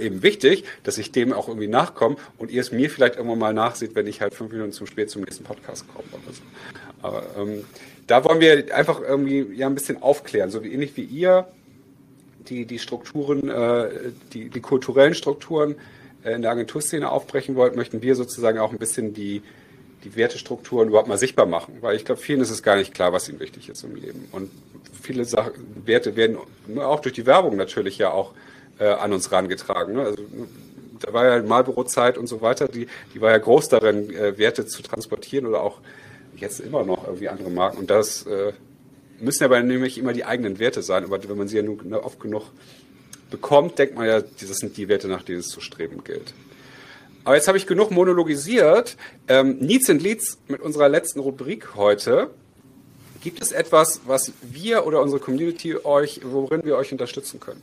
eben 0.00 0.22
wichtig, 0.22 0.64
dass 0.82 0.98
ich 0.98 1.12
dem 1.12 1.32
auch 1.32 1.48
irgendwie 1.48 1.68
nachkomme 1.68 2.16
und 2.38 2.50
ihr 2.50 2.60
es 2.60 2.72
mir 2.72 2.90
vielleicht 2.90 3.16
irgendwann 3.16 3.38
mal 3.38 3.54
nachseht, 3.54 3.94
wenn 3.94 4.06
ich 4.06 4.20
halt 4.20 4.34
fünf 4.34 4.52
Minuten 4.52 4.72
zu 4.72 4.86
spät 4.86 5.10
zum 5.10 5.22
nächsten 5.22 5.44
Podcast 5.44 5.86
komme 5.88 6.08
oder 6.12 6.32
so. 6.32 6.42
Aber 7.02 7.24
ähm, 7.38 7.64
da 8.06 8.24
wollen 8.24 8.40
wir 8.40 8.74
einfach 8.74 9.00
irgendwie 9.00 9.46
ja 9.54 9.66
ein 9.66 9.74
bisschen 9.74 10.02
aufklären, 10.02 10.50
so 10.50 10.62
wie 10.62 10.72
ähnlich 10.72 10.96
wie 10.96 11.04
ihr 11.04 11.46
die, 12.48 12.64
die 12.66 12.78
Strukturen, 12.78 13.48
äh, 13.48 13.88
die, 14.32 14.48
die 14.48 14.60
kulturellen 14.60 15.14
Strukturen 15.14 15.76
äh, 16.24 16.32
in 16.32 16.42
der 16.42 16.52
Agenturszene 16.52 17.10
aufbrechen 17.10 17.56
wollt, 17.56 17.76
möchten 17.76 18.02
wir 18.02 18.14
sozusagen 18.14 18.58
auch 18.58 18.72
ein 18.72 18.78
bisschen 18.78 19.14
die, 19.14 19.42
die 20.04 20.16
Wertestrukturen 20.16 20.88
überhaupt 20.88 21.08
mal 21.08 21.18
sichtbar 21.18 21.46
machen. 21.46 21.78
Weil 21.80 21.96
ich 21.96 22.04
glaube, 22.04 22.20
vielen 22.20 22.40
ist 22.40 22.50
es 22.50 22.62
gar 22.62 22.76
nicht 22.76 22.94
klar, 22.94 23.12
was 23.12 23.28
ihnen 23.28 23.40
wichtig 23.40 23.68
ist 23.68 23.82
im 23.84 23.96
Leben. 23.96 24.28
Und 24.32 24.50
viele 25.02 25.24
Sachen, 25.24 25.52
Werte 25.84 26.16
werden 26.16 26.38
auch 26.78 27.00
durch 27.00 27.14
die 27.14 27.26
Werbung 27.26 27.56
natürlich 27.56 27.98
ja 27.98 28.10
auch 28.10 28.32
äh, 28.78 28.86
an 28.86 29.12
uns 29.12 29.30
rangetragen. 29.32 29.94
Ne? 29.94 30.02
Also 30.02 30.22
da 31.00 31.12
war 31.12 31.26
ja 31.26 31.42
Marlboro-Zeit 31.42 32.18
und 32.18 32.26
so 32.26 32.40
weiter, 32.40 32.68
die, 32.68 32.86
die 33.14 33.20
war 33.20 33.30
ja 33.30 33.38
groß 33.38 33.68
darin, 33.68 34.10
äh, 34.10 34.38
Werte 34.38 34.66
zu 34.66 34.82
transportieren 34.82 35.46
oder 35.46 35.62
auch 35.62 35.80
jetzt 36.36 36.60
immer 36.60 36.84
noch 36.84 37.06
irgendwie 37.06 37.28
andere 37.28 37.50
Marken. 37.50 37.78
Und 37.78 37.90
das 37.90 38.26
äh, 38.26 38.52
müssen 39.20 39.44
aber 39.44 39.60
nämlich 39.62 39.98
immer 39.98 40.12
die 40.12 40.24
eigenen 40.24 40.58
Werte 40.58 40.82
sein. 40.82 41.04
Aber 41.04 41.22
wenn 41.28 41.38
man 41.38 41.48
sie 41.48 41.56
ja 41.56 41.62
nur 41.62 41.82
ne, 41.82 42.02
oft 42.02 42.20
genug 42.20 42.44
bekommt, 43.30 43.78
denkt 43.78 43.96
man 43.96 44.06
ja, 44.06 44.20
das 44.20 44.58
sind 44.58 44.76
die 44.76 44.88
Werte, 44.88 45.08
nach 45.08 45.22
denen 45.22 45.40
es 45.40 45.48
zu 45.48 45.60
streben 45.60 46.04
gilt. 46.04 46.34
Aber 47.24 47.34
jetzt 47.34 47.48
habe 47.48 47.58
ich 47.58 47.66
genug 47.66 47.90
monologisiert. 47.90 48.96
Ähm, 49.26 49.58
Needs 49.58 49.90
and 49.90 50.00
Leads 50.00 50.38
mit 50.46 50.60
unserer 50.60 50.88
letzten 50.88 51.18
Rubrik 51.18 51.74
heute. 51.74 52.30
Gibt 53.20 53.42
es 53.42 53.50
etwas, 53.50 54.02
was 54.06 54.32
wir 54.42 54.86
oder 54.86 55.02
unsere 55.02 55.20
Community 55.20 55.76
euch, 55.82 56.20
worin 56.22 56.64
wir 56.64 56.76
euch 56.76 56.92
unterstützen 56.92 57.40
können? 57.40 57.60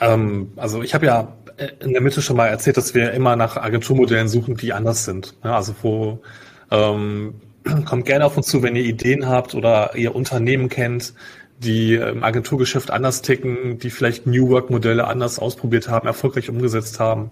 Ähm, 0.00 0.52
also 0.56 0.82
ich 0.82 0.94
habe 0.94 1.06
ja 1.06 1.36
in 1.80 1.92
der 1.92 2.02
Mitte 2.02 2.20
schon 2.22 2.36
mal 2.36 2.48
erzählt, 2.48 2.76
dass 2.76 2.94
wir 2.94 3.12
immer 3.12 3.36
nach 3.36 3.56
Agenturmodellen 3.56 4.28
suchen, 4.28 4.56
die 4.56 4.72
anders 4.72 5.04
sind. 5.04 5.34
Ja, 5.42 5.56
also 5.56 5.74
wo 5.82 6.22
ähm, 6.70 7.34
kommt 7.84 8.04
gerne 8.04 8.26
auf 8.26 8.36
uns 8.36 8.46
zu, 8.46 8.62
wenn 8.62 8.76
ihr 8.76 8.84
Ideen 8.84 9.28
habt 9.28 9.54
oder 9.54 9.96
ihr 9.96 10.14
Unternehmen 10.14 10.68
kennt, 10.68 11.14
die 11.58 11.94
im 11.94 12.22
Agenturgeschäft 12.22 12.90
anders 12.90 13.22
ticken, 13.22 13.78
die 13.78 13.90
vielleicht 13.90 14.26
New 14.26 14.50
Work-Modelle 14.50 15.06
anders 15.06 15.38
ausprobiert 15.38 15.88
haben, 15.88 16.06
erfolgreich 16.06 16.50
umgesetzt 16.50 17.00
haben. 17.00 17.30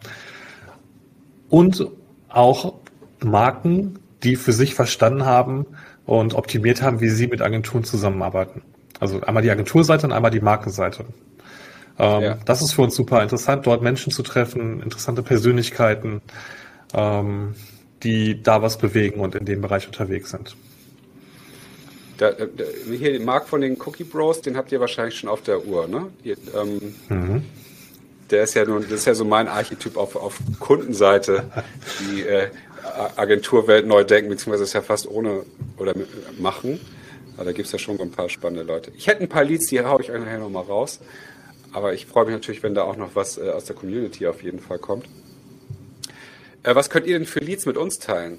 Und 1.50 1.86
auch 2.30 2.74
Marken, 3.22 3.98
die 4.22 4.36
für 4.36 4.52
sich 4.52 4.74
verstanden 4.74 5.26
haben 5.26 5.66
und 6.06 6.34
optimiert 6.34 6.80
haben, 6.80 7.00
wie 7.00 7.10
sie 7.10 7.26
mit 7.26 7.42
Agenturen 7.42 7.84
zusammenarbeiten. 7.84 8.62
Also 8.98 9.20
einmal 9.20 9.42
die 9.42 9.50
Agenturseite 9.50 10.06
und 10.06 10.12
einmal 10.12 10.30
die 10.30 10.40
Markenseite. 10.40 11.04
Ähm, 11.98 12.22
ja. 12.22 12.38
Das 12.44 12.62
ist 12.62 12.72
für 12.72 12.82
uns 12.82 12.94
super 12.94 13.22
interessant, 13.22 13.66
dort 13.66 13.82
Menschen 13.82 14.12
zu 14.12 14.22
treffen, 14.22 14.82
interessante 14.82 15.22
Persönlichkeiten, 15.22 16.22
ähm, 16.92 17.54
die 18.02 18.42
da 18.42 18.62
was 18.62 18.78
bewegen 18.78 19.20
und 19.20 19.34
in 19.34 19.44
dem 19.44 19.60
Bereich 19.60 19.86
unterwegs 19.86 20.30
sind. 20.30 20.56
Da, 22.18 22.30
da, 22.30 22.46
hier 22.88 23.18
Marc 23.20 23.48
von 23.48 23.60
den 23.60 23.76
Cookie 23.80 24.04
Bros, 24.04 24.40
den 24.40 24.56
habt 24.56 24.70
ihr 24.72 24.80
wahrscheinlich 24.80 25.18
schon 25.18 25.28
auf 25.28 25.42
der 25.42 25.66
Uhr, 25.66 25.88
ne? 25.88 26.06
Hier, 26.22 26.36
ähm, 26.54 26.94
mhm. 27.08 27.42
Der 28.30 28.44
ist 28.44 28.54
ja 28.54 28.64
nun, 28.64 28.82
das 28.82 28.92
ist 28.92 29.04
ja 29.04 29.14
so 29.14 29.24
mein 29.24 29.48
Archetyp 29.48 29.96
auf, 29.96 30.16
auf 30.16 30.38
Kundenseite, 30.58 31.44
die 32.00 32.22
äh, 32.22 32.48
Agenturwelt 33.16 33.86
neu 33.86 34.04
denken, 34.04 34.30
beziehungsweise 34.30 34.64
ist 34.64 34.72
ja 34.72 34.82
fast 34.82 35.08
ohne 35.08 35.44
oder 35.76 35.94
machen. 36.38 36.80
Aber 37.36 37.46
da 37.46 37.52
gibt 37.52 37.66
es 37.66 37.72
ja 37.72 37.78
schon 37.78 37.96
so 37.96 38.02
ein 38.02 38.10
paar 38.10 38.28
spannende 38.28 38.62
Leute. 38.62 38.92
Ich 38.96 39.06
hätte 39.06 39.22
ein 39.22 39.28
paar 39.28 39.44
Leads, 39.44 39.66
die 39.66 39.80
haue 39.80 40.00
ich 40.00 40.10
euch 40.10 40.20
nachher 40.20 40.38
nochmal 40.38 40.64
raus. 40.64 41.00
Aber 41.74 41.92
ich 41.92 42.06
freue 42.06 42.26
mich 42.26 42.34
natürlich, 42.34 42.62
wenn 42.62 42.74
da 42.74 42.82
auch 42.82 42.96
noch 42.96 43.16
was 43.16 43.36
äh, 43.36 43.50
aus 43.50 43.64
der 43.64 43.74
Community 43.74 44.28
auf 44.28 44.42
jeden 44.42 44.60
Fall 44.60 44.78
kommt. 44.78 45.06
Äh, 46.62 46.74
was 46.76 46.88
könnt 46.88 47.06
ihr 47.06 47.18
denn 47.18 47.26
für 47.26 47.40
Leads 47.40 47.66
mit 47.66 47.76
uns 47.76 47.98
teilen? 47.98 48.38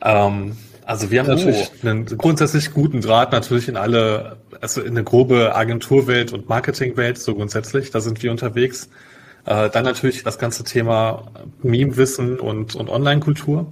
Ähm, 0.00 0.56
also 0.86 1.10
wir 1.10 1.20
haben 1.20 1.28
oh. 1.28 1.34
natürlich 1.34 1.70
einen 1.82 2.06
grundsätzlich 2.06 2.72
guten 2.72 3.02
Draht 3.02 3.32
natürlich 3.32 3.68
in 3.68 3.76
alle, 3.76 4.38
also 4.62 4.80
in 4.80 4.92
eine 4.92 5.04
grobe 5.04 5.54
Agenturwelt 5.54 6.32
und 6.32 6.48
Marketingwelt, 6.48 7.18
so 7.18 7.34
grundsätzlich, 7.34 7.90
da 7.90 8.00
sind 8.00 8.22
wir 8.22 8.30
unterwegs. 8.30 8.88
Äh, 9.44 9.68
dann 9.68 9.84
natürlich 9.84 10.22
das 10.22 10.38
ganze 10.38 10.64
Thema 10.64 11.26
Meme-Wissen 11.62 12.40
und, 12.40 12.74
und 12.74 12.88
Online-Kultur. 12.88 13.70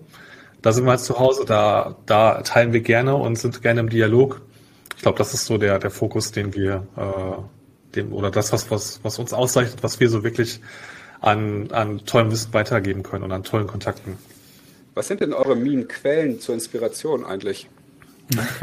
Da 0.60 0.72
sind 0.72 0.84
wir 0.84 0.92
jetzt 0.92 1.06
zu 1.06 1.18
Hause, 1.18 1.46
da, 1.46 1.96
da 2.04 2.42
teilen 2.42 2.74
wir 2.74 2.80
gerne 2.80 3.16
und 3.16 3.36
sind 3.36 3.62
gerne 3.62 3.80
im 3.80 3.88
Dialog. 3.88 4.42
Ich 5.02 5.04
glaube, 5.04 5.18
das 5.18 5.34
ist 5.34 5.46
so 5.46 5.58
der, 5.58 5.80
der 5.80 5.90
Fokus, 5.90 6.30
den 6.30 6.54
wir, 6.54 6.86
äh, 6.96 7.96
dem, 7.96 8.12
oder 8.12 8.30
das, 8.30 8.52
was, 8.52 8.70
was, 8.70 9.00
was 9.02 9.18
uns 9.18 9.32
auszeichnet, 9.32 9.82
was 9.82 9.98
wir 9.98 10.08
so 10.08 10.22
wirklich 10.22 10.60
an, 11.20 11.72
an 11.72 12.06
tollem 12.06 12.30
Wissen 12.30 12.54
weitergeben 12.54 13.02
können 13.02 13.24
und 13.24 13.32
an 13.32 13.42
tollen 13.42 13.66
Kontakten. 13.66 14.16
Was 14.94 15.08
sind 15.08 15.20
denn 15.20 15.32
eure 15.32 15.56
Meme-Quellen 15.56 16.38
zur 16.38 16.54
Inspiration 16.54 17.24
eigentlich? 17.24 17.68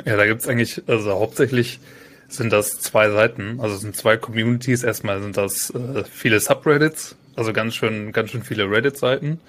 Ja, 0.05 0.15
da 0.15 0.25
gibt 0.25 0.39
es 0.39 0.47
eigentlich, 0.47 0.81
also 0.87 1.11
hauptsächlich 1.11 1.81
sind 2.29 2.53
das 2.53 2.79
zwei 2.79 3.09
Seiten, 3.09 3.59
also 3.59 3.75
es 3.75 3.81
sind 3.81 3.97
zwei 3.97 4.15
Communities. 4.15 4.83
Erstmal 4.83 5.21
sind 5.21 5.35
das 5.35 5.71
äh, 5.71 6.05
viele 6.05 6.39
Subreddits, 6.39 7.17
also 7.35 7.51
ganz 7.51 7.75
schön, 7.75 8.13
ganz 8.13 8.31
schön 8.31 8.43
viele 8.43 8.71
Reddit-Seiten 8.71 9.41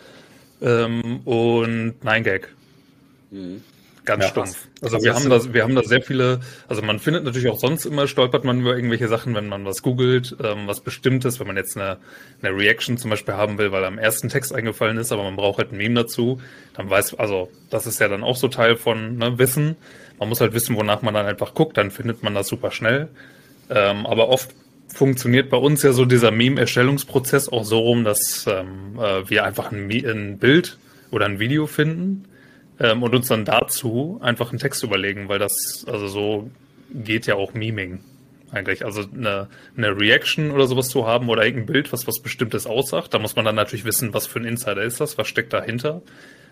ähm, 0.60 1.20
und 1.24 1.94
9gag. 2.02 2.46
Mhm. 3.30 3.62
Ganz 4.04 4.24
ja, 4.24 4.30
stumpf. 4.30 4.68
Also, 4.80 5.02
wir 5.02 5.14
haben 5.14 5.28
da, 5.28 5.52
wir 5.52 5.62
haben 5.62 5.74
da 5.74 5.82
sehr 5.82 6.00
viele, 6.00 6.40
also 6.68 6.80
man 6.80 6.98
findet 6.98 7.24
natürlich 7.24 7.48
auch 7.48 7.58
sonst 7.58 7.84
immer, 7.84 8.06
stolpert 8.06 8.44
man 8.44 8.60
über 8.60 8.74
irgendwelche 8.74 9.08
Sachen, 9.08 9.34
wenn 9.34 9.48
man 9.48 9.64
was 9.64 9.82
googelt, 9.82 10.36
ähm, 10.42 10.66
was 10.66 10.80
Bestimmtes, 10.80 11.38
wenn 11.38 11.46
man 11.46 11.56
jetzt 11.56 11.76
eine, 11.76 11.98
eine 12.42 12.56
Reaction 12.56 12.96
zum 12.96 13.10
Beispiel 13.10 13.34
haben 13.34 13.58
will, 13.58 13.72
weil 13.72 13.84
am 13.84 13.98
ersten 13.98 14.28
Text 14.28 14.54
eingefallen 14.54 14.96
ist, 14.96 15.12
aber 15.12 15.22
man 15.22 15.36
braucht 15.36 15.58
halt 15.58 15.72
ein 15.72 15.76
Meme 15.76 15.94
dazu, 15.94 16.40
dann 16.74 16.88
weiß, 16.88 17.14
also 17.14 17.50
das 17.68 17.86
ist 17.86 18.00
ja 18.00 18.08
dann 18.08 18.24
auch 18.24 18.36
so 18.36 18.48
Teil 18.48 18.76
von 18.76 19.16
ne, 19.16 19.38
Wissen. 19.38 19.76
Man 20.18 20.28
muss 20.28 20.40
halt 20.40 20.54
wissen, 20.54 20.76
wonach 20.76 21.02
man 21.02 21.14
dann 21.14 21.26
einfach 21.26 21.54
guckt, 21.54 21.76
dann 21.76 21.90
findet 21.90 22.22
man 22.22 22.34
das 22.34 22.48
super 22.48 22.70
schnell. 22.70 23.08
Ähm, 23.68 24.06
aber 24.06 24.28
oft 24.28 24.50
funktioniert 24.88 25.50
bei 25.50 25.56
uns 25.56 25.82
ja 25.82 25.92
so 25.92 26.04
dieser 26.04 26.30
Meme-Erstellungsprozess 26.30 27.48
auch 27.48 27.64
so 27.64 27.78
rum, 27.78 28.04
dass 28.04 28.46
ähm, 28.48 28.98
äh, 28.98 29.28
wir 29.28 29.44
einfach 29.44 29.72
ein, 29.72 29.90
ein 29.90 30.38
Bild 30.38 30.78
oder 31.10 31.26
ein 31.26 31.38
Video 31.38 31.66
finden 31.66 32.24
ähm, 32.80 33.02
und 33.02 33.14
uns 33.14 33.28
dann 33.28 33.44
dazu 33.44 34.18
einfach 34.22 34.50
einen 34.50 34.58
Text 34.58 34.82
überlegen, 34.82 35.28
weil 35.28 35.38
das, 35.38 35.84
also 35.86 36.08
so 36.08 36.50
geht 36.92 37.26
ja 37.26 37.36
auch 37.36 37.54
Meming 37.54 38.00
eigentlich. 38.50 38.84
Also 38.84 39.02
eine, 39.02 39.48
eine 39.76 39.98
Reaction 39.98 40.50
oder 40.50 40.66
sowas 40.66 40.88
zu 40.88 41.06
haben 41.06 41.28
oder 41.28 41.44
irgendein 41.44 41.72
Bild, 41.72 41.92
was 41.92 42.06
was 42.06 42.20
Bestimmtes 42.20 42.66
aussagt. 42.66 43.14
Da 43.14 43.18
muss 43.18 43.36
man 43.36 43.44
dann 43.44 43.54
natürlich 43.54 43.84
wissen, 43.84 44.12
was 44.14 44.26
für 44.26 44.40
ein 44.40 44.44
Insider 44.44 44.82
ist 44.82 45.00
das, 45.00 45.18
was 45.18 45.28
steckt 45.28 45.52
dahinter. 45.52 46.02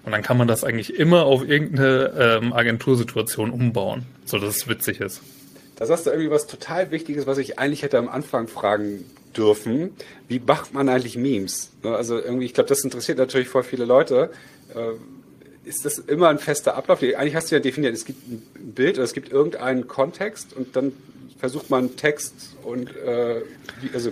Und 0.05 0.13
dann 0.13 0.23
kann 0.23 0.39
man 0.39 0.47
das 0.47 0.65
eigentlich 0.65 0.95
immer 0.95 1.25
auf 1.25 1.47
irgendeine 1.47 2.13
ähm, 2.41 2.53
Agentursituation 2.53 3.51
umbauen, 3.51 4.07
so 4.25 4.39
dass 4.39 4.57
es 4.57 4.69
witzig 4.69 5.01
ist. 5.01 5.23
Da 5.77 5.87
sagst 5.87 6.07
du 6.07 6.11
irgendwie 6.11 6.31
was 6.31 6.47
total 6.47 6.91
Wichtiges, 6.91 7.27
was 7.27 7.39
ich 7.39 7.59
eigentlich 7.59 7.83
hätte 7.83 7.99
am 7.99 8.09
Anfang 8.09 8.49
fragen 8.49 9.05
dürfen. 9.37 9.91
Wie 10.27 10.41
macht 10.41 10.73
man 10.73 10.89
eigentlich 10.89 11.17
Memes? 11.17 11.71
Ne, 11.83 11.95
also 11.95 12.19
irgendwie, 12.19 12.47
ich 12.47 12.55
glaube, 12.55 12.69
das 12.69 12.83
interessiert 12.83 13.19
natürlich 13.19 13.49
voll 13.49 13.63
viele 13.63 13.85
Leute. 13.85 14.31
Ist 15.69 15.85
das 15.85 15.99
immer 15.99 16.29
ein 16.29 16.39
fester 16.39 16.75
Ablauf? 16.77 17.03
Eigentlich 17.03 17.35
hast 17.35 17.51
du 17.51 17.57
ja 17.57 17.61
definiert, 17.61 17.95
es 17.95 18.07
gibt 18.07 18.27
ein 18.27 18.43
Bild 18.75 18.97
oder 18.97 19.05
es 19.05 19.13
gibt 19.13 19.31
irgendeinen 19.31 19.87
Kontext 19.87 20.55
und 20.57 20.75
dann 20.75 20.93
versucht 21.39 21.71
man 21.71 21.97
Text 21.97 22.57
und 22.65 22.91
äh, 22.97 23.43
also 23.95 24.11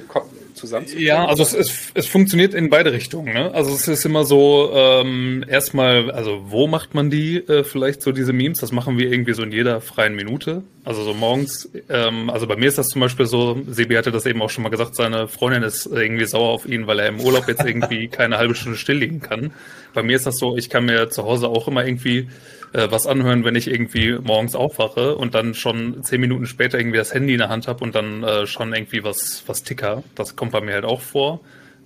zusammen 0.55 0.87
Ja, 0.97 1.27
also 1.27 1.43
es, 1.43 1.53
es, 1.55 1.91
es 1.95 2.07
funktioniert 2.07 2.55
in 2.55 2.71
beide 2.71 2.93
Richtungen. 2.93 3.35
Ne? 3.35 3.53
Also 3.53 3.73
es 3.73 3.89
ist 3.89 4.05
immer 4.05 4.25
so, 4.25 4.71
ähm, 4.73 5.45
erstmal, 5.49 6.11
also 6.13 6.43
wo 6.47 6.69
macht 6.69 6.95
man 6.95 7.11
die 7.11 7.37
äh, 7.37 7.65
vielleicht 7.65 8.03
so 8.03 8.13
diese 8.13 8.33
Memes? 8.33 8.61
Das 8.61 8.71
machen 8.71 8.97
wir 8.97 9.11
irgendwie 9.11 9.35
so 9.35 9.43
in 9.43 9.51
jeder 9.53 9.81
freien 9.81 10.15
Minute. 10.15 10.63
Also 10.85 11.03
so 11.03 11.15
morgens, 11.15 11.69
ähm, 11.89 12.31
also 12.31 12.47
bei 12.47 12.57
mir 12.57 12.69
ist 12.69 12.79
das 12.79 12.87
zum 12.87 13.01
Beispiel 13.01 13.27
so, 13.27 13.61
Sebi 13.67 13.97
hatte 13.97 14.13
das 14.13 14.25
eben 14.25 14.41
auch 14.41 14.51
schon 14.51 14.63
mal 14.63 14.71
gesagt, 14.71 14.95
seine 14.95 15.27
Freundin 15.27 15.65
ist 15.65 15.87
irgendwie 15.87 16.27
sauer 16.27 16.51
auf 16.51 16.67
ihn, 16.67 16.87
weil 16.87 17.01
er 17.01 17.09
im 17.09 17.21
Urlaub 17.21 17.49
jetzt 17.49 17.65
irgendwie 17.65 18.07
keine 18.09 18.39
halbe 18.39 18.55
Stunde 18.55 18.79
still 18.79 18.99
liegen 18.99 19.21
kann. 19.21 19.53
Bei 19.95 20.03
mir 20.03 20.15
ist 20.15 20.27
das 20.27 20.39
so, 20.39 20.57
ich 20.57 20.71
kann 20.71 20.85
mir 20.85 21.11
zu 21.11 21.25
Hause 21.25 21.49
auch 21.49 21.67
immer 21.67 21.85
irgendwie 21.85 22.29
äh, 22.73 22.89
was 22.91 23.07
anhören, 23.07 23.45
wenn 23.45 23.57
ich 23.57 23.69
irgendwie 23.69 24.19
morgens 24.23 24.55
aufwache 24.55 25.17
und 25.17 25.35
dann 25.35 25.55
schon 25.55 26.03
zehn 26.03 26.21
Minuten 26.21 26.47
später 26.47 26.79
irgendwie 26.79 26.99
das 26.99 27.15
Handy 27.15 27.35
in 27.35 27.39
der 27.39 27.49
Hand 27.49 27.69
habe 27.69 27.83
und 27.85 27.95
dann 27.95 28.23
äh, 28.23 28.47
schon 28.47 28.73
irgendwie 28.73 29.05
was, 29.05 29.45
was 29.47 29.63
ticker. 29.63 30.03
Das 30.15 30.37
kommt 30.37 30.53
bei 30.53 30.61
mir 30.61 30.75
halt 30.75 30.85
auch 30.85 31.01
vor. 31.01 31.41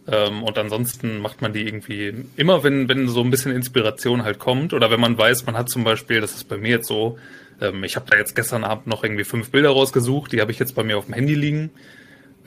Ähm, 0.09 0.43
und 0.43 0.59
ansonsten 0.59 1.20
macht 1.20 1.43
man 1.43 1.52
die 1.52 1.66
irgendwie 1.66 2.15
immer, 2.36 2.65
wenn, 2.65 2.89
wenn 2.89 3.09
so 3.09 3.20
ein 3.20 3.31
bisschen 3.31 3.52
Inspiration 3.52 4.24
halt 4.24 4.39
kommt 4.39 4.73
oder 4.73 4.90
wenn 4.90 5.01
man 5.01 5.16
weiß, 5.16 5.47
man 5.47 5.57
hat 5.57 5.69
zum 5.69 5.85
Beispiel, 5.85 6.20
das 6.20 6.35
ist 6.35 6.48
bei 6.48 6.57
mir 6.57 6.70
jetzt 6.70 6.89
so, 6.89 7.19
ähm, 7.61 7.85
ich 7.85 7.97
habe 7.97 8.07
da 8.11 8.16
jetzt 8.16 8.35
gestern 8.35 8.65
Abend 8.65 8.86
noch 8.86 9.05
irgendwie 9.05 9.24
fünf 9.24 9.51
Bilder 9.51 9.70
rausgesucht, 9.70 10.32
die 10.32 10.40
habe 10.40 10.52
ich 10.52 10.59
jetzt 10.59 10.74
bei 10.74 10.82
mir 10.82 10.98
auf 10.98 11.05
dem 11.05 11.15
Handy 11.15 11.35
liegen. 11.35 11.70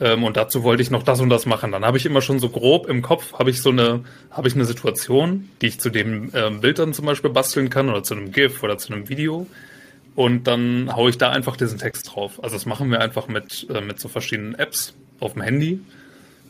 Ähm, 0.04 0.22
und 0.22 0.36
dazu 0.36 0.62
wollte 0.62 0.82
ich 0.82 0.90
noch 0.90 1.02
das 1.02 1.20
und 1.20 1.30
das 1.30 1.46
machen. 1.46 1.72
Dann 1.72 1.84
habe 1.84 1.96
ich 1.96 2.04
immer 2.04 2.20
schon 2.20 2.38
so 2.38 2.50
grob 2.50 2.88
im 2.88 3.00
Kopf, 3.00 3.32
habe 3.38 3.48
ich 3.48 3.62
so 3.62 3.70
eine, 3.70 4.04
habe 4.30 4.48
ich 4.48 4.54
eine 4.54 4.66
Situation, 4.66 5.48
die 5.62 5.68
ich 5.68 5.80
zu 5.80 5.88
dem 5.88 6.30
ähm, 6.34 6.60
Bild 6.60 6.78
dann 6.78 6.92
zum 6.92 7.06
Beispiel 7.06 7.30
basteln 7.30 7.70
kann 7.70 7.88
oder 7.88 8.02
zu 8.02 8.14
einem 8.14 8.30
GIF 8.30 8.62
oder 8.62 8.76
zu 8.76 8.92
einem 8.92 9.08
Video. 9.08 9.46
Und 10.14 10.46
dann 10.46 10.94
haue 10.94 11.08
ich 11.08 11.16
da 11.16 11.30
einfach 11.30 11.56
diesen 11.56 11.78
Text 11.78 12.14
drauf. 12.14 12.44
Also 12.44 12.54
das 12.54 12.66
machen 12.66 12.90
wir 12.90 13.00
einfach 13.00 13.28
mit, 13.28 13.66
äh, 13.70 13.80
mit 13.80 13.98
so 13.98 14.08
verschiedenen 14.08 14.54
Apps 14.54 14.94
auf 15.20 15.32
dem 15.32 15.42
Handy. 15.42 15.80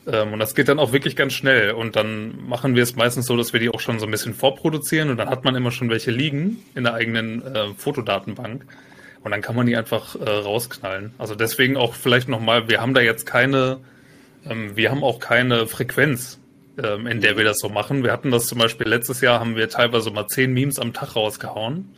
Ähm, 0.08 0.32
und 0.32 0.40
das 0.40 0.56
geht 0.56 0.66
dann 0.66 0.80
auch 0.80 0.92
wirklich 0.92 1.14
ganz 1.14 1.32
schnell. 1.32 1.70
Und 1.70 1.94
dann 1.94 2.48
machen 2.48 2.74
wir 2.74 2.82
es 2.82 2.96
meistens 2.96 3.26
so, 3.26 3.36
dass 3.36 3.52
wir 3.52 3.60
die 3.60 3.70
auch 3.70 3.78
schon 3.78 4.00
so 4.00 4.06
ein 4.06 4.10
bisschen 4.10 4.34
vorproduzieren 4.34 5.10
und 5.10 5.16
dann 5.16 5.30
hat 5.30 5.44
man 5.44 5.54
immer 5.54 5.70
schon 5.70 5.90
welche 5.90 6.10
liegen 6.10 6.58
in 6.74 6.82
der 6.82 6.94
eigenen 6.94 7.40
äh, 7.42 7.68
Fotodatenbank. 7.76 8.66
Und 9.24 9.30
dann 9.30 9.40
kann 9.40 9.56
man 9.56 9.66
die 9.66 9.76
einfach 9.76 10.14
äh, 10.16 10.28
rausknallen. 10.28 11.14
Also 11.16 11.34
deswegen 11.34 11.78
auch 11.78 11.94
vielleicht 11.94 12.28
nochmal, 12.28 12.68
wir 12.68 12.80
haben 12.80 12.92
da 12.92 13.00
jetzt 13.00 13.24
keine, 13.24 13.78
ähm, 14.48 14.76
wir 14.76 14.90
haben 14.90 15.02
auch 15.02 15.18
keine 15.18 15.66
Frequenz, 15.66 16.38
ähm, 16.82 17.06
in 17.06 17.22
der 17.22 17.38
wir 17.38 17.44
das 17.44 17.58
so 17.58 17.70
machen. 17.70 18.04
Wir 18.04 18.12
hatten 18.12 18.30
das 18.30 18.46
zum 18.46 18.58
Beispiel 18.58 18.86
letztes 18.86 19.22
Jahr, 19.22 19.40
haben 19.40 19.56
wir 19.56 19.70
teilweise 19.70 20.10
mal 20.10 20.26
zehn 20.26 20.52
Memes 20.52 20.78
am 20.78 20.92
Tag 20.92 21.16
rausgehauen. 21.16 21.88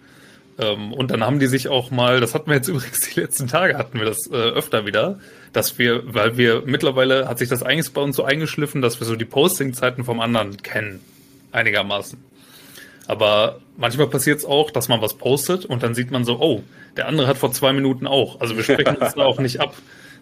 Ähm, 0.59 0.93
und 0.93 1.11
dann 1.11 1.25
haben 1.25 1.41
die 1.41 1.49
sich 1.49 1.69
auch 1.69 1.91
mal, 1.91 2.21
das 2.21 2.33
hatten 2.33 2.47
wir 2.47 2.55
jetzt 2.55 2.69
übrigens 2.69 3.01
die 3.01 3.19
letzten 3.21 3.49
Tage, 3.49 3.77
hatten 3.77 3.99
wir 3.99 4.07
das 4.07 4.29
äh, 4.31 4.37
öfter 4.37 4.87
wieder, 4.87 5.19
dass 5.53 5.81
wir, 5.81 6.03
weil 6.15 6.37
wir 6.37 6.63
mittlerweile 6.65 7.27
hat 7.27 7.41
sich 7.41 7.49
das 7.49 7.65
eigentlich 7.65 7.93
bei 7.93 8.03
uns 8.03 8.15
so 8.15 8.23
eingeschliffen, 8.23 8.83
dass 8.83 9.01
wir 9.01 9.07
so 9.07 9.17
die 9.17 9.25
Posting-Zeiten 9.25 10.05
vom 10.05 10.21
anderen 10.21 10.63
kennen. 10.63 11.01
Einigermaßen. 11.51 12.19
Aber 13.07 13.61
manchmal 13.77 14.09
passiert 14.09 14.39
es 14.39 14.45
auch, 14.45 14.71
dass 14.71 14.89
man 14.89 15.01
was 15.01 15.15
postet 15.15 15.65
und 15.65 15.83
dann 15.83 15.95
sieht 15.95 16.11
man 16.11 16.25
so, 16.25 16.41
oh, 16.41 16.63
der 16.97 17.09
andere 17.09 17.27
hat 17.27 17.37
vor 17.37 17.53
zwei 17.53 17.73
Minuten 17.73 18.07
auch. 18.07 18.41
Also 18.41 18.57
wir 18.57 18.65
sprechen 18.65 18.97
uns 18.97 19.15
da 19.15 19.25
auch 19.25 19.39
nicht 19.39 19.61
ab. 19.61 19.75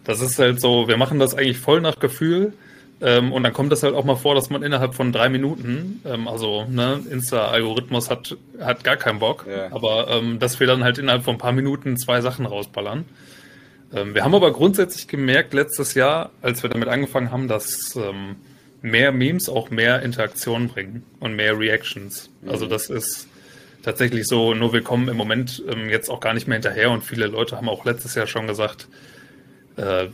Das 0.03 0.21
ist 0.21 0.37
halt 0.37 0.61
so, 0.61 0.87
wir 0.87 0.97
machen 0.97 1.19
das 1.19 1.33
eigentlich 1.33 1.57
voll 1.57 1.81
nach 1.81 1.99
Gefühl. 1.99 2.53
Ähm, 3.01 3.33
und 3.33 3.43
dann 3.43 3.51
kommt 3.51 3.73
es 3.73 3.83
halt 3.83 3.93
auch 3.93 4.05
mal 4.05 4.15
vor, 4.15 4.35
dass 4.35 4.49
man 4.49 4.63
innerhalb 4.63 4.95
von 4.95 5.11
drei 5.11 5.27
Minuten, 5.27 6.01
ähm, 6.05 6.27
also 6.29 6.65
ne, 6.65 7.01
Insta-Algorithmus 7.09 8.09
hat, 8.09 8.37
hat 8.59 8.85
gar 8.85 8.95
keinen 8.95 9.19
Bock, 9.19 9.45
ja. 9.49 9.67
aber 9.71 10.07
ähm, 10.09 10.39
dass 10.39 10.61
wir 10.61 10.67
dann 10.67 10.83
halt 10.83 10.97
innerhalb 10.97 11.23
von 11.23 11.35
ein 11.35 11.39
paar 11.39 11.51
Minuten 11.51 11.97
zwei 11.97 12.21
Sachen 12.21 12.45
rausballern. 12.45 13.03
Ähm, 13.93 14.15
wir 14.15 14.23
haben 14.23 14.33
aber 14.33 14.51
grundsätzlich 14.53 15.09
gemerkt 15.09 15.53
letztes 15.53 15.93
Jahr, 15.93 16.31
als 16.41 16.63
wir 16.63 16.69
damit 16.69 16.87
angefangen 16.87 17.31
haben, 17.31 17.49
dass 17.49 17.97
ähm, 17.97 18.37
mehr 18.85 19.11
Memes 19.11 19.49
auch 19.49 19.71
mehr 19.71 20.03
Interaktion 20.03 20.67
bringen 20.67 21.03
und 21.19 21.35
mehr 21.35 21.57
Reactions. 21.57 22.29
Also 22.47 22.65
mhm. 22.65 22.69
das 22.69 22.89
ist 22.89 23.27
tatsächlich 23.81 24.27
so, 24.27 24.53
nur 24.53 24.73
wir 24.73 24.81
kommen 24.81 25.07
im 25.07 25.17
Moment 25.17 25.63
ähm, 25.67 25.89
jetzt 25.89 26.09
auch 26.09 26.19
gar 26.19 26.33
nicht 26.33 26.47
mehr 26.47 26.55
hinterher 26.55 26.91
und 26.91 27.03
viele 27.03 27.27
Leute 27.27 27.57
haben 27.57 27.67
auch 27.67 27.83
letztes 27.85 28.15
Jahr 28.15 28.27
schon 28.27 28.47
gesagt, 28.47 28.87
äh, 29.77 30.07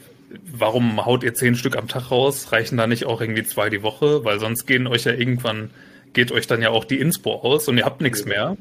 warum 0.45 1.06
haut 1.06 1.23
ihr 1.23 1.34
zehn 1.34 1.56
Stück 1.56 1.77
am 1.77 1.89
Tag 1.89 2.11
raus? 2.11 2.53
Reichen 2.53 2.77
da 2.77 2.88
nicht 2.88 3.06
auch 3.06 3.19
irgendwie 3.19 3.43
zwei 3.43 3.69
die 3.69 3.84
Woche? 3.84 4.23
Weil 4.23 4.39
sonst 4.39 4.65
gehen 4.65 4.88
euch 4.88 5.03
ja 5.03 5.14
irgendwann, 5.14 5.72
geht 6.14 6.31
euch 6.31 6.48
dann 6.48 6.61
ja 6.61 6.69
auch 6.69 6.85
die 6.85 6.99
Inspo 6.99 7.35
aus 7.35 7.68
und 7.68 7.77
ihr 7.77 7.85
habt 7.85 7.99
nichts 7.99 8.23
mehr. 8.23 8.56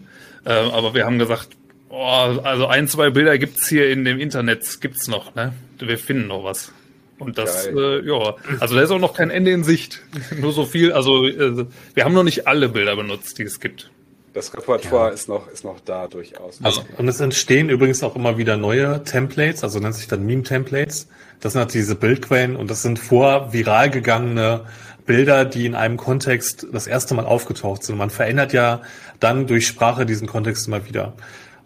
Äh, 0.44 0.50
aber 0.50 0.92
wir 0.94 1.06
haben 1.06 1.20
gesagt, 1.20 1.50
oh, 1.88 2.40
also 2.42 2.66
ein, 2.66 2.88
zwei 2.88 3.10
Bilder 3.10 3.38
gibt's 3.38 3.68
hier 3.68 3.90
in 3.90 4.04
dem 4.04 4.18
Internet, 4.18 4.80
gibt's 4.80 5.06
noch, 5.06 5.36
ne? 5.36 5.52
Wir 5.78 5.98
finden 5.98 6.26
noch 6.26 6.42
was. 6.42 6.72
Und 7.20 7.38
das, 7.38 7.66
äh, 7.66 8.00
ja, 8.04 8.34
also 8.58 8.74
da 8.74 8.82
ist 8.82 8.90
auch 8.90 8.98
noch 8.98 9.14
kein 9.14 9.30
Ende 9.30 9.50
in 9.52 9.62
Sicht. 9.62 10.02
Nur 10.40 10.52
so 10.52 10.64
viel, 10.64 10.92
also 10.92 11.26
äh, 11.26 11.66
wir 11.94 12.04
haben 12.04 12.14
noch 12.14 12.24
nicht 12.24 12.46
alle 12.46 12.68
Bilder 12.68 12.96
benutzt, 12.96 13.38
die 13.38 13.44
es 13.44 13.60
gibt. 13.60 13.90
Das 14.32 14.54
Repertoire 14.54 15.08
ja. 15.08 15.14
ist, 15.14 15.28
noch, 15.28 15.48
ist 15.48 15.64
noch 15.64 15.80
da 15.80 16.06
durchaus. 16.06 16.60
Also, 16.62 16.84
und 16.98 17.08
es 17.08 17.18
entstehen 17.18 17.68
übrigens 17.68 18.02
auch 18.04 18.14
immer 18.14 18.38
wieder 18.38 18.56
neue 18.56 19.02
Templates, 19.02 19.64
also 19.64 19.80
nennt 19.80 19.96
sich 19.96 20.06
dann 20.06 20.24
Meme-Templates. 20.24 21.08
Das 21.40 21.52
sind 21.52 21.60
halt 21.60 21.74
diese 21.74 21.96
Bildquellen 21.96 22.54
und 22.54 22.70
das 22.70 22.82
sind 22.82 22.98
vor 23.00 23.52
viral 23.52 23.90
gegangene 23.90 24.66
Bilder, 25.04 25.44
die 25.44 25.66
in 25.66 25.74
einem 25.74 25.96
Kontext 25.96 26.68
das 26.72 26.86
erste 26.86 27.14
Mal 27.14 27.26
aufgetaucht 27.26 27.82
sind. 27.82 27.98
Man 27.98 28.10
verändert 28.10 28.52
ja 28.52 28.82
dann 29.18 29.48
durch 29.48 29.66
Sprache 29.66 30.06
diesen 30.06 30.28
Kontext 30.28 30.68
immer 30.68 30.86
wieder. 30.86 31.14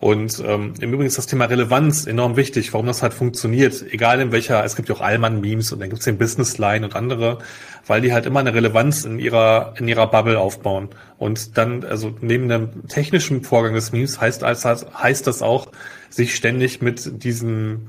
Und 0.04 0.38
ähm, 0.46 0.74
im 0.80 0.92
Übrigen 0.92 1.06
ist 1.06 1.16
das 1.16 1.24
Thema 1.26 1.46
Relevanz 1.46 2.06
enorm 2.06 2.36
wichtig, 2.36 2.74
warum 2.74 2.86
das 2.86 3.02
halt 3.02 3.14
funktioniert, 3.14 3.82
egal 3.90 4.20
in 4.20 4.32
welcher, 4.32 4.62
es 4.62 4.76
gibt 4.76 4.90
ja 4.90 4.94
auch 4.94 5.00
Allmann-Memes 5.00 5.72
und 5.72 5.80
dann 5.80 5.88
gibt 5.88 6.00
es 6.00 6.04
den 6.04 6.18
Business 6.18 6.58
Line 6.58 6.84
und 6.84 6.94
andere, 6.94 7.38
weil 7.86 8.02
die 8.02 8.12
halt 8.12 8.26
immer 8.26 8.40
eine 8.40 8.52
Relevanz 8.52 9.06
in 9.06 9.18
ihrer, 9.18 9.72
in 9.78 9.88
ihrer 9.88 10.06
Bubble 10.10 10.38
aufbauen. 10.38 10.90
Und 11.16 11.56
dann, 11.56 11.84
also 11.84 12.14
neben 12.20 12.50
dem 12.50 12.86
technischen 12.86 13.44
Vorgang 13.44 13.72
des 13.72 13.92
Memes 13.92 14.20
heißt, 14.20 14.44
heißt 14.44 15.26
das 15.26 15.40
auch, 15.40 15.68
sich 16.10 16.34
ständig 16.34 16.82
mit 16.82 17.24
diesen, 17.24 17.88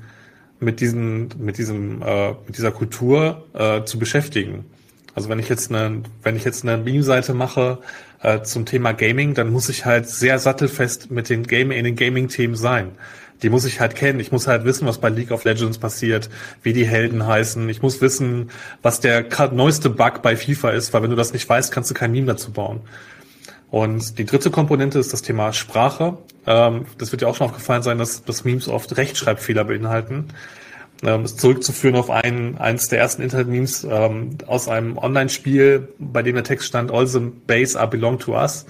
mit 0.62 0.80
diesen, 0.80 1.32
mit 1.38 1.58
diesem, 1.58 2.02
äh, 2.02 2.30
mit 2.30 2.58
dieser 2.58 2.72
Kultur 2.72 3.44
äh, 3.52 3.84
zu 3.84 4.00
beschäftigen. 4.00 4.64
Also 5.16 5.28
wenn 5.28 5.40
ich 5.40 5.50
jetzt 5.50 5.70
eine, 5.70 6.04
wenn 6.24 6.38
ich 6.38 6.46
jetzt 6.46 6.64
eine 6.64 6.78
Meme-Seite 6.78 7.34
mache, 7.34 7.80
äh, 8.26 8.42
zum 8.42 8.66
Thema 8.66 8.92
Gaming, 8.94 9.36
dann 9.36 9.52
muss 9.52 9.70
ich 9.70 9.86
halt 9.86 10.10
sehr 10.10 10.40
sattelfest 10.40 11.12
mit 11.12 11.30
den 11.30 11.44
Game 11.44 11.70
in 11.70 11.86
den 11.86 11.96
Gaming-Themen 11.96 12.56
sein. 12.56 12.94
Die 13.44 13.50
muss 13.50 13.66
ich 13.66 13.80
halt 13.80 13.96
kennen. 13.96 14.20
Ich 14.20 14.32
muss 14.32 14.48
halt 14.48 14.66
wissen, 14.66 14.88
was 14.88 14.98
bei 14.98 15.10
League 15.10 15.30
of 15.30 15.44
Legends 15.44 15.78
passiert, 15.78 16.30
wie 16.64 16.74
die 16.74 16.88
Helden 16.88 17.28
heißen. 17.28 17.70
Ich 17.70 17.84
muss 17.84 18.02
wissen, 18.02 18.50
was 18.82 19.00
der 19.00 19.26
neueste 19.52 19.92
Bug 19.92 20.24
bei 20.24 20.36
FIFA 20.36 20.72
ist, 20.72 20.92
weil 20.94 21.04
wenn 21.04 21.12
du 21.12 21.16
das 21.16 21.34
nicht 21.34 21.48
weißt, 21.48 21.72
kannst 21.72 21.92
du 21.92 21.94
kein 21.94 22.12
Meme 22.12 22.28
dazu 22.28 22.52
bauen. 22.52 22.82
Und 23.70 24.18
die 24.18 24.26
dritte 24.26 24.50
Komponente 24.50 24.98
ist 24.98 25.14
das 25.14 25.22
Thema 25.22 25.54
Sprache. 25.54 26.18
Ähm, 26.48 26.86
das 26.98 27.12
wird 27.12 27.22
ja 27.22 27.28
auch 27.28 27.36
schon 27.36 27.48
aufgefallen 27.48 27.84
sein, 27.84 28.00
dass, 28.00 28.24
dass 28.24 28.44
Memes 28.44 28.68
oft 28.68 28.98
Rechtschreibfehler 28.98 29.66
beinhalten 29.66 30.30
ähm, 31.04 31.26
ist 31.26 31.40
zurückzuführen 31.40 31.96
auf 31.96 32.10
ein, 32.10 32.58
eines 32.58 32.88
der 32.88 33.00
ersten 33.00 33.22
Internet-Memes 33.22 33.86
ähm, 33.90 34.38
aus 34.48 34.68
einem 34.68 34.98
Online-Spiel, 34.98 35.90
bei 36.00 36.22
dem 36.22 36.36
der 36.36 36.44
Text 36.44 36.68
stand, 36.68 36.92
all 36.92 37.08
the 37.08 37.20
base 37.20 37.80
are 37.80 37.90
belong 37.90 38.20
to 38.20 38.34
us, 38.34 38.66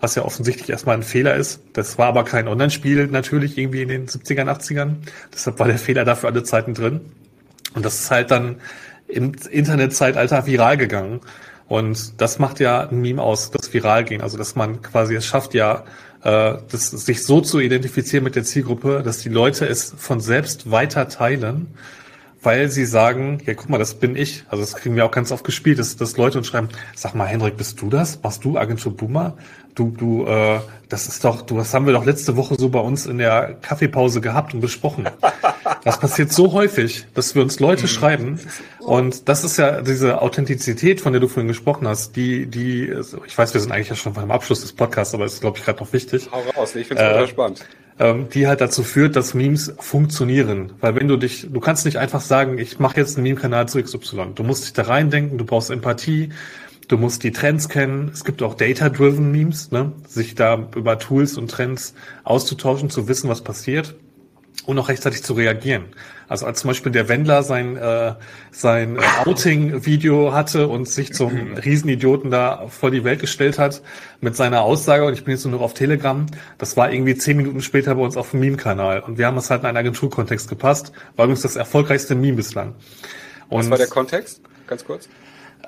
was 0.00 0.14
ja 0.14 0.24
offensichtlich 0.24 0.70
erstmal 0.70 0.96
ein 0.96 1.02
Fehler 1.02 1.34
ist. 1.34 1.60
Das 1.72 1.98
war 1.98 2.06
aber 2.06 2.24
kein 2.24 2.48
Online-Spiel 2.48 3.08
natürlich 3.08 3.58
irgendwie 3.58 3.82
in 3.82 3.88
den 3.88 4.06
70ern, 4.06 4.48
80ern. 4.48 4.96
Deshalb 5.32 5.58
war 5.58 5.66
der 5.66 5.78
Fehler 5.78 6.04
dafür 6.04 6.30
alle 6.30 6.42
Zeiten 6.42 6.74
drin. 6.74 7.00
Und 7.74 7.84
das 7.84 8.00
ist 8.00 8.10
halt 8.10 8.30
dann 8.30 8.56
im 9.06 9.32
Internetzeitalter 9.50 10.46
viral 10.46 10.76
gegangen. 10.76 11.20
Und 11.66 12.20
das 12.20 12.38
macht 12.38 12.60
ja 12.60 12.88
ein 12.88 13.00
Meme 13.00 13.22
aus, 13.22 13.50
das 13.50 13.72
viral 13.74 14.04
gehen. 14.04 14.22
Also 14.22 14.38
dass 14.38 14.56
man 14.56 14.80
quasi 14.80 15.14
es 15.14 15.26
schafft 15.26 15.54
ja, 15.54 15.84
äh, 16.22 16.54
das, 16.70 16.90
sich 16.90 17.24
so 17.24 17.40
zu 17.40 17.60
identifizieren 17.60 18.24
mit 18.24 18.36
der 18.36 18.44
Zielgruppe, 18.44 19.02
dass 19.04 19.18
die 19.18 19.28
Leute 19.28 19.66
es 19.66 19.94
von 19.96 20.20
selbst 20.20 20.70
weiter 20.70 21.08
teilen, 21.08 21.68
weil 22.42 22.70
sie 22.70 22.84
sagen, 22.84 23.40
ja 23.46 23.54
guck 23.54 23.68
mal, 23.68 23.78
das 23.78 23.94
bin 23.94 24.16
ich. 24.16 24.44
Also 24.48 24.62
das 24.62 24.76
kriegen 24.76 24.96
wir 24.96 25.04
auch 25.04 25.10
ganz 25.10 25.32
oft 25.32 25.44
gespielt, 25.44 25.78
dass, 25.78 25.96
dass 25.96 26.16
Leute 26.16 26.38
uns 26.38 26.46
schreiben, 26.46 26.68
sag 26.94 27.14
mal, 27.14 27.26
Hendrik, 27.26 27.56
bist 27.56 27.80
du 27.80 27.88
das? 27.90 28.22
Machst 28.22 28.44
du 28.44 28.58
Agentur 28.58 28.96
Boomer? 28.96 29.36
Du, 29.74 29.90
du, 29.90 30.26
äh, 30.26 30.60
das 30.88 31.06
ist 31.06 31.24
doch, 31.24 31.42
du, 31.42 31.56
das 31.56 31.72
haben 31.74 31.86
wir 31.86 31.92
doch 31.92 32.04
letzte 32.04 32.36
Woche 32.36 32.56
so 32.58 32.68
bei 32.68 32.80
uns 32.80 33.06
in 33.06 33.18
der 33.18 33.54
Kaffeepause 33.60 34.20
gehabt 34.20 34.54
und 34.54 34.60
besprochen. 34.60 35.08
Das 35.88 36.00
passiert 36.00 36.30
so 36.30 36.52
häufig, 36.52 37.06
dass 37.14 37.34
wir 37.34 37.40
uns 37.40 37.60
Leute 37.60 37.84
mhm. 37.84 37.88
schreiben. 37.88 38.40
Und 38.78 39.30
das 39.30 39.42
ist 39.42 39.56
ja 39.56 39.80
diese 39.80 40.20
Authentizität, 40.20 41.00
von 41.00 41.14
der 41.14 41.20
du 41.20 41.28
vorhin 41.28 41.48
gesprochen 41.48 41.88
hast, 41.88 42.14
die, 42.14 42.44
die, 42.44 42.92
ich 43.26 43.38
weiß, 43.38 43.54
wir 43.54 43.60
sind 43.62 43.72
eigentlich 43.72 43.88
ja 43.88 43.96
schon 43.96 44.12
beim 44.12 44.30
Abschluss 44.30 44.60
des 44.60 44.74
Podcasts, 44.74 45.14
aber 45.14 45.24
es 45.24 45.34
ist, 45.34 45.40
glaube 45.40 45.56
ich, 45.56 45.64
gerade 45.64 45.80
noch 45.82 45.90
wichtig. 45.94 46.28
Hau 46.30 46.42
raus, 46.54 46.74
ich 46.74 46.86
finde 46.88 47.02
es 47.02 47.24
äh, 47.24 47.26
spannend. 47.28 47.64
Ähm, 47.98 48.28
die 48.28 48.46
halt 48.46 48.60
dazu 48.60 48.82
führt, 48.82 49.16
dass 49.16 49.32
Memes 49.32 49.72
funktionieren. 49.78 50.74
Weil 50.82 50.94
wenn 50.94 51.08
du 51.08 51.16
dich, 51.16 51.48
du 51.50 51.58
kannst 51.58 51.86
nicht 51.86 51.96
einfach 51.96 52.20
sagen, 52.20 52.58
ich 52.58 52.78
mache 52.78 52.98
jetzt 52.98 53.16
einen 53.16 53.22
Meme-Kanal 53.22 53.66
zu 53.66 53.82
XY. 53.82 54.32
Du 54.34 54.42
musst 54.42 54.64
dich 54.64 54.74
da 54.74 54.82
reindenken, 54.82 55.38
du 55.38 55.46
brauchst 55.46 55.70
Empathie, 55.70 56.28
Du 56.88 56.96
musst 56.96 57.22
die 57.22 57.32
Trends 57.32 57.68
kennen. 57.68 58.10
Es 58.14 58.24
gibt 58.24 58.42
auch 58.42 58.54
Data-Driven 58.54 59.30
Memes, 59.30 59.70
ne? 59.70 59.92
sich 60.06 60.34
da 60.34 60.68
über 60.74 60.98
Tools 60.98 61.36
und 61.36 61.50
Trends 61.50 61.92
auszutauschen, 62.24 62.88
zu 62.88 63.08
wissen, 63.08 63.28
was 63.28 63.42
passiert. 63.42 63.94
Und 64.68 64.76
noch 64.76 64.90
rechtzeitig 64.90 65.22
zu 65.22 65.32
reagieren. 65.32 65.86
Also 66.28 66.44
als 66.44 66.60
zum 66.60 66.68
Beispiel 66.68 66.92
der 66.92 67.08
Wendler 67.08 67.42
sein, 67.42 67.78
äh, 67.78 68.12
sein 68.50 68.98
Outing-Video 69.24 70.34
hatte 70.34 70.68
und 70.68 70.86
sich 70.86 71.14
zum 71.14 71.54
Riesenidioten 71.64 72.30
da 72.30 72.66
vor 72.68 72.90
die 72.90 73.02
Welt 73.02 73.20
gestellt 73.20 73.58
hat 73.58 73.80
mit 74.20 74.36
seiner 74.36 74.60
Aussage, 74.60 75.06
und 75.06 75.14
ich 75.14 75.24
bin 75.24 75.32
jetzt 75.32 75.46
nur 75.46 75.54
noch 75.54 75.62
auf 75.62 75.72
Telegram, 75.72 76.26
das 76.58 76.76
war 76.76 76.92
irgendwie 76.92 77.16
zehn 77.16 77.38
Minuten 77.38 77.62
später 77.62 77.94
bei 77.94 78.02
uns 78.02 78.18
auf 78.18 78.32
dem 78.32 78.40
Meme-Kanal. 78.40 79.00
Und 79.00 79.16
wir 79.16 79.26
haben 79.26 79.38
es 79.38 79.48
halt 79.48 79.62
in 79.62 79.68
einen 79.68 79.78
Agenturkontext 79.78 80.50
gepasst. 80.50 80.92
War 81.16 81.24
übrigens 81.24 81.40
das 81.40 81.56
erfolgreichste 81.56 82.14
Meme 82.14 82.36
bislang. 82.36 82.74
Und, 83.48 83.60
was 83.60 83.70
war 83.70 83.78
der 83.78 83.86
Kontext? 83.86 84.42
Ganz 84.66 84.84
kurz. 84.84 85.08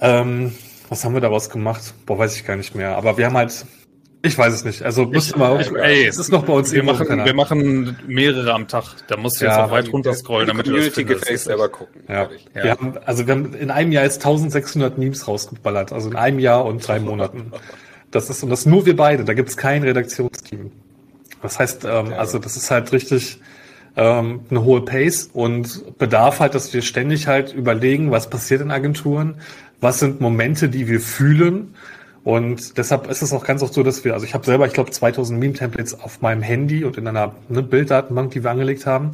Ähm, 0.02 0.52
was 0.90 1.06
haben 1.06 1.14
wir 1.14 1.22
daraus 1.22 1.48
gemacht? 1.48 1.94
Boah, 2.04 2.18
weiß 2.18 2.36
ich 2.36 2.44
gar 2.44 2.56
nicht 2.56 2.74
mehr. 2.74 2.98
Aber 2.98 3.16
wir 3.16 3.24
haben 3.24 3.36
halt 3.38 3.64
ich 4.22 4.36
weiß 4.36 4.52
es 4.52 4.64
nicht. 4.64 4.82
Also 4.82 5.06
müsste 5.06 5.38
mal. 5.38 5.60
Ich, 5.60 5.72
ey, 5.72 6.06
es 6.06 6.18
ist 6.18 6.30
noch 6.30 6.44
bei 6.44 6.52
uns. 6.52 6.72
Wir 6.72 6.82
machen, 6.82 7.24
wir 7.24 7.34
machen 7.34 7.96
mehrere 8.06 8.52
am 8.52 8.68
Tag. 8.68 8.84
Da 9.08 9.16
musst 9.16 9.40
du 9.40 9.46
ja, 9.46 9.52
jetzt 9.52 9.60
auch 9.60 9.70
weit 9.70 9.90
runter 9.92 10.12
scrollen, 10.12 10.46
damit 10.46 10.66
du 10.66 10.76
das 10.76 10.88
findest. 10.88 11.44
selber 11.44 11.70
gucken. 11.70 12.02
Ja. 12.06 12.28
ja. 12.54 12.62
Wir 12.62 12.70
haben, 12.72 12.98
also 13.06 13.26
wir 13.26 13.34
haben 13.34 13.54
in 13.54 13.70
einem 13.70 13.92
Jahr 13.92 14.04
jetzt 14.04 14.18
1600 14.18 14.98
Memes 14.98 15.26
rausgeballert. 15.26 15.92
Also 15.92 16.10
in 16.10 16.16
einem 16.16 16.38
Jahr 16.38 16.66
und 16.66 16.86
drei 16.86 17.00
Monaten. 17.00 17.52
Das 18.10 18.28
ist 18.28 18.42
und 18.42 18.50
das 18.50 18.66
nur 18.66 18.84
wir 18.84 18.96
beide. 18.96 19.24
Da 19.24 19.32
gibt's 19.32 19.56
kein 19.56 19.82
Redaktionsteam. 19.84 20.70
Das 21.40 21.58
heißt, 21.58 21.86
ähm, 21.86 22.12
also 22.12 22.38
das 22.38 22.56
ist 22.56 22.70
halt 22.70 22.92
richtig 22.92 23.40
ähm, 23.96 24.40
eine 24.50 24.64
hohe 24.64 24.82
Pace 24.84 25.30
und 25.32 25.96
bedarf 25.96 26.40
halt, 26.40 26.54
dass 26.54 26.74
wir 26.74 26.82
ständig 26.82 27.26
halt 27.26 27.54
überlegen, 27.54 28.10
was 28.10 28.28
passiert 28.28 28.60
in 28.60 28.70
Agenturen, 28.70 29.36
was 29.80 29.98
sind 29.98 30.20
Momente, 30.20 30.68
die 30.68 30.88
wir 30.88 31.00
fühlen 31.00 31.74
und 32.22 32.76
deshalb 32.76 33.08
ist 33.10 33.22
es 33.22 33.32
auch 33.32 33.44
ganz 33.44 33.62
oft 33.62 33.72
so, 33.72 33.82
dass 33.82 34.04
wir, 34.04 34.12
also 34.12 34.26
ich 34.26 34.34
habe 34.34 34.44
selber, 34.44 34.66
ich 34.66 34.74
glaube, 34.74 34.90
2000 34.90 35.38
Meme-Templates 35.38 36.00
auf 36.00 36.20
meinem 36.20 36.42
Handy 36.42 36.84
und 36.84 36.98
in 36.98 37.06
einer 37.06 37.34
ne, 37.48 37.62
Bilddatenbank, 37.62 38.32
die 38.32 38.44
wir 38.44 38.50
angelegt 38.50 38.84
haben, 38.86 39.12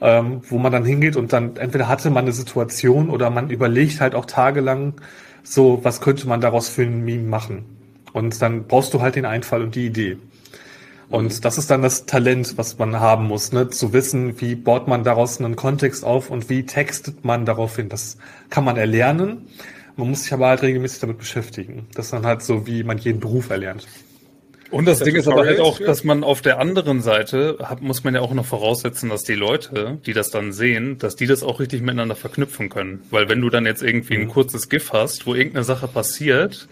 ähm, 0.00 0.42
wo 0.48 0.58
man 0.58 0.72
dann 0.72 0.84
hingeht 0.84 1.16
und 1.16 1.32
dann 1.32 1.56
entweder 1.56 1.88
hatte 1.88 2.10
man 2.10 2.24
eine 2.24 2.32
Situation 2.32 3.10
oder 3.10 3.30
man 3.30 3.50
überlegt 3.50 4.00
halt 4.00 4.14
auch 4.14 4.26
tagelang 4.26 4.94
so, 5.42 5.80
was 5.82 6.00
könnte 6.00 6.26
man 6.26 6.40
daraus 6.40 6.68
für 6.68 6.82
ein 6.82 7.04
Meme 7.04 7.28
machen. 7.28 7.64
Und 8.12 8.42
dann 8.42 8.64
brauchst 8.64 8.92
du 8.94 9.00
halt 9.00 9.14
den 9.14 9.24
Einfall 9.24 9.62
und 9.62 9.74
die 9.74 9.86
Idee. 9.86 10.18
Und 11.08 11.44
das 11.44 11.58
ist 11.58 11.70
dann 11.70 11.82
das 11.82 12.06
Talent, 12.06 12.56
was 12.56 12.78
man 12.78 13.00
haben 13.00 13.26
muss, 13.26 13.52
ne? 13.52 13.68
zu 13.68 13.92
wissen, 13.92 14.40
wie 14.40 14.54
baut 14.54 14.86
man 14.86 15.02
daraus 15.02 15.40
einen 15.40 15.56
Kontext 15.56 16.04
auf 16.04 16.30
und 16.30 16.48
wie 16.48 16.66
textet 16.66 17.24
man 17.24 17.44
darauf 17.44 17.76
hin. 17.76 17.88
Das 17.88 18.16
kann 18.48 18.64
man 18.64 18.76
erlernen. 18.76 19.48
Man 20.00 20.08
muss 20.08 20.22
sich 20.22 20.32
aber 20.32 20.48
halt 20.48 20.62
regelmäßig 20.62 21.00
damit 21.00 21.18
beschäftigen. 21.18 21.86
Das 21.94 22.06
ist 22.06 22.12
dann 22.14 22.24
halt 22.24 22.40
so, 22.40 22.66
wie 22.66 22.82
man 22.84 22.96
jeden 22.96 23.20
Beruf 23.20 23.50
erlernt. 23.50 23.86
Und 24.70 24.86
das, 24.86 25.00
das 25.00 25.04
Ding 25.04 25.16
ist 25.16 25.28
aber 25.28 25.44
halt 25.44 25.60
auch, 25.60 25.78
dass 25.78 26.04
man 26.04 26.24
auf 26.24 26.40
der 26.40 26.58
anderen 26.58 27.02
Seite 27.02 27.58
hat, 27.62 27.82
muss 27.82 28.02
man 28.02 28.14
ja 28.14 28.22
auch 28.22 28.32
noch 28.32 28.46
voraussetzen, 28.46 29.10
dass 29.10 29.24
die 29.24 29.34
Leute, 29.34 29.98
die 30.06 30.14
das 30.14 30.30
dann 30.30 30.52
sehen, 30.52 30.96
dass 30.96 31.16
die 31.16 31.26
das 31.26 31.42
auch 31.42 31.60
richtig 31.60 31.82
miteinander 31.82 32.16
verknüpfen 32.16 32.70
können. 32.70 33.02
Weil 33.10 33.28
wenn 33.28 33.42
du 33.42 33.50
dann 33.50 33.66
jetzt 33.66 33.82
irgendwie 33.82 34.14
ein 34.14 34.22
mhm. 34.22 34.28
kurzes 34.28 34.70
GIF 34.70 34.90
hast, 34.94 35.26
wo 35.26 35.34
irgendeine 35.34 35.64
Sache 35.64 35.86
passiert, 35.86 36.66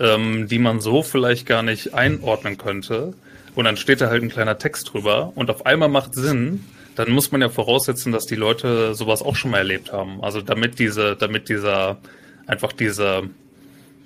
ähm, 0.00 0.48
die 0.48 0.58
man 0.58 0.80
so 0.80 1.04
vielleicht 1.04 1.46
gar 1.46 1.62
nicht 1.62 1.94
einordnen 1.94 2.58
könnte, 2.58 3.14
und 3.54 3.64
dann 3.64 3.76
steht 3.76 4.00
da 4.00 4.08
halt 4.08 4.24
ein 4.24 4.30
kleiner 4.30 4.58
Text 4.58 4.92
drüber 4.92 5.32
und 5.36 5.50
auf 5.50 5.66
einmal 5.66 5.88
macht 5.88 6.14
Sinn, 6.14 6.64
dann 6.96 7.12
muss 7.12 7.30
man 7.30 7.42
ja 7.42 7.48
voraussetzen, 7.48 8.10
dass 8.10 8.26
die 8.26 8.34
Leute 8.34 8.94
sowas 8.94 9.22
auch 9.22 9.36
schon 9.36 9.52
mal 9.52 9.58
erlebt 9.58 9.92
haben. 9.92 10.24
Also 10.24 10.40
damit 10.40 10.80
diese, 10.80 11.16
damit 11.16 11.48
dieser 11.48 11.98
einfach 12.46 12.72
diese, 12.72 13.22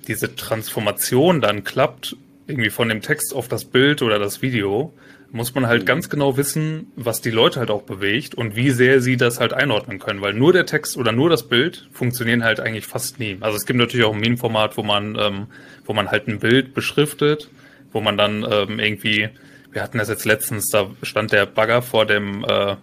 diese 0.07 0.35
Transformation 0.35 1.41
dann 1.41 1.63
klappt, 1.63 2.15
irgendwie 2.47 2.69
von 2.69 2.89
dem 2.89 3.01
Text 3.01 3.35
auf 3.35 3.47
das 3.47 3.65
Bild 3.65 4.01
oder 4.01 4.19
das 4.19 4.41
Video, 4.41 4.93
muss 5.31 5.53
man 5.53 5.67
halt 5.67 5.85
ganz 5.85 6.09
genau 6.09 6.37
wissen, 6.37 6.91
was 6.95 7.21
die 7.21 7.31
Leute 7.31 7.59
halt 7.59 7.69
auch 7.69 7.83
bewegt 7.83 8.35
und 8.35 8.55
wie 8.55 8.69
sehr 8.69 9.01
sie 9.01 9.17
das 9.17 9.39
halt 9.39 9.53
einordnen 9.53 9.99
können, 9.99 10.21
weil 10.21 10.33
nur 10.33 10.53
der 10.53 10.65
Text 10.65 10.97
oder 10.97 11.11
nur 11.11 11.29
das 11.29 11.47
Bild 11.47 11.89
funktionieren 11.91 12.43
halt 12.43 12.59
eigentlich 12.59 12.87
fast 12.87 13.19
nie. 13.19 13.37
Also 13.41 13.57
es 13.57 13.65
gibt 13.65 13.77
natürlich 13.77 14.05
auch 14.05 14.13
ein 14.13 14.19
Meme-Format, 14.21 14.77
wo 14.77 14.83
man, 14.83 15.17
ähm, 15.19 15.47
wo 15.85 15.93
man 15.93 16.09
halt 16.09 16.27
ein 16.27 16.39
Bild 16.39 16.73
beschriftet, 16.73 17.49
wo 17.91 17.99
man 17.99 18.17
dann 18.17 18.45
ähm, 18.49 18.79
irgendwie, 18.79 19.29
wir 19.71 19.83
hatten 19.83 19.97
das 19.97 20.07
jetzt 20.07 20.25
letztens, 20.25 20.69
da 20.69 20.89
stand 21.03 21.33
der 21.33 21.45
Bagger 21.45 21.81
vor 21.81 22.05
dem, 22.05 22.45
äh, 22.45 22.75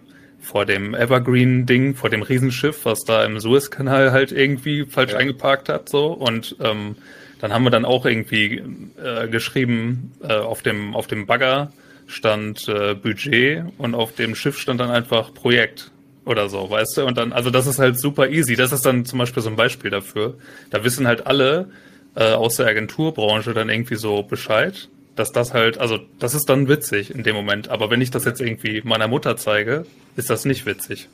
vor 0.45 0.65
dem 0.65 0.93
Evergreen-Ding, 0.93 1.95
vor 1.95 2.09
dem 2.09 2.21
Riesenschiff, 2.21 2.85
was 2.85 3.03
da 3.03 3.25
im 3.25 3.39
Suezkanal 3.39 4.11
halt 4.11 4.31
irgendwie 4.31 4.85
falsch 4.85 5.13
ja. 5.13 5.17
eingeparkt 5.17 5.69
hat, 5.69 5.89
so. 5.89 6.07
Und 6.13 6.55
ähm, 6.61 6.95
dann 7.41 7.51
haben 7.51 7.63
wir 7.63 7.71
dann 7.71 7.83
auch 7.83 8.05
irgendwie 8.05 8.61
äh, 9.03 9.27
geschrieben, 9.27 10.13
äh, 10.21 10.33
auf 10.33 10.61
dem, 10.61 10.95
auf 10.95 11.07
dem 11.07 11.25
Bagger 11.25 11.71
stand 12.05 12.69
äh, 12.69 12.93
Budget 12.93 13.65
und 13.79 13.95
auf 13.95 14.13
dem 14.13 14.35
Schiff 14.35 14.59
stand 14.59 14.79
dann 14.79 14.91
einfach 14.91 15.33
Projekt 15.33 15.91
oder 16.25 16.47
so, 16.47 16.69
weißt 16.69 16.97
du? 16.97 17.05
Und 17.05 17.17
dann, 17.17 17.33
also 17.33 17.49
das 17.49 17.65
ist 17.65 17.79
halt 17.79 17.99
super 17.99 18.29
easy. 18.29 18.55
Das 18.55 18.71
ist 18.71 18.85
dann 18.85 19.03
zum 19.05 19.19
Beispiel 19.19 19.41
so 19.41 19.49
ein 19.49 19.55
Beispiel 19.55 19.89
dafür. 19.89 20.35
Da 20.69 20.83
wissen 20.83 21.07
halt 21.07 21.25
alle 21.25 21.69
äh, 22.15 22.33
aus 22.33 22.57
der 22.57 22.67
Agenturbranche 22.67 23.53
dann 23.53 23.69
irgendwie 23.69 23.95
so 23.95 24.21
Bescheid 24.21 24.89
dass 25.15 25.31
das 25.31 25.53
halt, 25.53 25.77
also 25.77 25.99
das 26.19 26.33
ist 26.33 26.49
dann 26.49 26.67
witzig 26.67 27.13
in 27.13 27.23
dem 27.23 27.35
Moment. 27.35 27.69
Aber 27.69 27.89
wenn 27.89 28.01
ich 28.01 28.11
das 28.11 28.25
jetzt 28.25 28.41
irgendwie 28.41 28.81
meiner 28.83 29.07
Mutter 29.07 29.37
zeige, 29.37 29.85
ist 30.15 30.29
das 30.29 30.45
nicht 30.45 30.65
witzig. 30.65 31.07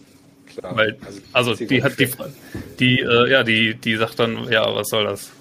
Klar. 0.48 0.76
Weil, 0.76 0.98
also, 1.34 1.52
also 1.52 1.65
die 1.65 1.84
hat 1.84 1.99
die, 1.99 2.10
die, 2.80 2.99
äh, 2.99 3.30
ja, 3.30 3.44
die, 3.44 3.76
die 3.76 3.95
sagt 3.95 4.19
dann, 4.19 4.52
ja, 4.52 4.64
was 4.73 4.90
soll 4.90 5.06
das? 5.06 5.32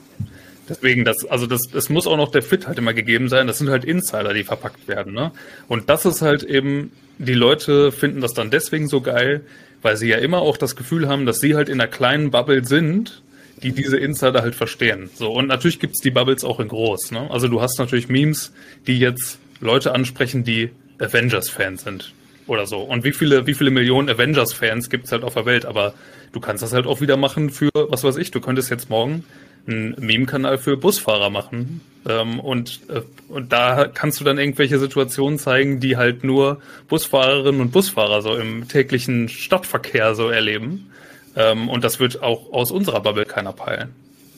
Deswegen, 0.69 1.05
das, 1.05 1.24
also 1.24 1.47
das, 1.47 1.74
es 1.74 1.89
muss 1.89 2.07
auch 2.07 2.16
noch 2.16 2.31
der 2.31 2.43
Fit 2.43 2.69
halt 2.69 2.78
immer 2.78 2.95
gegeben 2.95 3.28
sein. 3.28 3.49
Das 3.49 3.59
sind 3.59 3.70
halt 3.70 3.85
Insider, 3.85 4.32
die 4.32 4.45
verpackt 4.45 4.87
werden, 4.87 5.12
ne? 5.12 5.32
Und 5.66 5.91
das 5.91 6.05
ist 6.07 6.23
halt 6.23 6.45
eben, 6.45 6.93
die 7.19 7.35
Leute 7.35 7.91
finden 7.91 8.20
das 8.20 8.35
dann 8.35 8.51
deswegen 8.51 8.87
so 8.87 9.01
geil, 9.01 9.41
weil 9.82 9.97
sie 9.97 10.09
ja 10.09 10.19
immer 10.19 10.43
auch 10.43 10.57
das 10.57 10.77
Gefühl 10.77 11.09
haben, 11.09 11.27
dass 11.27 11.41
sie 11.41 11.57
halt 11.57 11.69
in 11.69 11.81
einer 11.81 11.91
kleinen 11.91 12.31
Bubble 12.31 12.65
sind 12.65 13.23
die 13.62 13.73
diese 13.73 13.97
Insider 13.97 14.43
halt 14.43 14.55
verstehen. 14.55 15.11
So, 15.15 15.32
und 15.32 15.47
natürlich 15.47 15.81
gibt's 15.81 16.01
die 16.01 16.11
Bubbles 16.11 16.45
auch 16.45 16.61
in 16.61 16.69
groß. 16.69 17.12
Ne? 17.12 17.31
Also 17.31 17.49
du 17.49 17.61
hast 17.61 17.78
natürlich 17.78 18.09
Memes, 18.09 18.53
die 18.87 18.99
jetzt 18.99 19.39
Leute 19.61 19.93
ansprechen, 19.95 20.45
die 20.45 20.70
Avengers-Fans 20.99 21.82
sind 21.82 22.15
oder 22.47 22.66
so. 22.66 22.81
Und 22.81 23.05
wie 23.05 23.12
viele, 23.12 23.47
wie 23.47 23.55
viele 23.55 23.70
Millionen 23.70 24.09
Avengers-Fans 24.09 24.91
gibt's 24.91 25.12
halt 25.12 25.23
auf 25.23 25.35
der 25.35 25.47
Welt? 25.47 25.66
Aber 25.66 25.95
du 26.32 26.41
kannst 26.41 26.62
das 26.62 26.73
halt 26.73 26.87
auch 26.87 27.01
wieder 27.01 27.16
machen 27.16 27.51
für, 27.51 27.70
was 27.74 28.05
weiß 28.05 28.16
ich, 28.16 28.31
du 28.31 28.41
könntest 28.41 28.70
jetzt 28.70 28.91
morgen 28.91 29.24
einen 29.66 29.95
Meme-Kanal 29.99 30.59
für 30.59 30.77
Busfahrer 30.77 31.31
machen. 31.31 31.81
Ähm, 32.09 32.41
und, 32.41 32.81
äh, 32.89 33.03
und 33.28 33.53
da 33.53 33.87
kannst 33.87 34.20
du 34.20 34.24
dann 34.24 34.39
irgendwelche 34.39 34.78
Situationen 34.78 35.39
zeigen, 35.39 35.81
die 35.81 35.97
halt 35.97 36.24
nur 36.24 36.61
Busfahrerinnen 36.89 37.61
und 37.61 37.73
Busfahrer 37.73 38.23
so 38.23 38.37
im 38.37 38.69
täglichen 38.69 39.28
Stadtverkehr 39.28 40.15
so 40.15 40.28
erleben. 40.28 40.90
Ähm, 41.36 41.69
und 41.69 41.85
das 41.85 42.01
wird 42.01 42.23
auch 42.23 42.52
aus 42.52 42.70
unserer 42.70 43.01
Bubble 43.01 43.24
keiner 43.24 43.52
peilen. 43.52 43.94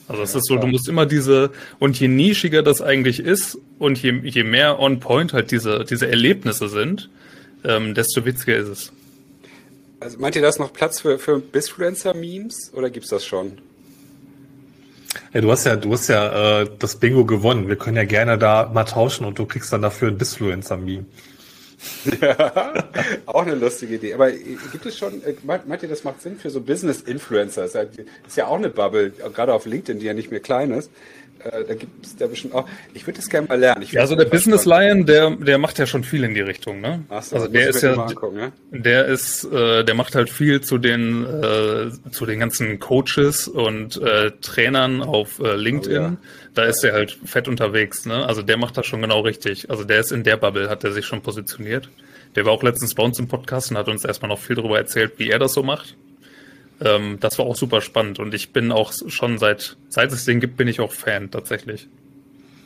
Also 0.07 0.21
es 0.21 0.33
ja, 0.33 0.39
ist 0.39 0.47
so, 0.47 0.55
klar. 0.55 0.65
du 0.65 0.71
musst 0.71 0.87
immer 0.87 1.05
diese, 1.05 1.51
und 1.79 1.99
je 1.99 2.07
nischiger 2.07 2.61
das 2.61 2.81
eigentlich 2.81 3.19
ist 3.19 3.57
und 3.79 4.01
je, 4.01 4.11
je 4.23 4.43
mehr 4.43 4.79
on 4.79 4.99
point 4.99 5.33
halt 5.33 5.51
diese, 5.51 5.85
diese 5.85 6.07
Erlebnisse 6.07 6.67
sind, 6.67 7.09
ähm, 7.63 7.93
desto 7.93 8.25
witziger 8.25 8.57
ist 8.57 8.67
es. 8.67 8.91
Also 9.99 10.19
meint 10.19 10.35
ihr 10.35 10.41
das 10.41 10.59
noch 10.59 10.73
Platz 10.73 10.99
für, 10.99 11.17
für 11.17 11.39
Bisfluencer-Memes 11.39 12.73
oder 12.73 12.89
gibt's 12.89 13.09
das 13.09 13.25
schon? 13.25 13.53
Ja, 15.33 15.41
du 15.41 15.51
hast 15.51 15.65
ja, 15.65 15.77
du 15.77 15.93
hast 15.93 16.09
ja 16.09 16.61
äh, 16.61 16.69
das 16.79 16.97
Bingo 16.97 17.25
gewonnen. 17.25 17.67
Wir 17.67 17.77
können 17.77 17.97
ja 17.97 18.03
gerne 18.03 18.37
da 18.37 18.69
mal 18.73 18.83
tauschen 18.83 19.25
und 19.25 19.39
du 19.39 19.45
kriegst 19.45 19.71
dann 19.71 19.81
dafür 19.81 20.09
ein 20.09 20.17
Bisfluencer-Meme. 20.17 21.05
Ja, 22.21 22.73
auch 23.25 23.45
eine 23.45 23.55
lustige 23.55 23.95
Idee. 23.95 24.13
Aber 24.13 24.31
gibt 24.31 24.85
es 24.85 24.97
schon, 24.97 25.23
äh, 25.23 25.33
meint 25.43 25.83
ihr, 25.83 25.89
das 25.89 26.03
macht 26.03 26.21
Sinn 26.21 26.37
für 26.37 26.49
so 26.49 26.61
Business-Influencer? 26.61 27.63
Das 27.63 27.75
ist 27.75 28.37
ja 28.37 28.47
auch 28.47 28.57
eine 28.57 28.69
Bubble, 28.69 29.11
gerade 29.11 29.53
auf 29.53 29.65
LinkedIn, 29.65 29.99
die 29.99 30.05
ja 30.05 30.13
nicht 30.13 30.31
mehr 30.31 30.39
klein 30.39 30.71
ist. 30.71 30.91
Äh, 31.43 31.65
da 31.65 31.73
gibt 31.73 32.05
es 32.05 32.15
da 32.15 32.27
bestimmt 32.27 32.53
auch. 32.53 32.67
Ich 32.93 33.05
würde 33.05 33.17
das 33.17 33.29
gerne 33.29 33.47
mal 33.47 33.59
lernen. 33.59 33.85
ja, 33.89 34.01
also 34.01 34.15
der 34.15 34.25
Business 34.25 34.65
Lion, 34.65 35.05
der, 35.05 35.31
der 35.31 35.57
macht 35.57 35.77
ja 35.77 35.85
schon 35.85 36.03
viel 36.03 36.23
in 36.23 36.33
die 36.33 36.41
Richtung, 36.41 36.79
ne? 36.79 37.03
Ach 37.09 37.21
so, 37.21 37.35
also 37.35 37.47
der 37.47 37.69
ist 37.69 37.81
ja, 37.81 37.93
angucken, 37.93 38.39
ja, 38.39 38.51
der 38.71 39.05
ist, 39.05 39.43
äh, 39.45 39.83
der 39.83 39.95
macht 39.95 40.15
halt 40.15 40.29
viel 40.29 40.61
zu 40.61 40.77
den, 40.77 41.25
äh, 41.25 42.11
zu 42.11 42.25
den 42.25 42.39
ganzen 42.39 42.79
Coaches 42.79 43.47
und 43.47 44.01
äh, 44.01 44.31
Trainern 44.41 45.01
auf 45.01 45.39
äh, 45.39 45.55
LinkedIn. 45.55 45.97
Oh, 45.97 46.01
ja. 46.01 46.17
Da 46.53 46.65
ist 46.65 46.83
er 46.83 46.93
halt 46.93 47.17
fett 47.25 47.47
unterwegs, 47.47 48.05
ne? 48.05 48.25
Also 48.25 48.43
der 48.43 48.57
macht 48.57 48.77
das 48.77 48.85
schon 48.85 49.01
genau 49.01 49.21
richtig. 49.21 49.69
Also 49.69 49.83
der 49.83 49.99
ist 49.99 50.11
in 50.11 50.23
der 50.23 50.37
Bubble, 50.37 50.69
hat 50.69 50.83
er 50.83 50.91
sich 50.91 51.05
schon 51.05 51.21
positioniert. 51.21 51.89
Der 52.35 52.45
war 52.45 52.51
auch 52.53 52.63
letztens 52.63 52.93
bei 52.93 53.03
uns 53.03 53.19
im 53.19 53.27
Podcast 53.27 53.71
und 53.71 53.77
hat 53.77 53.87
uns 53.87 54.05
erstmal 54.05 54.29
noch 54.29 54.39
viel 54.39 54.55
darüber 54.55 54.77
erzählt, 54.77 55.13
wie 55.17 55.29
er 55.29 55.39
das 55.39 55.53
so 55.53 55.63
macht. 55.63 55.95
Ähm, 56.81 57.17
das 57.19 57.37
war 57.39 57.45
auch 57.45 57.55
super 57.55 57.81
spannend 57.81 58.19
und 58.19 58.33
ich 58.33 58.51
bin 58.51 58.71
auch 58.71 58.93
schon 59.07 59.37
seit, 59.37 59.77
seit 59.89 60.11
es 60.11 60.25
den 60.25 60.39
gibt, 60.39 60.57
bin 60.57 60.67
ich 60.67 60.79
auch 60.79 60.91
Fan 60.91 61.31
tatsächlich. 61.31 61.87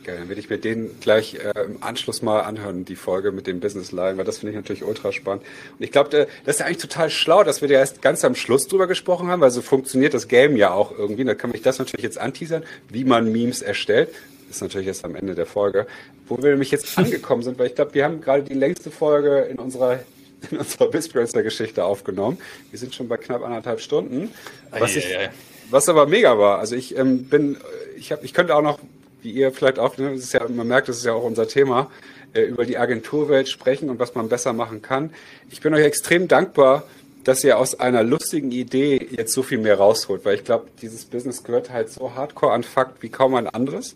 Geil, 0.07 0.19
dann 0.19 0.29
werde 0.29 0.39
ich 0.39 0.49
mir 0.49 0.57
den 0.57 1.01
gleich 1.01 1.33
äh, 1.33 1.65
im 1.65 1.83
Anschluss 1.83 2.21
mal 2.21 2.39
anhören, 2.39 2.85
die 2.85 2.95
Folge 2.95 3.33
mit 3.33 3.45
dem 3.45 3.59
Business 3.59 3.91
Line, 3.91 4.17
weil 4.17 4.23
das 4.23 4.37
finde 4.37 4.51
ich 4.51 4.55
natürlich 4.55 4.85
ultra 4.85 5.11
spannend. 5.11 5.43
Und 5.77 5.83
ich 5.83 5.91
glaube, 5.91 6.17
äh, 6.17 6.27
das 6.45 6.55
ist 6.55 6.59
ja 6.61 6.65
eigentlich 6.65 6.77
total 6.77 7.09
schlau, 7.09 7.43
dass 7.43 7.61
wir 7.61 7.67
da 7.67 7.73
erst 7.73 8.01
ganz 8.01 8.23
am 8.23 8.33
Schluss 8.33 8.69
drüber 8.69 8.87
gesprochen 8.87 9.27
haben, 9.27 9.41
weil 9.41 9.51
so 9.51 9.61
funktioniert 9.61 10.13
das 10.13 10.29
Game 10.29 10.55
ja 10.55 10.71
auch 10.71 10.97
irgendwie. 10.97 11.25
Da 11.25 11.35
kann 11.35 11.53
ich 11.53 11.61
das 11.61 11.77
natürlich 11.77 12.05
jetzt 12.05 12.19
anteasern, 12.19 12.63
wie 12.87 13.03
man 13.03 13.29
Memes 13.33 13.61
erstellt. 13.61 14.15
Das 14.47 14.55
ist 14.55 14.61
natürlich 14.61 14.87
erst 14.87 15.03
am 15.03 15.13
Ende 15.13 15.35
der 15.35 15.45
Folge. 15.45 15.87
Wo 16.29 16.37
wir 16.37 16.51
nämlich 16.51 16.71
jetzt 16.71 16.97
angekommen 16.97 17.43
sind, 17.43 17.59
weil 17.59 17.67
ich 17.67 17.75
glaube, 17.75 17.93
wir 17.93 18.05
haben 18.05 18.21
gerade 18.21 18.43
die 18.43 18.53
längste 18.53 18.91
Folge 18.91 19.39
in 19.51 19.59
unserer 19.59 19.99
in 20.51 20.57
unserer 20.57 20.89
Bispracer-Geschichte 20.89 21.83
aufgenommen. 21.83 22.37
Wir 22.71 22.79
sind 22.79 22.95
schon 22.95 23.09
bei 23.09 23.17
knapp 23.17 23.43
anderthalb 23.43 23.81
Stunden. 23.81 24.31
Was, 24.69 24.95
ich, 24.95 25.05
was 25.69 25.89
aber 25.89 26.05
mega 26.05 26.37
war. 26.37 26.59
Also 26.59 26.75
ich 26.75 26.95
ähm, 26.95 27.25
bin, 27.25 27.57
ich 27.97 28.13
habe, 28.13 28.23
ich 28.23 28.33
könnte 28.33 28.55
auch 28.55 28.61
noch, 28.61 28.79
wie 29.21 29.31
ihr 29.31 29.51
vielleicht 29.51 29.79
auch, 29.79 29.97
ne, 29.97 30.13
ja, 30.15 30.47
man 30.47 30.67
merkt, 30.67 30.89
das 30.89 30.97
ist 30.97 31.05
ja 31.05 31.13
auch 31.13 31.23
unser 31.23 31.47
Thema, 31.47 31.89
äh, 32.33 32.41
über 32.41 32.65
die 32.65 32.77
Agenturwelt 32.77 33.49
sprechen 33.49 33.89
und 33.89 33.99
was 33.99 34.15
man 34.15 34.29
besser 34.29 34.53
machen 34.53 34.81
kann. 34.81 35.11
Ich 35.49 35.61
bin 35.61 35.73
euch 35.73 35.83
extrem 35.83 36.27
dankbar, 36.27 36.83
dass 37.23 37.43
ihr 37.43 37.57
aus 37.57 37.79
einer 37.79 38.03
lustigen 38.03 38.51
Idee 38.51 39.05
jetzt 39.11 39.33
so 39.33 39.43
viel 39.43 39.57
mehr 39.57 39.77
rausholt, 39.77 40.23
weil 40.23 40.35
ich 40.35 40.45
glaube, 40.45 40.67
dieses 40.81 41.05
Business 41.05 41.43
gehört 41.43 41.71
halt 41.71 41.89
so 41.89 42.15
hardcore 42.15 42.53
an 42.53 42.63
Fakt 42.63 43.03
wie 43.03 43.09
kaum 43.09 43.35
ein 43.35 43.47
anderes. 43.47 43.95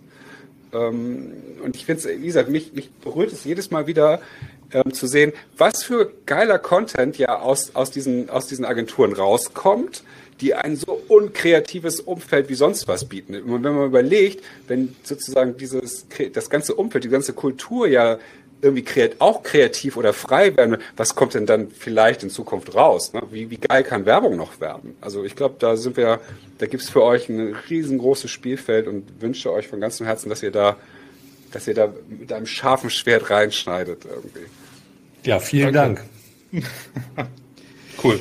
Ähm, 0.74 1.32
und 1.64 1.76
ich 1.76 1.86
finde 1.86 2.02
es, 2.02 2.22
wie 2.22 2.26
gesagt, 2.26 2.50
mich, 2.50 2.74
mich 2.74 2.92
berührt 2.92 3.32
es 3.32 3.46
jedes 3.46 3.72
Mal 3.72 3.88
wieder 3.88 4.22
ähm, 4.74 4.94
zu 4.94 5.08
sehen, 5.08 5.34
was 5.58 5.84
für 5.84 6.12
geiler 6.26 6.60
Content 6.60 7.18
ja 7.18 7.40
aus, 7.40 7.76
aus, 7.76 7.92
diesen, 7.92 8.30
aus 8.30 8.48
diesen 8.48 8.66
Agenturen 8.66 9.14
rauskommt, 9.14 10.04
die 10.42 10.56
ein 10.56 10.76
so 10.76 11.02
unkreatives 11.08 12.00
Umfeld 12.00 12.50
wie 12.50 12.56
sonst 12.56 12.88
was 12.88 13.06
bieten. 13.06 13.36
Und 13.36 13.64
wenn 13.64 13.76
man 13.76 13.86
überlegt, 13.86 14.44
wenn 14.68 14.96
sozusagen 15.04 15.56
dieses, 15.56 16.08
das 16.34 16.50
ganze 16.50 16.76
Umfeld, 16.76 17.04
die 17.04 17.10
ganze 17.10 17.34
Kultur 17.34 17.88
ja 17.88 18.18
irgendwie 18.62 18.84
kreat 18.84 19.16
auch 19.20 19.44
kreativ 19.44 19.98
oder 19.98 20.14
frei 20.14 20.56
werden, 20.56 20.78
was 20.96 21.16
kommt 21.16 21.34
denn 21.34 21.46
dann 21.46 21.72
vielleicht 21.72 22.24
in 22.24 22.30
Zukunft 22.30 22.76
raus? 22.76 23.14
Ne? 23.14 23.22
Wie, 23.32 23.50
wie 23.50 23.58
geil 23.58 23.84
kann 23.84 24.06
Werbung 24.06 24.36
noch 24.36 24.60
werden? 24.60 24.96
Also 25.02 25.24
ich 25.24 25.36
glaube, 25.36 25.56
da 25.60 25.76
sind 25.78 25.98
wir, 25.98 26.20
da 26.60 26.68
gibt's 26.68 26.90
für 26.90 27.04
euch 27.04 27.30
ein 27.30 27.56
riesengroßes 27.70 28.30
Spielfeld 28.30 28.88
und 28.88 29.22
wünsche 29.22 29.52
euch 29.52 29.68
von 29.68 29.80
ganzem 29.80 30.06
Herzen, 30.06 30.30
dass 30.30 30.44
ihr 30.44 30.52
da, 30.52 30.78
dass 31.52 31.68
ihr 31.68 31.74
da 31.74 31.94
mit 32.08 32.32
einem 32.32 32.46
scharfen 32.46 32.90
Schwert 32.90 33.30
reinschneidet 33.30 34.06
irgendwie. 34.06 34.46
Ja, 35.24 35.40
vielen 35.40 35.74
Danke. 35.74 36.04
Dank. 36.52 36.66
cool. 38.04 38.20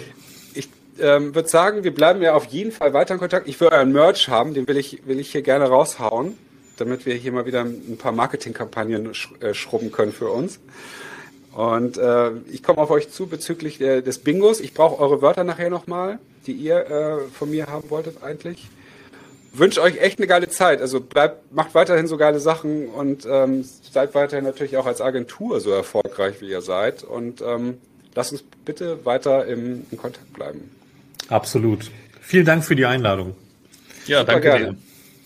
Ähm, 1.00 1.34
würde 1.34 1.48
sagen, 1.48 1.84
wir 1.84 1.94
bleiben 1.94 2.22
ja 2.22 2.34
auf 2.34 2.46
jeden 2.46 2.72
Fall 2.72 2.92
weiter 2.92 3.14
in 3.14 3.20
Kontakt. 3.20 3.48
Ich 3.48 3.60
will 3.60 3.68
euren 3.68 3.92
Merch 3.92 4.28
haben, 4.28 4.54
den 4.54 4.68
will 4.68 4.76
ich, 4.76 5.06
will 5.06 5.18
ich 5.18 5.32
hier 5.32 5.42
gerne 5.42 5.66
raushauen 5.66 6.36
damit 6.80 7.06
wir 7.06 7.14
hier 7.14 7.32
mal 7.32 7.46
wieder 7.46 7.60
ein 7.60 7.98
paar 7.98 8.12
Marketingkampagnen 8.12 9.14
sch 9.14 9.30
äh, 9.40 9.54
schrubben 9.54 9.92
können 9.92 10.12
für 10.12 10.30
uns. 10.30 10.58
Und 11.52 11.98
äh, 11.98 12.30
ich 12.50 12.62
komme 12.62 12.78
auf 12.78 12.90
euch 12.90 13.10
zu 13.10 13.26
bezüglich 13.26 13.78
der, 13.78 14.02
des 14.02 14.18
Bingos. 14.18 14.60
Ich 14.60 14.72
brauche 14.72 15.00
eure 15.00 15.20
Wörter 15.20 15.44
nachher 15.44 15.68
nochmal, 15.68 16.18
die 16.46 16.52
ihr 16.52 16.86
äh, 16.86 17.28
von 17.28 17.50
mir 17.50 17.66
haben 17.66 17.90
wolltet 17.90 18.22
eigentlich. 18.22 18.68
Wünsche 19.52 19.82
euch 19.82 19.98
echt 19.98 20.18
eine 20.18 20.28
geile 20.28 20.48
Zeit. 20.48 20.80
Also 20.80 21.00
bleibt, 21.00 21.52
macht 21.52 21.74
weiterhin 21.74 22.06
so 22.06 22.16
geile 22.16 22.38
Sachen 22.38 22.88
und 22.88 23.26
ähm, 23.28 23.64
seid 23.64 24.14
weiterhin 24.14 24.44
natürlich 24.44 24.76
auch 24.76 24.86
als 24.86 25.00
Agentur 25.00 25.60
so 25.60 25.70
erfolgreich, 25.70 26.40
wie 26.40 26.48
ihr 26.48 26.62
seid. 26.62 27.02
Und 27.02 27.42
ähm, 27.42 27.78
lasst 28.14 28.30
uns 28.30 28.44
bitte 28.64 29.04
weiter 29.04 29.44
im, 29.46 29.86
im 29.90 29.98
Kontakt 29.98 30.32
bleiben. 30.32 30.70
Absolut. 31.30 31.90
Vielen 32.20 32.44
Dank 32.44 32.64
für 32.64 32.76
die 32.76 32.84
Einladung. 32.84 33.34
Ja, 34.06 34.20
Super 34.20 34.32
danke 34.32 34.48
gerne. 34.48 34.64
dir 34.72 34.76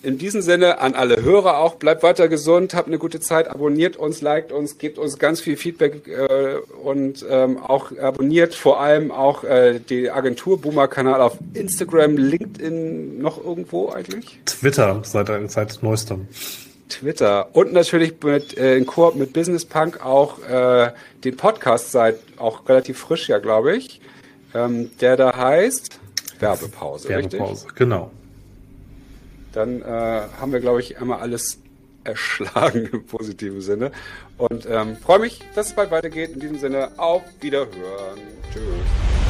in 0.05 0.19
diesem 0.19 0.43
Sinne 0.43 0.81
an 0.81 0.95
alle 0.95 1.23
Hörer 1.23 1.59
auch, 1.59 1.77
bleibt 1.77 2.03
weiter 2.03 2.29
gesund, 2.29 2.75
habt 2.75 2.89
eine 2.89 2.99
gute 2.99 3.21
Zeit, 3.21 3.49
abonniert 3.49 3.97
uns, 3.97 4.21
liked 4.21 4.53
uns, 4.53 4.79
gebt 4.79 4.99
uns 4.99 5.19
ganz 5.19 5.41
viel 5.41 5.57
Feedback 5.57 6.07
äh, 6.07 6.57
und 6.83 7.25
ähm, 7.29 7.59
auch 7.59 7.91
abonniert 7.99 8.55
vor 8.55 8.81
allem 8.81 9.11
auch 9.11 9.45
äh, 9.45 9.81
die 9.81 10.11
Agentur 10.11 10.61
Boomer 10.61 10.89
Kanal 10.89 11.21
auf 11.21 11.39
Instagram, 11.55 12.17
LinkedIn, 12.17 13.19
noch 13.19 13.43
irgendwo 13.43 13.91
eigentlich? 13.91 14.39
Twitter 14.45 15.01
seit, 15.05 15.29
seit 15.51 15.83
neuestem. 15.83 16.29
Twitter 16.91 17.49
und 17.55 17.73
natürlich 17.73 18.13
mit, 18.23 18.57
äh, 18.59 18.77
in 18.77 18.85
Koop 18.87 19.17
mit 19.17 19.33
Business 19.33 19.65
Punk 19.65 20.05
auch 20.05 20.39
äh, 20.47 20.93
den 21.25 21.37
Podcast 21.37 21.93
seit 21.93 22.19
auch 22.37 22.69
relativ 22.69 22.99
frisch, 22.99 23.29
ja 23.29 23.39
glaube 23.39 23.75
ich, 23.75 24.01
ähm, 24.55 24.91
der 25.01 25.17
da 25.17 25.37
heißt 25.37 25.99
Werbepause, 26.39 27.09
Werbepause, 27.09 27.65
richtig? 27.65 27.77
genau 27.77 28.11
dann 29.55 29.83
äh, 29.83 29.85
haben 30.41 30.53
wir, 30.53 30.61
glaube 30.61 30.81
ich, 30.81 30.99
einmal 30.99 31.21
alles 31.21 31.59
erschlagen 32.05 32.89
im 32.93 33.07
positiven 33.07 33.61
Sinne. 33.61 33.93
Und 34.37 34.67
ähm, 34.67 34.97
freue 34.97 35.21
mich, 35.21 35.41
dass 35.55 35.69
es 35.69 35.73
bald 35.75 35.91
weitergeht. 35.91 36.33
In 36.33 36.41
diesem 36.41 36.59
Sinne, 36.59 36.91
auf 36.97 37.23
Wiederhören. 37.41 38.21
Tschüss. 38.53 39.24